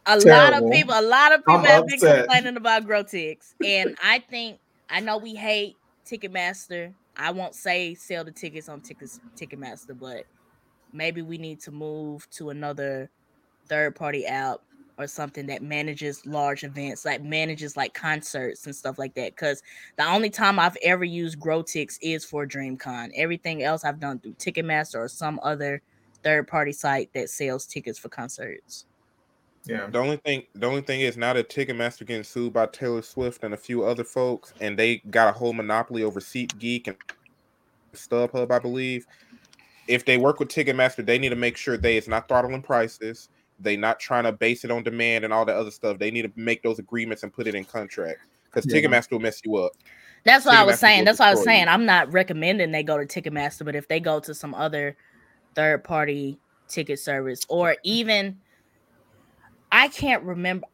A 0.07 0.19
lot 0.19 0.55
of 0.55 0.71
people, 0.71 0.95
a 0.99 1.03
lot 1.03 1.33
of 1.33 1.41
people 1.41 1.59
I'm 1.59 1.65
have 1.65 1.87
been 1.87 2.01
complaining 2.01 2.57
about 2.57 2.87
Grotix. 2.87 3.55
And 3.65 3.97
I 4.03 4.19
think 4.19 4.59
I 4.91 5.01
know 5.01 5.19
we 5.19 5.35
hate 5.35 5.77
Ticketmaster. 6.07 6.93
I 7.17 7.31
won't 7.31 7.55
say 7.55 7.95
sell 7.95 8.25
the 8.25 8.33
tickets 8.33 8.69
on 8.69 8.81
tickets 8.81 9.21
Ticketmaster, 9.37 9.99
but 9.99 10.25
maybe 10.93 11.23
we 11.23 11.39
need 11.39 11.61
to 11.61 11.71
move 11.71 12.29
to 12.31 12.51
another 12.51 13.11
third 13.69 13.95
party 13.95 14.27
app 14.27 14.61
or 14.99 15.07
something 15.07 15.47
that 15.47 15.63
manages 15.63 16.25
large 16.27 16.65
events, 16.65 17.05
like 17.05 17.23
manages 17.23 17.77
like 17.77 17.95
concerts 17.95 18.67
and 18.67 18.75
stuff 18.77 18.99
like 18.99 19.15
that. 19.15 19.35
Because 19.35 19.63
the 19.97 20.05
only 20.05 20.31
time 20.31 20.59
I've 20.59 20.77
ever 20.83 21.05
used 21.05 21.41
Grotix 21.41 21.99
is 22.03 22.25
for 22.25 22.47
DreamCon. 22.47 23.11
Everything 23.17 23.63
else 23.63 23.85
I've 23.85 24.01
done 24.01 24.19
through 24.19 24.35
Ticketmaster 24.35 24.97
or 24.97 25.09
some 25.09 25.41
other 25.43 25.83
third 26.23 26.47
party 26.47 26.73
site 26.73 27.11
that 27.15 27.31
sells 27.31 27.67
tickets 27.67 27.99
for 27.99 28.09
concerts. 28.09 28.87
Yeah. 29.65 29.87
The 29.87 29.99
only 29.99 30.17
thing, 30.17 30.45
the 30.55 30.67
only 30.67 30.83
thing 30.83 31.01
is 31.01 31.17
now 31.17 31.33
that 31.33 31.49
Ticketmaster 31.49 32.05
getting 32.07 32.25
sued 32.25 32.53
by 32.53 32.67
Taylor 32.67 33.03
Swift 33.03 33.45
and 33.45 33.55
a 33.55 33.57
few 33.57 33.85
other 33.85 34.05
folks, 34.05 34.53
and 34.61 34.79
they 34.79 34.97
got 35.11 35.29
a 35.29 35.33
whole 35.33 35.53
monopoly 35.53 36.03
over 36.03 36.21
SeatGeek 36.21 36.89
and 36.89 36.97
StubHub, 37.95 38.51
I 38.51 38.59
believe. 38.59 39.07
If 39.89 40.05
they 40.05 40.17
work 40.17 40.41
with 40.41 40.49
Ticketmaster, 40.49 41.05
they 41.05 41.19
need 41.19 41.29
to 41.31 41.37
make 41.37 41.57
sure 41.57 41.77
they 41.77 41.97
is 41.97 42.09
not 42.09 42.29
throttling 42.29 42.63
prices. 42.63 43.29
They 43.63 43.77
not 43.77 44.01
trying 44.01 44.25
to 44.25 44.33
base 44.33 44.65
it 44.65 44.71
on 44.71 44.83
demand 44.83 45.25
and 45.25 45.33
all 45.33 45.45
that 45.45 45.57
other 45.57 45.71
stuff. 45.71 45.99
They 45.99 46.11
need 46.11 46.23
to 46.23 46.33
make 46.37 46.63
those 46.63 46.79
agreements 46.79 47.23
and 47.23 47.33
put 47.33 47.47
it 47.47 47.55
in 47.55 47.65
contract 47.65 48.21
because 48.45 48.67
Yeah. 48.67 48.81
Ticketmaster 48.81 49.13
will 49.13 49.21
mess 49.21 49.41
you 49.45 49.57
up. 49.57 49.73
That's 50.25 50.45
what 50.45 50.55
I 50.55 50.65
was 50.65 50.79
saying. 50.79 51.05
That's 51.05 51.19
what 51.19 51.29
I 51.29 51.31
was 51.31 51.41
destroy 51.41 51.53
you. 51.53 51.59
saying. 51.59 51.69
I'm 51.69 51.87
not 51.87 52.13
recommending 52.13 52.71
they 52.71 52.83
go 52.83 52.99
to 52.99 53.07
Ticketmaster, 53.07 53.65
but 53.65 53.75
if 53.75 53.89
they 53.89 53.99
go 53.99 54.21
to 54.21 54.35
some 54.35 54.55
other 54.55 54.97
third 55.55 55.85
party 55.85 56.39
ticket 56.69 56.99
service 56.99 57.45
or 57.49 57.77
even 57.83 58.39
I 59.71 59.89
can't 59.89 60.23
remember 60.23 60.67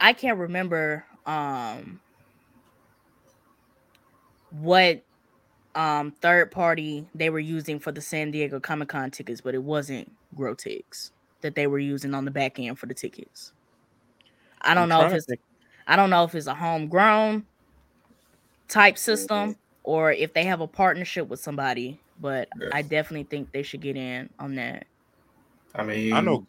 I 0.00 0.12
can't 0.12 0.38
remember 0.38 1.04
um 1.26 2.00
what 4.50 5.04
um 5.74 6.12
third 6.20 6.50
party 6.50 7.06
they 7.14 7.30
were 7.30 7.38
using 7.38 7.78
for 7.78 7.92
the 7.92 8.00
San 8.00 8.30
Diego 8.30 8.58
Comic 8.58 8.88
Con 8.88 9.10
tickets, 9.10 9.40
but 9.40 9.54
it 9.54 9.62
wasn't 9.62 10.10
Grotix 10.36 11.10
that 11.42 11.54
they 11.54 11.66
were 11.66 11.78
using 11.78 12.14
on 12.14 12.24
the 12.24 12.30
back 12.30 12.58
end 12.58 12.78
for 12.78 12.86
the 12.86 12.94
tickets. 12.94 13.52
I 14.60 14.74
don't 14.74 14.84
I'm 14.84 14.88
know 14.88 15.04
if 15.06 15.12
it's. 15.12 15.26
I 15.86 15.96
don't 15.96 16.10
know 16.10 16.24
if 16.24 16.34
it's 16.34 16.46
a 16.46 16.54
homegrown 16.54 17.46
type 18.68 18.98
system 18.98 19.56
or 19.82 20.12
if 20.12 20.32
they 20.34 20.44
have 20.44 20.60
a 20.60 20.66
partnership 20.66 21.28
with 21.28 21.40
somebody, 21.40 22.00
but 22.20 22.48
Yeah. 22.60 22.68
I 22.70 22.82
definitely 22.82 23.24
think 23.24 23.52
they 23.52 23.62
should 23.62 23.80
get 23.80 23.96
in 23.96 24.30
on 24.38 24.54
that. 24.56 24.86
I 25.74 25.84
mean, 25.84 26.12
I 26.14 26.20
know. 26.20 26.46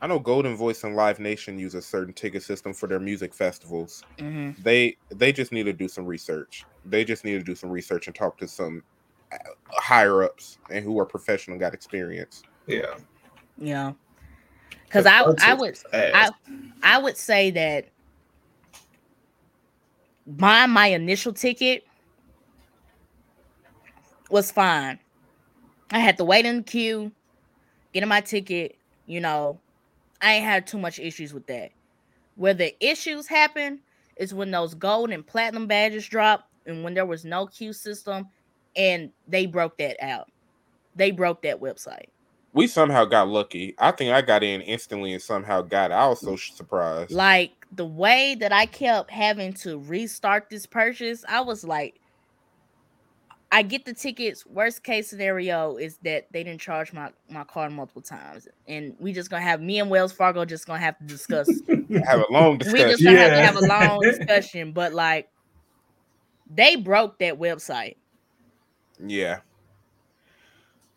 I 0.00 0.06
know 0.06 0.20
Goldenvoice 0.20 0.84
and 0.84 0.94
Live 0.94 1.18
Nation 1.18 1.58
use 1.58 1.74
a 1.74 1.82
certain 1.82 2.14
ticket 2.14 2.42
system 2.42 2.72
for 2.72 2.86
their 2.86 3.00
music 3.00 3.34
festivals. 3.34 4.04
hmm 4.18 4.50
They 4.56 4.96
they 5.10 5.32
just 5.32 5.52
need 5.52 5.64
to 5.64 5.72
do 5.72 5.88
some 5.88 6.06
research. 6.06 6.66
They 6.84 7.04
just 7.04 7.24
need 7.24 7.38
to 7.38 7.42
do 7.44 7.54
some 7.54 7.70
research 7.70 8.06
and 8.06 8.14
talk 8.14 8.38
to 8.38 8.48
some 8.48 8.84
uh, 9.32 9.38
higher 9.70 10.22
ups 10.22 10.58
and 10.70 10.84
who 10.84 10.98
are 11.00 11.06
professional, 11.06 11.58
got 11.58 11.74
experience. 11.74 12.42
Yeah. 12.68 12.94
Yeah. 13.56 13.92
Cause 14.90 15.04
I 15.06 15.20
I 15.42 15.54
would 15.54 15.78
I 15.92 16.30
I 16.82 16.98
would 16.98 17.16
say 17.16 17.50
that 17.50 17.88
buying 20.26 20.70
my 20.70 20.86
initial 20.88 21.32
ticket 21.32 21.84
was 24.30 24.50
fine. 24.50 24.98
I 25.90 25.98
had 25.98 26.16
to 26.18 26.24
wait 26.24 26.46
in 26.46 26.58
the 26.58 26.62
queue, 26.62 27.12
getting 27.92 28.08
my 28.08 28.20
ticket, 28.20 28.76
you 29.06 29.20
know, 29.20 29.58
I 30.20 30.34
ain't 30.34 30.44
had 30.44 30.66
too 30.66 30.78
much 30.78 30.98
issues 30.98 31.32
with 31.32 31.46
that. 31.46 31.70
Where 32.36 32.54
the 32.54 32.74
issues 32.84 33.26
happen 33.26 33.80
is 34.16 34.34
when 34.34 34.50
those 34.50 34.74
gold 34.74 35.10
and 35.10 35.26
platinum 35.26 35.66
badges 35.66 36.06
drop 36.06 36.48
and 36.66 36.84
when 36.84 36.94
there 36.94 37.06
was 37.06 37.24
no 37.24 37.46
queue 37.46 37.72
system 37.72 38.28
and 38.76 39.10
they 39.26 39.46
broke 39.46 39.78
that 39.78 40.02
out. 40.02 40.30
They 40.94 41.10
broke 41.10 41.42
that 41.42 41.60
website. 41.60 42.08
We 42.52 42.66
somehow 42.66 43.04
got 43.04 43.28
lucky. 43.28 43.74
I 43.78 43.90
think 43.90 44.12
I 44.12 44.22
got 44.22 44.42
in 44.42 44.62
instantly 44.62 45.12
and 45.12 45.22
somehow 45.22 45.62
got. 45.62 45.90
out. 45.92 46.04
I 46.04 46.08
was 46.08 46.20
so 46.20 46.32
mm. 46.32 46.56
surprised. 46.56 47.10
Like 47.10 47.52
the 47.72 47.84
way 47.84 48.34
that 48.40 48.52
I 48.52 48.66
kept 48.66 49.10
having 49.10 49.52
to 49.54 49.78
restart 49.78 50.48
this 50.50 50.66
purchase, 50.66 51.24
I 51.28 51.40
was 51.40 51.64
like, 51.64 52.00
I 53.50 53.62
get 53.62 53.84
the 53.84 53.94
tickets. 53.94 54.44
Worst 54.46 54.82
case 54.82 55.08
scenario 55.08 55.76
is 55.76 55.96
that 56.04 56.26
they 56.32 56.42
didn't 56.42 56.60
charge 56.60 56.92
my 56.92 57.10
my 57.30 57.44
card 57.44 57.72
multiple 57.72 58.02
times, 58.02 58.46
and 58.66 58.94
we 58.98 59.12
just 59.12 59.30
gonna 59.30 59.42
have 59.42 59.60
me 59.62 59.78
and 59.78 59.88
Wells 59.88 60.12
Fargo 60.12 60.44
just 60.44 60.66
gonna 60.66 60.80
have 60.80 60.98
to 60.98 61.04
discuss. 61.04 61.48
Have 62.04 62.20
a 62.20 62.30
long 62.30 62.58
discussion. 62.58 62.86
we 62.86 62.90
just 62.92 63.02
gonna 63.02 63.16
have 63.16 63.30
to 63.30 63.40
have 63.40 63.56
a 63.56 63.66
long 63.66 64.00
discussion. 64.00 64.72
But 64.72 64.92
like, 64.92 65.30
they 66.54 66.76
broke 66.76 67.18
that 67.20 67.38
website. 67.38 67.96
Yeah. 69.04 69.40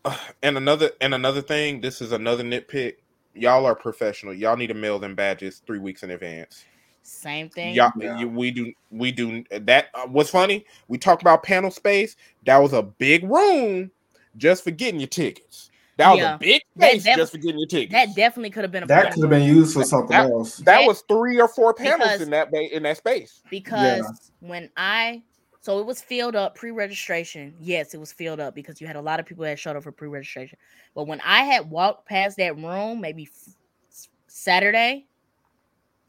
Uh, 0.04 0.16
and 0.42 0.56
another 0.56 0.90
and 1.00 1.14
another 1.14 1.42
thing, 1.42 1.80
this 1.80 2.00
is 2.00 2.12
another 2.12 2.42
nitpick. 2.44 2.94
Y'all 3.34 3.64
are 3.64 3.74
professional. 3.74 4.34
Y'all 4.34 4.56
need 4.56 4.66
to 4.66 4.74
mail 4.74 4.98
them 4.98 5.14
badges 5.14 5.62
three 5.66 5.78
weeks 5.78 6.02
in 6.02 6.10
advance. 6.10 6.64
Same 7.02 7.48
thing. 7.48 7.74
Y'all, 7.74 7.90
Yeah. 7.98 8.18
you, 8.18 8.28
we 8.28 8.50
do 8.50 8.72
we 8.90 9.10
do 9.10 9.42
that. 9.50 9.88
Uh, 9.94 10.06
what's 10.06 10.30
funny? 10.30 10.64
We 10.88 10.98
talked 10.98 11.22
about 11.22 11.42
panel 11.42 11.70
space. 11.70 12.16
That 12.46 12.58
was 12.58 12.72
a 12.72 12.82
big 12.82 13.24
room 13.24 13.90
just 14.36 14.62
for 14.64 14.70
getting 14.70 15.00
your 15.00 15.08
tickets. 15.08 15.70
That 15.96 16.10
was 16.10 16.20
Yeah. 16.20 16.34
a 16.34 16.38
big 16.38 16.62
That 16.76 16.90
space 16.90 17.04
def- 17.04 17.16
just 17.16 17.32
for 17.32 17.38
getting 17.38 17.58
your 17.58 17.68
tickets. 17.68 17.92
That 17.92 18.14
definitely 18.14 18.50
could 18.50 18.62
have 18.64 18.70
been 18.72 18.84
a 18.84 18.86
that 18.86 19.02
part 19.02 19.14
could 19.14 19.22
have 19.22 19.30
been 19.30 19.42
used 19.42 19.74
for 19.74 19.84
something 19.84 20.16
That- 20.16 20.30
else. 20.30 20.56
that 20.58 20.64
that- 20.64 20.86
was 20.86 21.02
three 21.08 21.40
or 21.40 21.48
four 21.48 21.74
panels 21.74 22.02
Because- 22.02 22.20
in 22.22 22.30
that 22.30 22.50
ba- 22.50 22.74
in 22.76 22.82
that 22.84 22.98
space. 22.98 23.42
because 23.50 24.30
when 24.40 24.70
I 24.76 25.22
so 25.62 25.78
it 25.78 25.86
was 25.86 26.02
filled 26.02 26.34
up 26.34 26.56
pre-registration. 26.56 27.54
Yes, 27.60 27.94
it 27.94 28.00
was 28.00 28.12
filled 28.12 28.40
up 28.40 28.52
because 28.52 28.80
you 28.80 28.88
had 28.88 28.96
a 28.96 29.00
lot 29.00 29.20
of 29.20 29.26
people 29.26 29.44
that 29.44 29.60
showed 29.60 29.76
up 29.76 29.84
for 29.84 29.92
pre-registration. 29.92 30.58
But 30.92 31.06
when 31.06 31.20
I 31.20 31.44
had 31.44 31.70
walked 31.70 32.08
past 32.08 32.36
that 32.38 32.56
room, 32.56 33.00
maybe 33.00 33.28
f- 33.30 34.08
Saturday, 34.26 35.06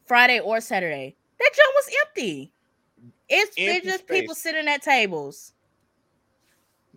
Friday 0.06 0.40
or 0.40 0.60
Saturday, 0.60 1.14
that 1.38 1.50
joint 1.54 1.68
was 1.76 1.90
empty. 2.04 2.52
It's, 3.28 3.54
it's 3.56 3.76
Empty 3.76 3.88
just 3.88 4.08
people 4.08 4.34
sitting 4.34 4.66
at 4.66 4.82
tables. 4.82 5.52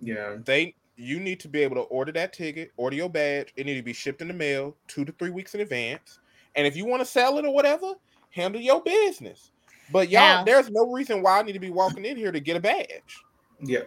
Yeah. 0.02 0.38
They 0.44 0.74
you 0.96 1.20
need 1.20 1.40
to 1.42 1.48
be 1.48 1.62
able 1.62 1.76
to 1.76 1.82
order 1.82 2.12
that 2.14 2.34
ticket, 2.34 2.72
order 2.76 2.96
your 2.96 3.10
badge. 3.10 3.54
It 3.56 3.68
need 3.68 3.76
to 3.76 3.84
be 3.84 3.94
shipped 3.94 4.24
in 4.24 4.30
the 4.30 4.34
mail 4.34 4.76
two 4.88 5.06
to 5.06 5.12
three 5.12 5.30
weeks 5.30 5.54
in 5.54 5.62
advance. 5.62 6.20
And 6.56 6.66
if 6.66 6.76
you 6.76 6.86
want 6.86 7.02
to 7.02 7.06
sell 7.06 7.38
it 7.38 7.46
or 7.46 7.54
whatever, 7.54 7.94
handle 8.32 8.60
your 8.60 8.82
business. 8.82 9.52
But 9.92 10.10
y'all, 10.10 10.22
Now- 10.22 10.44
there's 10.44 10.70
no 10.70 10.92
reason 10.92 11.22
why 11.22 11.40
I 11.40 11.44
need 11.44 11.54
to 11.54 11.60
be 11.60 11.70
walking 11.70 12.06
in 12.06 12.18
here 12.18 12.32
to 12.32 12.40
get 12.40 12.58
a 12.58 12.60
badge. 12.60 13.18
Yeah. 13.62 13.84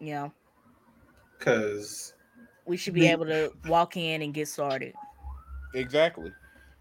Yeah. 0.00 0.28
Because 1.38 2.14
we 2.64 2.76
should 2.76 2.94
be 2.94 3.00
The- 3.02 3.08
able 3.08 3.26
to 3.26 3.52
walk 3.68 3.96
in 3.96 4.22
and 4.22 4.32
get 4.32 4.48
started. 4.48 4.94
Exactly. 5.74 6.32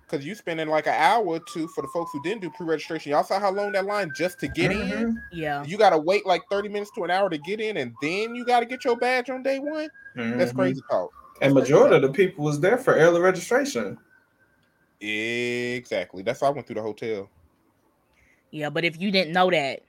Because 0.01 0.25
you 0.25 0.35
spending 0.35 0.67
like 0.67 0.85
an 0.87 0.93
hour 0.93 1.25
or 1.25 1.39
two 1.51 1.67
for 1.69 1.81
the 1.81 1.87
folks 1.87 2.11
who 2.13 2.21
didn't 2.21 2.41
do 2.41 2.49
pre-registration. 2.51 3.11
Y'all 3.11 3.23
saw 3.23 3.39
how 3.39 3.51
long 3.51 3.71
that 3.73 3.85
line 3.85 4.11
just 4.15 4.39
to 4.39 4.47
get 4.47 4.71
Mm-hmm. 4.71 4.93
in. 4.97 5.21
Yeah. 5.33 5.63
You 5.65 5.77
got 5.77 5.89
to 5.89 5.97
wait 5.97 6.25
like 6.25 6.43
30 6.51 6.69
minutes 6.69 6.91
to 6.95 7.03
an 7.03 7.11
hour 7.11 7.29
to 7.29 7.37
get 7.39 7.59
in, 7.59 7.77
and 7.77 7.93
then 8.01 8.35
you 8.35 8.45
got 8.45 8.59
to 8.61 8.65
get 8.65 8.85
your 8.85 8.95
badge 8.95 9.29
on 9.29 9.41
day 9.43 9.59
one. 9.59 9.89
That's 10.15 10.53
Mhm. 10.53 10.55
crazy 10.55 10.81
talk. 10.89 11.11
And 11.41 11.53
majority 11.53 11.95
of 11.95 12.01
the 12.03 12.11
people 12.11 12.45
was 12.45 12.59
there 12.61 12.77
for 12.77 12.93
early 12.95 13.19
registration. 13.19 13.97
Exactly. 15.01 16.23
That's 16.23 16.39
why 16.41 16.47
I 16.47 16.51
went 16.51 16.67
through 16.67 16.75
the 16.75 16.81
hotel. 16.81 17.29
Yeah, 18.55 18.69
but 18.69 18.85
if 18.85 19.01
you 19.01 19.11
didn't 19.11 19.33
know 19.33 19.51
that, 19.51 19.81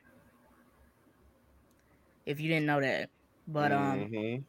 if 2.26 2.40
you 2.40 2.48
didn't 2.48 2.66
know 2.66 2.80
that, 2.80 3.10
but 3.46 3.70
um, 3.70 4.10
Mhm. 4.10 4.44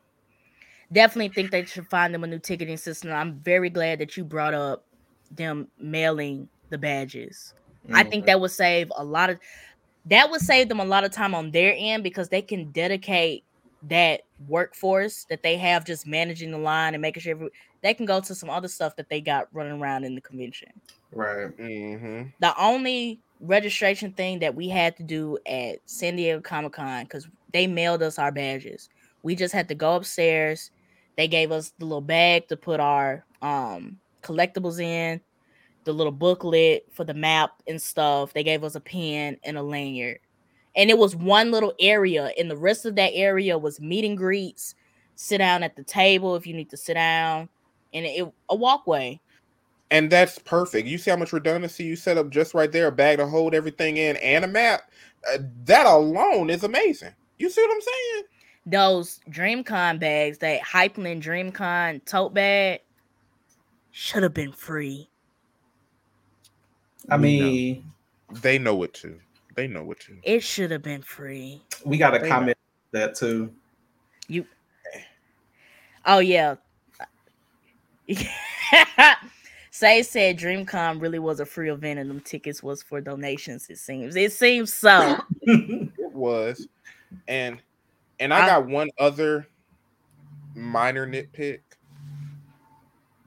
definitely 0.92 1.30
think 1.30 1.52
they 1.52 1.66
should 1.66 1.88
find 1.88 2.14
them 2.16 2.24
a 2.24 2.28
new 2.28 2.40
ticketing 2.40 2.78
system. 2.78 3.12
I'm 3.12 3.40
very 3.42 3.70
glad 3.70 4.00
that 4.00 4.18
you 4.18 4.24
brought 4.24 4.56
up 4.56 4.88
them 5.30 5.68
mailing 5.78 6.50
the 6.72 6.80
badges. 6.80 7.54
I 7.94 8.04
think 8.06 8.24
Mhm. 8.24 8.26
that 8.26 8.42
would 8.42 8.50
save 8.50 8.92
a 8.98 9.04
lot 9.04 9.30
of 9.30 9.40
that 10.06 10.32
would 10.32 10.42
save 10.42 10.68
them 10.70 10.80
a 10.80 10.86
lot 10.86 11.04
of 11.04 11.12
time 11.12 11.36
on 11.36 11.52
their 11.52 11.76
end 11.78 12.04
because 12.04 12.30
they 12.30 12.42
can 12.42 12.72
dedicate 12.72 13.46
that 13.84 14.22
workforce 14.40 15.26
that 15.26 15.44
they 15.44 15.58
have 15.58 15.86
just 15.86 16.08
managing 16.08 16.50
the 16.52 16.58
line 16.58 16.96
and 16.96 17.02
making 17.02 17.22
sure 17.22 17.32
every, 17.32 17.50
they 17.84 17.94
can 17.94 18.08
go 18.08 18.20
to 18.20 18.34
some 18.34 18.50
other 18.50 18.68
stuff 18.68 18.96
that 18.96 19.10
they 19.10 19.22
got 19.22 19.48
running 19.54 19.80
around 19.80 20.06
in 20.06 20.16
the 20.16 20.22
convention. 20.22 20.70
right. 21.12 21.56
Mm-hmm. 21.58 22.30
the 22.40 22.54
only 22.60 23.22
registration 23.40 24.12
thing 24.12 24.40
that 24.40 24.56
we 24.56 24.70
had 24.70 24.98
to 24.98 25.04
do 25.04 25.38
at 25.46 25.80
San 25.86 26.16
Diego 26.16 26.42
Comic 26.42 26.74
Con 26.74 27.04
because 27.04 27.28
they 27.54 27.68
mailed 27.68 28.02
us 28.04 28.20
our 28.20 28.32
badges. 28.32 28.90
We 29.24 29.36
just 29.36 29.54
had 29.54 29.68
to 29.70 29.76
go 29.76 29.96
upstairs. 29.96 30.72
They 31.16 31.28
gave 31.28 31.52
us 31.52 31.74
the 31.80 31.86
little 31.86 32.02
bag 32.02 32.48
to 32.48 32.58
put 32.58 32.80
our 32.80 33.26
um 33.42 34.00
collectibles 34.24 34.80
in, 34.80 35.22
the 35.84 35.94
little 35.94 36.12
booklet 36.12 36.86
for 36.92 37.04
the 37.04 37.14
map 37.14 37.62
and 37.68 37.82
stuff. 37.82 38.34
They 38.34 38.44
gave 38.44 38.64
us 38.64 38.76
a 38.76 38.80
pen 38.80 39.38
and 39.44 39.58
a 39.58 39.64
lanyard. 39.64 40.20
And 40.76 40.90
it 40.90 40.98
was 40.98 41.16
one 41.16 41.50
little 41.50 41.74
area, 41.80 42.32
and 42.38 42.52
the 42.52 42.58
rest 42.58 42.86
of 42.86 42.96
that 42.96 43.12
area 43.14 43.58
was 43.58 43.80
meet 43.80 44.06
and 44.06 44.16
greets, 44.16 44.76
sit 45.16 45.40
down 45.40 45.64
at 45.64 45.76
the 45.76 45.84
table 45.84 46.36
if 46.36 46.46
you 46.46 46.54
need 46.54 46.70
to 46.70 46.78
sit 46.78 46.94
down, 46.94 47.50
and 47.94 48.06
it 48.06 48.28
a 48.50 48.56
walkway. 48.56 49.20
And 49.90 50.10
that's 50.12 50.38
perfect. 50.40 50.88
You 50.88 50.98
see 50.98 51.12
how 51.12 51.18
much 51.18 51.32
redundancy 51.32 51.84
you 51.86 51.96
set 51.96 52.18
up 52.18 52.30
just 52.30 52.54
right 52.54 52.72
there, 52.72 52.88
a 52.88 52.92
bag 52.92 53.20
to 53.20 53.26
hold 53.28 53.54
everything 53.54 53.98
in 53.98 54.18
and 54.18 54.44
a 54.44 54.48
map. 54.48 54.92
Uh, 55.34 55.38
that 55.66 55.86
alone 55.86 56.50
is 56.50 56.64
amazing. 56.64 57.14
You 57.40 57.50
see 57.50 57.62
what 57.62 57.72
I'm 57.72 57.82
saying? 57.82 58.24
those 58.70 59.22
DreamCon 59.30 59.98
bags, 59.98 60.40
that 60.40 60.60
Hypeland 60.62 61.22
DreamCon 61.24 62.04
tote 62.04 62.34
bag, 62.34 62.82
should 63.92 64.24
have 64.24 64.34
been 64.34 64.52
free. 64.52 65.10
I 67.10 67.16
We 67.16 67.40
know. 67.40 67.46
mean, 67.46 67.92
They 68.42 68.60
know 68.60 68.84
it 68.84 68.94
too. 68.94 69.20
They 69.56 69.68
know 69.68 69.90
it 69.94 70.02
too. 70.02 70.18
It 70.24 70.44
should 70.44 70.70
have 70.72 70.82
been 70.84 71.02
free. 71.02 71.62
we 71.86 71.98
got 71.98 72.12
to 72.12 72.20
They 72.20 72.28
comment 72.28 72.58
that 72.92 73.16
too. 73.16 73.54
You. 74.28 74.46
Oh 76.06 76.20
yeah. 76.20 76.56
Sage 79.78 80.08
said 80.08 80.40
DreamCon 80.40 81.00
really 81.00 81.20
was 81.20 81.40
a 81.40 81.46
free 81.46 81.70
event 81.70 82.00
and 82.00 82.10
them 82.10 82.20
tickets 82.22 82.64
was 82.64 82.82
for 82.82 83.00
donations, 83.00 83.68
it 83.70 83.78
seems. 83.78 84.16
It 84.16 84.32
seems 84.34 84.74
so. 84.74 85.18
It 85.44 86.14
was, 86.14 86.68
and 87.28 87.62
and 88.20 88.34
I 88.34 88.44
I- 88.44 88.48
got 88.48 88.66
one 88.66 88.90
other 88.98 89.48
minor 90.56 91.06
nitpick. 91.06 91.60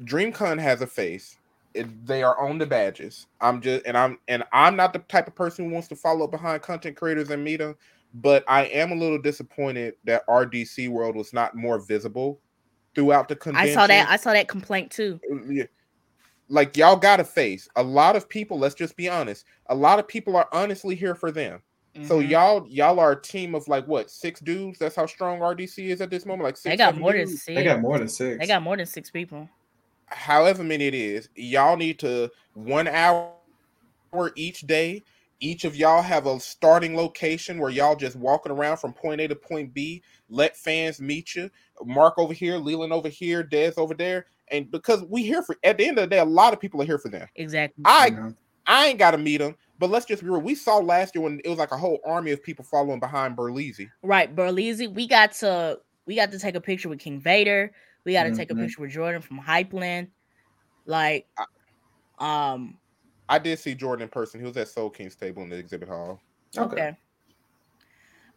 DreamCon 0.02 0.58
has 0.58 0.82
a 0.82 0.88
face. 0.88 1.36
It, 1.72 2.04
they 2.04 2.24
are 2.24 2.36
on 2.40 2.58
the 2.58 2.66
badges. 2.66 3.28
I'm 3.40 3.60
just 3.60 3.86
and 3.86 3.96
I'm 3.96 4.18
and 4.26 4.42
I'm 4.52 4.74
not 4.74 4.92
the 4.92 4.98
type 4.98 5.28
of 5.28 5.36
person 5.36 5.66
who 5.66 5.70
wants 5.70 5.86
to 5.88 5.96
follow 5.96 6.26
behind 6.26 6.62
content 6.62 6.96
creators 6.96 7.30
and 7.30 7.44
meet 7.44 7.58
them, 7.58 7.76
but 8.14 8.42
I 8.48 8.64
am 8.64 8.90
a 8.90 8.96
little 8.96 9.22
disappointed 9.22 9.94
that 10.02 10.26
RDC 10.26 10.88
World 10.88 11.14
was 11.14 11.32
not 11.32 11.54
more 11.54 11.78
visible 11.78 12.40
throughout 12.96 13.28
the 13.28 13.36
convention. 13.36 13.70
I 13.70 13.72
saw 13.72 13.86
that. 13.86 14.10
I 14.10 14.16
saw 14.16 14.32
that 14.32 14.48
complaint 14.48 14.90
too. 14.90 15.20
Uh, 15.30 15.62
Yeah. 16.50 16.54
like 16.54 16.76
y'all 16.76 16.96
got 16.96 17.20
a 17.20 17.24
face. 17.24 17.68
A 17.76 17.82
lot 17.82 18.16
of 18.16 18.28
people, 18.28 18.58
let's 18.58 18.74
just 18.74 18.96
be 18.96 19.08
honest, 19.08 19.44
a 19.66 19.74
lot 19.74 19.98
of 19.98 20.08
people 20.08 20.36
are 20.36 20.48
honestly 20.52 20.94
here 20.94 21.14
for 21.14 21.30
them. 21.30 21.62
So 22.06 22.20
Mhm. 22.20 22.28
y'all 22.30 22.66
y'all 22.68 23.00
are 23.00 23.12
a 23.12 23.20
team 23.20 23.54
of 23.54 23.66
like 23.66 23.84
what 23.86 24.10
six 24.10 24.38
dudes? 24.40 24.78
That's 24.78 24.94
how 24.94 25.06
strong 25.06 25.40
RDC 25.40 25.90
is 25.90 26.00
at 26.00 26.08
this 26.10 26.24
moment. 26.24 26.44
Like 26.44 26.56
six, 26.56 26.72
they 26.72 26.76
got 26.76 26.88
seven 26.90 27.00
more 27.00 27.12
than 27.12 27.26
six. 27.26 27.46
they 27.46 27.64
got 27.64 27.80
more 27.80 27.98
than 27.98 28.08
six. 28.08 28.38
They 28.38 28.46
got 28.46 28.62
more 28.62 28.76
than 28.76 28.86
six 28.86 29.10
people. 29.10 29.48
however 30.12 30.64
many 30.64 30.86
it 30.86 30.94
is. 30.94 31.28
Y'all 31.36 31.76
need 31.76 31.98
to 32.00 32.30
one 32.54 32.88
hour 32.88 33.32
each 34.36 34.62
day. 34.62 35.02
Each 35.40 35.64
of 35.64 35.74
y'all 35.76 36.02
have 36.02 36.26
a 36.26 36.38
starting 36.40 36.96
location 36.96 37.58
where 37.58 37.70
y'all 37.70 37.96
just 37.96 38.16
walking 38.16 38.52
around 38.52 38.76
from 38.78 38.92
point 38.92 39.20
A 39.20 39.28
to 39.28 39.34
point 39.36 39.72
B. 39.72 40.02
Let 40.28 40.56
fans 40.56 41.00
meet 41.00 41.34
you. 41.34 41.50
Mark 41.84 42.18
over 42.18 42.32
here, 42.34 42.56
Leland 42.58 42.92
over 42.92 43.08
here, 43.08 43.42
Dez 43.42 43.78
over 43.78 43.94
there, 43.94 44.26
and 44.50 44.70
because 44.70 45.04
we 45.04 45.22
here 45.22 45.42
for 45.42 45.56
at 45.64 45.78
the 45.78 45.86
end 45.86 45.98
of 45.98 46.02
the 46.02 46.14
day, 46.14 46.18
a 46.18 46.24
lot 46.24 46.52
of 46.52 46.60
people 46.60 46.80
are 46.82 46.86
here 46.86 46.98
for 46.98 47.08
them. 47.08 47.28
Exactly. 47.36 47.82
I 47.84 48.06
You 48.06 48.16
know? 48.16 48.34
I 48.66 48.86
ain't 48.86 48.98
got 48.98 49.12
to 49.12 49.18
meet 49.18 49.38
them, 49.38 49.56
but 49.78 49.90
let's 49.90 50.06
just 50.06 50.22
be 50.22 50.28
real. 50.28 50.40
We 50.40 50.54
saw 50.54 50.78
last 50.78 51.14
year 51.14 51.22
when 51.22 51.40
it 51.44 51.48
was 51.48 51.58
like 51.58 51.72
a 51.72 51.76
whole 51.76 51.98
army 52.06 52.30
of 52.30 52.42
people 52.42 52.64
following 52.64 53.00
behind 53.00 53.36
Berlizzi. 53.36 53.88
right, 54.02 54.34
Berlizzi. 54.34 54.92
We 54.92 55.08
got 55.08 55.32
to 55.34 55.78
we 56.06 56.14
got 56.14 56.30
to 56.32 56.38
take 56.38 56.54
a 56.54 56.60
picture 56.60 56.88
with 56.88 56.98
King 56.98 57.20
Vader. 57.20 57.72
We 58.04 58.12
got 58.12 58.24
to 58.24 58.34
take 58.34 58.50
a 58.50 58.54
Mhm. 58.54 58.62
picture 58.62 58.82
with 58.82 58.90
Jordan 58.90 59.22
from 59.22 59.38
Hypeland. 59.38 60.08
Like, 60.86 61.26
um, 62.18 62.78
I 63.28 63.38
did 63.38 63.58
see 63.58 63.74
Jordan 63.74 64.04
in 64.04 64.08
person. 64.08 64.40
He 64.40 64.46
was 64.46 64.56
at 64.56 64.68
Soul 64.68 64.90
King's 64.90 65.16
table 65.16 65.42
in 65.42 65.50
the 65.50 65.56
exhibit 65.56 65.88
hall. 65.88 66.20
Okay. 66.56 66.74
okay. 66.74 66.96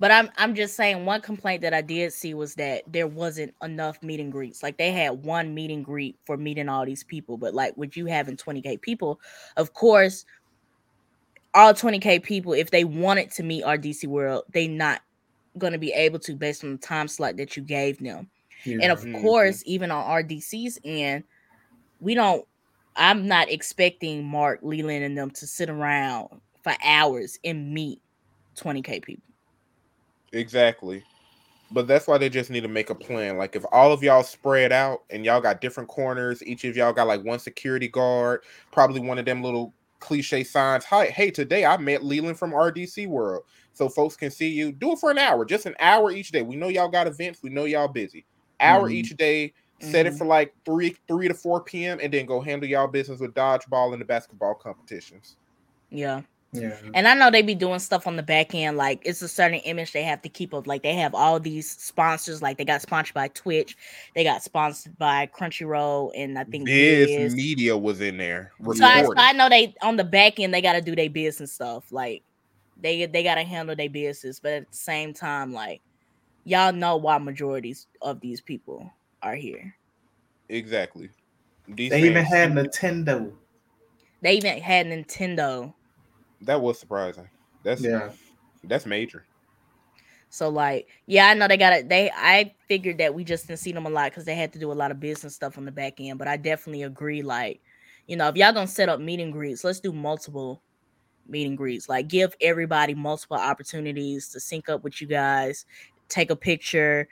But 0.03 0.11
I'm 0.11 0.29
I'm 0.35 0.53
just 0.53 0.75
saying 0.75 1.05
one 1.05 1.21
complaint 1.21 1.61
that 1.61 1.73
I 1.73 1.79
did 1.79 2.11
see 2.11 2.33
was 2.33 2.55
that 2.55 2.83
there 2.91 3.07
wasn't 3.07 3.53
enough 3.63 4.03
meet 4.03 4.19
and 4.19 4.33
greets. 4.33 4.61
Like 4.61 4.77
they 4.77 4.91
had 4.91 5.23
one 5.23 5.53
meet 5.53 5.71
and 5.71 5.85
greet 5.85 6.17
for 6.25 6.35
meeting 6.35 6.67
all 6.67 6.85
these 6.85 7.05
people, 7.05 7.37
but 7.37 7.53
like 7.53 7.77
with 7.77 7.95
you 7.95 8.05
having 8.07 8.35
20k 8.35 8.81
people, 8.81 9.21
of 9.55 9.71
course, 9.71 10.25
all 11.53 11.73
20k 11.73 12.21
people, 12.21 12.51
if 12.51 12.69
they 12.69 12.83
wanted 12.83 13.31
to 13.31 13.43
meet 13.43 13.63
RDC 13.63 14.05
World, 14.07 14.43
they 14.51 14.67
not 14.67 14.99
gonna 15.57 15.77
be 15.77 15.93
able 15.93 16.19
to 16.19 16.35
based 16.35 16.65
on 16.65 16.73
the 16.73 16.77
time 16.79 17.07
slot 17.07 17.37
that 17.37 17.55
you 17.55 17.63
gave 17.63 17.97
them. 17.99 18.29
And 18.81 18.81
Yeah. 18.81 18.91
of 18.91 19.05
Mhm. 19.05 19.21
course, 19.21 19.63
even 19.65 19.89
on 19.89 20.03
RDC's 20.05 20.79
end, 20.83 21.23
we 21.99 22.13
don't. 22.13 22.45
I'm 22.97 23.29
not 23.29 23.49
expecting 23.49 24.25
Mark 24.25 24.59
Leland 24.63 25.05
and 25.05 25.17
them 25.17 25.31
to 25.31 25.47
sit 25.47 25.69
around 25.69 26.41
for 26.61 26.75
hours 26.83 27.39
and 27.45 27.73
meet 27.73 28.01
20k 28.57 28.99
people. 29.01 29.32
Exactly. 30.33 31.03
But 31.71 31.87
that's 31.87 32.07
why 32.07 32.17
they 32.17 32.29
just 32.29 32.49
need 32.49 32.61
to 32.61 32.67
make 32.67 32.89
a 32.89 32.95
plan. 32.95 33.37
Like 33.37 33.55
if 33.55 33.63
all 33.71 33.91
of 33.91 34.03
y'all 34.03 34.23
spread 34.23 34.71
out 34.71 35.03
and 35.09 35.25
y'all 35.25 35.41
got 35.41 35.61
different 35.61 35.89
corners, 35.89 36.43
each 36.43 36.65
of 36.65 36.75
y'all 36.75 36.93
got 36.93 37.07
like 37.07 37.23
one 37.23 37.39
security 37.39 37.87
guard, 37.87 38.43
probably 38.71 38.99
one 38.99 39.17
of 39.17 39.25
them 39.25 39.41
little 39.41 39.73
cliche 39.99 40.43
signs. 40.43 40.85
Hi, 40.85 41.07
hey, 41.07 41.31
today 41.31 41.65
I 41.65 41.77
met 41.77 42.03
Leland 42.03 42.37
from 42.37 42.51
RDC 42.53 43.07
World. 43.07 43.43
So 43.73 43.89
folks 43.89 44.15
can 44.15 44.29
see 44.29 44.49
you. 44.49 44.71
Do 44.71 44.91
it 44.91 44.99
for 44.99 45.09
an 45.09 45.17
hour, 45.17 45.45
just 45.45 45.65
an 45.65 45.75
hour 45.79 46.11
each 46.11 46.31
day. 46.31 46.43
We 46.43 46.55
know 46.55 46.67
y'all 46.67 46.89
got 46.89 47.07
events, 47.07 47.41
we 47.41 47.49
know 47.49 47.65
y'all 47.65 47.87
busy. 47.87 48.25
Hour 48.59 48.89
Mhm. 48.89 48.91
each 48.91 49.09
day, 49.17 49.53
set 49.79 50.05
it 50.05 50.13
Mhm. 50.13 50.17
for 50.17 50.25
like 50.25 50.53
three, 50.65 50.95
three 51.07 51.27
to 51.27 51.33
four 51.33 51.63
p.m. 51.63 51.99
and 52.01 52.13
then 52.13 52.25
go 52.27 52.41
handle 52.41 52.69
y'all 52.69 52.87
business 52.87 53.19
with 53.19 53.33
dodgeball 53.33 53.93
and 53.93 54.01
the 54.01 54.05
basketball 54.05 54.55
competitions. 54.55 55.37
Yeah. 55.89 56.23
Yeah. 56.53 56.77
And 56.93 57.07
I 57.07 57.15
know 57.15 57.31
they 57.31 57.41
be 57.41 57.55
doing 57.55 57.79
stuff 57.79 58.05
on 58.05 58.15
the 58.15 58.23
back 58.23 58.53
end, 58.53 58.77
like 58.77 59.01
it's 59.03 59.21
a 59.21 59.27
certain 59.27 59.59
image 59.59 59.91
they 59.91 60.03
have 60.03 60.21
to 60.21 60.29
keep 60.29 60.53
up. 60.53 60.67
Like 60.67 60.83
they 60.83 60.93
have 60.95 61.15
all 61.15 61.39
these 61.39 61.69
sponsors, 61.69 62.41
like 62.41 62.57
they 62.57 62.65
got 62.65 62.81
sponsored 62.81 63.15
by 63.15 63.29
Twitch, 63.29 63.75
they 64.13 64.23
got 64.23 64.43
sponsored 64.43 64.97
by 64.97 65.27
Crunchyroll, 65.27 66.11
and 66.15 66.37
I 66.37 66.43
think 66.43 66.65
Biz 66.65 67.07
Viz. 67.07 67.35
Media 67.35 67.75
was 67.77 68.01
in 68.01 68.17
there. 68.17 68.51
So 68.73 68.85
I, 68.85 69.03
so. 69.03 69.13
I 69.17 69.33
know 69.33 69.49
they 69.49 69.73
on 69.81 69.97
the 69.97 70.03
back 70.03 70.39
end 70.39 70.53
they 70.53 70.61
got 70.61 70.73
to 70.73 70.81
do 70.81 70.95
their 70.95 71.09
business 71.09 71.53
stuff. 71.53 71.91
Like 71.91 72.23
they 72.79 73.05
they 73.05 73.23
got 73.23 73.35
to 73.35 73.43
handle 73.43 73.75
their 73.75 73.89
business, 73.89 74.39
but 74.39 74.51
at 74.53 74.69
the 74.69 74.77
same 74.77 75.13
time, 75.13 75.53
like 75.53 75.81
y'all 76.43 76.73
know 76.73 76.97
why 76.97 77.17
majorities 77.17 77.87
of 78.01 78.19
these 78.19 78.41
people 78.41 78.91
are 79.21 79.35
here. 79.35 79.75
Exactly. 80.49 81.09
These 81.67 81.91
They 81.91 82.03
even 82.03 82.25
had 82.25 82.51
Nintendo. 82.51 83.31
They 84.21 84.35
even 84.35 84.61
had 84.61 84.87
Nintendo. 84.87 85.73
That 86.45 86.61
was 86.61 86.79
surprising. 86.79 87.29
That's 87.63 87.81
Yeah. 87.81 88.11
that's 88.63 88.85
major. 88.85 89.25
So 90.29 90.49
like, 90.49 90.87
yeah, 91.05 91.27
I 91.27 91.35
know 91.35 91.47
they 91.47 91.57
got 91.57 91.73
it. 91.73 91.89
They 91.89 92.11
I 92.15 92.55
figured 92.67 92.97
that 92.97 93.13
we 93.13 93.23
just 93.23 93.47
didn't 93.47 93.59
see 93.59 93.71
them 93.71 93.85
a 93.85 93.89
lot 93.89 94.11
because 94.11 94.25
they 94.25 94.35
had 94.35 94.51
to 94.53 94.59
do 94.59 94.71
a 94.71 94.73
lot 94.73 94.89
of 94.89 94.99
business 94.99 95.35
stuff 95.35 95.57
on 95.57 95.65
the 95.65 95.71
back 95.71 95.99
end. 95.99 96.17
But 96.17 96.27
I 96.27 96.37
definitely 96.37 96.83
agree. 96.83 97.21
Like, 97.21 97.61
you 98.07 98.15
know, 98.15 98.27
if 98.29 98.35
y'all 98.35 98.51
gonna 98.51 98.67
set 98.67 98.89
up 98.89 98.99
meet 98.99 99.19
and 99.19 99.31
greets, 99.31 99.63
let's 99.63 99.79
do 99.79 99.91
multiple 99.91 100.63
meet 101.27 101.45
and 101.45 101.57
greets. 101.57 101.87
Like, 101.87 102.07
give 102.07 102.35
everybody 102.41 102.95
multiple 102.95 103.37
opportunities 103.37 104.29
to 104.29 104.39
sync 104.39 104.69
up 104.69 104.83
with 104.83 105.01
you 105.01 105.07
guys, 105.07 105.65
take 106.09 106.31
a 106.31 106.35
picture, 106.35 107.07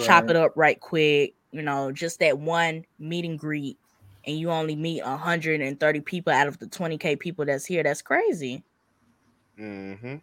chop 0.00 0.28
it 0.28 0.36
up 0.36 0.52
right 0.56 0.80
quick. 0.80 1.34
You 1.52 1.62
know, 1.62 1.92
just 1.92 2.18
that 2.18 2.36
one 2.36 2.84
meet 2.98 3.24
and 3.24 3.38
greet, 3.38 3.78
and 4.26 4.36
you 4.36 4.50
only 4.50 4.74
meet 4.74 5.04
130 5.04 6.00
people 6.00 6.32
out 6.32 6.48
of 6.48 6.58
the 6.58 6.66
20k 6.66 7.20
people 7.20 7.44
that's 7.44 7.64
here. 7.64 7.84
That's 7.84 8.02
crazy. 8.02 8.64
Mm-hmm. 9.58 10.16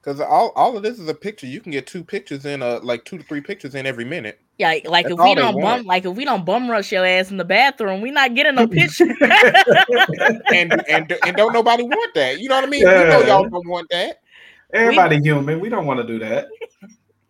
Because 0.00 0.20
all, 0.20 0.52
all 0.54 0.76
of 0.76 0.84
this 0.84 1.00
is 1.00 1.08
a 1.08 1.14
picture. 1.14 1.48
You 1.48 1.60
can 1.60 1.72
get 1.72 1.86
two 1.86 2.04
pictures 2.04 2.46
in 2.46 2.62
a, 2.62 2.78
like 2.78 3.04
two 3.04 3.18
to 3.18 3.24
three 3.24 3.40
pictures 3.40 3.74
in 3.74 3.86
every 3.86 4.04
minute. 4.04 4.38
Yeah, 4.58 4.68
like, 4.68 4.88
like 4.88 5.06
if 5.06 5.18
we 5.18 5.34
don't 5.34 5.54
bum, 5.54 5.62
want. 5.62 5.86
like 5.86 6.04
if 6.06 6.16
we 6.16 6.24
don't 6.24 6.44
bum 6.44 6.70
rush 6.70 6.92
your 6.92 7.04
ass 7.04 7.30
in 7.30 7.36
the 7.36 7.44
bathroom, 7.44 8.00
we 8.00 8.10
not 8.10 8.34
getting 8.34 8.54
no 8.54 8.68
picture. 8.68 9.06
And 10.54 10.72
and 10.88 11.12
and 11.26 11.36
don't 11.36 11.52
nobody 11.52 11.82
want 11.82 12.14
that. 12.14 12.38
You 12.38 12.48
know 12.48 12.54
what 12.54 12.64
I 12.64 12.68
mean? 12.68 12.86
We 12.86 12.94
know 12.94 13.22
y'all 13.22 13.48
don't 13.48 13.66
want 13.66 13.88
that. 13.90 14.20
Everybody 14.72 15.20
human. 15.20 15.60
We 15.60 15.68
don't 15.68 15.86
want 15.86 16.00
to 16.00 16.06
do 16.06 16.18
that. 16.20 16.46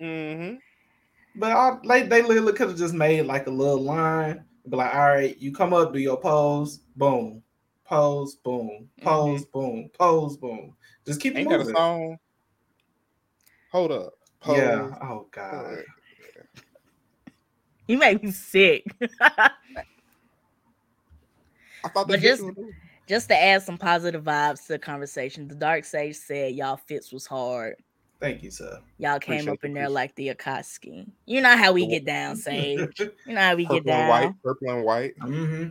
Mm-hmm. 0.01 0.57
But 1.37 1.53
I, 1.53 1.79
like 1.85 2.09
they 2.09 2.23
literally 2.23 2.53
could 2.53 2.69
have 2.69 2.79
just 2.79 2.95
made 2.95 3.23
like 3.23 3.47
a 3.47 3.51
little 3.51 3.83
line. 3.83 4.45
Be 4.69 4.77
like, 4.77 4.95
all 4.95 5.09
right, 5.09 5.41
you 5.41 5.53
come 5.53 5.73
up, 5.73 5.93
do 5.93 5.99
your 5.99 6.19
pose, 6.19 6.81
boom, 6.97 7.43
pose, 7.85 8.35
boom, 8.37 8.89
pose, 9.01 9.45
boom, 9.47 9.89
pose, 9.99 10.37
boom. 10.37 10.75
Just 11.07 11.21
keep 11.21 11.35
it 11.35 11.41
Ain't 11.41 11.51
that 11.51 11.61
a 11.61 11.65
song? 11.67 12.19
Hold 13.73 13.93
up. 13.93 14.15
Pose. 14.41 14.59
Yeah. 14.59 14.95
Oh 15.03 15.27
god. 15.31 15.79
you 17.89 17.99
make 17.99 18.23
me 18.23 18.31
sick. 18.31 18.85
I 19.21 19.49
thought 21.89 22.09
But 22.09 22.09
that 22.09 22.21
just- 22.21 22.43
just 22.43 22.59
Just 23.07 23.29
to 23.29 23.41
add 23.41 23.63
some 23.63 23.79
positive 23.79 24.25
vibes 24.25 24.63
to 24.67 24.73
the 24.73 24.79
conversation, 24.81 25.47
the 25.47 25.55
Dark 25.55 25.85
Sage 25.85 26.17
said 26.17 26.55
y'all 26.55 26.77
fits 26.77 27.13
was 27.13 27.25
hard. 27.25 27.77
Thank 28.19 28.43
you, 28.43 28.51
sir. 28.51 28.81
Y'all 28.99 29.21
came 29.21 29.35
Appreciate 29.35 29.53
up 29.53 29.65
in 29.65 29.75
there 29.75 29.89
like 29.89 30.13
the 30.17 30.35
Akatsuki. 30.35 31.07
You 31.27 31.41
know 31.43 31.57
how 31.57 31.71
we 31.73 31.87
get 31.87 32.05
down, 32.05 32.35
Sage. 32.37 32.99
You 32.99 33.35
know 33.35 33.41
how 33.41 33.55
we 33.55 33.63
get 33.65 33.85
purple 33.85 33.93
and 33.93 34.01
down. 34.01 34.09
white, 34.09 34.43
purple 34.43 34.71
and 34.71 34.85
white. 34.85 35.19
Mm-hmm. 35.19 35.69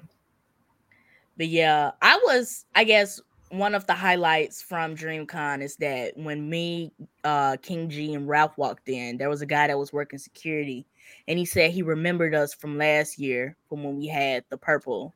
But 1.38 1.48
yeah, 1.48 1.92
I 2.02 2.22
was, 2.24 2.66
I 2.74 2.86
guess, 2.86 3.20
one 3.50 3.76
of 3.76 3.86
the 3.88 3.94
highlights 3.94 4.62
from 4.62 4.96
DreamCon 4.96 5.62
is 5.62 5.76
that 5.78 6.18
when 6.18 6.50
me, 6.50 6.92
uh, 7.24 7.58
King 7.62 7.90
G, 7.90 8.14
and 8.14 8.28
Ralph 8.28 8.58
walked 8.58 8.90
in, 8.90 9.18
there 9.18 9.30
was 9.30 9.42
a 9.42 9.46
guy 9.46 9.68
that 9.68 9.78
was 9.78 9.94
working 9.94 10.20
security, 10.20 10.86
and 11.28 11.38
he 11.38 11.46
said 11.46 11.72
he 11.72 11.82
remembered 11.82 12.34
us 12.36 12.54
from 12.54 12.78
last 12.78 13.20
year 13.20 13.56
from 13.70 13.84
when 13.84 13.98
we 13.98 14.08
had 14.08 14.44
the 14.50 14.58
purple 14.58 15.14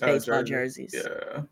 baseball 0.00 0.42
jerseys. 0.42 0.94
Yeah. 0.94 1.42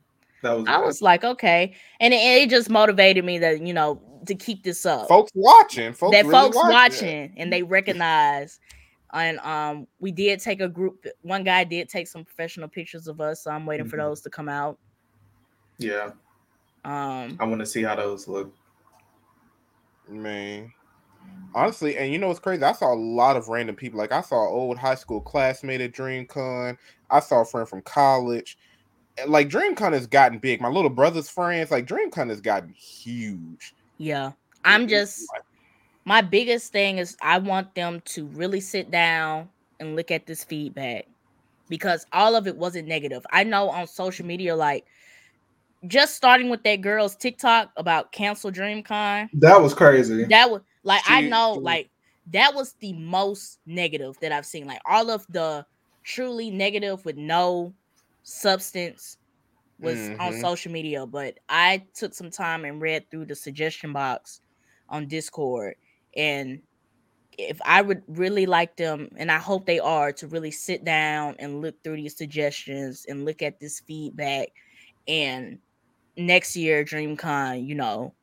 That 0.43 0.53
was 0.59 0.69
I 0.69 0.77
good. 0.77 0.85
was 0.86 1.03
like, 1.03 1.24
okay, 1.24 1.74
and 2.01 2.12
it, 2.12 2.19
it 2.19 2.51
just 2.51 2.69
motivated 2.70 3.24
me 3.24 3.39
that 3.39 3.66
you 3.66 3.73
know 3.73 4.01
to 4.27 4.35
keep 4.35 4.62
this 4.62 4.85
up. 4.86 5.09
Folks 5.09 5.32
watching. 5.35 5.93
Folks 5.95 6.12
that 6.15 6.27
really 6.27 6.32
folks 6.39 6.57
watching, 6.57 6.70
watching. 6.73 7.35
and 7.36 7.53
they 7.53 7.62
recognize. 7.62 8.61
And 9.12 9.39
um, 9.41 9.86
we 10.01 10.11
did 10.11 10.41
take 10.41 10.61
a 10.61 10.69
group. 10.69 11.07
One 11.23 11.45
guy 11.45 11.62
did 11.62 11.89
take 11.89 12.09
some 12.09 12.24
professional 12.24 12.69
pictures 12.69 13.07
of 13.07 13.20
us, 13.20 13.45
so 13.45 13.51
I'm 13.53 13.65
waiting 13.65 13.86
for 13.89 13.97
Mhm. 13.97 14.01
those 14.01 14.20
to 14.23 14.31
come 14.31 14.49
out. 14.49 14.77
Yeah. 15.78 16.10
Um, 16.84 17.36
I 17.40 17.44
want 17.44 17.60
to 17.60 17.66
see 17.66 17.82
how 17.82 17.96
those 17.96 18.28
look. 18.28 18.55
Man. 20.09 20.72
Honestly, 21.55 21.96
and 21.96 22.12
you 22.12 22.18
know 22.18 22.28
what's 22.28 22.40
crazy? 22.40 22.62
I 22.62 22.72
saw 22.72 22.92
a 22.92 22.94
lot 22.94 23.36
of 23.36 23.48
random 23.48 23.76
people. 23.76 23.98
Like 23.98 24.12
I 24.12 24.20
saw 24.20 24.46
an 24.46 24.52
old 24.52 24.76
high 24.76 24.96
school 24.96 25.20
classmate 25.20 25.80
at 25.80 25.92
DreamCon. 25.92 26.76
I 27.10 27.20
saw 27.20 27.42
a 27.42 27.44
friend 27.44 27.68
from 27.68 27.80
college. 27.82 28.59
like 29.26 29.48
DreamCon 29.48 29.92
has 29.92 30.06
gotten 30.06 30.38
big. 30.38 30.60
My 30.60 30.68
little 30.68 30.90
brother's 30.90 31.28
friends, 31.28 31.70
like 31.70 31.86
DreamCon 31.86 32.28
has 32.28 32.40
gotten 32.40 32.70
huge. 32.70 33.74
Yeah. 33.98 34.32
I'm 34.64 34.88
just 34.88 35.26
my 36.05 36.20
biggest 36.20 36.72
thing 36.72 36.98
is 36.98 37.16
I 37.22 37.38
want 37.38 37.74
them 37.74 38.02
to 38.06 38.26
really 38.26 38.60
sit 38.60 38.90
down 38.90 39.48
and 39.80 39.96
look 39.96 40.10
at 40.10 40.26
this 40.26 40.44
feedback 40.44 41.06
because 41.68 42.06
all 42.12 42.36
of 42.36 42.46
it 42.46 42.56
wasn't 42.56 42.88
negative. 42.88 43.24
I 43.30 43.44
know 43.44 43.70
on 43.70 43.86
social 43.86 44.26
media, 44.26 44.55
like 44.55 44.84
just 45.89 46.15
starting 46.16 46.51
with 46.51 46.62
that 46.65 46.81
girl's 46.81 47.16
TikTok 47.16 47.70
about 47.77 48.12
cancel 48.12 48.51
DreamCon. 48.51 49.28
That 49.35 49.61
was 49.61 49.74
crazy. 49.74 50.24
That 50.24 50.51
was 50.51 50.62
like 50.82 51.02
I 51.06 51.23
know 51.23 51.55
she- 51.55 51.61
like 51.61 51.90
that 52.32 52.55
was 52.55 52.74
the 52.81 52.93
most 52.94 53.59
negative 53.66 54.16
that 54.20 54.32
I've 54.32 54.47
seen. 54.47 54.66
Like 54.66 54.81
all 54.86 55.11
of 55.11 55.27
the 55.28 55.66
truly 56.05 56.51
negative 56.51 57.05
with 57.05 57.16
no 57.16 57.74
substance 58.23 59.19
was 59.81 60.11
on 60.20 60.32
Mhm. 60.32 60.40
social 60.40 60.73
media, 60.73 61.06
but 61.06 61.39
I 61.48 61.86
took 61.94 62.15
some 62.15 62.31
time 62.31 62.65
and 62.65 62.81
read 62.81 63.11
through 63.11 63.27
the 63.27 63.35
suggestion 63.36 63.93
box 63.93 64.40
on 64.89 65.09
Discord 65.09 65.77
and 66.16 66.62
if 67.39 67.61
I 67.65 67.82
would 67.82 68.02
really 68.06 68.47
like 68.47 68.77
them, 68.77 69.11
and 69.16 69.31
I 69.32 69.39
hope 69.39 69.66
they 69.66 69.81
are, 69.81 70.12
to 70.12 70.28
really 70.28 70.52
sit 70.52 70.85
down 70.85 71.35
and 71.40 71.61
look 71.61 71.74
through 71.82 71.97
these 71.97 72.16
suggestions 72.16 73.06
and 73.09 73.24
look 73.24 73.43
at 73.43 73.59
this 73.59 73.81
feedback, 73.81 74.48
and 75.09 75.59
next 76.16 76.57
year 76.57 76.85
DreamCon, 76.85 77.66
you 77.66 77.74
know, 77.74 78.15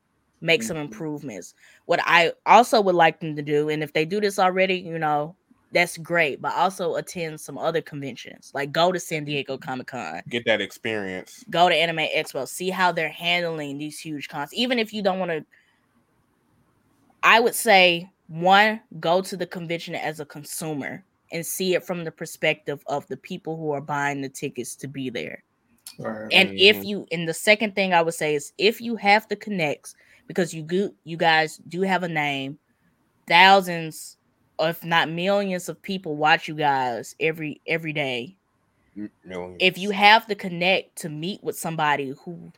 make 0.41 0.63
some 0.63 0.77
Mhm. 0.77 0.81
improvements. 0.85 1.53
What 1.85 1.99
I 2.03 2.33
also 2.45 2.81
would 2.81 2.95
like 2.95 3.19
them 3.19 3.35
to 3.35 3.41
do, 3.41 3.69
and 3.69 3.83
if 3.83 3.93
they 3.93 4.05
do 4.05 4.19
this 4.21 4.39
already, 4.39 4.75
you 4.75 4.97
know, 4.99 5.37
that's 5.71 5.97
great, 5.97 6.41
but 6.41 6.53
also 6.55 6.95
attend 6.95 7.39
some 7.41 7.57
other 7.57 7.81
conventions, 7.81 8.51
like 8.53 8.71
go 8.71 8.91
to 8.91 8.99
San 8.99 9.23
Diego 9.25 9.57
Comic 9.57 9.87
Con, 9.87 10.21
Get 10.29 10.45
that 10.45 10.61
experience. 10.61 11.43
go 11.49 11.69
to 11.69 11.75
Anime 11.75 12.07
Expo, 12.15 12.47
see 12.47 12.69
how 12.69 12.91
they're 12.91 13.09
handling 13.09 13.77
these 13.77 13.99
huge 13.99 14.27
cons. 14.29 14.53
Even 14.53 14.79
if 14.79 14.93
you 14.93 15.01
don't 15.01 15.19
want 15.19 15.31
to, 15.31 15.45
I 17.23 17.39
would 17.39 17.55
say 17.55 18.09
one, 18.27 18.81
go 18.99 19.21
to 19.21 19.37
the 19.37 19.47
convention 19.47 19.95
as 19.95 20.19
a 20.19 20.25
consumer 20.25 21.05
and 21.31 21.45
see 21.45 21.75
it 21.75 21.83
from 21.85 22.03
the 22.03 22.11
perspective 22.11 22.81
of 22.87 23.07
the 23.07 23.17
people 23.17 23.57
who 23.57 23.71
are 23.71 23.81
buying 23.81 24.21
the 24.21 24.29
tickets 24.29 24.75
to 24.77 24.87
be 24.87 25.09
there. 25.09 25.43
Right. 25.97 26.31
And 26.31 26.51
if 26.57 26.83
Mhm. 26.83 26.85
you, 26.85 27.07
and 27.11 27.27
the 27.27 27.33
second 27.33 27.75
thing 27.75 27.93
I 27.93 28.01
would 28.01 28.13
say 28.13 28.35
is 28.35 28.53
if 28.57 28.81
you 28.81 28.95
have 28.97 29.27
the 29.27 29.35
connects, 29.35 29.95
because 30.27 30.53
you 30.53 30.63
go, 30.63 30.91
you 31.03 31.17
guys 31.17 31.57
do 31.67 31.81
have 31.81 32.03
a 32.03 32.07
name, 32.09 32.59
thousands, 33.27 34.17
or 34.59 34.69
if 34.69 34.83
not 34.83 35.09
millions 35.09 35.69
of 35.69 35.81
people 35.81 36.15
watch 36.17 36.47
you 36.47 36.55
guys 36.55 37.15
every 37.19 37.61
every 37.67 37.93
day 37.93 38.37
Millions. 39.23 39.59
if 39.59 39.77
you 39.77 39.91
have 39.91 40.27
the 40.27 40.35
connect 40.35 40.97
to 40.99 41.09
meet 41.09 41.43
with 41.43 41.57
somebody 41.57 42.13
who 42.23 42.51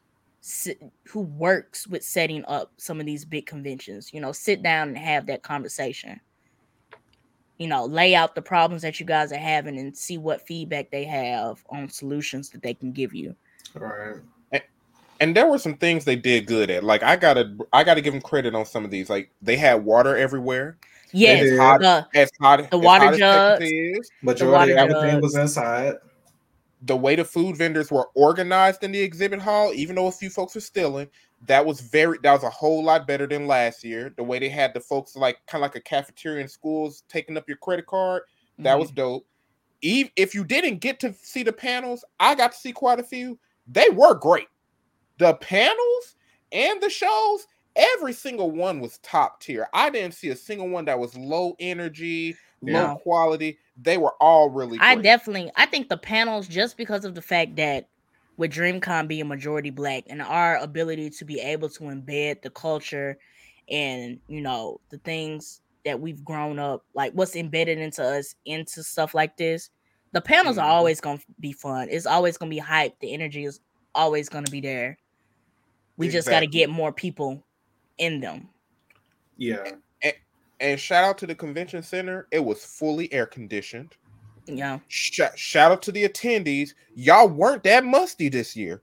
who 1.10 1.22
works 1.22 1.88
with 1.88 2.04
setting 2.04 2.44
up 2.48 2.74
some 2.78 3.00
of 3.00 3.06
these 3.06 3.26
big 3.26 3.46
conventions 3.46 4.12
you 4.14 4.20
know 4.20 4.32
sit 4.32 4.62
down 4.62 4.90
and 4.90 4.98
have 4.98 5.26
that 5.28 5.44
conversation 5.44 6.20
you 7.64 7.70
know 7.70 7.86
lay 7.86 8.14
out 8.14 8.36
the 8.36 8.42
problems 8.42 8.82
that 8.82 9.00
you 9.00 9.06
guys 9.06 9.32
are 9.32 9.38
having 9.38 9.78
and 9.80 9.98
see 9.98 10.18
what 10.18 10.46
feedback 10.46 10.92
they 10.92 11.06
have 11.06 11.64
on 11.70 11.88
solutions 11.90 12.50
that 12.50 12.62
they 12.62 12.74
can 12.74 12.92
give 12.92 13.14
you 13.16 13.34
right. 13.76 14.18
and 15.20 15.36
there 15.36 15.48
were 15.48 15.58
some 15.60 15.76
things 15.78 16.04
they 16.04 16.16
did 16.18 16.46
good 16.48 16.70
at. 16.70 16.84
Like 16.84 17.02
I 17.04 17.16
gotta, 17.16 17.56
I 17.72 17.84
gotta 17.86 18.02
give 18.02 18.14
them 18.14 18.22
credit 18.22 18.54
on 18.56 18.66
some 18.66 18.84
of 18.84 18.92
these. 18.92 19.10
Like 19.10 19.32
they 19.42 19.56
had 19.56 19.86
water 19.86 20.18
everywhere. 20.18 20.78
yes 21.14 21.42
did. 21.44 21.58
Hot- 21.60 21.80
the, 21.80 22.06
As 22.14 22.30
hot, 22.42 22.70
The 22.70 22.78
as 22.78 22.84
water 22.84 23.06
hot 23.06 23.18
jugs. 23.18 23.60
Texas 23.60 23.72
is, 24.00 24.12
Majority 24.22 24.72
of 24.74 24.78
water 24.80 24.92
everything 24.92 25.12
jugs. 25.12 25.22
was 25.24 25.36
inside. 25.38 25.94
the 26.82 26.98
way 26.98 27.16
the 27.16 27.24
food 27.24 27.56
vendors 27.56 27.90
were 27.92 28.08
organized 28.16 28.84
in 28.84 28.92
the 28.92 29.00
exhibit 29.00 29.40
hall, 29.40 29.72
even 29.74 29.96
though 29.96 30.08
a 30.08 30.12
few 30.12 30.30
folks 30.30 30.56
were 30.56 30.62
stealing, 30.62 31.08
that 31.48 31.66
was 31.66 31.82
very 31.82 32.18
that 32.24 32.32
was 32.34 32.44
a 32.44 32.50
whole 32.50 32.84
lot 32.84 33.08
better 33.08 33.28
than 33.28 33.48
last 33.48 33.84
year. 33.84 34.14
The 34.16 34.24
way 34.24 34.40
they 34.40 34.50
had 34.50 34.74
the 34.74 34.80
folks 34.80 35.16
like 35.16 35.38
kind 35.48 35.64
of 35.64 35.70
like 35.70 35.76
a 35.76 35.82
cafeteria 35.82 36.42
in 36.42 36.48
schools 36.48 37.04
taking 37.10 37.38
up 37.38 37.48
your 37.48 37.58
credit 37.58 37.86
card, 37.86 38.24
that 38.60 38.76
Mhm. 38.76 38.80
was 38.80 38.92
dope. 38.92 39.26
Even 39.82 40.12
if 40.16 40.34
you 40.34 40.44
didn't 40.46 40.80
get 40.80 41.00
to 41.02 41.14
see 41.14 41.44
the 41.44 41.54
panels, 41.54 42.06
I 42.20 42.36
got 42.36 42.54
to 42.54 42.58
see 42.58 42.72
quite 42.72 43.00
a 43.00 43.04
few. 43.04 43.38
They 43.68 43.90
were 43.90 44.16
great. 44.16 44.48
The 45.18 45.36
panels 45.36 46.16
and 46.52 46.82
the 46.82 46.90
shows, 46.90 47.46
every 47.76 48.14
single 48.14 48.52
one 48.52 48.80
was 48.80 49.00
top 49.00 49.42
tier. 49.42 49.68
I 49.74 49.90
didn't 49.90 50.14
see 50.16 50.30
a 50.30 50.36
single 50.36 50.70
one 50.70 50.86
that 50.86 51.00
was 51.00 51.16
low 51.18 51.56
energy, 51.60 52.36
low 52.62 52.90
No. 52.90 52.96
quality. 52.98 53.60
They 53.76 53.98
were 53.98 54.14
all 54.22 54.50
really 54.50 54.78
I 54.80 54.96
definitely 54.96 55.52
I 55.56 55.66
think 55.66 55.90
the 55.90 55.98
panels 55.98 56.48
just 56.48 56.78
because 56.78 57.06
of 57.06 57.16
the 57.16 57.22
fact 57.22 57.56
that 57.58 57.90
with 58.38 58.52
DreamCon 58.52 59.08
being 59.08 59.28
majority 59.28 59.70
black 59.70 60.04
and 60.08 60.22
our 60.22 60.58
ability 60.58 61.10
to 61.12 61.26
be 61.26 61.40
able 61.40 61.70
to 61.70 61.84
embed 61.84 62.42
the 62.42 62.50
culture 62.50 63.18
and 63.70 64.20
you 64.28 64.42
know 64.42 64.80
the 64.90 64.98
things 65.00 65.62
that 65.86 66.00
we've 66.00 66.24
grown 66.26 66.60
up 66.60 66.84
like 66.94 67.14
what's 67.14 67.36
embedded 67.36 67.78
into 67.78 68.04
us 68.04 68.36
into 68.46 68.84
stuff 68.84 69.14
like 69.14 69.38
this 69.38 69.70
the 70.12 70.22
panels 70.22 70.58
are 70.58 70.68
Mhm. 70.68 70.72
always 70.72 71.00
going 71.02 71.18
to 71.18 71.26
be 71.40 71.54
fun 71.54 71.88
it's 71.90 72.06
always 72.06 72.38
going 72.38 72.50
to 72.50 72.56
be 72.56 72.60
hype 72.60 73.00
the 73.00 73.14
energy 73.14 73.46
is 73.46 73.62
always 73.96 74.30
going 74.30 74.44
to 74.46 74.52
be 74.52 74.62
there 74.62 74.98
we 75.98 76.10
just 76.10 76.28
got 76.30 76.40
to 76.42 76.48
get 76.48 76.70
more 76.70 76.92
people 76.92 77.46
in 77.98 78.20
them 78.20 78.50
Yeah. 79.38 79.72
And 80.60 80.80
shout 80.80 81.04
out 81.04 81.18
to 81.18 81.28
the 81.28 81.36
convention 81.36 81.84
center. 81.84 82.28
It 82.32 82.40
was 82.40 82.64
fully 82.64 83.12
air 83.12 83.26
conditioned. 83.26 83.98
You 84.46 84.56
know 84.56 84.82
Sh- 84.88 85.22
shout 85.36 85.72
out 85.72 85.82
to 85.84 85.92
the 85.92 86.08
attendees. 86.08 86.74
Y'all 86.96 87.28
weren't 87.28 87.64
that 87.64 87.84
musty 87.86 88.30
this 88.30 88.56
year. 88.56 88.82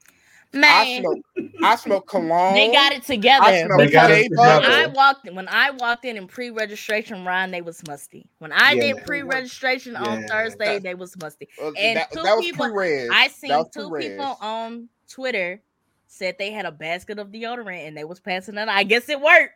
I 0.53 0.57
man 0.59 1.01
smelled, 1.03 1.21
I 1.63 1.77
smelled 1.77 2.07
cologne. 2.09 2.55
they 2.55 2.73
got 2.73 2.93
it 2.93 3.05
together 3.05 3.45
I 3.45 3.69
They 3.77 3.87
got 3.89 4.11
it 4.11 4.25
shea 4.25 4.29
When 4.35 4.61
together. 4.61 4.75
I 4.75 4.87
walked 4.87 5.29
in, 5.29 5.37
when 5.37 5.47
I 5.49 5.71
walked 5.71 6.05
in 6.05 6.17
in 6.17 6.27
pre-registration, 6.27 7.25
Ryan, 7.25 7.53
they 7.53 7.63
was 7.63 7.87
musty. 7.87 8.27
When 8.41 8.51
I 8.51 8.73
Yeah. 8.73 8.95
did 8.95 9.07
pre-registration 9.07 9.95
on 9.95 10.25
Thursday, 10.27 10.75
That- 10.75 10.83
they 10.83 10.95
was 10.97 11.17
musty. 11.21 11.49
Uh, 11.63 11.71
and 11.79 11.99
that, 11.99 12.11
two 12.11 12.23
that 12.23 12.35
was 12.37 12.45
people- 12.45 12.67
pre-res. 12.67 13.09
I 13.13 13.29
seen 13.29 13.51
two 13.73 13.89
pre-res. 13.91 14.09
people 14.09 14.37
on 14.41 14.89
Twitter 15.09 15.63
said 16.09 16.35
they 16.37 16.51
had 16.51 16.67
a 16.67 16.73
basket 16.73 17.21
of 17.21 17.29
deodorant 17.29 17.87
and 17.87 17.97
they 17.97 18.03
was 18.03 18.19
passing 18.19 18.57
it. 18.57 18.59
out. 18.59 18.69
I 18.69 18.83
guess 18.83 19.09
it 19.09 19.21
worked. 19.21 19.55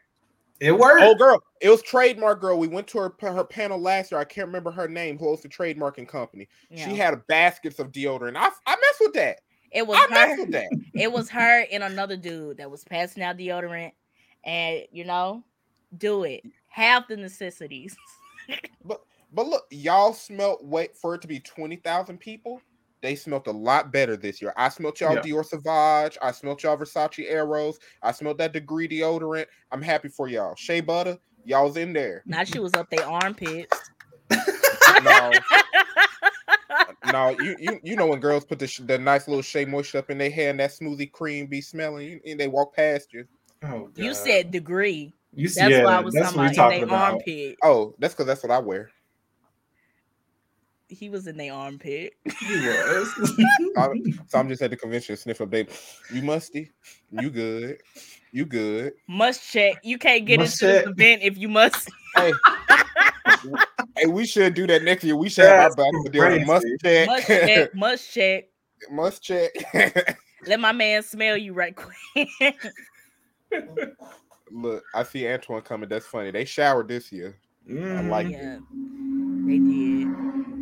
It 0.60 0.72
worked. 0.72 1.02
Oh, 1.02 1.14
girl, 1.14 1.42
it 1.60 1.68
was 1.68 1.82
trademark 1.82 2.40
girl. 2.40 2.58
We 2.58 2.68
went 2.68 2.86
to 2.88 2.98
her 2.98 3.14
her 3.20 3.44
panel 3.44 3.78
last 3.78 4.12
year. 4.12 4.20
I 4.20 4.24
can't 4.24 4.46
remember 4.46 4.70
her 4.70 4.88
name. 4.88 5.18
Who 5.18 5.28
owns 5.28 5.42
the 5.42 5.48
trademarking 5.48 6.08
company? 6.08 6.48
You 6.70 6.84
She 6.84 6.94
had 6.94 7.26
baskets 7.26 7.78
of 7.78 7.90
deodorant. 7.92 8.36
I 8.36 8.50
I 8.66 8.76
mess 8.76 8.96
with 9.00 9.14
that. 9.14 9.40
it 9.72 9.86
was 9.86 9.98
I 10.00 10.06
mess 10.12 10.36
her. 10.36 10.42
with 10.44 10.52
that. 10.52 10.68
It 10.94 11.10
was 11.10 11.28
her 11.30 11.66
and 11.72 11.82
another 11.82 12.16
dude 12.16 12.58
that 12.58 12.70
was 12.70 12.84
passing 12.84 13.22
out 13.22 13.36
deodorant, 13.36 13.92
and 14.44 14.82
you 14.92 15.04
know, 15.04 15.42
do 15.98 16.22
it. 16.24 16.44
Have 16.68 17.04
the 17.08 17.16
necessities. 17.16 17.96
But 18.84 19.00
but 19.32 19.46
look, 19.46 19.64
y'all 19.70 20.12
smelt 20.12 20.62
wait 20.62 20.96
for 20.96 21.14
it 21.14 21.22
to 21.22 21.28
be 21.28 21.40
twenty 21.40 21.76
thousand 21.76 22.18
people. 22.18 22.60
They 23.04 23.14
smelt 23.16 23.46
a 23.48 23.52
lot 23.52 23.92
better 23.92 24.16
this 24.16 24.40
year. 24.40 24.54
I 24.56 24.70
smelt 24.70 24.98
y'all 24.98 25.14
Yeah. 25.14 25.20
Dior 25.20 25.44
Sauvage. 25.44 26.16
I 26.22 26.32
smelt 26.32 26.62
y'all 26.62 26.78
Versace 26.78 27.30
Eros. 27.30 27.78
I 28.02 28.12
smelt 28.12 28.38
that 28.38 28.54
Degree 28.54 28.88
deodorant. 28.88 29.44
I'm 29.70 29.82
happy 29.82 30.08
for 30.08 30.26
y'all. 30.26 30.54
Shea 30.56 30.80
Butter, 30.80 31.18
y'all 31.44 31.66
was 31.66 31.76
in 31.76 31.92
there. 31.92 32.22
now 32.24 32.44
she 32.44 32.60
was 32.60 32.72
up 32.72 32.88
their 32.88 33.06
armpits. 33.06 33.78
No, 35.02 35.32
no, 37.12 37.36
you 37.40 37.56
you 37.58 37.78
you 37.82 37.94
know 37.96 38.06
when 38.06 38.20
girls 38.20 38.44
put 38.46 38.58
the, 38.58 38.66
sh- 38.66 38.80
the 38.86 38.96
nice 38.96 39.28
little 39.28 39.42
Shea 39.42 39.66
moisture 39.66 39.98
up 39.98 40.08
in 40.10 40.16
their 40.16 40.30
hair 40.30 40.48
and 40.48 40.58
that 40.60 40.70
smoothie 40.70 41.12
cream 41.12 41.46
be 41.46 41.60
smelling, 41.60 42.20
and 42.26 42.40
they 42.40 42.48
walk 42.48 42.74
past 42.74 43.12
you. 43.12 43.26
Oh, 43.64 43.90
You 43.96 44.14
said 44.14 44.50
degree. 44.50 45.12
you 45.34 45.48
said 45.48 45.64
That's 45.64 45.72
yeah, 45.72 45.84
why 45.84 45.96
I 45.96 46.00
was 46.00 46.14
that's 46.14 46.32
talking 46.32 46.54
about 46.54 46.72
in 46.72 46.78
their 46.80 46.88
about. 46.88 47.12
armpit. 47.14 47.56
Oh, 47.62 47.94
that's 47.98 48.14
because 48.14 48.26
that's 48.26 48.42
what 48.42 48.52
I 48.52 48.58
wear. 48.60 48.90
He 50.94 51.08
was 51.10 51.26
in 51.26 51.36
their 51.36 51.52
armpit. 51.52 52.14
He 52.40 52.54
was. 52.56 53.30
So 54.28 54.38
I'm 54.38 54.48
just 54.48 54.62
at 54.62 54.70
the 54.70 54.76
convention 54.76 55.16
sniffing, 55.16 55.48
baby. 55.48 55.70
You 56.12 56.22
musty. 56.22 56.70
You 57.10 57.28
good. 57.30 57.78
You 58.32 58.46
good. 58.46 58.92
Must 59.08 59.42
check. 59.52 59.76
You 59.82 59.98
can't 59.98 60.24
get 60.26 60.38
Must 60.40 60.60
into 60.62 60.72
this 60.72 60.82
check. 60.84 60.92
event 60.92 61.22
if 61.22 61.36
you 61.38 61.48
must. 61.48 61.90
Hey, 62.16 62.32
hey, 63.96 64.06
we 64.06 64.26
should 64.26 64.54
do 64.54 64.66
that 64.68 64.82
next 64.82 65.04
year. 65.04 65.16
We 65.16 65.28
should 65.28 65.44
have 65.44 65.52
our 65.58 65.62
That's 65.70 65.76
back 65.76 65.90
to 66.04 66.10
do 66.40 66.46
must 66.46 66.66
check. 66.82 67.06
Must 67.06 67.26
check. 67.26 67.74
Must 67.74 68.12
check. 68.14 68.44
must 68.90 69.22
check. 69.22 70.18
Let 70.46 70.60
my 70.60 70.72
man 70.72 71.02
smell 71.02 71.36
you 71.36 71.52
right 71.52 71.74
quick. 71.76 72.28
Look, 74.50 74.84
I 74.94 75.02
see 75.02 75.26
Antoine 75.28 75.62
coming. 75.62 75.88
That's 75.88 76.06
funny. 76.06 76.30
They 76.30 76.44
showered 76.44 76.88
this 76.88 77.10
year. 77.10 77.36
Mm. 77.68 78.08
like- 78.10 78.28
yeah, 78.28 78.58
they 79.46 79.58
did. 79.58 80.53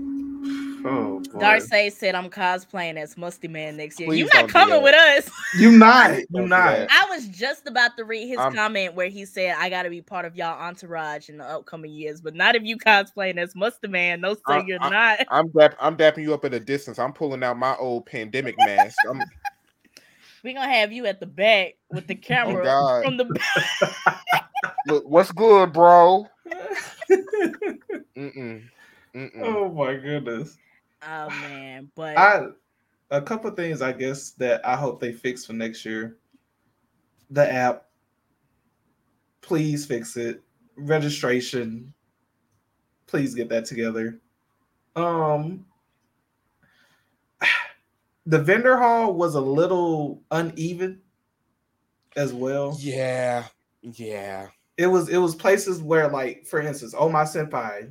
Oh 0.84 1.20
mm-hmm. 1.24 1.38
Darcy 1.38 1.90
said 1.90 2.14
I'm 2.14 2.28
cosplaying 2.28 2.96
as 2.96 3.16
Musty 3.16 3.46
Man 3.48 3.76
next 3.76 4.00
year. 4.00 4.08
Please 4.08 4.18
You're 4.20 4.28
don't 4.30 4.48
coming 4.48 4.82
with 4.82 4.94
us. 4.94 5.30
You 5.56 5.70
not. 5.78 6.10
You 6.18 6.26
Don't 6.32 6.42
do 6.44 6.48
not. 6.48 6.66
that. 6.76 6.88
I 6.90 7.06
was 7.14 7.28
just 7.28 7.66
about 7.68 7.96
to 7.96 8.04
read 8.04 8.26
his 8.28 8.38
I'm- 8.38 8.52
comment 8.54 8.94
where 8.94 9.08
he 9.08 9.24
said 9.24 9.54
I 9.58 9.68
gotta 9.70 9.90
be 9.90 10.02
part 10.02 10.24
of 10.24 10.34
y'all 10.36 10.60
entourage 10.60 11.28
in 11.28 11.36
the 11.38 11.44
upcoming 11.44 11.92
years, 11.92 12.20
but 12.20 12.34
not 12.34 12.54
if 12.56 12.64
you 12.64 12.76
cosplaying 12.76 13.38
as 13.38 13.54
Musty 13.54 13.88
Man. 13.88 14.20
No, 14.20 14.34
sir, 14.34 14.40
I- 14.46 14.64
you're 14.66 14.82
I- 14.82 14.88
not. 14.90 15.18
I'm 15.30 15.48
dap- 15.50 15.76
I'm 15.80 15.96
dapping 15.96 16.22
you 16.22 16.34
up 16.34 16.44
at 16.44 16.54
a 16.54 16.60
distance. 16.60 16.98
I'm 16.98 17.12
pulling 17.12 17.42
out 17.42 17.56
my 17.56 17.76
old 17.76 18.06
pandemic 18.06 18.56
mask. 18.58 18.96
I'm, 19.08 19.20
We're 20.44 20.54
gonna 20.54 20.72
have 20.72 20.90
you 20.92 21.06
at 21.06 21.20
the 21.20 21.26
back 21.26 21.74
with 21.90 22.08
the 22.08 22.14
oh, 22.20 22.20
camera 22.20 22.62
Oh, 22.62 22.64
God. 22.64 23.04
from 23.04 23.16
the 23.16 23.24
back. 23.26 24.50
look, 24.88 25.04
what's 25.06 25.30
good, 25.30 25.72
bro? 25.72 26.26
Mm-mm. 28.16 28.62
Mm-mm. 29.14 29.30
oh 29.42 29.72
my 29.72 29.94
goodness. 29.94 30.56
Oh 31.06 31.28
man, 31.40 31.90
but 31.94 32.16
I 32.16 32.46
a 33.10 33.20
couple 33.20 33.50
of 33.50 33.56
things 33.56 33.82
I 33.82 33.92
guess 33.92 34.30
that 34.32 34.66
I 34.66 34.76
hope 34.76 35.00
they 35.00 35.12
fix 35.12 35.44
for 35.44 35.52
next 35.52 35.84
year. 35.84 36.16
The 37.30 37.50
app, 37.50 37.86
please 39.40 39.86
fix 39.86 40.16
it. 40.16 40.42
Registration, 40.76 41.92
please 43.06 43.34
get 43.34 43.48
that 43.50 43.66
together. 43.66 44.18
Um, 44.96 45.66
the 48.26 48.38
vendor 48.38 48.76
hall 48.76 49.14
was 49.14 49.34
a 49.34 49.40
little 49.40 50.22
uneven 50.30 51.00
as 52.16 52.32
well. 52.32 52.76
Yeah, 52.80 53.44
yeah. 53.82 54.48
It 54.78 54.86
was 54.86 55.08
it 55.08 55.18
was 55.18 55.34
places 55.34 55.82
where 55.82 56.08
like 56.08 56.46
for 56.46 56.60
instance, 56.60 56.94
oh 56.96 57.08
my 57.08 57.24
senpai, 57.24 57.90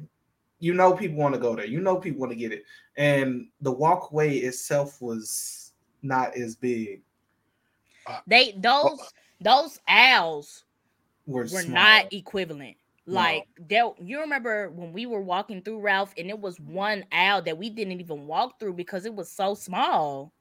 you 0.61 0.73
know 0.73 0.93
people 0.93 1.17
want 1.17 1.33
to 1.33 1.41
go 1.41 1.55
there. 1.55 1.65
You 1.65 1.81
know 1.81 1.97
people 1.97 2.21
want 2.21 2.31
to 2.31 2.37
get 2.37 2.53
it. 2.53 2.63
And 2.95 3.47
the 3.61 3.71
walkway 3.71 4.37
itself 4.37 5.01
was 5.01 5.73
not 6.01 6.35
as 6.37 6.55
big. 6.55 7.01
Uh, 8.07 8.19
they 8.27 8.53
uh, 8.53 8.57
those 8.61 9.13
those 9.41 9.79
owls 9.87 10.63
Were, 11.25 11.47
were 11.51 11.63
not 11.63 12.13
equivalent. 12.13 12.77
No. 13.07 13.15
Like 13.15 13.47
there, 13.57 13.91
you 13.99 14.21
remember 14.21 14.69
when 14.69 14.93
we 14.93 15.05
were 15.07 15.21
walking 15.21 15.61
through 15.61 15.79
Ralph, 15.81 16.13
and 16.17 16.29
it 16.29 16.39
was 16.39 16.59
one 16.59 17.03
owl 17.11 17.41
that 17.41 17.57
we 17.57 17.69
didn't 17.69 17.99
even 17.99 18.27
walk 18.27 18.59
through 18.59 18.73
because 18.75 19.05
it 19.05 19.13
was 19.13 19.29
so 19.29 19.55
small. 19.55 20.31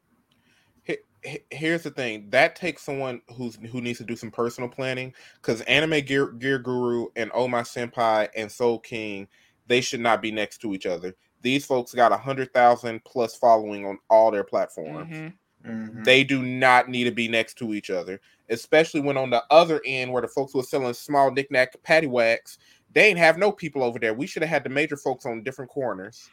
He- 0.85 0.99
he- 1.25 1.45
Here's 1.51 1.83
the 1.83 1.91
thing 1.91 2.29
that 2.31 2.57
takes 2.57 2.83
someone 2.83 3.23
who's 3.37 3.57
who 3.57 3.81
needs 3.81 3.99
to 3.99 4.05
do 4.05 4.17
some 4.17 4.31
personal 4.31 4.69
planning 4.69 5.15
because 5.41 5.63
Anime 5.63 6.01
Gear, 6.03 6.33
Gear 6.33 6.59
Guru 6.59 7.07
and 7.17 7.31
Oh 7.35 7.49
My 7.49 7.63
Senpai 7.63 8.29
and 8.37 8.51
Soul 8.51 8.79
King 8.79 9.29
they 9.71 9.81
should 9.81 10.01
not 10.01 10.21
be 10.21 10.33
next 10.33 10.59
to 10.59 10.75
each 10.75 10.85
other. 10.85 11.15
These 11.43 11.65
folks 11.65 11.95
got 11.95 12.13
a 12.13 12.17
hundred 12.17 12.53
thousand 12.53 13.03
plus 13.05 13.37
following 13.37 13.87
on 13.87 13.99
all 14.11 14.31
their 14.31 14.45
platforms. 14.45 15.09
Mhm. 15.09 15.33
Mhm. 15.65 16.05
They 16.05 16.25
do 16.25 16.43
not 16.43 16.89
need 16.89 17.05
to 17.05 17.11
be 17.13 17.29
next 17.29 17.55
to 17.59 17.73
each 17.73 17.89
other, 17.89 18.21
especially 18.49 19.01
when 19.01 19.17
on 19.17 19.31
the 19.31 19.45
other 19.51 19.81
end 19.87 20.13
where 20.13 20.23
the 20.23 20.29
folks 20.29 20.55
were 20.55 20.63
selling 20.65 20.93
small 20.93 21.31
knickknack 21.31 21.81
patty 21.83 22.07
wax, 22.09 22.59
they 22.93 23.07
ain't 23.07 23.19
have 23.19 23.39
no 23.39 23.53
people 23.53 23.83
over 23.85 23.99
there. 23.99 24.13
We 24.13 24.27
should 24.27 24.43
have 24.43 24.51
had 24.51 24.65
the 24.65 24.71
major 24.71 24.97
folks 24.97 25.25
on 25.25 25.43
different 25.45 25.71
corners. 25.71 26.29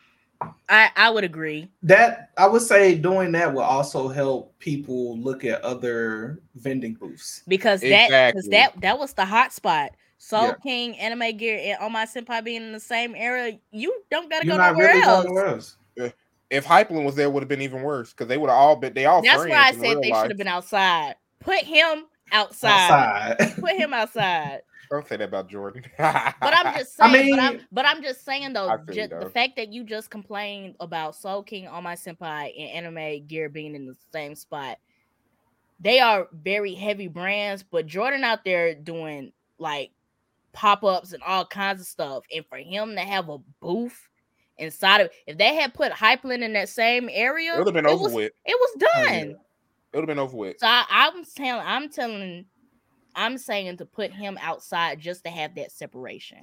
I 0.70 0.90
I 0.96 1.10
would 1.10 1.24
agree. 1.24 1.70
that 1.84 2.30
I 2.38 2.48
would 2.48 2.62
say 2.62 2.96
doing 2.96 3.32
that 3.34 3.54
will 3.54 3.62
also 3.64 4.08
help 4.08 4.58
people 4.60 5.18
look 5.20 5.44
at 5.46 5.62
other 5.62 6.40
vending 6.56 6.94
booths. 6.96 7.44
because 7.48 7.82
that 7.82 8.08
because 8.34 8.46
Exactly. 8.48 8.50
that 8.52 8.82
that 8.82 9.00
was 9.00 9.14
the 9.14 9.26
hot 9.26 9.52
spot. 9.54 9.92
Soul 10.18 10.48
Yeah. 10.48 10.54
King, 10.64 10.98
Anime 10.98 11.38
Gear, 11.38 11.60
and 11.62 11.78
On 11.80 11.92
My 11.92 12.06
Senpai 12.06 12.44
being 12.44 12.64
in 12.64 12.72
the 12.72 12.80
same 12.80 13.14
area, 13.16 13.60
you 13.72 14.04
don't 14.10 14.30
gotta 14.30 14.46
You're 14.46 14.58
go 14.58 14.72
nowhere 14.72 14.88
really 14.88 15.02
else. 15.02 15.26
nowhere 15.26 15.46
else. 15.48 15.78
If 16.50 16.66
Hypeland 16.66 17.04
was 17.06 17.16
there, 17.16 17.30
would 17.30 17.44
have 17.44 17.50
been 17.50 17.62
even 17.62 17.82
worse 17.82 18.12
because 18.12 18.28
they 18.28 18.38
would 18.38 18.50
have 18.50 18.58
all 18.58 18.76
been 18.78 18.94
they 18.94 19.06
all. 19.06 19.22
That's 19.22 19.40
why 19.40 19.52
I 19.52 19.72
said 19.74 20.02
they 20.02 20.12
should 20.12 20.32
have 20.32 20.38
been 20.38 20.48
outside. 20.48 21.16
Put 21.40 21.60
him 21.60 22.06
outside. 22.32 23.36
Outside. 23.40 23.56
Put 23.60 23.74
him 23.74 23.94
outside. 23.94 24.62
Don't 24.90 25.06
say 25.06 25.18
that 25.18 25.26
about 25.26 25.50
Jordan. 25.50 25.84
But 25.98 26.34
I'm 26.42 26.74
just 26.78 27.00
I 27.02 27.12
saying. 27.12 27.36
but, 27.36 27.40
I'm, 27.40 27.62
but 27.74 27.86
I'm 27.86 28.02
just 28.02 28.24
saying 28.24 28.54
though, 28.54 28.70
I 28.70 28.78
feel 28.78 29.10
the 29.10 29.30
fact 29.30 29.58
that 29.58 29.74
you 29.74 29.84
just 29.84 30.10
complained 30.10 30.76
about 30.80 31.16
Soul 31.16 31.44
King, 31.44 31.68
On 31.68 31.84
My 31.84 31.96
Senpai, 31.96 32.54
and 32.58 32.86
Anime 32.88 33.28
Gear 33.28 33.50
being 33.50 33.76
in 33.76 33.86
the 33.86 33.96
same 34.14 34.34
spot, 34.34 34.78
they 35.82 36.00
are 36.00 36.30
very 36.32 36.74
heavy 36.74 37.10
brands. 37.10 37.64
But 37.64 37.86
Jordan 37.88 38.24
out 38.24 38.46
there 38.46 38.74
doing 38.74 39.34
like 39.60 39.92
pop 40.54 40.84
ups 40.84 41.14
and 41.14 41.22
all 41.24 41.46
kinds 41.46 41.82
of 41.82 41.88
stuff, 41.88 42.24
and 42.36 42.46
for 42.48 42.58
him 42.58 42.96
to 42.96 43.02
have 43.02 43.30
a 43.30 43.38
booth 43.62 44.10
inside 44.58 45.02
of, 45.02 45.10
if 45.28 45.38
they 45.38 45.54
had 45.56 45.74
put 45.74 45.92
Hypeland 45.92 46.42
in 46.42 46.54
that 46.54 46.70
same 46.70 47.10
area, 47.12 47.54
it 47.54 47.58
would 47.58 47.68
have 47.68 47.74
been 47.74 47.86
over 47.86 48.06
was, 48.06 48.14
with. 48.14 48.32
It 48.46 48.58
was 48.60 48.84
Oh, 48.84 49.02
yeah. 49.04 49.20
done. 49.20 49.30
It 49.94 49.98
would 49.98 50.02
have 50.02 50.08
been 50.08 50.20
over 50.20 50.36
with. 50.36 50.58
So 50.60 50.68
I, 50.68 50.86
I'm 50.90 51.24
telling, 51.24 51.66
I'm 51.66 51.90
telling, 51.90 52.46
I'm 53.16 53.38
saying 53.38 53.78
to 53.78 53.86
put 53.86 54.12
him 54.12 54.38
outside 54.42 55.00
just 55.00 55.24
to 55.26 55.30
have 55.30 55.56
that 55.56 55.72
separation. 55.72 56.40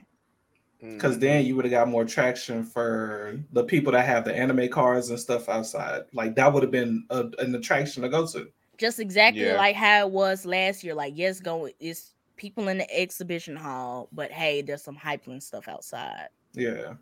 Because 0.81 1.19
then 1.19 1.47
you 1.47 1.57
would 1.57 1.65
have 1.65 1.73
got 1.73 1.89
more 1.89 2.05
traction 2.05 2.63
for 2.63 3.39
the 3.53 3.65
people 3.65 3.93
that 3.93 4.05
have 4.05 4.25
the 4.25 4.35
anime 4.37 4.69
cars 4.69 5.09
and 5.09 5.19
stuff 5.19 5.49
outside. 5.49 6.03
Like 6.13 6.35
that 6.37 6.53
would 6.53 6.63
have 6.63 6.73
been 6.73 7.05
a, 7.11 7.31
an 7.39 7.55
attraction 7.55 8.03
to 8.03 8.09
go 8.09 8.27
to. 8.27 8.49
just 8.77 8.99
exactly 9.01 9.45
Yeah. 9.47 9.57
like 9.57 9.77
how 9.77 10.07
it 10.07 10.11
was 10.11 10.45
last 10.45 10.85
year. 10.85 10.95
Like, 10.95 11.15
yes, 11.17 11.41
going 11.41 11.73
it's 11.81 12.14
people 12.37 12.69
in 12.69 12.79
the 12.79 12.91
exhibition 13.01 13.57
hall, 13.57 14.09
but 14.13 14.31
hey, 14.31 14.63
there's 14.63 14.83
some 14.83 14.97
hyping 14.97 15.43
stuff 15.43 15.69
outside. 15.69 16.29
Yeah. 16.53 16.95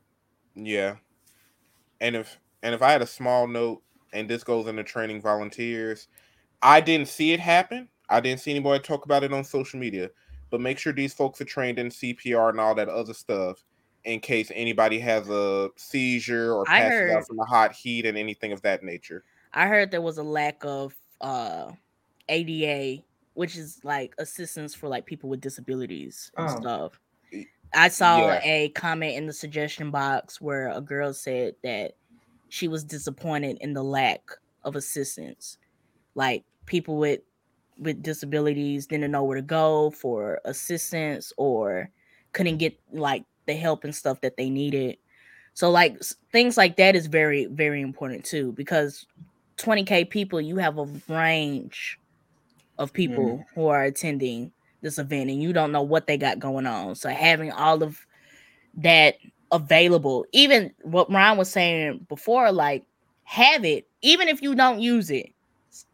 Yeah. 0.54 0.96
And 2.00 2.16
if 2.16 2.38
and 2.62 2.74
if 2.74 2.82
I 2.82 2.92
had 2.92 3.02
a 3.02 3.06
small 3.06 3.46
note, 3.46 3.82
and 4.12 4.28
this 4.28 4.44
goes 4.44 4.66
into 4.66 4.84
training 4.84 5.20
volunteers, 5.22 6.09
I 6.62 6.80
didn't 6.80 7.09
see 7.09 7.32
it 7.32 7.40
happen. 7.40 7.88
I 8.09 8.20
didn't 8.20 8.40
see 8.40 8.50
anybody 8.50 8.82
talk 8.82 9.04
about 9.04 9.24
it 9.24 9.32
on 9.32 9.44
social 9.44 9.80
media. 9.80 10.10
But 10.50 10.60
make 10.60 10.78
sure 10.78 10.92
these 10.92 11.14
folks 11.14 11.40
are 11.40 11.46
trained 11.46 11.78
in 11.78 11.88
CPR 11.88 12.50
and 12.50 12.60
all 12.60 12.74
that 12.74 12.88
other 12.90 13.14
stuff 13.14 13.64
in 14.04 14.20
case 14.20 14.50
anybody 14.54 14.98
has 14.98 15.28
a 15.30 15.70
seizure 15.76 16.52
or 16.52 16.64
I 16.68 16.80
passes 16.80 16.98
heard- 16.98 17.10
out 17.12 17.26
from 17.26 17.36
the 17.38 17.44
hot 17.44 17.72
heat 17.72 18.04
and 18.04 18.18
anything 18.18 18.52
of 18.52 18.60
that 18.62 18.82
nature. 18.82 19.24
I 19.54 19.66
heard 19.66 19.90
there 19.90 20.02
was 20.02 20.18
a 20.18 20.22
lack 20.22 20.64
of 20.64 20.94
uh 21.20 21.70
ADA, 22.28 23.02
which 23.34 23.56
is 23.56 23.80
like 23.84 24.14
assistance 24.18 24.74
for 24.74 24.88
like 24.88 25.06
people 25.06 25.28
with 25.30 25.40
disabilities 25.40 26.30
and 26.36 26.48
Oh. 26.50 26.60
stuff. 26.60 27.00
I 27.74 27.88
saw 27.88 28.18
yeah. 28.26 28.40
a 28.44 28.68
comment 28.70 29.16
in 29.16 29.26
the 29.26 29.32
suggestion 29.32 29.90
box 29.90 30.40
where 30.40 30.68
a 30.68 30.80
girl 30.80 31.14
said 31.14 31.54
that 31.62 31.92
she 32.50 32.68
was 32.68 32.84
disappointed 32.84 33.56
in 33.62 33.72
the 33.72 33.82
lack 33.82 34.20
of 34.64 34.76
assistance. 34.76 35.56
Like 36.14 36.44
people 36.66 36.98
with 36.98 37.20
with 37.78 38.02
disabilities 38.02 38.86
didn't 38.86 39.10
know 39.10 39.24
where 39.24 39.36
to 39.36 39.42
go 39.42 39.90
for 39.90 40.40
assistance 40.44 41.32
or 41.38 41.90
couldn't 42.32 42.59
get 42.59 42.78
like 42.92 43.24
the 43.46 43.54
help 43.54 43.84
and 43.84 43.94
stuff 43.94 44.20
that 44.20 44.36
they 44.36 44.50
needed. 44.50 44.98
So 45.54 45.70
like 45.70 45.98
things 46.30 46.59
like 46.59 46.76
that 46.76 46.94
is 46.94 47.06
very 47.06 47.46
very 47.46 47.80
important 47.80 48.24
too 48.26 48.52
because 48.52 49.06
20k 49.56 50.10
people 50.10 50.40
you 50.40 50.56
have 50.56 50.76
a 50.78 50.84
range 51.09 51.98
of 52.78 52.93
mm-hmm. 52.93 52.97
people 52.97 53.44
who 53.55 53.66
are 53.66 53.85
attending 53.85 54.53
this 54.81 54.99
event 54.99 55.31
and 55.31 55.43
you 55.43 55.53
don't 55.53 55.73
know 55.73 55.82
what 55.82 56.07
they 56.07 56.16
got 56.16 56.39
going 56.39 56.66
on. 56.66 56.94
So 56.94 57.09
having 57.09 57.53
all 57.53 57.82
of 57.82 58.07
that 58.78 59.16
available, 59.51 60.27
even 60.32 60.73
what 60.82 61.11
Ryan 61.11 61.39
was 61.39 61.51
saying 61.51 62.07
before, 62.09 62.51
like 62.53 62.85
have 63.24 63.65
it, 63.65 63.86
even 64.03 64.28
if 64.28 64.43
you 64.43 64.55
don't 64.55 64.81
use 64.81 65.11
it, 65.11 65.31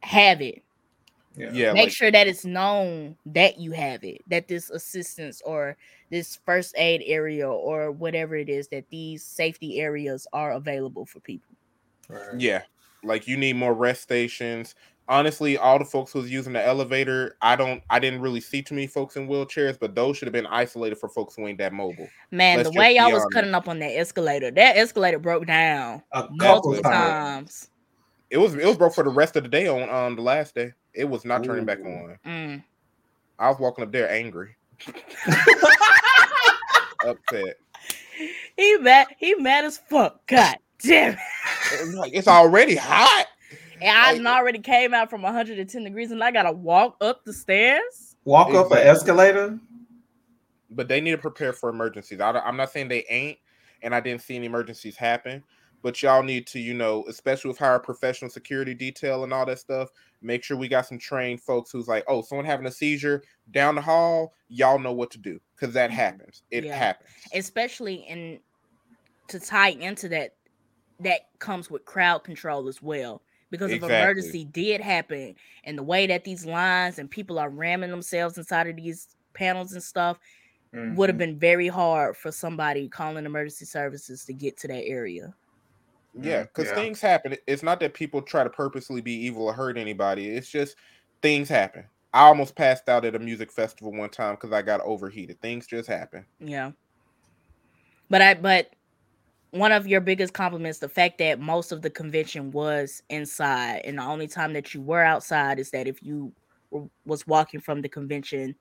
have 0.01 0.41
it. 0.41 0.63
Yeah. 1.37 1.51
Yeah, 1.53 1.73
Make 1.73 1.85
like, 1.85 1.93
sure 1.93 2.11
that 2.11 2.27
it's 2.27 2.45
known 2.45 3.17
that 3.27 3.61
you 3.61 3.71
have 3.71 4.03
it, 4.03 4.23
that 4.27 4.49
this 4.49 4.71
assistance 4.71 5.41
or 5.45 5.77
this 6.11 6.41
first 6.45 6.75
aid 6.77 7.03
area 7.07 7.49
or 7.49 7.93
whatever 7.93 8.35
it 8.35 8.49
is, 8.49 8.67
that 8.69 8.85
these 8.91 9.23
safety 9.23 9.79
areas 9.81 10.27
are 10.33 10.53
available 10.53 11.07
for 11.07 11.21
people. 11.21 11.55
Right. 12.09 12.41
yeah. 12.41 12.63
Like 13.05 13.29
you 13.29 13.37
need 13.37 13.55
more 13.55 13.75
rest 13.75 14.03
stations. 14.03 14.75
Honestly, 15.11 15.57
all 15.57 15.79
the 15.79 15.87
folks 15.87 16.13
who's 16.13 16.31
using 16.31 16.53
the 16.53 16.63
elevator, 16.65 17.37
I 17.41 17.57
don't 17.57 17.83
I 17.89 17.99
didn't 17.99 18.21
really 18.21 18.41
see 18.43 18.61
too 18.61 18.75
many 18.75 18.87
folks 18.87 19.17
in 19.17 19.27
wheelchairs, 19.27 19.79
but 19.81 19.95
those 19.95 20.19
should 20.19 20.27
have 20.27 20.35
been 20.35 20.47
isolated 20.47 20.97
for 20.99 21.09
folks 21.09 21.35
who 21.35 21.47
ain't 21.47 21.57
that 21.59 21.73
mobile. 21.73 22.09
Man, 22.31 22.59
Let's 22.59 22.71
the 22.71 22.79
way 22.79 22.93
be 22.95 22.99
I 22.99 23.07
was 23.07 23.23
honest. 23.23 23.33
cutting 23.33 23.55
up 23.55 23.69
on 23.69 23.79
that 23.79 23.93
escalator, 23.97 24.51
that 24.51 24.77
escalator 24.77 25.19
broke 25.19 25.47
down 25.47 26.03
A 26.13 26.29
multiple 26.31 26.83
times. 26.83 26.85
times. 26.85 27.71
It 28.29 28.37
was 28.37 28.55
it 28.55 28.67
was 28.67 28.77
broke 28.77 28.95
for 28.95 29.05
the 29.05 29.09
rest 29.11 29.37
of 29.37 29.45
the 29.45 29.49
day 29.49 29.67
on 29.67 29.89
um 29.89 30.15
the 30.15 30.21
last 30.23 30.55
day. 30.55 30.73
It 30.93 31.05
was 31.09 31.25
not 31.25 31.43
turning 31.43 31.65
back 31.65 31.79
on. 31.81 32.19
Mm. 32.27 32.63
I 33.39 33.49
was 33.49 33.59
walking 33.59 33.85
up 33.85 33.93
there 33.93 34.11
angry, 34.11 34.57
upset. 37.07 37.57
He 38.57 38.77
mad, 38.79 39.07
he 39.17 39.35
mad 39.37 39.65
as 39.65 39.79
fuck. 39.79 40.27
God 40.27 40.57
damn 40.83 41.13
it. 41.13 41.19
It 41.73 41.95
like 41.95 42.13
it's 42.15 42.29
already 42.29 42.75
hot. 42.77 43.27
And 43.81 43.97
I 43.97 44.13
Like- 44.13 44.27
already 44.39 44.59
came 44.59 44.95
out 44.95 45.11
from 45.11 45.23
110 45.23 45.85
degrees 45.85 46.11
and 46.11 46.23
I 46.23 46.31
gotta 46.31 46.53
walk 46.53 46.97
up 47.01 47.25
the 47.25 47.33
stairs. 47.33 48.17
Walk 48.25 48.53
up 48.55 48.71
an 48.73 48.79
escalator. 48.79 49.59
But 50.71 50.89
they 50.89 51.01
need 51.01 51.13
to 51.13 51.19
prepare 51.19 51.53
for 51.53 51.71
emergencies. 51.71 52.21
I, 52.21 52.31
I'm 52.31 52.57
not 52.57 52.71
saying 52.71 52.89
they 52.89 53.05
ain't, 53.09 53.39
and 53.83 53.95
I 53.95 54.01
didn't 54.01 54.21
see 54.23 54.37
any 54.37 54.47
emergencies 54.47 54.97
happen. 54.97 55.43
but 55.81 56.03
y'all 56.03 56.25
need 56.25 56.45
to, 56.45 56.59
you 56.59 56.75
know, 56.75 57.05
especially 57.09 57.47
with 57.49 57.57
higher 57.57 57.79
professional 57.79 58.29
security 58.29 58.75
detail 58.75 59.23
and 59.23 59.33
all 59.33 59.47
that 59.47 59.61
stuff, 59.61 59.91
make 60.23 60.43
sure 60.43 60.57
we 60.57 60.67
got 60.67 60.85
some 60.87 60.99
trained 60.99 61.41
folks 61.41 61.71
who's 61.71 61.87
like, 61.87 62.03
oh, 62.09 62.21
someone 62.21 62.45
having 62.45 62.67
a 62.67 62.71
seizure 62.71 63.23
down 63.53 63.77
the 63.77 63.81
hall, 63.81 64.35
y'all 64.49 64.81
know 64.81 64.93
what 64.93 65.09
to 65.13 65.19
do 65.19 65.39
because 65.55 65.73
that 65.75 65.91
mm-hmm. 65.91 66.01
happens. 66.01 66.43
It 66.51 66.65
Yeah. 66.65 66.77
happens. 66.77 67.09
especially 67.33 67.95
in 68.09 68.41
to 69.29 69.39
tie 69.39 69.69
into 69.69 70.09
that 70.09 70.35
that 70.99 71.29
comes 71.39 71.71
with 71.71 71.85
crowd 71.85 72.25
control 72.25 72.67
as 72.67 72.83
well 72.83 73.23
because 73.51 73.73
if 73.73 73.83
emergency 73.83 74.45
did 74.45 74.81
happen 74.81 75.35
and 75.65 75.79
the 75.79 75.83
way 75.83 76.07
that 76.07 76.25
these 76.25 76.45
lines 76.47 76.99
and 76.99 77.11
people 77.11 77.39
are 77.39 77.51
ramming 77.51 77.91
themselves 77.91 78.39
inside 78.39 78.67
of 78.69 78.77
these 78.77 79.17
panels 79.35 79.73
and 79.73 79.83
stuff 79.83 80.19
would 80.87 81.09
have 81.11 81.17
Mhm. 81.17 81.19
been 81.19 81.39
very 81.39 81.69
hard 81.69 82.17
for 82.17 82.33
somebody 82.33 82.89
calling 82.89 83.27
emergency 83.27 83.65
services 83.65 84.25
to 84.25 84.33
get 84.35 84.57
to 84.59 84.69
that 84.69 84.85
area 84.87 85.35
Yeah, 86.15 86.43
Mm, 86.43 86.49
because 86.49 86.69
yeah. 86.69 86.73
things 86.73 87.01
happen. 87.01 87.37
It's 87.47 87.63
not 87.63 87.81
that 87.81 87.95
people 87.95 88.23
try 88.23 88.45
to 88.45 88.51
purposely 88.51 89.01
be 89.01 89.13
evil 89.13 89.45
or 89.45 89.53
hurt 89.53 89.77
anybody. 89.79 90.29
It's 90.29 90.51
just 90.51 90.77
things 91.23 91.49
happen. 91.49 91.85
I 92.13 92.27
almost 92.27 92.57
passed 92.57 92.89
out 92.89 93.05
at 93.05 93.15
a 93.15 93.19
music 93.19 93.53
festival 93.53 93.93
one 93.93 94.11
time 94.11 94.35
because 94.35 94.53
I 94.53 94.63
got 94.63 94.81
overheated. 94.81 95.41
Things 95.41 95.67
just 95.67 95.89
happen. 95.89 96.27
yeah 96.41 96.73
but 98.11 98.23
i 98.23 98.35
but 98.35 98.71
one 99.51 99.73
of 99.73 99.87
your 99.87 100.01
biggest 100.01 100.35
compliments 100.35 100.79
the 100.79 100.89
fact 100.89 101.19
that 101.19 101.41
most 101.41 101.73
of 101.73 101.81
the 101.83 101.91
convention 101.91 102.51
was 102.51 103.03
inside 103.09 103.81
and 103.85 103.99
the 103.99 104.03
only 104.03 104.27
time 104.29 104.53
that 104.53 104.75
you 104.75 104.81
were 104.83 105.03
outside 105.03 105.59
is 105.59 105.71
that 105.71 105.87
if 105.87 106.03
you 106.03 106.33
w- 106.71 106.91
was 107.07 107.27
walking 107.27 107.59
from 107.61 107.81
the 107.81 107.89
convention 107.89 108.55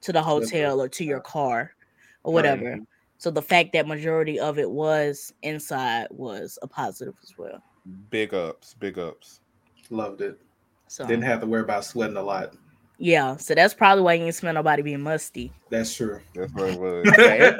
to 0.00 0.12
the 0.12 0.22
hotel 0.22 0.80
or 0.80 0.88
to 0.88 1.04
your 1.04 1.20
car 1.20 1.74
or 2.22 2.32
whatever 2.32 2.70
Right. 2.72 2.82
so 3.18 3.30
the 3.30 3.42
fact 3.42 3.72
that 3.72 3.86
majority 3.88 4.38
of 4.38 4.58
it 4.58 4.70
was 4.70 5.32
inside 5.42 6.06
was 6.10 6.58
a 6.62 6.68
positive 6.68 7.14
as 7.22 7.36
well 7.36 7.62
Big 8.10 8.34
ups, 8.34 8.74
big 8.74 8.98
ups. 8.98 9.40
Loved 9.88 10.20
it. 10.20 10.38
so 10.86 11.06
Didn't 11.06 11.24
have 11.24 11.40
to 11.40 11.46
worry 11.46 11.62
about 11.62 11.84
sweating 11.84 12.18
a 12.18 12.22
lot. 12.22 12.54
Yeah 13.00 13.36
so 13.36 13.54
that's 13.54 13.74
probably 13.74 14.04
why 14.04 14.14
you 14.14 14.20
didn't 14.24 14.34
smell 14.34 14.52
nobody 14.54 14.82
being 14.82 15.00
musty 15.00 15.50
That's 15.70 15.94
true. 15.94 16.20
That's 16.34 16.52
what 16.52 16.68
it 16.68 16.78
was. 16.78 17.04
that, 17.16 17.40
air, 17.40 17.56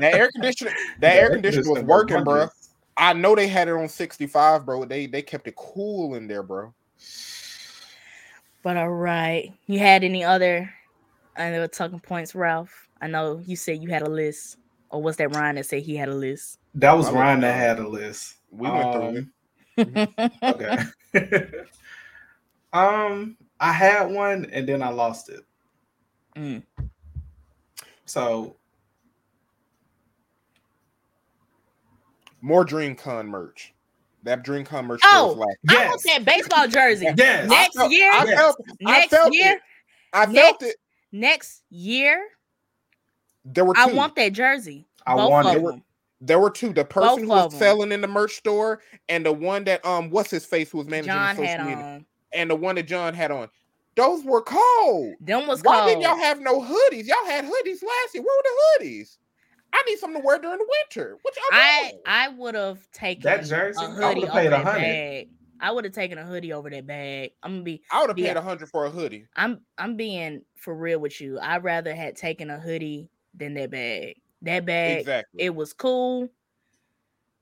that 0.00 0.14
air 0.14 0.30
conditioner, 0.30 0.70
that 1.00 1.16
air 1.16 1.30
conditioner 1.30 1.70
was 1.70 1.82
working, 1.82 2.22
bro. 2.22 2.48
I 2.96 3.12
know 3.12 3.34
they 3.34 3.46
had 3.48 3.68
it 3.68 3.72
on 3.72 3.88
65, 3.88 4.64
bro. 4.66 4.84
They 4.84 5.06
they 5.06 5.22
kept 5.22 5.48
it 5.48 5.56
cool 5.56 6.14
in 6.14 6.28
there, 6.28 6.42
bro. 6.42 6.72
but 8.62 8.76
all 8.76 8.88
right 8.90 9.52
you 9.66 9.78
had 9.78 10.02
any 10.04 10.24
other 10.24 10.70
other 11.36 11.68
talking 11.68 12.00
points 12.00 12.34
ralph 12.34 12.88
i 13.00 13.06
know 13.06 13.40
you 13.46 13.54
said 13.56 13.82
you 13.82 13.88
had 13.88 14.02
a 14.02 14.08
list 14.10 14.56
or 14.90 15.00
was 15.02 15.16
that 15.16 15.34
ryan 15.34 15.56
that 15.56 15.66
said 15.66 15.82
he 15.82 15.96
had 15.96 16.08
a 16.08 16.14
list 16.14 16.58
That 16.74 16.92
was 16.92 17.08
I 17.08 17.12
Ryan 17.12 17.40
that 17.40 17.54
had 17.54 17.78
a 17.78 17.88
list. 17.88 18.34
We 18.50 18.68
went 18.68 18.92
through 18.92 19.16
it. 19.16 19.24
Um, 20.42 20.54
Okay. 20.54 20.78
um, 22.72 23.36
I 23.60 23.72
had 23.72 24.10
one 24.10 24.46
and 24.52 24.68
then 24.68 24.82
I 24.82 24.88
lost 24.90 25.28
it. 25.30 25.40
Mm. 26.36 26.62
So 28.04 28.56
More 32.42 32.64
DreamCon 32.64 33.26
merch. 33.26 33.72
That 34.22 34.44
DreamCon 34.44 34.86
merch 34.86 35.00
Oh, 35.04 35.28
was 35.28 35.36
lacking. 35.36 35.84
I 35.84 35.88
want 35.88 36.02
that 36.04 36.24
baseball 36.24 36.68
jersey. 36.68 37.06
yes, 37.16 37.48
Next 37.48 37.76
I 37.76 37.80
felt, 37.80 37.92
year, 37.92 38.10
I 38.12 38.24
Yes. 38.24 38.38
felt, 38.38 38.56
I 38.86 38.90
next 38.98 39.10
felt 39.10 39.34
year, 39.34 39.52
it. 39.52 39.60
I 40.12 40.24
felt 40.26 40.34
next- 40.34 40.62
it. 40.62 40.76
next 41.12 41.62
year, 41.70 42.28
There 43.44 43.64
were 43.64 43.74
two. 43.74 43.80
I 43.80 43.86
want 43.92 44.14
that 44.16 44.32
jersey. 44.32 44.86
I 45.06 45.14
Both 45.16 45.30
want 45.30 45.48
it. 45.48 45.62
them. 45.62 45.82
There 46.20 46.38
were 46.40 46.50
two. 46.50 46.72
The 46.72 46.84
person 46.84 47.24
who 47.24 47.32
of 47.32 47.44
was 47.46 47.54
'em. 47.54 47.58
selling 47.58 47.92
in 47.92 48.00
the 48.00 48.08
merch 48.08 48.34
store, 48.36 48.80
and 49.08 49.24
the 49.24 49.32
one 49.32 49.64
that 49.64 49.84
um, 49.86 50.10
what's 50.10 50.30
his 50.30 50.44
face 50.44 50.70
who 50.70 50.78
was 50.78 50.86
managing 50.88 51.12
John 51.12 51.36
social 51.36 51.46
had 51.48 51.60
media, 51.66 51.76
on. 51.84 52.06
And 52.32 52.50
the 52.50 52.56
one 52.56 52.74
that 52.76 52.84
John 52.86 53.14
had 53.14 53.30
on. 53.30 53.48
Those 53.96 54.24
were 54.24 54.42
cold. 54.42 55.14
Them 55.20 55.46
was 55.46 55.62
Why 55.62 55.76
cold. 55.78 55.88
didn't 55.88 56.02
y'all 56.02 56.16
have 56.18 56.40
no 56.40 56.60
hoodies? 56.60 57.06
Y'all 57.06 57.24
had 57.26 57.44
hoodies 57.44 57.82
last 57.82 58.14
year. 58.14 58.22
Where 58.22 58.36
were 58.36 58.42
the 58.80 58.84
hoodies? 58.84 59.16
I 59.72 59.82
need 59.88 59.98
something 59.98 60.20
to 60.20 60.26
wear 60.26 60.38
during 60.38 60.58
the 60.58 60.66
winter. 60.82 61.18
What 61.22 61.34
y'all 61.36 61.44
I 61.52 61.88
doing? 61.90 62.02
I 62.06 62.28
would 62.28 62.54
have 62.54 62.90
taken 62.92 63.22
That 63.22 63.44
jersey, 63.44 63.84
a 63.84 63.88
I 63.88 63.92
hoodie 63.92 64.20
would've 64.20 64.30
over 64.30 64.38
paid 64.40 64.52
that 64.52 64.64
100. 64.64 64.80
bag. 64.80 65.28
I 65.60 65.72
would 65.72 65.84
have 65.84 65.94
taken 65.94 66.18
a 66.18 66.24
hoodie 66.24 66.52
over 66.52 66.68
that 66.68 66.86
bag. 66.86 67.30
I'm 67.42 67.52
gonna 67.52 67.62
be 67.64 67.82
I 67.90 68.00
would 68.00 68.10
have 68.10 68.16
paid 68.16 68.36
a 68.36 68.42
hundred 68.42 68.68
for 68.68 68.84
a 68.84 68.90
hoodie. 68.90 69.26
I'm 69.36 69.60
I'm 69.78 69.96
being 69.96 70.42
for 70.56 70.74
real 70.74 70.98
with 70.98 71.18
you. 71.20 71.38
I'd 71.40 71.64
rather 71.64 71.94
had 71.94 72.14
taken 72.16 72.50
a 72.50 72.60
hoodie 72.60 73.08
than 73.34 73.54
that 73.54 73.70
bag. 73.70 74.16
That 74.42 74.66
bag, 74.66 75.00
Exactly. 75.00 75.42
it 75.42 75.54
was 75.54 75.72
cool, 75.72 76.28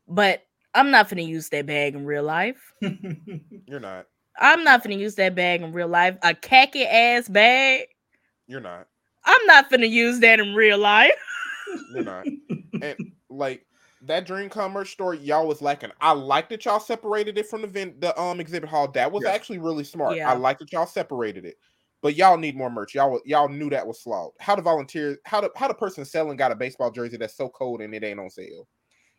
but 0.06 0.42
I'm 0.74 0.90
not 0.92 1.08
gonna 1.08 1.22
use 1.22 1.48
that 1.50 1.66
bag 1.66 1.94
in 1.96 2.04
real 2.04 2.22
life. 2.22 2.72
You're 3.66 3.80
not. 3.80 4.06
I'm 4.38 4.64
not 4.64 4.82
gonna 4.82 4.96
use 4.96 5.14
that 5.16 5.34
bag 5.34 5.62
in 5.62 5.72
real 5.72 5.88
life. 5.88 6.16
A 6.22 6.34
khaki 6.34 6.84
ass 6.84 7.28
bag. 7.28 7.88
You're 8.46 8.60
not. 8.60 8.88
I'm 9.24 9.46
not 9.46 9.70
gonna 9.70 9.86
use 9.86 10.20
that 10.20 10.40
in 10.40 10.54
real 10.54 10.78
life. 10.78 11.12
You're 11.94 12.04
not. 12.04 12.26
and 12.82 13.12
like 13.28 13.66
that 14.02 14.26
DreamCon 14.26 14.72
merch 14.72 14.92
store, 14.92 15.14
y'all 15.14 15.46
was 15.46 15.62
lacking. 15.62 15.90
I 16.00 16.12
like 16.12 16.48
that 16.50 16.64
y'all 16.64 16.80
separated 16.80 17.38
it 17.38 17.48
from 17.48 17.62
the 17.62 17.68
vent, 17.68 18.00
the 18.00 18.18
um 18.20 18.40
exhibit 18.40 18.68
hall. 18.68 18.88
That 18.88 19.10
was 19.10 19.24
Yeah. 19.24 19.30
actually 19.30 19.58
really 19.58 19.84
smart. 19.84 20.16
Yeah. 20.16 20.30
I 20.30 20.34
like 20.34 20.58
that 20.58 20.72
y'all 20.72 20.86
separated 20.86 21.44
it. 21.44 21.56
But 22.02 22.16
y'all 22.16 22.36
need 22.36 22.54
more 22.54 22.68
merch. 22.68 22.94
Y'all 22.94 23.20
y'all 23.24 23.48
knew 23.48 23.70
that 23.70 23.86
was 23.86 24.00
flawed. 24.00 24.32
How 24.38 24.54
the 24.56 24.62
volunteer, 24.62 25.18
how 25.24 25.40
the 25.40 25.50
how 25.56 25.68
the 25.68 25.74
person 25.74 26.04
selling 26.04 26.36
got 26.36 26.52
a 26.52 26.56
baseball 26.56 26.90
jersey 26.90 27.16
that's 27.16 27.36
so 27.36 27.48
cold 27.48 27.80
and 27.80 27.94
it 27.94 28.04
ain't 28.04 28.20
on 28.20 28.28
sale. 28.28 28.68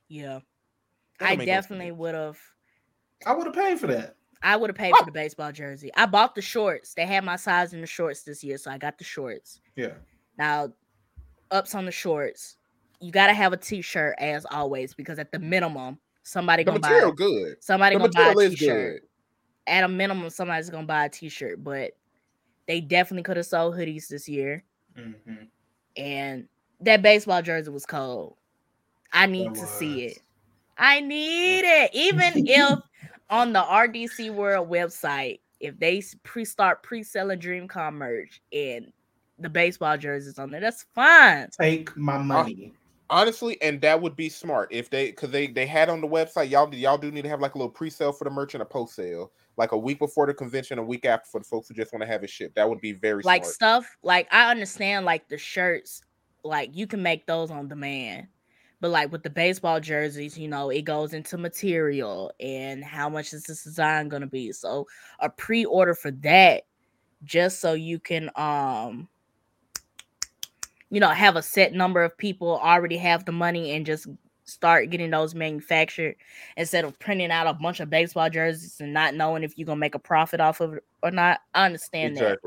Yeah, 0.08 0.42
I 1.20 1.36
definitely 1.36 1.92
would 1.92 2.14
have. 2.14 2.38
I 3.26 3.34
would 3.34 3.48
have 3.48 3.56
paid 3.56 3.80
for 3.80 3.88
that. 3.88 4.18
I 4.46 4.56
would 4.56 4.70
have 4.70 4.78
paid 4.78 4.94
for 4.96 5.06
the 5.06 5.12
baseball 5.12 5.52
jersey. 5.52 5.90
I 5.98 6.06
bought 6.06 6.36
the 6.36 6.42
shorts. 6.42 6.94
They 6.94 7.06
had 7.06 7.24
my 7.26 7.36
size 7.36 7.74
in 7.74 7.82
the 7.82 7.88
shorts 7.88 8.22
this 8.22 8.44
year, 8.44 8.58
so 8.58 8.70
I 8.70 8.78
got 8.78 8.98
the 8.98 9.04
shorts. 9.04 9.60
Yeah. 9.76 9.94
Now, 10.38 10.72
ups 11.52 11.74
on 11.74 11.86
the 11.86 11.92
shorts. 11.92 12.58
You 13.02 13.12
gotta 13.12 13.34
have 13.34 13.54
a 13.54 13.58
t-shirt 13.58 14.16
as 14.20 14.46
always 14.52 14.94
because 14.94 15.18
at 15.20 15.32
the 15.32 15.40
minimum, 15.40 15.98
somebody 16.24 16.64
The 16.64 16.72
gonna 16.72 16.80
material 16.80 17.12
buy 17.12 17.16
good. 17.16 17.64
somebody 17.64 17.96
The 17.96 18.08
gonna 18.08 18.34
buy 18.36 18.44
a 18.44 18.50
t-shirt. 18.50 19.02
good. 19.02 19.10
At 19.68 19.84
a 19.84 19.88
minimum, 19.88 20.30
somebody's 20.30 20.70
gonna 20.70 20.86
buy 20.86 21.06
a 21.06 21.10
t-shirt, 21.10 21.64
but 21.64 21.94
they 22.68 22.82
definitely 22.82 23.24
could 23.24 23.38
have 23.38 23.46
sold 23.48 23.76
hoodies 23.76 24.08
this 24.08 24.30
year. 24.30 24.64
Mhm. 24.96 25.48
And 25.98 26.48
that 26.82 27.02
baseball 27.02 27.42
jersey 27.42 27.72
was 27.72 27.86
cold. 27.86 28.38
I 29.12 29.26
need 29.26 29.56
to 29.56 29.66
see 29.66 30.06
it. 30.06 30.20
I 30.78 31.00
need 31.00 31.62
it. 31.66 31.90
Even 31.94 32.48
if 32.48 32.80
on 33.30 33.54
the 33.54 33.62
RDC 33.62 34.34
World 34.34 34.70
website, 34.70 35.40
if 35.60 35.80
they 35.80 36.04
pre-start 36.24 36.84
pre-selling 36.84 37.40
DreamCon 37.40 37.94
merch 37.94 38.42
and 38.54 38.92
the 39.40 39.50
baseball 39.50 39.98
jerseys 39.98 40.40
on 40.40 40.52
there, 40.52 40.62
that's 40.62 40.86
fine. 40.94 41.50
Take 41.60 41.96
my 41.98 42.18
money. 42.18 42.74
Honestly, 43.10 43.62
and 43.62 43.80
that 43.82 44.02
would 44.02 44.16
be 44.16 44.30
smart 44.30 44.68
if 44.72 44.90
they 44.90 45.12
because 45.12 45.30
they 45.30 45.46
they 45.46 45.68
had 45.68 45.90
on 45.90 46.02
the 46.02 46.08
website. 46.08 46.50
Y'all 46.50 46.74
y'all 46.74 46.98
do 46.98 47.12
need 47.12 47.22
to 47.22 47.30
have 47.30 47.40
like 47.40 47.54
a 47.54 47.58
little 47.58 47.70
pre-sale 47.72 48.12
for 48.12 48.24
the 48.24 48.32
merch 48.32 48.56
and 48.56 48.64
a 48.64 48.66
post 48.66 48.96
sale, 48.96 49.32
like 49.58 49.74
a 49.74 49.78
week 49.78 50.00
before 50.00 50.26
the 50.26 50.34
convention, 50.34 50.80
a 50.80 50.84
week 50.84 51.06
after 51.06 51.30
for 51.30 51.40
the 51.40 51.46
folks 51.46 51.68
who 51.68 51.76
just 51.76 51.94
want 51.94 52.02
to 52.02 52.08
have 52.08 52.24
it 52.24 52.32
shipped. 52.32 52.56
That 52.56 52.68
would 52.68 52.82
be 52.82 52.94
very 52.94 53.22
Like 53.22 53.44
smart. 53.44 53.54
stuff, 53.54 53.98
like 54.02 54.28
I 54.32 54.50
understand 54.50 55.06
like 55.06 55.30
the 55.30 55.38
shirts, 55.38 56.02
like 56.44 56.76
you 56.76 56.88
can 56.88 57.04
make 57.04 57.28
those 57.28 57.52
on 57.52 57.68
demand. 57.68 58.28
But 58.86 58.92
like 58.92 59.12
with 59.12 59.24
the 59.24 59.32
baseball 59.32 59.80
jerseys, 59.80 60.38
you 60.38 60.48
know, 60.48 60.70
it 60.70 60.84
goes 60.84 61.16
into 61.16 61.40
material 61.40 62.32
and 62.40 62.84
how 62.84 63.10
much 63.10 63.34
is 63.34 63.42
this 63.42 63.64
design 63.64 64.10
gonna 64.10 64.28
be. 64.28 64.52
So 64.52 64.86
a 65.18 65.28
pre-order 65.28 65.96
for 65.96 66.12
that, 66.12 66.66
just 67.24 67.62
so 67.62 67.74
you 67.74 67.98
can 67.98 68.30
um 68.36 69.08
you 70.92 71.00
know 71.00 71.10
have 71.10 71.36
a 71.36 71.42
set 71.42 71.74
number 71.74 72.04
of 72.04 72.16
people 72.16 72.60
already 72.60 72.98
have 72.98 73.26
the 73.26 73.32
money 73.32 73.72
and 73.72 73.88
just 73.88 74.06
start 74.44 74.92
getting 74.92 75.10
those 75.10 75.34
manufactured 75.34 76.16
instead 76.56 76.86
of 76.86 77.00
printing 77.00 77.32
out 77.32 77.48
a 77.48 77.56
bunch 77.56 77.80
of 77.80 77.90
baseball 77.90 78.30
jerseys 78.30 78.80
and 78.80 78.94
not 78.94 79.16
knowing 79.16 79.42
if 79.42 79.58
you're 79.58 79.66
gonna 79.66 79.80
make 79.80 79.96
a 79.96 80.00
profit 80.00 80.40
off 80.40 80.62
of 80.62 80.76
it 80.76 80.84
or 81.02 81.10
not. 81.10 81.40
I 81.56 81.66
understand 81.66 82.18
that. 82.18 82.38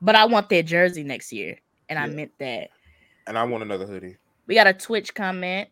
But 0.00 0.14
I 0.14 0.26
want 0.26 0.48
that 0.50 0.64
jersey 0.64 1.02
next 1.02 1.32
year. 1.32 1.58
And 1.88 1.98
I 1.98 2.06
meant 2.06 2.38
that. 2.38 2.70
And 3.26 3.36
I 3.36 3.42
want 3.42 3.64
another 3.64 3.84
hoodie. 3.84 4.16
We 4.46 4.54
got 4.54 4.66
a 4.66 4.72
Twitch 4.72 5.14
comment 5.14 5.68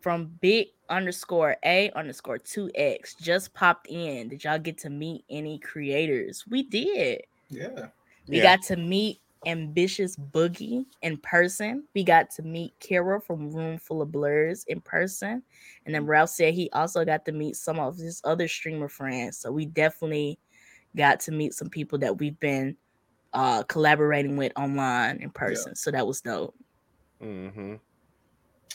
from 0.00 0.26
big 0.40 0.68
underscore 0.88 1.56
a 1.64 1.90
underscore 1.90 2.38
2x 2.38 3.20
just 3.20 3.52
popped 3.54 3.88
in. 3.88 4.28
Did 4.28 4.44
y'all 4.44 4.58
get 4.58 4.78
to 4.78 4.90
meet 4.90 5.24
any 5.28 5.58
creators? 5.58 6.44
We 6.48 6.62
did. 6.62 7.22
Yeah. 7.48 7.88
We 8.28 8.38
Yeah. 8.38 8.56
got 8.56 8.62
to 8.66 8.76
meet 8.76 9.20
Ambitious 9.46 10.16
Boogie 10.16 10.84
in 11.02 11.16
person. 11.18 11.84
We 11.94 12.02
got 12.04 12.30
to 12.30 12.42
meet 12.42 12.78
Kira 12.80 13.22
from 13.22 13.50
Room 13.50 13.78
Full 13.78 14.02
of 14.02 14.08
Blerds 14.10 14.64
in 14.66 14.80
person. 14.80 15.42
And 15.86 15.94
then 15.94 16.06
Ralph 16.06 16.30
said 16.30 16.54
he 16.54 16.68
also 16.72 17.04
got 17.04 17.24
to 17.26 17.32
meet 17.32 17.56
some 17.56 17.78
of 17.78 17.96
his 17.96 18.20
other 18.24 18.48
streamer 18.48 18.88
friends. 18.88 19.38
So 19.38 19.52
we 19.52 19.66
definitely 19.66 20.38
got 20.96 21.20
to 21.20 21.32
meet 21.32 21.54
some 21.54 21.70
people 21.70 21.98
that 21.98 22.18
we've 22.18 22.38
been 22.40 22.76
uh 23.34 23.62
collaborating 23.64 24.36
with 24.36 24.52
online 24.56 25.18
in 25.18 25.30
person. 25.30 25.74
So 25.76 25.90
that 25.90 26.06
was 26.06 26.20
dope. 26.20 26.54
Mm-hmm. 27.22 27.74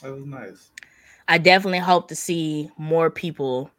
That 0.01 0.13
was 0.13 0.25
nice. 0.25 0.69
I 1.27 1.37
definitely 1.37 1.79
hope 1.79 2.07
to 2.09 2.15
see 2.15 2.69
more 2.77 3.09
people 3.09 3.71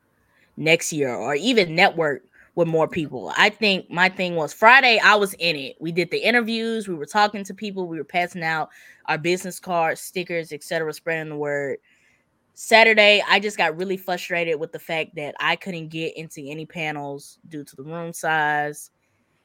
next 0.57 0.93
year 0.93 1.15
or 1.15 1.35
even 1.35 1.75
network 1.75 2.25
with 2.55 2.69
more 2.69 2.87
people. 2.87 3.33
I 3.37 3.51
think 3.51 3.91
my 3.91 4.09
thing 4.09 4.37
was 4.37 4.53
Friday, 4.53 5.01
I 5.03 5.17
was 5.17 5.35
in 5.35 5.57
it. 5.57 5.77
We 5.81 5.93
did 5.93 6.11
the 6.11 6.19
interviews, 6.19 6.89
we 6.89 6.95
were 6.95 7.07
talking 7.07 7.45
to 7.45 7.55
people, 7.55 7.89
we 7.89 7.99
were 7.99 8.05
passing 8.05 8.43
out 8.43 8.71
our 9.07 9.19
business 9.19 9.59
cards, 9.59 10.01
stickers, 10.01 10.53
etc., 10.53 10.93
spreading 10.95 11.31
the 11.31 11.37
word. 11.37 11.79
Saturday, 12.55 13.23
I 13.29 13.41
just 13.41 13.57
got 13.57 13.77
really 13.77 13.97
frustrated 13.97 14.61
with 14.61 14.71
the 14.71 14.79
fact 14.79 15.17
that 15.17 15.35
I 15.41 15.57
couldn't 15.57 15.89
get 15.89 16.17
into 16.17 16.43
any 16.47 16.65
panels 16.65 17.39
due 17.49 17.65
to 17.65 17.77
the 17.77 17.83
room 17.83 18.13
size. 18.13 18.91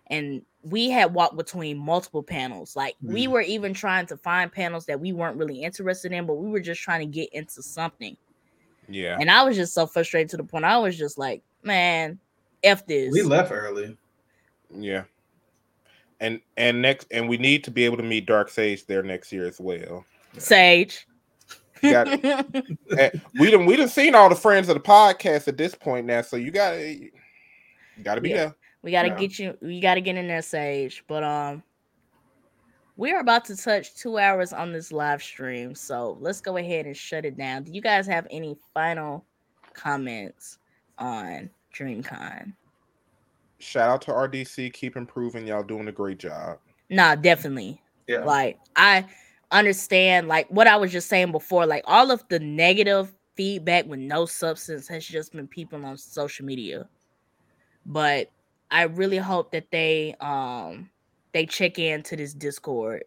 And 0.10 0.42
we 0.64 0.90
had 0.90 1.14
walked 1.14 1.38
between 1.38 1.78
multiple 1.78 2.24
panels. 2.24 2.76
Like 2.76 2.96
mm. 3.04 3.14
we 3.14 3.28
were 3.28 3.42
even 3.42 3.74
trying 3.74 4.06
to 4.08 4.18
find 4.18 4.52
panels 4.52 4.86
that 4.88 5.00
we 5.00 5.14
weren't 5.14 5.38
really 5.38 5.64
interested 5.64 6.12
in, 6.12 6.26
but 6.26 6.36
we 6.36 6.50
were 6.50 6.60
just 6.60 6.82
trying 6.82 7.00
to 7.00 7.06
get 7.06 7.30
into 7.34 7.62
something. 7.62 8.18
Yeah. 8.88 9.18
And 9.20 9.30
I 9.30 9.44
was 9.44 9.56
just 9.56 9.74
so 9.74 9.86
frustrated 9.86 10.30
to 10.32 10.38
the 10.38 10.44
point 10.44 10.66
I 10.66 10.78
was 10.78 10.98
just 10.98 11.18
like, 11.18 11.44
man, 11.64 12.20
F 12.64 12.86
this. 12.86 13.14
We 13.14 13.22
left 13.22 13.52
early. 13.52 13.96
Yeah. 14.76 15.04
And 16.20 16.42
and 16.58 16.82
next 16.82 17.08
and 17.12 17.30
we 17.30 17.38
need 17.38 17.64
to 17.64 17.72
be 17.72 17.86
able 17.86 17.98
to 17.98 18.04
meet 18.04 18.26
Dark 18.26 18.50
Sage 18.50 18.86
there 18.86 19.04
next 19.04 19.32
year 19.32 19.48
as 19.48 19.60
well. 19.60 20.06
Sage. 20.38 21.08
Got, 21.82 22.08
eh, 22.98 23.10
we 23.40 23.52
done 23.52 23.66
we 23.66 23.78
done 23.78 23.88
seen 23.88 24.14
all 24.14 24.28
the 24.28 24.36
friends 24.36 24.68
of 24.68 24.76
the 24.76 24.82
podcast 24.82 25.48
at 25.48 25.58
this 25.58 25.76
point 25.76 26.06
now, 26.06 26.22
so 26.22 26.36
you 26.36 26.52
got 26.52 26.72
to 26.72 27.10
got 28.04 28.16
to 28.16 28.22
be 28.22 28.30
yeah. 28.30 28.36
there. 28.36 28.56
We 28.82 28.92
got 28.92 29.04
to 29.04 29.10
yeah. 29.10 29.18
get 29.18 29.40
you. 29.40 29.58
We 29.62 29.80
got 29.80 29.96
to 29.96 30.02
get 30.02 30.16
in 30.16 30.28
there, 30.28 30.42
Sage. 30.42 31.04
But 31.08 31.24
um, 31.24 31.64
we 32.96 33.12
are 33.12 33.20
about 33.20 33.46
to 33.46 33.56
touch 33.56 33.96
two 33.96 34.18
hours 34.18 34.54
on 34.54 34.72
this 34.72 34.92
live 34.92 35.22
stream, 35.22 35.76
so 35.76 36.18
let's 36.20 36.42
go 36.42 36.58
ahead 36.58 36.86
and 36.86 36.96
shut 36.96 37.26
it 37.26 37.38
down. 37.38 37.64
Do 37.64 37.72
you 37.72 37.82
guys 37.82 38.08
have 38.08 38.28
any 38.32 38.58
final 38.74 39.26
comments 39.74 40.60
on 40.98 41.50
DreamCon? 41.74 42.54
Shout 43.60 43.90
out 43.90 44.02
to 44.04 44.12
RDC. 44.12 44.74
Keep 44.74 44.96
improving. 44.96 45.46
Y'all 45.48 45.64
doing 45.64 45.88
a 45.90 45.92
great 45.92 46.20
job. 46.20 46.60
Nah, 46.90 47.16
definitely. 47.16 47.82
Yeah. 48.08 48.24
Like 48.24 48.58
I 48.76 49.06
understand 49.52 50.28
like 50.28 50.48
what 50.50 50.68
I 50.68 50.78
was 50.78 50.92
just 50.92 51.10
saying 51.10 51.32
before, 51.32 51.66
like 51.66 51.84
all 51.86 52.12
of 52.12 52.24
the 52.30 52.40
negative 52.40 53.14
feedback 53.36 53.86
with 53.86 54.00
no 54.00 54.26
substance 54.26 54.88
has 54.88 55.06
just 55.06 55.34
been 55.34 55.48
people 55.48 55.86
on 55.86 55.98
social 55.98 56.46
media. 56.46 56.88
But 57.86 58.30
I 58.72 58.84
really 58.84 59.18
hope 59.18 59.52
that 59.52 59.72
they 59.72 60.16
um 60.20 60.90
they 61.34 61.46
check 61.46 61.80
into 61.80 62.16
this 62.16 62.34
Discord 62.34 63.04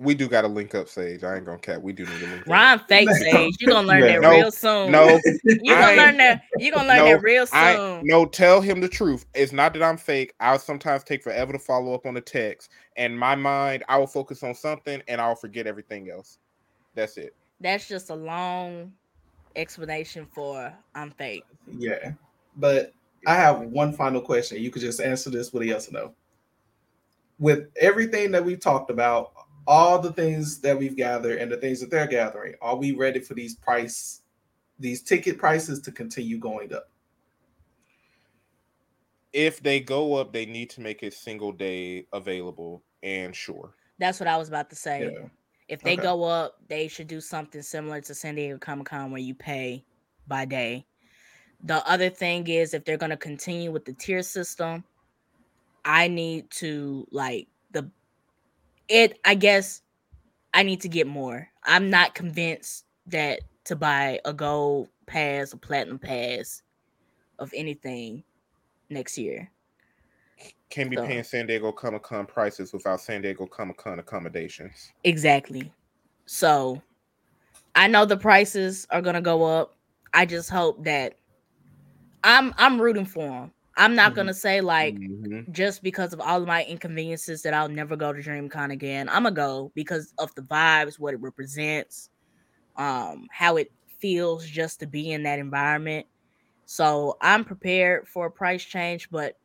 we 0.00 0.14
do 0.14 0.28
got 0.28 0.42
to 0.42 0.48
link 0.48 0.74
up 0.74 0.88
Sage. 0.88 1.24
I 1.24 1.36
ain't 1.36 1.44
gonna 1.44 1.58
cap. 1.58 1.82
We 1.82 1.92
do 1.92 2.04
need 2.04 2.20
to 2.20 2.26
link. 2.26 2.46
Ron 2.46 2.78
fake 2.88 3.10
Sage. 3.18 3.56
You 3.60 3.68
gonna 3.68 3.86
learn 3.86 4.00
yeah, 4.00 4.06
that 4.12 4.20
no, 4.20 4.30
real 4.30 4.52
soon. 4.52 4.92
No, 4.92 5.20
you 5.44 5.74
gonna 5.74 5.96
learn 5.96 6.16
that. 6.18 6.42
You 6.56 6.72
gonna 6.72 6.88
learn 6.88 6.98
no, 6.98 7.04
that 7.06 7.22
real 7.22 7.46
soon. 7.46 7.58
I, 7.58 8.00
no, 8.04 8.24
tell 8.24 8.60
him 8.60 8.80
the 8.80 8.88
truth. 8.88 9.26
It's 9.34 9.52
not 9.52 9.72
that 9.74 9.82
I'm 9.82 9.96
fake. 9.96 10.34
I'll 10.40 10.58
sometimes 10.58 11.02
take 11.02 11.22
forever 11.22 11.52
to 11.52 11.58
follow 11.58 11.94
up 11.94 12.06
on 12.06 12.16
a 12.16 12.20
text, 12.20 12.70
and 12.96 13.18
my 13.18 13.34
mind, 13.34 13.82
I 13.88 13.98
will 13.98 14.06
focus 14.06 14.42
on 14.42 14.54
something, 14.54 15.02
and 15.08 15.20
I'll 15.20 15.34
forget 15.34 15.66
everything 15.66 16.10
else. 16.10 16.38
That's 16.94 17.16
it. 17.16 17.34
That's 17.60 17.88
just 17.88 18.10
a 18.10 18.14
long 18.14 18.92
explanation 19.56 20.26
for 20.32 20.72
I'm 20.94 21.10
fake. 21.10 21.44
Yeah, 21.66 22.12
but 22.56 22.92
I 23.28 23.34
have 23.34 23.60
one 23.60 23.92
final 23.92 24.22
question. 24.22 24.62
You 24.62 24.70
could 24.70 24.80
just 24.80 25.02
answer 25.02 25.28
this 25.28 25.52
with 25.52 25.62
a 25.62 25.66
yes 25.66 25.86
or 25.90 25.92
no. 25.92 26.14
With 27.38 27.68
everything 27.78 28.30
that 28.30 28.42
we've 28.42 28.58
talked 28.58 28.90
about, 28.90 29.32
all 29.66 29.98
the 29.98 30.14
things 30.14 30.62
that 30.62 30.78
we've 30.78 30.96
gathered 30.96 31.38
and 31.38 31.52
the 31.52 31.58
things 31.58 31.78
that 31.80 31.90
they're 31.90 32.06
gathering, 32.06 32.54
are 32.62 32.74
we 32.74 32.92
ready 32.92 33.20
for 33.20 33.34
these 33.34 33.54
price, 33.56 34.22
these 34.78 35.02
ticket 35.02 35.36
prices 35.36 35.78
to 35.82 35.92
continue 35.92 36.38
going 36.38 36.72
up? 36.72 36.88
If 39.34 39.62
they 39.62 39.78
go 39.78 40.14
up, 40.14 40.32
they 40.32 40.46
need 40.46 40.70
to 40.70 40.80
make 40.80 41.02
a 41.02 41.10
single 41.10 41.52
day 41.52 42.06
available 42.14 42.82
and 43.02 43.36
sure. 43.36 43.74
That's 43.98 44.18
what 44.18 44.26
I 44.26 44.38
was 44.38 44.48
about 44.48 44.70
to 44.70 44.76
say. 44.76 45.12
Yeah. 45.12 45.28
If 45.68 45.82
they 45.82 45.92
okay. 45.92 46.02
go 46.02 46.24
up, 46.24 46.62
they 46.66 46.88
should 46.88 47.08
do 47.08 47.20
something 47.20 47.60
similar 47.60 48.00
to 48.00 48.14
San 48.14 48.36
Diego 48.36 48.56
Comic 48.56 48.86
Con 48.86 49.10
where 49.10 49.20
you 49.20 49.34
pay 49.34 49.84
by 50.26 50.46
day. 50.46 50.86
The 51.64 51.86
other 51.88 52.08
thing 52.08 52.46
is 52.46 52.74
if 52.74 52.84
they're 52.84 52.96
going 52.96 53.10
to 53.10 53.16
continue 53.16 53.70
with 53.72 53.84
the 53.84 53.92
tier 53.92 54.22
system, 54.22 54.84
I 55.84 56.08
need 56.08 56.50
to 56.52 57.06
like 57.10 57.48
the 57.72 57.90
it 58.88 59.18
I 59.24 59.34
guess 59.34 59.82
I 60.54 60.62
need 60.62 60.80
to 60.82 60.88
get 60.88 61.06
more. 61.06 61.48
I'm 61.64 61.90
not 61.90 62.14
convinced 62.14 62.84
that 63.06 63.40
to 63.64 63.76
buy 63.76 64.20
a 64.24 64.32
gold 64.32 64.88
pass, 65.06 65.52
a 65.52 65.56
platinum 65.56 65.98
pass 65.98 66.62
of 67.38 67.52
anything 67.54 68.22
next 68.90 69.18
year. 69.18 69.50
Can't 70.70 70.90
be 70.90 70.96
so. 70.96 71.06
paying 71.06 71.24
San 71.24 71.46
Diego 71.46 71.72
Comic 71.72 72.02
Con 72.02 72.26
prices 72.26 72.72
without 72.72 73.00
San 73.00 73.22
Diego 73.22 73.46
Comic 73.46 73.76
Con 73.76 73.98
accommodations. 73.98 74.92
Exactly. 75.04 75.72
So 76.26 76.80
I 77.74 77.86
know 77.88 78.04
the 78.04 78.16
prices 78.16 78.86
are 78.90 79.02
gonna 79.02 79.22
go 79.22 79.44
up. 79.44 79.76
I 80.12 80.26
just 80.26 80.50
hope 80.50 80.84
that 80.84 81.14
I'm 82.24 82.54
I'm 82.58 82.80
rooting 82.80 83.06
for 83.06 83.28
them. 83.28 83.52
I'm 83.76 83.94
not 83.94 84.08
mm-hmm. 84.08 84.16
gonna 84.16 84.34
say 84.34 84.60
like 84.60 84.96
mm-hmm. 84.96 85.52
just 85.52 85.82
because 85.82 86.12
of 86.12 86.20
all 86.20 86.40
of 86.42 86.48
my 86.48 86.64
inconveniences 86.64 87.42
that 87.42 87.54
I'll 87.54 87.68
never 87.68 87.96
go 87.96 88.12
to 88.12 88.20
DreamCon 88.20 88.72
again. 88.72 89.08
I'm 89.08 89.22
gonna 89.22 89.34
go 89.34 89.70
because 89.74 90.12
of 90.18 90.34
the 90.34 90.42
vibes, 90.42 90.98
what 90.98 91.14
it 91.14 91.20
represents, 91.20 92.10
um, 92.76 93.28
how 93.30 93.56
it 93.56 93.70
feels 93.98 94.46
just 94.46 94.80
to 94.80 94.86
be 94.86 95.12
in 95.12 95.22
that 95.22 95.38
environment. 95.38 96.06
So 96.66 97.16
I'm 97.20 97.44
prepared 97.44 98.08
for 98.08 98.26
a 98.26 98.30
price 98.30 98.64
change, 98.64 99.08
but 99.10 99.38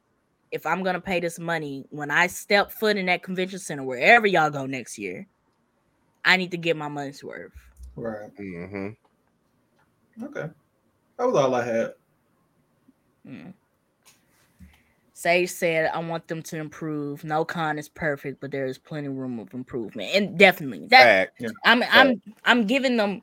if 0.52 0.66
I'm 0.66 0.84
gonna 0.84 1.02
pay 1.02 1.20
this 1.20 1.38
money 1.38 1.86
when 1.92 2.10
I 2.10 2.28
step 2.28 2.72
foot 2.72 2.98
in 2.98 3.06
that 3.06 3.22
convention 3.24 3.60
center, 3.60 3.84
wherever 3.84 4.26
y'all 4.26 4.50
go 4.50 4.66
next 4.66 4.98
year, 4.98 5.28
I 6.26 6.38
need 6.38 6.52
to 6.52 6.58
get 6.58 6.76
my 6.76 6.88
money's 6.88 7.24
worth. 7.24 7.54
Right. 7.96 8.36
Mm-hmm. 8.36 10.26
Okay. 10.26 10.50
That 11.18 11.28
was 11.28 11.36
all 11.36 11.54
I 11.54 11.66
had. 11.66 11.94
Mm. 13.28 13.54
Sage 15.14 15.50
said, 15.50 15.90
I 15.94 16.00
want 16.00 16.28
them 16.28 16.42
to 16.44 16.58
improve. 16.58 17.24
No 17.24 17.46
con 17.46 17.80
is 17.80 17.88
perfect, 17.88 18.42
but 18.42 18.52
there 18.52 18.66
is 18.66 18.78
plenty 18.78 19.08
of 19.08 19.16
room 19.16 19.40
of 19.40 19.54
improvement. 19.54 20.12
And 20.14 20.38
definitely 20.38 20.88
that 20.88 21.32
yeah. 21.40 21.50
I'm 21.64 21.84
I'm 21.92 22.22
I'm 22.44 22.66
giving 22.66 22.98
them 22.98 23.22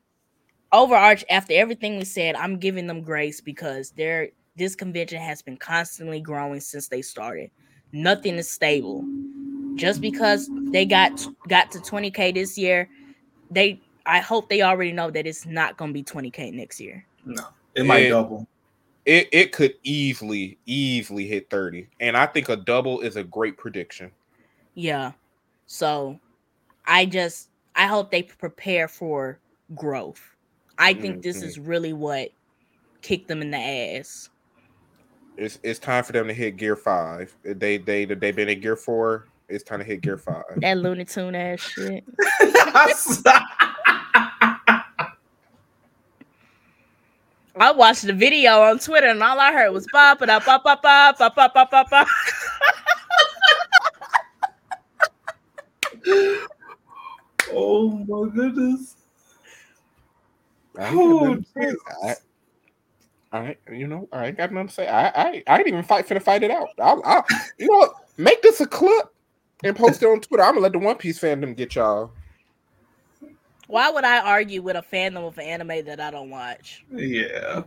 overarch 0.73 1.25
after 1.29 1.53
everything 1.53 1.99
we 1.99 2.05
said, 2.05 2.37
I'm 2.37 2.59
giving 2.59 2.87
them 2.87 3.03
grace 3.03 3.41
because 3.41 3.91
their 3.91 4.31
this 4.57 4.75
convention 4.75 5.21
has 5.21 5.43
been 5.43 5.57
constantly 5.57 6.21
growing 6.21 6.61
since 6.61 6.89
they 6.89 7.03
started. 7.03 7.51
Nothing 7.93 8.37
is 8.37 8.51
stable. 8.51 9.05
Just 9.75 10.01
because 10.01 10.49
they 10.71 10.87
got 10.87 11.27
got 11.49 11.71
to 11.73 11.79
20k 11.81 12.33
this 12.33 12.57
year, 12.57 12.89
they 13.51 13.81
I 14.07 14.21
hope 14.21 14.49
they 14.49 14.63
already 14.63 14.93
know 14.93 15.11
that 15.11 15.27
it's 15.27 15.45
not 15.45 15.77
gonna 15.77 15.93
be 15.93 16.03
20k 16.03 16.55
next 16.55 16.81
year. 16.81 17.05
No, 17.27 17.45
it 17.75 17.85
might 17.85 18.09
double 18.09 18.47
it, 19.05 19.29
it 19.33 19.53
could 19.53 19.75
easily, 19.83 20.59
easily 20.67 21.27
hit 21.27 21.51
30. 21.51 21.89
And 22.01 22.17
I 22.17 22.27
think 22.27 22.49
a 22.49 22.57
double 22.57 23.01
is 23.01 23.17
a 23.17 23.25
great 23.25 23.57
prediction. 23.57 24.11
Yeah. 24.75 25.13
So 25.67 26.19
I 26.87 27.07
just 27.07 27.49
I 27.77 27.87
hope 27.87 28.11
they 28.11 28.23
prepare 28.23 28.89
for 28.89 29.39
growth. 29.75 30.21
I 30.79 30.95
think 30.95 31.17
mm-hmm. 31.17 31.21
this 31.23 31.43
is 31.43 31.59
really 31.59 31.93
what 31.93 32.31
kicked 33.03 33.29
them 33.29 33.43
in 33.43 33.51
the 33.51 33.59
ass. 33.59 34.31
It's 35.37 35.59
it's 35.63 35.79
time 35.79 36.05
for 36.05 36.13
them 36.13 36.27
to 36.27 36.35
hit 36.35 36.57
gear 36.57 36.77
five. 36.77 37.35
They 37.45 37.79
they 37.79 38.05
they've 38.05 38.37
been 38.37 38.49
in 38.49 38.61
gear 38.61 38.77
four. 38.77 39.29
It's 39.49 39.65
time 39.65 39.79
to 39.79 39.85
hit 39.85 40.01
gear 40.01 40.19
five. 40.19 40.45
That 40.57 40.79
Looney 40.79 41.05
Tune 41.05 41.35
ass 41.35 41.61
shit. 41.61 42.05
I 47.61 47.73
watched 47.73 48.07
the 48.07 48.15
video 48.15 48.63
on 48.63 48.79
Twitter 48.79 49.09
and 49.09 49.23
all 49.23 49.39
I 49.39 49.53
heard 49.53 49.73
was 49.73 49.87
ba 49.93 50.17
ba 50.19 50.27
ba 50.27 50.41
ba 50.41 50.61
ba 50.65 50.79
ba 50.83 51.15
ba 51.19 51.31
ba 51.31 51.51
ba 51.55 51.69
ba 51.71 51.85
ba. 51.91 52.07
Oh 57.53 57.91
my 57.91 58.31
goodness. 58.31 58.97
I 60.79 60.91
oh, 60.95 61.37
I, 62.03 62.17
I, 63.33 63.57
you 63.71 63.87
know, 63.87 64.09
I 64.11 64.29
ain't 64.29 64.39
got 64.39 64.53
nothing 64.53 64.69
to 64.69 64.75
say. 64.75 64.89
I, 64.89 65.09
I, 65.09 65.43
I 65.47 65.59
ain't 65.59 65.69
even 65.69 65.83
fight 65.83 66.09
finna 66.09 66.23
fight 66.23 66.43
it 66.43 66.51
out. 66.51 66.69
I'll, 66.81 67.03
I'll, 67.05 67.25
you 67.59 67.67
know 67.67 67.77
what? 67.77 67.93
Make 68.17 68.41
this 68.41 68.63
a 68.63 68.67
clip 68.67 69.07
and 69.63 69.77
post 69.77 70.03
it 70.03 70.07
on 70.07 70.21
Twitter. 70.21 70.43
I'm 70.43 70.53
gonna 70.53 70.63
let 70.63 70.73
the 70.73 70.79
One 70.79 70.97
Piece 70.97 71.21
fandom 71.21 71.55
get 71.55 71.75
y'all. 71.75 72.13
Why 73.71 73.91
would 73.91 74.05
I 74.05 74.21
argue 74.21 74.63
with 74.63 74.77
a 74.77 74.83
fandom 74.83 75.27
of 75.27 75.39
an 75.39 75.45
anime 75.45 75.85
that 75.87 76.01
I 76.01 76.11
don't 76.11 76.31
watch? 76.31 76.85
Yeah. 76.93 77.63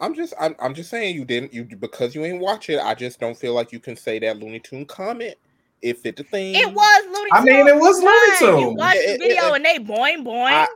I'm 0.00 0.14
just 0.14 0.34
I'm, 0.40 0.56
I'm 0.58 0.74
just 0.74 0.90
saying 0.90 1.14
you 1.14 1.24
didn't 1.24 1.52
you 1.52 1.64
because 1.64 2.14
you 2.14 2.24
ain't 2.24 2.40
watch 2.40 2.68
it. 2.70 2.78
I 2.80 2.94
just 2.94 3.20
don't 3.20 3.36
feel 3.36 3.54
like 3.54 3.70
you 3.72 3.78
can 3.78 3.94
say 3.96 4.18
that 4.20 4.38
Looney 4.38 4.58
Tune 4.58 4.84
comment 4.86 5.34
if 5.80 6.04
it's 6.06 6.16
the 6.20 6.24
thing. 6.24 6.54
It 6.54 6.72
was 6.72 7.04
Looney 7.06 7.30
Tune. 7.30 7.30
I 7.32 7.44
mean, 7.44 7.68
it 7.68 7.76
was 7.76 8.02
Looney 8.02 8.38
Tune. 8.38 8.60
You 8.60 8.74
watched 8.74 8.98
the 8.98 9.18
video 9.18 9.28
it, 9.28 9.48
it, 9.48 9.54
and 9.56 9.64
they 9.64 9.78
boing 9.78 10.24
boing. 10.24 10.50
I, 10.50 10.66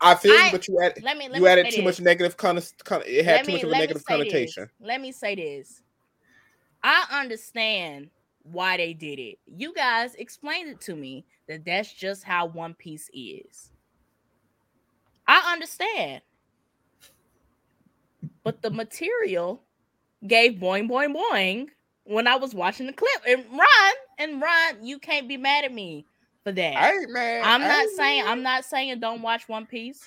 I 0.00 0.14
feel 0.14 0.32
I- 0.32 0.46
you, 0.46 0.52
but 0.52 0.68
you 0.68 0.80
added 0.80 1.02
Let 1.02 1.16
me 1.16 1.28
let 1.28 1.38
you 1.38 1.44
me 1.44 1.48
added 1.50 1.66
say 1.72 1.76
too 1.78 1.82
much 1.84 2.00
negative 2.00 2.36
con- 2.36 2.60
con- 2.84 3.02
It 3.06 3.24
had 3.24 3.36
Let 3.36 3.44
too 3.44 3.48
me- 3.48 3.54
much 3.54 3.62
of 3.64 3.68
a 3.70 3.72
negative 3.72 4.02
say 4.06 4.16
this. 4.16 4.24
connotation. 4.32 4.70
Let 4.80 5.00
me 5.00 5.12
say 5.12 5.34
this. 5.36 5.82
I 6.82 7.06
understand 7.12 8.10
why 8.42 8.76
they 8.76 8.92
did 8.94 9.18
it. 9.18 9.38
You 9.46 9.72
guys 9.74 10.14
explained 10.16 10.68
it 10.68 10.80
to 10.82 10.94
me 10.94 11.24
that 11.48 11.64
that's 11.64 11.92
just 11.92 12.24
how 12.24 12.46
One 12.46 12.74
Piece 12.74 13.08
is. 13.14 13.70
I 15.26 15.52
understand. 15.52 16.22
But 18.44 18.62
the 18.62 18.70
material 18.70 19.62
gave 20.26 20.54
boing 20.54 20.88
boing 20.88 21.14
boing 21.14 21.66
when 22.04 22.26
I 22.26 22.36
was 22.36 22.54
watching 22.54 22.86
the 22.86 22.92
clip. 22.92 23.22
And 23.26 23.44
Ron, 23.50 23.92
and 24.18 24.40
Ron, 24.40 24.86
you 24.86 24.98
can't 24.98 25.28
be 25.28 25.36
mad 25.36 25.64
at 25.64 25.72
me 25.72 26.06
for 26.44 26.52
that. 26.52 26.76
I 26.76 26.92
ain't 26.92 27.10
mad. 27.10 27.42
I'm 27.44 27.60
not 27.60 27.80
ain't 27.80 27.90
saying 27.96 28.24
mad. 28.24 28.30
I'm 28.30 28.42
not 28.42 28.64
saying 28.64 29.00
don't 29.00 29.22
watch 29.22 29.48
One 29.48 29.66
Piece. 29.66 30.04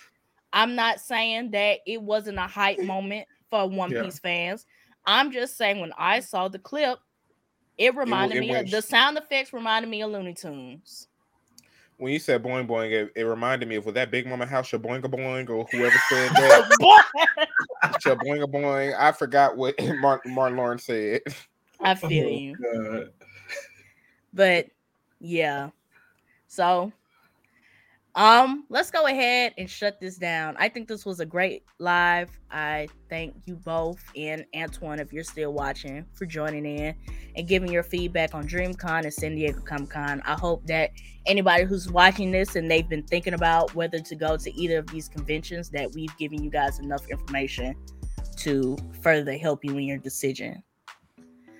I'm 0.53 0.75
not 0.75 1.01
saying 1.01 1.51
that 1.51 1.79
it 1.85 2.01
wasn't 2.01 2.37
a 2.37 2.47
hype 2.47 2.79
moment 2.79 3.27
for 3.49 3.67
One 3.67 3.91
Yeah. 3.91 4.03
Piece 4.03 4.19
fans. 4.19 4.65
I'm 5.05 5.31
just 5.31 5.57
saying 5.57 5.79
when 5.81 5.93
I 5.97 6.21
saw 6.21 6.47
the 6.47 6.59
clip, 6.59 6.99
it 7.77 7.95
reminded 7.95 8.37
it 8.37 8.41
me 8.41 8.49
went 8.51 8.65
of 8.65 8.71
the 8.71 8.81
sound 8.81 9.17
effects 9.17 9.51
reminded 9.51 9.89
me 9.89 10.01
of 10.01 10.11
Looney 10.11 10.33
Tunes. 10.33 11.08
When 11.99 12.13
you 12.13 12.19
said 12.19 12.41
boing 12.41 12.65
boing, 12.65 12.91
it, 12.91 13.11
it 13.13 13.23
reminded 13.23 13.67
me 13.67 13.75
of 13.75 13.85
was 13.85 13.93
that 13.95 14.09
Big 14.09 14.25
Mama 14.25 14.45
House 14.45 14.71
Shaboinga 14.71 15.03
Boing 15.03 15.49
or 15.49 15.65
whoever 15.65 15.97
said 16.09 16.31
that. 16.37 16.79
Boy, 16.79 16.97
Shaboinga 17.99 18.45
Boing. 18.45 18.97
I 18.97 19.11
forgot 19.11 19.57
what 19.57 19.75
Martin, 19.99 20.33
Martin 20.33 20.57
Lawrence 20.57 20.85
said. 20.85 21.21
I 21.81 21.95
feel 21.95 22.27
Oh, 22.27 22.37
you. 22.37 22.55
God. 22.55 23.09
But 24.33 24.67
yeah. 25.19 25.71
So 26.47 26.93
um 28.15 28.65
let's 28.69 28.89
go 28.91 29.05
ahead 29.05 29.53
and 29.57 29.69
shut 29.69 29.99
this 29.99 30.17
down. 30.17 30.55
I 30.57 30.67
think 30.67 30.87
this 30.87 31.05
was 31.05 31.19
a 31.19 31.25
great 31.25 31.63
live. 31.77 32.29
I 32.51 32.87
thank 33.09 33.35
you 33.45 33.55
both 33.55 34.03
and 34.15 34.45
Antoine 34.55 34.99
if 34.99 35.13
you're 35.13 35.23
still 35.23 35.53
watching 35.53 36.05
for 36.13 36.25
joining 36.25 36.65
in 36.65 36.95
and 37.35 37.47
giving 37.47 37.71
your 37.71 37.83
feedback 37.83 38.33
on 38.33 38.47
DreamCon 38.47 39.03
and 39.03 39.13
San 39.13 39.35
Diego 39.35 39.61
Comic 39.61 39.91
Con. 39.91 40.21
I 40.25 40.33
hope 40.33 40.65
that 40.67 40.91
anybody 41.27 41.65
who's 41.65 41.91
watching 41.91 42.31
this 42.31 42.55
and 42.55 42.69
they've 42.69 42.89
been 42.89 43.03
thinking 43.03 43.33
about 43.33 43.73
whether 43.75 43.99
to 43.99 44.15
go 44.15 44.37
to 44.37 44.53
either 44.55 44.79
of 44.79 44.87
these 44.87 45.07
conventions 45.07 45.69
that 45.69 45.91
we've 45.93 46.15
given 46.17 46.43
you 46.43 46.49
guys 46.49 46.79
enough 46.79 47.07
information 47.09 47.75
to 48.37 48.77
further 49.01 49.37
help 49.37 49.63
you 49.63 49.77
in 49.77 49.83
your 49.83 49.97
decision. 49.97 50.63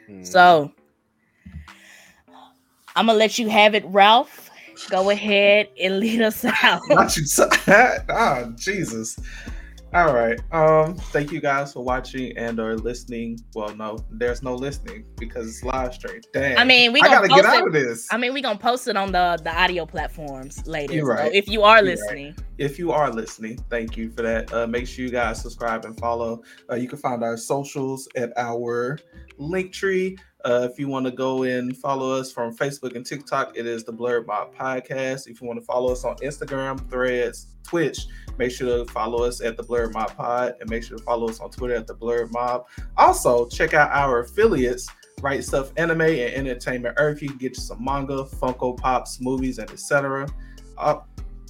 Hmm. 0.07 0.23
So 0.23 0.71
I'm 2.95 3.05
gonna 3.05 3.17
let 3.17 3.38
you 3.38 3.49
have 3.49 3.76
it, 3.76 3.85
Ralph. 3.85 4.48
Go 4.89 5.10
ahead 5.10 5.69
and 5.81 5.99
lead 5.99 6.22
us 6.22 6.45
out. 6.64 6.81
Not 6.89 7.15
you. 7.18 7.23
t- 7.26 7.43
ah, 8.10 8.45
Jesus. 8.56 9.19
All 9.91 10.14
right. 10.14 10.39
Um. 10.53 10.93
Thank 10.95 11.31
you 11.31 11.41
guys 11.41 11.73
for 11.73 11.84
watching 11.84 12.38
and 12.38 12.60
or 12.60 12.77
listening. 12.77 13.39
Well, 13.56 13.76
no, 13.76 13.97
there's 14.11 14.43
no 14.43 14.53
listening 14.53 15.03
because 15.18 15.47
it's 15.47 15.64
live 15.64 15.95
stream. 15.95 16.22
Damn. 16.31 16.60
I 16.60 16.64
mean, 16.64 16.93
we 16.93 17.01
I 17.01 17.07
gotta 17.07 17.27
get 17.27 17.43
post 17.43 17.47
out 17.47 17.65
of 17.68 17.73
this. 17.73 18.07
I 18.11 18.18
mean, 18.18 18.35
we 18.35 18.41
gonna 18.43 18.60
post 18.60 18.88
it 18.88 18.95
on 18.95 19.11
the 19.11 19.39
the 19.43 19.51
audio 19.51 19.88
platforms 19.88 20.65
later. 20.68 20.93
You're 20.93 21.18
So 21.18 21.23
right. 21.23 21.34
if 21.34 21.47
you 21.47 21.64
are 21.64 21.77
You're 21.77 21.85
right. 21.88 21.97
listening, 21.97 22.35
if 22.60 22.77
you 22.77 22.91
are 22.91 23.10
listening, 23.11 23.57
thank 23.72 23.97
you 23.97 24.11
for 24.11 24.22
that. 24.22 24.53
Uh, 24.53 24.68
make 24.68 24.85
sure 24.85 25.03
you 25.03 25.10
guys 25.10 25.41
subscribe 25.41 25.85
and 25.85 25.97
follow. 25.99 26.43
Uh, 26.72 26.76
you 26.76 26.88
can 26.88 26.99
find 26.99 27.23
our 27.23 27.35
socials 27.35 28.07
at 28.15 28.31
our 28.38 28.99
link 29.39 29.73
tree. 29.73 30.19
Uh, 30.45 30.68
if 30.72 30.80
you 30.80 30.88
want 30.88 31.06
to 31.06 31.11
go 31.11 31.44
and 31.44 31.76
follow 31.76 32.11
us 32.11 32.32
from 32.32 32.56
Facebook 32.56 32.95
and 32.95 33.06
TikTok, 33.06 33.57
it 33.57 33.66
is 33.66 33.84
the 33.84 33.91
Blerd 33.91 34.26
Mob 34.26 34.56
Podcast. 34.56 35.28
If 35.28 35.41
you 35.41 35.48
want 35.48 35.60
to 35.60 35.66
follow 35.66 35.91
us 35.91 36.06
on 36.06 36.16
Instagram, 36.18 36.90
Threads, 36.90 37.48
Twitch, 37.64 38.07
make 38.38 38.52
sure 38.52 38.86
to 38.86 38.91
follow 38.91 39.24
us 39.24 39.41
at 39.41 39.57
the 39.57 39.64
Blerd 39.64 39.94
Mob 39.94 40.16
Pod 40.16 40.56
and 40.61 40.70
make 40.70 40.84
sure 40.84 40.98
to 40.98 41.03
follow 41.03 41.28
us 41.28 41.41
on 41.41 41.52
Twitter 41.52 41.76
at 41.76 41.88
the 41.88 41.95
Blerd 41.95 42.32
Mob. 42.32 42.68
Also, 42.98 43.48
check 43.49 43.74
out 43.74 43.91
our 43.91 44.20
affiliates. 44.20 44.88
Right 45.22 45.41
Stuf 45.41 45.74
Anime 45.76 45.99
and 45.99 46.48
Entertainment 46.48 46.95
Earth. 46.98 47.22
You 47.22 47.28
can 47.28 47.38
get 47.38 47.57
you 47.57 47.61
some 47.61 47.84
manga, 47.84 48.24
Funko 48.24 48.78
Pops, 48.78 49.20
movies, 49.20 49.60
and 49.60 49.70
etc. 49.70 50.26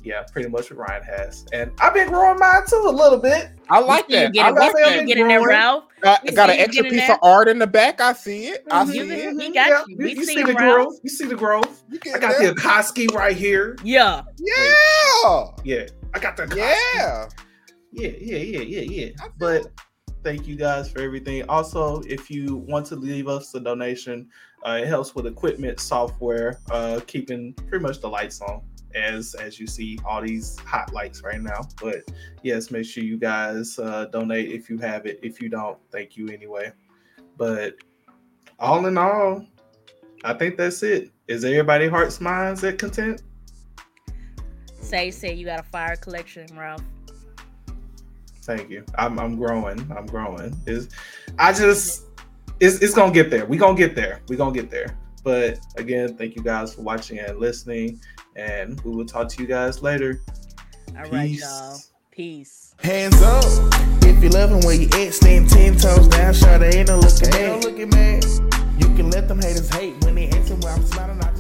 yeah, 0.03 0.23
pretty 0.31 0.49
much 0.49 0.69
what 0.71 0.79
Ryan 0.79 1.03
has. 1.03 1.45
And 1.53 1.71
I've 1.81 1.93
been 1.93 2.07
growing 2.09 2.37
mine 2.39 2.61
too 2.67 2.83
a 2.87 2.91
little 2.91 3.19
bit. 3.19 3.49
I 3.69 3.79
like 3.79 4.07
we 4.07 4.13
see 4.15 4.19
you 4.21 4.25
that. 4.27 4.33
get 4.33 4.45
I 4.45 4.49
it. 4.49 4.55
got 4.55 4.73
like 4.73 4.73
that 4.83 4.91
you 4.93 4.99
big 5.01 5.07
get 5.07 5.17
in 5.17 5.27
there. 5.27 5.41
Ralph. 5.45 5.83
Got, 6.01 6.25
got 6.35 6.49
an 6.49 6.57
extra 6.57 6.83
piece 6.85 7.07
there. 7.07 7.13
of 7.15 7.19
art 7.21 7.47
in 7.47 7.59
the 7.59 7.67
back. 7.67 7.99
I 8.01 8.13
see 8.13 8.47
it. 8.47 8.65
I 8.71 8.83
Mhm. 8.85 8.91
see 8.91 8.97
You- 8.97 9.11
it. 9.29 9.35
we 9.35 9.51
got 9.53 9.87
you. 9.87 9.95
You, 9.97 10.05
We 10.05 10.13
you 10.15 10.25
see 10.25 10.35
see 10.35 10.43
the 10.43 10.49
him, 10.51 10.55
Ralph. 10.57 10.75
growth. 10.75 10.99
You 11.03 11.09
see 11.09 11.25
the 11.25 11.35
growth. 11.35 11.83
I 11.91 12.19
got 12.19 12.37
that? 12.39 12.55
the 12.55 12.61
Akoski 12.61 13.13
right 13.13 13.35
here. 13.35 13.75
Yeah. 13.83 14.23
Yeah. 14.37 15.43
Yeah, 15.63 15.85
I 16.13 16.19
got 16.19 16.37
the 16.37 16.43
Akoski. 16.43 16.57
Yeah. 16.57 17.29
yeah, 17.91 18.09
yeah, 18.19 18.37
yeah, 18.37 18.59
yeah, 18.61 18.81
yeah. 18.81 19.27
But 19.37 19.67
thank 20.23 20.47
you 20.47 20.55
guys 20.55 20.89
for 20.91 20.99
everything. 21.01 21.43
Also, 21.49 22.01
if 22.07 22.29
you 22.31 22.55
want 22.67 22.85
to 22.87 22.95
leave 22.95 23.27
us 23.27 23.53
a 23.55 23.59
donation, 23.59 24.29
uh, 24.65 24.79
it 24.81 24.87
helps 24.87 25.15
with 25.15 25.25
equipment, 25.27 25.79
software, 25.79 26.59
uh, 26.71 26.99
keeping 27.07 27.53
pretty 27.67 27.81
much 27.83 27.99
the 28.01 28.07
lights 28.09 28.41
on. 28.41 28.61
As 28.95 29.35
as 29.35 29.59
you 29.59 29.67
see 29.67 29.99
all 30.03 30.21
these 30.21 30.57
hot 30.59 30.93
lights 30.93 31.21
right 31.23 31.41
now, 31.41 31.61
but 31.81 32.09
yes, 32.41 32.71
make 32.71 32.85
sure 32.85 33.03
you 33.03 33.17
guys 33.17 33.77
uh, 33.77 34.05
donate 34.05 34.51
if 34.51 34.69
you 34.69 34.77
have 34.79 35.05
it. 35.05 35.19
If 35.21 35.41
you 35.41 35.49
don't, 35.49 35.77
thank 35.91 36.17
you 36.17 36.27
anyway. 36.29 36.71
But 37.37 37.75
all 38.57 38.85
in 38.87 38.97
all, 38.97 39.45
I 40.23 40.33
think 40.33 40.57
that's 40.57 40.81
it. 40.83 41.11
Is 41.27 41.45
everybody 41.45 41.87
hearts 41.87 42.19
minds 42.19 42.63
at 42.63 42.79
content? 42.79 43.21
Say, 44.81 45.11
say 45.11 45.33
you 45.33 45.45
got 45.45 45.59
a 45.59 45.63
fire 45.63 45.95
collection, 45.95 46.47
Ralph. 46.57 46.81
Thank 48.41 48.71
you. 48.71 48.83
I'm 48.95 49.19
I'm 49.19 49.35
growing. 49.35 49.79
I'm 49.95 50.07
growing. 50.07 50.59
Is 50.65 50.89
I 51.37 51.53
just 51.53 52.05
it's 52.59 52.81
it's 52.81 52.95
gonna 52.95 53.13
get 53.13 53.29
there. 53.29 53.45
We 53.45 53.57
gonna 53.57 53.77
get 53.77 53.95
there. 53.95 54.21
We 54.27 54.35
gonna 54.35 54.53
get 54.53 54.71
there. 54.71 54.97
But 55.23 55.59
again, 55.77 56.17
thank 56.17 56.35
you 56.35 56.41
guys 56.41 56.73
for 56.73 56.81
watching 56.81 57.19
and 57.19 57.39
listening, 57.39 58.01
and 58.39 58.79
we 58.81 58.91
will 58.91 59.05
talk 59.05 59.27
to 59.29 59.41
you 59.41 59.47
guys 59.47 59.81
later. 59.81 60.21
Peace. 61.11 61.41
y'all. 61.41 61.77
Peace. 62.11 62.73
Hands 62.79 63.21
up. 63.21 63.43
If 64.03 64.23
you 64.23 64.29
love 64.29 64.49
them 64.49 64.61
where 64.61 64.75
you 64.75 64.87
at, 64.93 65.13
stand 65.13 65.49
ten 65.49 65.75
toes 65.77 66.07
down, 66.07 66.33
sure 66.33 66.57
they 66.57 66.79
ain't 66.79 66.87
no 66.87 66.99
looking 66.99 67.89
man. 67.89 68.21
You 68.77 68.85
can 68.95 69.09
let 69.09 69.27
them 69.27 69.39
haters 69.39 69.69
hate 69.73 70.03
when 70.03 70.15
they 70.15 70.29
asking 70.29 70.61
where 70.61 70.73
I'm 70.73 70.83
smiling. 70.85 71.21
I 71.21 71.31